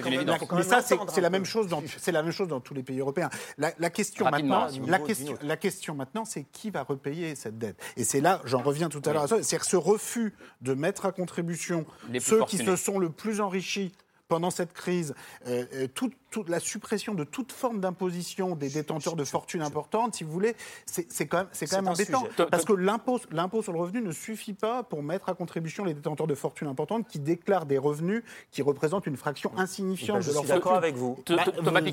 Mais 0.51 0.63
ça, 0.63 0.81
c'est 0.81 1.21
la 1.21 1.29
même 1.29 1.45
chose 1.45 1.67
dans 1.67 1.81
c'est 1.97 2.11
la 2.11 2.23
même 2.23 2.31
chose 2.31 2.47
dans 2.47 2.59
tous 2.59 2.73
les 2.73 2.83
pays 2.83 2.99
européens. 2.99 3.29
La, 3.57 3.71
la 3.79 3.89
question 3.89 4.25
Rapidement, 4.25 4.55
maintenant, 4.55 4.71
s'il 4.71 4.81
vous 4.81 4.87
la 4.87 4.99
plaît. 4.99 5.07
question, 5.07 5.37
la 5.41 5.57
question 5.57 5.95
maintenant, 5.95 6.25
c'est 6.25 6.43
qui 6.51 6.69
va 6.69 6.83
repayer 6.83 7.35
cette 7.35 7.57
dette. 7.57 7.77
Et 7.95 8.03
c'est 8.03 8.21
là, 8.21 8.41
j'en 8.45 8.61
reviens 8.61 8.89
tout 8.89 8.96
à 9.05 9.13
l'heure 9.13 9.23
à 9.23 9.27
ça, 9.27 9.43
c'est 9.43 9.63
ce 9.63 9.75
refus 9.75 10.33
de 10.61 10.73
mettre 10.73 11.05
à 11.05 11.11
contribution 11.11 11.85
Les 12.09 12.19
ceux 12.19 12.43
qui 12.45 12.57
se 12.57 12.75
sont 12.75 12.99
le 12.99 13.09
plus 13.09 13.41
enrichis 13.41 13.91
pendant 14.27 14.49
cette 14.51 14.73
crise, 14.73 15.13
euh, 15.47 15.65
euh, 15.73 15.87
toute, 16.29 16.49
la 16.49 16.59
suppression 16.59 17.13
de 17.13 17.23
toute 17.23 17.51
forme 17.51 17.79
d'imposition 17.79 18.55
des 18.55 18.69
détenteurs 18.69 19.15
de 19.15 19.23
fortunes 19.23 19.61
importantes, 19.61 20.15
si 20.15 20.23
vous 20.23 20.31
voulez, 20.31 20.55
c'est 20.85 21.27
quand 21.27 21.37
même, 21.37 21.47
c'est 21.51 21.67
quand 21.67 21.77
même 21.77 21.87
embêtant. 21.87 22.21
sujet. 22.21 22.45
Parce 22.49 22.65
que 22.65 22.73
l'impôt 22.73 23.19
l'impôt 23.31 23.61
sur 23.61 23.73
le 23.73 23.79
revenu 23.79 24.01
ne 24.01 24.11
suffit 24.11 24.53
pas 24.53 24.83
pour 24.83 25.03
mettre 25.03 25.29
à 25.29 25.33
contribution 25.33 25.83
les 25.85 25.93
détenteurs 25.93 26.27
de 26.27 26.35
fortunes 26.35 26.67
importantes 26.67 27.07
qui 27.07 27.19
déclarent 27.19 27.65
des 27.65 27.77
revenus 27.77 28.23
qui 28.51 28.61
représentent 28.61 29.07
une 29.07 29.17
fraction 29.17 29.51
insignifiante 29.57 30.17
Ben, 30.17 30.21
je 30.23 30.29
de 30.29 30.33
leur 30.33 30.43
suis 30.43 30.49
d'accord 30.53 30.71
fortune. 30.73 30.83
avec 30.83 30.95
vous. 30.95 31.17
T- 31.25 31.35
Bah, 31.35 31.43
t- 31.45 31.51
Thomas 31.51 31.71
moi, 31.71 31.81
je, 31.81 31.91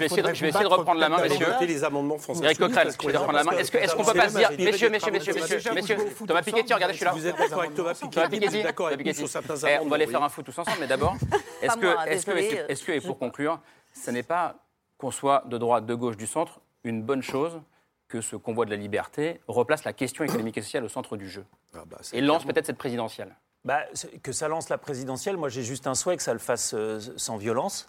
vais 0.00 0.06
essayer 0.06 0.22
de, 0.22 0.66
reprendre 0.66 1.00
la 1.00 1.08
main, 1.08 1.22
messieurs. 1.22 1.46
Voter 1.46 1.66
les 1.66 1.84
amendements 1.84 2.18
France 2.18 2.40
Eric 2.42 2.58
Coquerel, 2.58 2.90
je 3.00 3.06
vais 3.06 3.16
reprendre 3.16 3.38
la 3.38 3.44
main. 3.44 3.52
Est-ce 3.52 3.94
qu'on 3.94 4.04
peut 4.04 4.12
pas 4.12 4.28
se 4.28 4.36
dire, 4.36 4.50
messieurs, 4.58 4.90
messieurs, 4.90 5.12
messieurs, 5.12 5.34
messieurs, 5.74 5.96
Thomas 6.26 6.42
Piketty, 6.42 6.74
regardez, 6.74 6.94
je 6.94 6.98
suis 6.98 7.04
là. 7.06 7.12
Vous 7.12 7.26
êtes 7.26 7.36
d'accord 7.36 7.60
avec 7.60 7.74
Thomas 7.74 7.90
avec 7.90 8.10
Thomas 8.10 8.28
Eh, 8.32 9.64
amendements. 9.66 9.84
On 9.84 9.88
va 9.88 9.94
aller 9.96 10.06
faire 10.06 10.22
un 10.22 10.28
foot 10.28 10.44
tous 10.44 10.58
ensemble, 10.58 10.78
mais 10.80 10.86
d'abord, 10.86 11.16
est-ce 11.62 12.84
que, 12.86 12.92
et 12.92 13.00
pour 13.00 13.18
conclure, 13.18 13.55
ce 13.92 14.10
n'est 14.10 14.22
pas 14.22 14.56
qu'on 14.98 15.10
soit 15.10 15.44
de 15.46 15.58
droite, 15.58 15.86
de 15.86 15.94
gauche, 15.94 16.16
du 16.16 16.26
centre, 16.26 16.60
une 16.84 17.02
bonne 17.02 17.22
chose 17.22 17.60
que 18.08 18.20
ce 18.20 18.36
convoi 18.36 18.64
de 18.64 18.70
la 18.70 18.76
liberté 18.76 19.40
replace 19.48 19.84
la 19.84 19.92
question 19.92 20.24
économique 20.24 20.56
et 20.58 20.62
sociale 20.62 20.84
au 20.84 20.88
centre 20.88 21.16
du 21.16 21.28
jeu. 21.28 21.44
Ah 21.74 21.78
bah, 21.86 21.98
et 22.12 22.20
lance 22.20 22.38
clairement- 22.38 22.52
peut-être 22.52 22.66
cette 22.66 22.78
présidentielle. 22.78 23.34
Bah, 23.64 23.80
que 24.22 24.30
ça 24.30 24.46
lance 24.46 24.68
la 24.68 24.78
présidentielle, 24.78 25.36
moi 25.36 25.48
j'ai 25.48 25.64
juste 25.64 25.86
un 25.88 25.94
souhait 25.96 26.16
que 26.16 26.22
ça 26.22 26.32
le 26.32 26.38
fasse 26.38 26.72
euh, 26.74 27.00
sans 27.16 27.36
violence. 27.36 27.88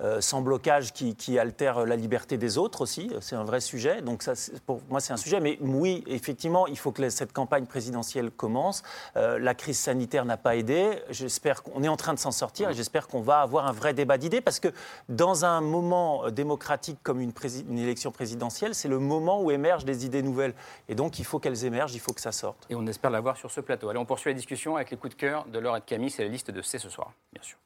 Euh, 0.00 0.20
sans 0.20 0.40
blocage 0.40 0.92
qui, 0.92 1.38
altère 1.38 1.86
la 1.86 1.94
liberté 1.94 2.36
des 2.36 2.58
autres 2.58 2.80
aussi. 2.80 3.10
C'est 3.20 3.36
un 3.36 3.44
vrai 3.44 3.60
sujet. 3.60 4.02
Donc 4.02 4.24
pour 4.66 4.80
moi, 4.88 5.00
c'est 5.00 5.12
un 5.12 5.16
sujet. 5.16 5.40
Mais 5.40 5.58
oui, 5.60 6.02
effectivement, 6.06 6.66
il 6.66 6.78
faut 6.78 6.90
que 6.90 7.08
cette 7.10 7.32
campagne 7.32 7.66
présidentielle 7.66 8.30
commence. 8.30 8.82
Euh, 9.16 9.38
la 9.38 9.54
crise 9.54 9.78
sanitaire 9.78 10.24
n'a 10.24 10.36
pas 10.36 10.56
aidé. 10.56 10.98
J'espère 11.10 11.62
qu'on 11.62 11.82
est 11.82 11.88
en 11.88 11.96
train 11.96 12.14
de 12.14 12.18
s'en 12.18 12.32
sortir 12.32 12.70
et 12.70 12.74
j'espère 12.74 13.06
qu'on 13.06 13.20
va 13.20 13.40
avoir 13.40 13.66
un 13.66 13.72
vrai 13.72 13.94
débat 13.94 14.18
d'idées 14.18 14.40
parce 14.40 14.60
que 14.60 14.68
dans 15.08 15.44
un 15.44 15.60
moment 15.60 16.26
euh, 16.26 16.30
démocratique 16.30 16.98
comme 17.02 17.20
une, 17.20 17.32
une 17.68 17.78
élection 17.78 18.10
présidentielle, 18.10 18.74
c'est 18.74 18.88
le 18.88 18.98
moment 18.98 19.42
où 19.42 19.50
émergent 19.50 19.84
des 19.84 20.04
idées 20.06 20.22
nouvelles. 20.22 20.54
Et 20.88 20.94
donc, 20.94 21.18
il 21.18 21.24
faut 21.24 21.38
qu'elles 21.38 21.64
émergent, 21.64 21.94
il 21.94 22.00
faut 22.00 22.12
que 22.12 22.20
ça 22.20 22.32
sorte. 22.32 22.66
Et 22.68 22.74
on 22.74 22.86
espère 22.86 23.10
l'avoir 23.10 23.36
sur 23.36 23.50
ce 23.50 23.60
plateau. 23.60 23.88
Allez, 23.88 23.98
on 23.98 24.04
poursuit 24.04 24.30
la 24.30 24.34
discussion 24.34 24.76
avec 24.76 24.90
les 24.90 24.96
coups 24.96 25.14
de 25.14 25.20
cœur 25.20 25.44
de 25.46 25.58
Laure 25.58 25.76
et 25.76 25.80
de 25.80 25.84
Camille. 25.84 26.10
C'est 26.10 26.24
la 26.24 26.30
liste 26.30 26.50
de 26.50 26.62
C 26.62 26.78
ce 26.78 26.88
soir, 26.88 27.12
bien 27.32 27.42
sûr. 27.42 27.58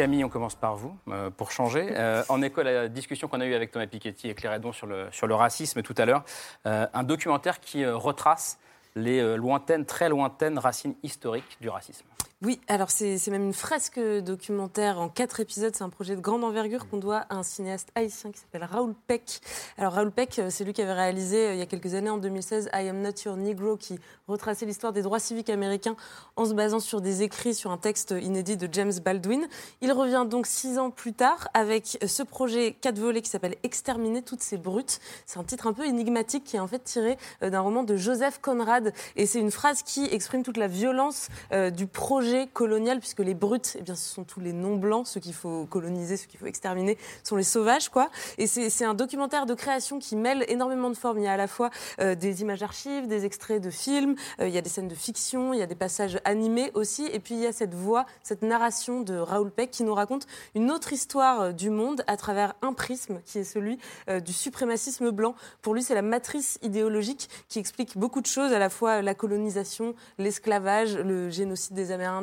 Camille, 0.00 0.24
on 0.24 0.30
commence 0.30 0.54
par 0.54 0.76
vous, 0.76 0.96
euh, 1.08 1.28
pour 1.28 1.50
changer. 1.50 1.88
Euh, 1.90 2.22
en 2.30 2.40
écho 2.40 2.62
à 2.62 2.64
la 2.64 2.88
discussion 2.88 3.28
qu'on 3.28 3.42
a 3.42 3.44
eue 3.44 3.52
avec 3.52 3.70
Thomas 3.70 3.86
Piketty 3.86 4.30
et 4.30 4.34
Claire 4.34 4.54
Hédon 4.54 4.72
sur 4.72 4.86
le, 4.86 5.08
sur 5.12 5.26
le 5.26 5.34
racisme 5.34 5.82
tout 5.82 5.94
à 5.98 6.06
l'heure, 6.06 6.24
euh, 6.64 6.86
un 6.94 7.02
documentaire 7.02 7.60
qui 7.60 7.84
retrace 7.84 8.58
les 8.96 9.36
lointaines, 9.36 9.84
très 9.84 10.08
lointaines 10.08 10.58
racines 10.58 10.94
historiques 11.02 11.58
du 11.60 11.68
racisme. 11.68 12.06
Oui, 12.42 12.58
alors 12.68 12.90
c'est 12.90 13.20
même 13.28 13.42
une 13.42 13.52
fresque 13.52 14.00
documentaire 14.00 14.98
en 14.98 15.10
quatre 15.10 15.40
épisodes. 15.40 15.76
C'est 15.76 15.84
un 15.84 15.90
projet 15.90 16.16
de 16.16 16.22
grande 16.22 16.42
envergure 16.42 16.88
qu'on 16.88 16.96
doit 16.96 17.26
à 17.28 17.34
un 17.34 17.42
cinéaste 17.42 17.90
haïtien 17.94 18.32
qui 18.32 18.40
s'appelle 18.40 18.64
Raoul 18.64 18.94
Peck. 19.06 19.42
Alors 19.76 19.92
Raoul 19.92 20.10
Peck, 20.10 20.38
euh, 20.38 20.48
c'est 20.48 20.64
lui 20.64 20.72
qui 20.72 20.80
avait 20.80 20.94
réalisé 20.94 21.48
euh, 21.48 21.52
il 21.52 21.58
y 21.58 21.62
a 21.62 21.66
quelques 21.66 21.92
années, 21.92 22.08
en 22.08 22.16
2016, 22.16 22.70
I 22.72 22.88
Am 22.88 23.02
Not 23.02 23.10
Your 23.26 23.36
Negro, 23.36 23.76
qui 23.76 23.98
retraçait 24.26 24.64
l'histoire 24.64 24.94
des 24.94 25.02
droits 25.02 25.18
civiques 25.18 25.50
américains 25.50 25.96
en 26.36 26.46
se 26.46 26.54
basant 26.54 26.80
sur 26.80 27.02
des 27.02 27.22
écrits, 27.22 27.54
sur 27.54 27.72
un 27.72 27.76
texte 27.76 28.14
inédit 28.18 28.56
de 28.56 28.72
James 28.72 28.94
Baldwin. 29.04 29.46
Il 29.82 29.92
revient 29.92 30.24
donc 30.26 30.46
six 30.46 30.78
ans 30.78 30.90
plus 30.90 31.12
tard 31.12 31.48
avec 31.52 31.98
ce 32.06 32.22
projet 32.22 32.72
quatre 32.72 32.98
volets 32.98 33.20
qui 33.20 33.28
s'appelle 33.28 33.56
Exterminer 33.64 34.22
toutes 34.22 34.42
ces 34.42 34.56
brutes. 34.56 35.00
C'est 35.26 35.38
un 35.38 35.44
titre 35.44 35.66
un 35.66 35.74
peu 35.74 35.84
énigmatique 35.84 36.44
qui 36.44 36.56
est 36.56 36.60
en 36.60 36.68
fait 36.68 36.82
tiré 36.84 37.18
euh, 37.42 37.50
d'un 37.50 37.60
roman 37.60 37.82
de 37.82 37.96
Joseph 37.96 38.38
Conrad. 38.40 38.94
Et 39.16 39.26
c'est 39.26 39.40
une 39.40 39.50
phrase 39.50 39.82
qui 39.82 40.06
exprime 40.06 40.42
toute 40.42 40.56
la 40.56 40.68
violence 40.68 41.28
du 41.74 41.86
projet 41.86 42.29
colonial, 42.52 42.98
puisque 42.98 43.20
les 43.20 43.34
brutes, 43.34 43.76
eh 43.78 43.82
bien, 43.82 43.94
ce 43.94 44.08
sont 44.08 44.24
tous 44.24 44.40
les 44.40 44.52
non-blancs, 44.52 45.06
ceux 45.06 45.20
qu'il 45.20 45.34
faut 45.34 45.66
coloniser, 45.66 46.16
ceux 46.16 46.26
qu'il 46.26 46.38
faut 46.38 46.46
exterminer, 46.46 46.98
sont 47.22 47.36
les 47.36 47.42
sauvages, 47.42 47.88
quoi. 47.88 48.10
Et 48.38 48.46
c'est 48.46 48.84
un 48.84 48.94
documentaire 48.94 49.46
de 49.46 49.54
création 49.54 49.98
qui 49.98 50.16
mêle 50.16 50.44
énormément 50.48 50.90
de 50.90 50.94
formes. 50.96 51.18
Il 51.18 51.24
y 51.24 51.28
a 51.28 51.32
à 51.32 51.36
la 51.36 51.46
fois 51.46 51.70
euh, 52.00 52.14
des 52.14 52.42
images 52.42 52.60
d'archives, 52.60 53.06
des 53.06 53.24
extraits 53.24 53.62
de 53.62 53.70
films, 53.70 54.14
euh, 54.40 54.48
il 54.48 54.54
y 54.54 54.58
a 54.58 54.60
des 54.60 54.70
scènes 54.70 54.88
de 54.88 54.94
fiction, 54.94 55.52
il 55.52 55.58
y 55.58 55.62
a 55.62 55.66
des 55.66 55.74
passages 55.74 56.20
animés 56.24 56.70
aussi, 56.74 57.06
et 57.12 57.20
puis 57.20 57.34
il 57.34 57.40
y 57.40 57.46
a 57.46 57.52
cette 57.52 57.74
voix, 57.74 58.06
cette 58.22 58.42
narration 58.42 59.00
de 59.00 59.16
Raoul 59.16 59.50
Peck 59.50 59.70
qui 59.70 59.82
nous 59.82 59.94
raconte 59.94 60.26
une 60.54 60.70
autre 60.70 60.92
histoire 60.92 61.40
euh, 61.40 61.52
du 61.52 61.70
monde 61.70 62.04
à 62.06 62.16
travers 62.16 62.54
un 62.62 62.72
prisme 62.72 63.20
qui 63.24 63.38
est 63.38 63.44
celui 63.44 63.78
du 64.24 64.32
suprémacisme 64.32 65.10
blanc. 65.10 65.34
Pour 65.62 65.74
lui, 65.74 65.82
c'est 65.82 65.94
la 65.94 66.02
matrice 66.02 66.58
idéologique 66.62 67.28
qui 67.48 67.58
explique 67.58 67.96
beaucoup 67.96 68.20
de 68.20 68.26
choses, 68.26 68.52
à 68.52 68.58
la 68.58 68.70
fois 68.70 69.02
la 69.02 69.14
colonisation, 69.14 69.94
l'esclavage, 70.18 70.96
le 70.96 71.30
génocide 71.30 71.74
des 71.74 71.92
Amérindiens 71.92 72.19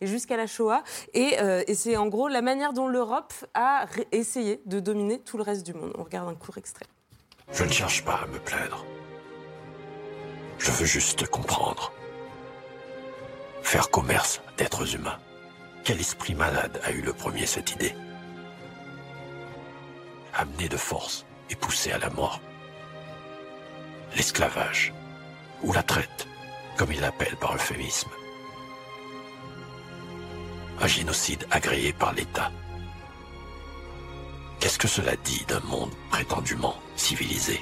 et 0.00 0.06
jusqu'à 0.06 0.36
la 0.36 0.46
Shoah. 0.46 0.82
Et, 1.14 1.40
euh, 1.40 1.62
et 1.66 1.74
c'est 1.74 1.96
en 1.96 2.06
gros 2.06 2.28
la 2.28 2.42
manière 2.42 2.72
dont 2.72 2.88
l'Europe 2.88 3.32
a 3.54 3.86
essayé 4.12 4.60
de 4.66 4.80
dominer 4.80 5.18
tout 5.20 5.36
le 5.36 5.42
reste 5.42 5.64
du 5.64 5.74
monde. 5.74 5.92
On 5.98 6.04
regarde 6.04 6.28
un 6.28 6.34
court 6.34 6.58
extrait. 6.58 6.86
Je 7.52 7.64
ne 7.64 7.70
cherche 7.70 8.04
pas 8.04 8.20
à 8.22 8.26
me 8.26 8.38
plaindre. 8.38 8.84
Je 10.58 10.70
veux 10.70 10.86
juste 10.86 11.26
comprendre. 11.26 11.92
Faire 13.62 13.90
commerce 13.90 14.40
d'êtres 14.56 14.94
humains. 14.94 15.18
Quel 15.84 15.98
esprit 16.00 16.34
malade 16.34 16.80
a 16.84 16.92
eu 16.92 17.00
le 17.00 17.12
premier 17.12 17.46
cette 17.46 17.72
idée? 17.72 17.94
Amener 20.34 20.68
de 20.68 20.76
force 20.76 21.24
et 21.48 21.56
pousser 21.56 21.92
à 21.92 21.98
la 21.98 22.10
mort. 22.10 22.40
L'esclavage. 24.16 24.92
Ou 25.62 25.72
la 25.72 25.82
traite, 25.82 26.26
comme 26.76 26.92
il 26.92 27.00
l'appelle 27.00 27.36
par 27.36 27.54
euphémisme. 27.54 28.10
Un 30.82 30.86
génocide 30.86 31.46
agréé 31.50 31.92
par 31.92 32.12
l'État. 32.14 32.50
Qu'est-ce 34.60 34.78
que 34.78 34.88
cela 34.88 35.14
dit 35.16 35.44
d'un 35.46 35.60
monde 35.60 35.92
prétendument 36.10 36.74
civilisé? 36.96 37.60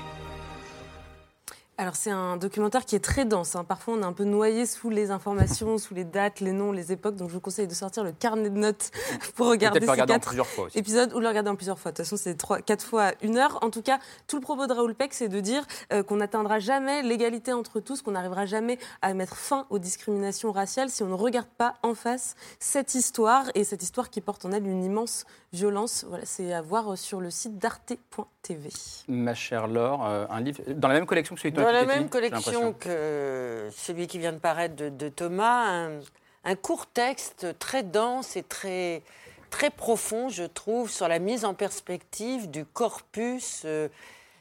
Alors 1.80 1.94
c'est 1.94 2.10
un 2.10 2.36
documentaire 2.36 2.84
qui 2.84 2.96
est 2.96 3.04
très 3.04 3.24
dense. 3.24 3.54
hein. 3.54 3.62
Parfois 3.62 3.94
on 3.94 4.00
est 4.02 4.04
un 4.04 4.12
peu 4.12 4.24
noyé 4.24 4.66
sous 4.66 4.90
les 4.90 5.12
informations, 5.12 5.78
sous 5.78 5.94
les 5.94 6.02
dates, 6.02 6.40
les 6.40 6.50
noms, 6.50 6.72
les 6.72 6.90
époques. 6.90 7.14
Donc 7.14 7.28
je 7.28 7.34
vous 7.34 7.40
conseille 7.40 7.68
de 7.68 7.74
sortir 7.74 8.02
le 8.02 8.10
carnet 8.10 8.50
de 8.50 8.58
notes 8.58 8.90
pour 9.36 9.46
regarder 9.46 9.78
ces 9.86 9.86
quatre 9.86 10.26
plusieurs 10.26 10.46
fois 10.48 10.64
aussi. 10.64 10.76
épisodes 10.76 11.12
ou 11.14 11.20
le 11.20 11.28
regarder 11.28 11.50
en 11.50 11.54
plusieurs 11.54 11.78
fois. 11.78 11.92
De 11.92 11.96
toute 11.96 12.04
façon 12.04 12.16
c'est 12.16 12.34
trois, 12.34 12.60
quatre 12.62 12.84
fois 12.84 13.12
une 13.22 13.36
heure. 13.38 13.60
En 13.62 13.70
tout 13.70 13.82
cas, 13.82 14.00
tout 14.26 14.34
le 14.34 14.42
propos 14.42 14.66
de 14.66 14.72
Raoul 14.72 14.92
Peck, 14.96 15.14
c'est 15.14 15.28
de 15.28 15.38
dire 15.38 15.64
euh, 15.92 16.02
qu'on 16.02 16.16
n'atteindra 16.16 16.58
jamais 16.58 17.02
l'égalité 17.04 17.52
entre 17.52 17.78
tous, 17.78 18.02
qu'on 18.02 18.10
n'arrivera 18.10 18.44
jamais 18.44 18.76
à 19.00 19.14
mettre 19.14 19.36
fin 19.36 19.64
aux 19.70 19.78
discriminations 19.78 20.50
raciales 20.50 20.90
si 20.90 21.04
on 21.04 21.08
ne 21.08 21.14
regarde 21.14 21.46
pas 21.58 21.76
en 21.84 21.94
face 21.94 22.34
cette 22.58 22.96
histoire 22.96 23.44
et 23.54 23.62
cette 23.62 23.84
histoire 23.84 24.10
qui 24.10 24.20
porte 24.20 24.44
en 24.44 24.50
elle 24.50 24.66
une 24.66 24.82
immense 24.82 25.26
violence. 25.52 26.04
Voilà, 26.08 26.24
c'est 26.26 26.52
à 26.52 26.60
voir 26.60 26.98
sur 26.98 27.20
le 27.20 27.30
site 27.30 27.56
d'arte.tv. 27.56 28.68
Ma 29.06 29.34
chère 29.34 29.68
Laure, 29.68 30.04
euh, 30.06 30.26
un 30.28 30.40
livre 30.40 30.60
dans 30.74 30.88
la 30.88 30.94
même 30.94 31.06
collection 31.06 31.36
que 31.36 31.40
celui 31.40 31.52
de 31.52 31.67
Dans 31.68 31.74
la 31.74 31.84
même 31.84 32.08
collection 32.08 32.72
que 32.72 33.68
celui 33.76 34.06
qui 34.06 34.18
vient 34.18 34.32
de 34.32 34.38
paraître 34.38 34.74
de, 34.74 34.88
de 34.88 35.10
Thomas, 35.10 35.66
un, 35.66 36.00
un 36.44 36.54
court 36.54 36.86
texte 36.86 37.58
très 37.58 37.82
dense 37.82 38.36
et 38.36 38.42
très, 38.42 39.02
très 39.50 39.68
profond, 39.68 40.30
je 40.30 40.44
trouve, 40.44 40.90
sur 40.90 41.08
la 41.08 41.18
mise 41.18 41.44
en 41.44 41.52
perspective 41.52 42.48
du 42.48 42.64
corpus 42.64 43.64
euh, 43.66 43.88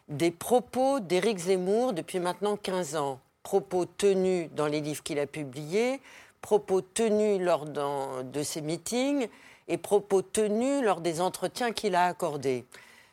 des 0.07 0.31
propos 0.31 1.01
d'Éric 1.01 1.39
Zemmour 1.39 1.91
depuis 1.91 2.21
maintenant 2.21 2.55
15 2.55 2.95
ans. 2.95 3.19
Propos 3.43 3.83
tenus 3.83 4.49
dans 4.53 4.67
les 4.67 4.79
livres 4.79 5.03
qu'il 5.03 5.19
a 5.19 5.27
publiés, 5.27 5.99
propos 6.41 6.79
tenus 6.79 7.41
lors 7.41 7.65
de 7.65 8.41
ses 8.41 8.61
meetings 8.61 9.27
et 9.67 9.77
propos 9.77 10.21
tenus 10.21 10.81
lors 10.81 11.01
des 11.01 11.19
entretiens 11.19 11.73
qu'il 11.73 11.95
a 11.95 12.05
accordés. 12.05 12.63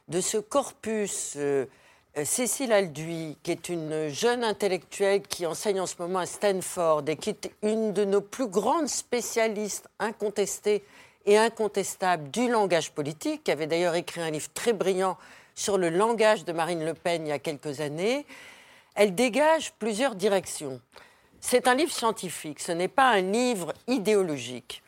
De 0.07 0.21
ce 0.21 0.39
corpus, 0.39 1.35
euh, 1.37 1.41
euh, 1.41 1.67
Cécile 2.23 2.73
Alduy, 2.73 3.37
qui 3.43 3.51
est 3.51 3.69
une 3.69 4.09
jeune 4.09 4.45
intellectuelle 4.45 5.23
qui 5.23 5.47
enseigne 5.47 5.81
en 5.81 5.87
ce 5.87 5.97
moment 5.99 6.21
à 6.21 6.27
Stanford 6.27 7.03
et 7.09 7.17
qui 7.17 7.31
est 7.31 7.51
une 7.63 7.93
de 7.93 8.05
nos 8.05 8.21
plus 8.21 8.47
grandes 8.47 8.87
spécialistes 8.87 9.89
incontestées 9.99 10.85
et 11.27 11.37
incontestables 11.37 12.31
du 12.31 12.49
langage 12.49 12.93
politique, 12.93 13.43
qui 13.43 13.51
avait 13.51 13.67
d'ailleurs 13.67 13.97
écrit 13.97 14.21
un 14.21 14.31
livre 14.31 14.49
très 14.55 14.73
brillant 14.73 15.17
sur 15.57 15.77
le 15.77 15.89
langage 15.89 16.45
de 16.45 16.53
Marine 16.53 16.85
Le 16.85 16.95
Pen 16.95 17.27
il 17.27 17.31
y 17.31 17.33
a 17.33 17.41
quelques 17.41 17.81
années, 17.81 18.27
elle 18.95 19.17
dégage 19.17 19.73
plusieurs 19.73 20.15
directions. 20.15 20.81
C'est 21.41 21.67
un 21.67 21.75
livre 21.75 21.93
scientifique, 21.93 22.61
ce 22.61 22.71
n'est 22.71 22.89
pas 22.89 23.11
un 23.11 23.23
livre 23.23 23.73
idéologique. 23.89 24.85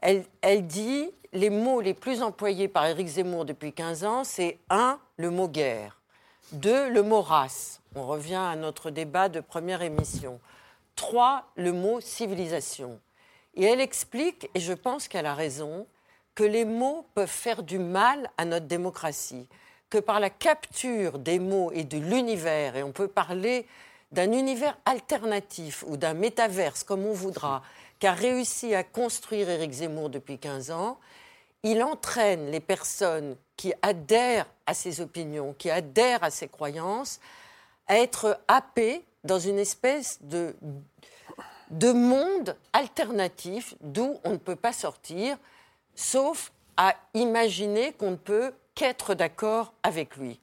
Elle, 0.00 0.24
elle 0.42 0.64
dit 0.64 1.10
les 1.32 1.50
mots 1.50 1.80
les 1.80 1.94
plus 1.94 2.22
employés 2.22 2.68
par 2.68 2.86
Éric 2.86 3.08
Zemmour 3.08 3.44
depuis 3.44 3.72
15 3.72 4.04
ans, 4.04 4.22
c'est 4.22 4.58
un, 4.70 5.00
le 5.16 5.30
mot 5.30 5.48
guerre, 5.48 5.97
deux, 6.52 6.88
le 6.88 7.02
mot 7.02 7.20
race. 7.20 7.80
On 7.94 8.06
revient 8.06 8.34
à 8.34 8.56
notre 8.56 8.90
débat 8.90 9.28
de 9.28 9.40
première 9.40 9.82
émission. 9.82 10.40
Trois, 10.96 11.44
le 11.56 11.72
mot 11.72 12.00
civilisation. 12.00 13.00
Et 13.54 13.64
elle 13.64 13.80
explique, 13.80 14.48
et 14.54 14.60
je 14.60 14.72
pense 14.72 15.08
qu'elle 15.08 15.26
a 15.26 15.34
raison, 15.34 15.86
que 16.34 16.44
les 16.44 16.64
mots 16.64 17.06
peuvent 17.14 17.28
faire 17.28 17.62
du 17.62 17.78
mal 17.78 18.30
à 18.38 18.44
notre 18.44 18.66
démocratie, 18.66 19.48
que 19.90 19.98
par 19.98 20.20
la 20.20 20.30
capture 20.30 21.18
des 21.18 21.38
mots 21.38 21.72
et 21.72 21.84
de 21.84 21.98
l'univers, 21.98 22.76
et 22.76 22.82
on 22.82 22.92
peut 22.92 23.08
parler 23.08 23.66
d'un 24.12 24.32
univers 24.32 24.78
alternatif 24.86 25.84
ou 25.86 25.96
d'un 25.96 26.14
métaverse, 26.14 26.84
comme 26.84 27.04
on 27.04 27.12
voudra, 27.12 27.62
qu'a 27.98 28.12
réussi 28.12 28.74
à 28.74 28.84
construire 28.84 29.50
Éric 29.50 29.72
Zemmour 29.72 30.08
depuis 30.08 30.38
15 30.38 30.70
ans, 30.70 30.98
il 31.62 31.82
entraîne 31.82 32.50
les 32.50 32.60
personnes 32.60 33.36
qui 33.56 33.72
adhèrent 33.82 34.46
à 34.68 34.74
ses 34.74 35.00
opinions, 35.00 35.54
qui 35.56 35.70
adhèrent 35.70 36.22
à 36.22 36.30
ses 36.30 36.46
croyances, 36.46 37.20
à 37.86 37.96
être 37.96 38.38
happées 38.48 39.02
dans 39.24 39.38
une 39.38 39.58
espèce 39.58 40.18
de, 40.20 40.54
de 41.70 41.90
monde 41.90 42.54
alternatif 42.74 43.74
d'où 43.80 44.18
on 44.24 44.32
ne 44.32 44.36
peut 44.36 44.56
pas 44.56 44.74
sortir, 44.74 45.38
sauf 45.94 46.52
à 46.76 46.94
imaginer 47.14 47.94
qu'on 47.94 48.10
ne 48.10 48.16
peut 48.16 48.52
qu'être 48.74 49.14
d'accord 49.14 49.72
avec 49.82 50.18
lui. 50.18 50.38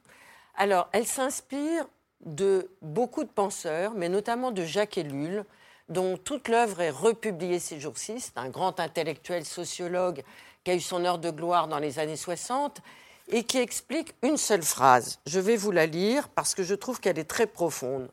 Alors, 0.56 0.88
elle 0.90 1.06
s'inspire 1.06 1.86
de 2.24 2.68
beaucoup 2.82 3.22
de 3.22 3.30
penseurs, 3.30 3.92
mais 3.94 4.08
notamment 4.08 4.50
de 4.50 4.64
Jacques 4.64 4.98
Ellul, 4.98 5.44
dont 5.88 6.16
toute 6.16 6.48
l'œuvre 6.48 6.80
est 6.80 6.90
republiée 6.90 7.60
ces 7.60 7.78
jours-ci. 7.78 8.18
C'est 8.18 8.38
un 8.38 8.48
grand 8.48 8.80
intellectuel 8.80 9.44
sociologue 9.44 10.24
qui 10.64 10.72
a 10.72 10.74
eu 10.74 10.80
son 10.80 11.04
heure 11.04 11.20
de 11.20 11.30
gloire 11.30 11.68
dans 11.68 11.78
les 11.78 12.00
années 12.00 12.16
60 12.16 12.82
et 13.28 13.44
qui 13.44 13.58
explique 13.58 14.14
une 14.22 14.36
seule 14.36 14.62
phrase. 14.62 15.18
Je 15.26 15.40
vais 15.40 15.56
vous 15.56 15.72
la 15.72 15.86
lire 15.86 16.28
parce 16.28 16.54
que 16.54 16.62
je 16.62 16.74
trouve 16.74 17.00
qu'elle 17.00 17.18
est 17.18 17.24
très 17.24 17.46
profonde. 17.46 18.08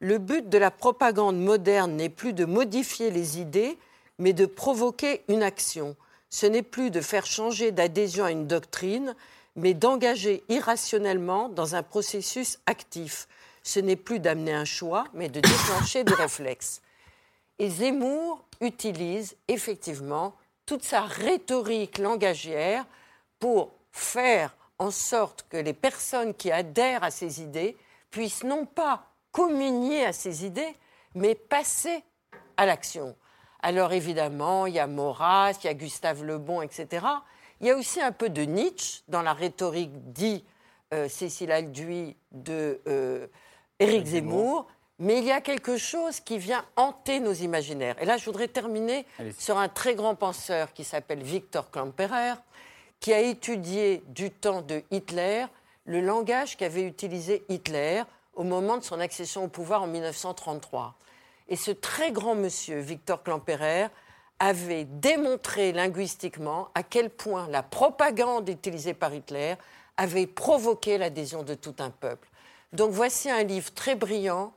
Le 0.00 0.18
but 0.18 0.48
de 0.48 0.58
la 0.58 0.70
propagande 0.70 1.38
moderne 1.38 1.96
n'est 1.96 2.08
plus 2.08 2.32
de 2.32 2.44
modifier 2.44 3.10
les 3.10 3.40
idées, 3.40 3.78
mais 4.18 4.32
de 4.32 4.46
provoquer 4.46 5.22
une 5.28 5.42
action. 5.42 5.96
Ce 6.28 6.46
n'est 6.46 6.62
plus 6.62 6.90
de 6.90 7.00
faire 7.00 7.26
changer 7.26 7.72
d'adhésion 7.72 8.24
à 8.24 8.30
une 8.30 8.46
doctrine, 8.46 9.14
mais 9.54 9.74
d'engager 9.74 10.42
irrationnellement 10.48 11.48
dans 11.48 11.74
un 11.74 11.82
processus 11.82 12.58
actif. 12.66 13.28
Ce 13.62 13.80
n'est 13.80 13.96
plus 13.96 14.18
d'amener 14.18 14.54
un 14.54 14.64
choix, 14.64 15.04
mais 15.14 15.28
de 15.28 15.40
déclencher 15.40 16.04
des 16.04 16.14
réflexes. 16.14 16.82
Et 17.58 17.70
Zemmour 17.70 18.44
utilise 18.60 19.36
effectivement 19.46 20.34
toute 20.66 20.82
sa 20.82 21.02
rhétorique 21.02 21.98
langagière 21.98 22.86
pour 23.38 23.72
faire 23.92 24.56
en 24.78 24.90
sorte 24.90 25.46
que 25.48 25.56
les 25.56 25.74
personnes 25.74 26.34
qui 26.34 26.50
adhèrent 26.50 27.04
à 27.04 27.10
ses 27.10 27.40
idées 27.40 27.76
puissent 28.10 28.44
non 28.44 28.66
pas 28.66 29.06
communier 29.30 30.04
à 30.04 30.12
ses 30.12 30.44
idées, 30.44 30.76
mais 31.14 31.34
passer 31.34 32.02
à 32.56 32.66
l'action. 32.66 33.16
Alors 33.60 33.92
évidemment, 33.92 34.66
il 34.66 34.74
y 34.74 34.78
a 34.78 34.86
Maurras, 34.86 35.52
il 35.62 35.66
y 35.66 35.70
a 35.70 35.74
Gustave 35.74 36.24
Lebon, 36.24 36.62
etc. 36.62 37.06
Il 37.60 37.68
y 37.68 37.70
a 37.70 37.76
aussi 37.76 38.00
un 38.00 38.12
peu 38.12 38.28
de 38.28 38.42
Nietzsche 38.42 39.02
dans 39.08 39.22
la 39.22 39.32
rhétorique 39.32 40.12
dit 40.12 40.44
euh, 40.92 41.08
Cécile 41.08 41.52
Alduy 41.52 42.16
de 42.32 42.80
euh, 42.88 43.28
Éric 43.78 44.06
Zemmour, 44.06 44.66
mais 44.98 45.18
il 45.18 45.24
y 45.24 45.32
a 45.32 45.40
quelque 45.40 45.76
chose 45.76 46.20
qui 46.20 46.38
vient 46.38 46.64
hanter 46.76 47.20
nos 47.20 47.32
imaginaires. 47.32 47.96
Et 48.00 48.04
là, 48.04 48.16
je 48.16 48.24
voudrais 48.24 48.48
terminer 48.48 49.06
sur 49.38 49.58
un 49.58 49.68
très 49.68 49.94
grand 49.94 50.14
penseur 50.14 50.72
qui 50.72 50.84
s'appelle 50.84 51.22
Victor 51.22 51.70
Klemperer, 51.70 52.34
qui 53.02 53.12
a 53.12 53.20
étudié 53.20 54.02
du 54.06 54.30
temps 54.30 54.62
de 54.62 54.82
Hitler 54.92 55.46
le 55.86 56.00
langage 56.00 56.56
qu'avait 56.56 56.84
utilisé 56.84 57.44
Hitler 57.48 58.04
au 58.34 58.44
moment 58.44 58.78
de 58.78 58.84
son 58.84 59.00
accession 59.00 59.44
au 59.44 59.48
pouvoir 59.48 59.82
en 59.82 59.88
1933. 59.88 60.94
Et 61.48 61.56
ce 61.56 61.72
très 61.72 62.12
grand 62.12 62.36
monsieur, 62.36 62.78
Victor 62.78 63.24
Klemperer, 63.24 63.88
avait 64.38 64.84
démontré 64.84 65.72
linguistiquement 65.72 66.68
à 66.76 66.84
quel 66.84 67.10
point 67.10 67.48
la 67.48 67.64
propagande 67.64 68.48
utilisée 68.48 68.94
par 68.94 69.12
Hitler 69.12 69.56
avait 69.96 70.28
provoqué 70.28 70.96
l'adhésion 70.96 71.42
de 71.42 71.54
tout 71.54 71.74
un 71.80 71.90
peuple. 71.90 72.28
Donc 72.72 72.92
voici 72.92 73.28
un 73.28 73.42
livre 73.42 73.72
très 73.74 73.96
brillant, 73.96 74.52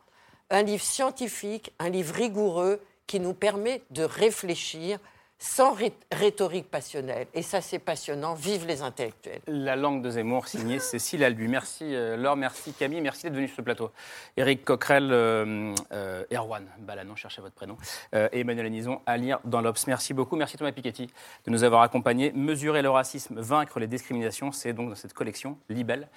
un 0.51 0.61
livre 0.61 0.83
scientifique, 0.83 1.73
un 1.79 1.89
livre 1.89 2.13
rigoureux 2.13 2.79
qui 3.07 3.19
nous 3.19 3.33
permet 3.33 3.81
de 3.89 4.03
réfléchir 4.03 4.99
sans 5.37 5.75
rhétorique 6.11 6.69
passionnelle. 6.69 7.27
Et 7.33 7.41
ça, 7.41 7.61
c'est 7.61 7.79
passionnant. 7.79 8.33
Vive 8.33 8.65
les 8.65 8.81
intellectuels. 8.81 9.41
La 9.47 9.75
langue 9.75 10.01
de 10.01 10.09
Zemmour, 10.09 10.47
signée 10.47 10.79
Cécile 10.79 11.23
Albu. 11.23 11.47
Merci 11.47 11.83
euh, 11.93 12.15
Laure, 12.15 12.35
merci 12.35 12.73
Camille, 12.73 13.01
merci 13.01 13.23
d'être 13.23 13.35
venu 13.35 13.47
sur 13.47 13.57
ce 13.57 13.61
plateau. 13.61 13.91
Éric 14.37 14.63
Coquerel, 14.63 15.09
euh, 15.11 15.73
euh, 15.91 16.23
Erwan 16.33 16.65
Balanon, 16.79 17.15
cherchez 17.15 17.41
votre 17.41 17.55
prénom, 17.55 17.77
et 18.13 18.39
Emmanuel 18.39 18.67
Anison 18.67 19.01
à 19.05 19.17
lire 19.17 19.39
dans 19.43 19.61
l'Obs. 19.61 19.87
Merci 19.87 20.13
beaucoup. 20.13 20.35
Merci 20.35 20.57
Thomas 20.57 20.71
Piketty 20.71 21.07
de 21.45 21.51
nous 21.51 21.63
avoir 21.63 21.81
accompagnés. 21.81 22.31
Mesurer 22.31 22.81
le 22.81 22.89
racisme, 22.89 23.39
vaincre 23.39 23.79
les 23.79 23.87
discriminations, 23.87 24.51
c'est 24.51 24.73
donc 24.73 24.89
dans 24.89 24.95
cette 24.95 25.13
collection 25.13 25.57
Libelle, 25.69 26.07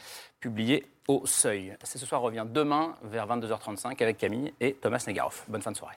publiée 0.41 0.87
au 1.09 1.27
Seuil. 1.27 1.77
C'est 1.83 1.99
ce 1.99 2.07
soir 2.07 2.21
revient 2.21 2.47
demain 2.49 2.95
vers 3.03 3.27
22h35 3.27 4.01
avec 4.03 4.19
Camille 4.19 4.53
et 4.61 4.75
Thomas 4.75 5.03
Negaroff. 5.07 5.45
Bonne 5.49 5.63
fin 5.63 5.73
de 5.73 5.77
soirée. 5.77 5.97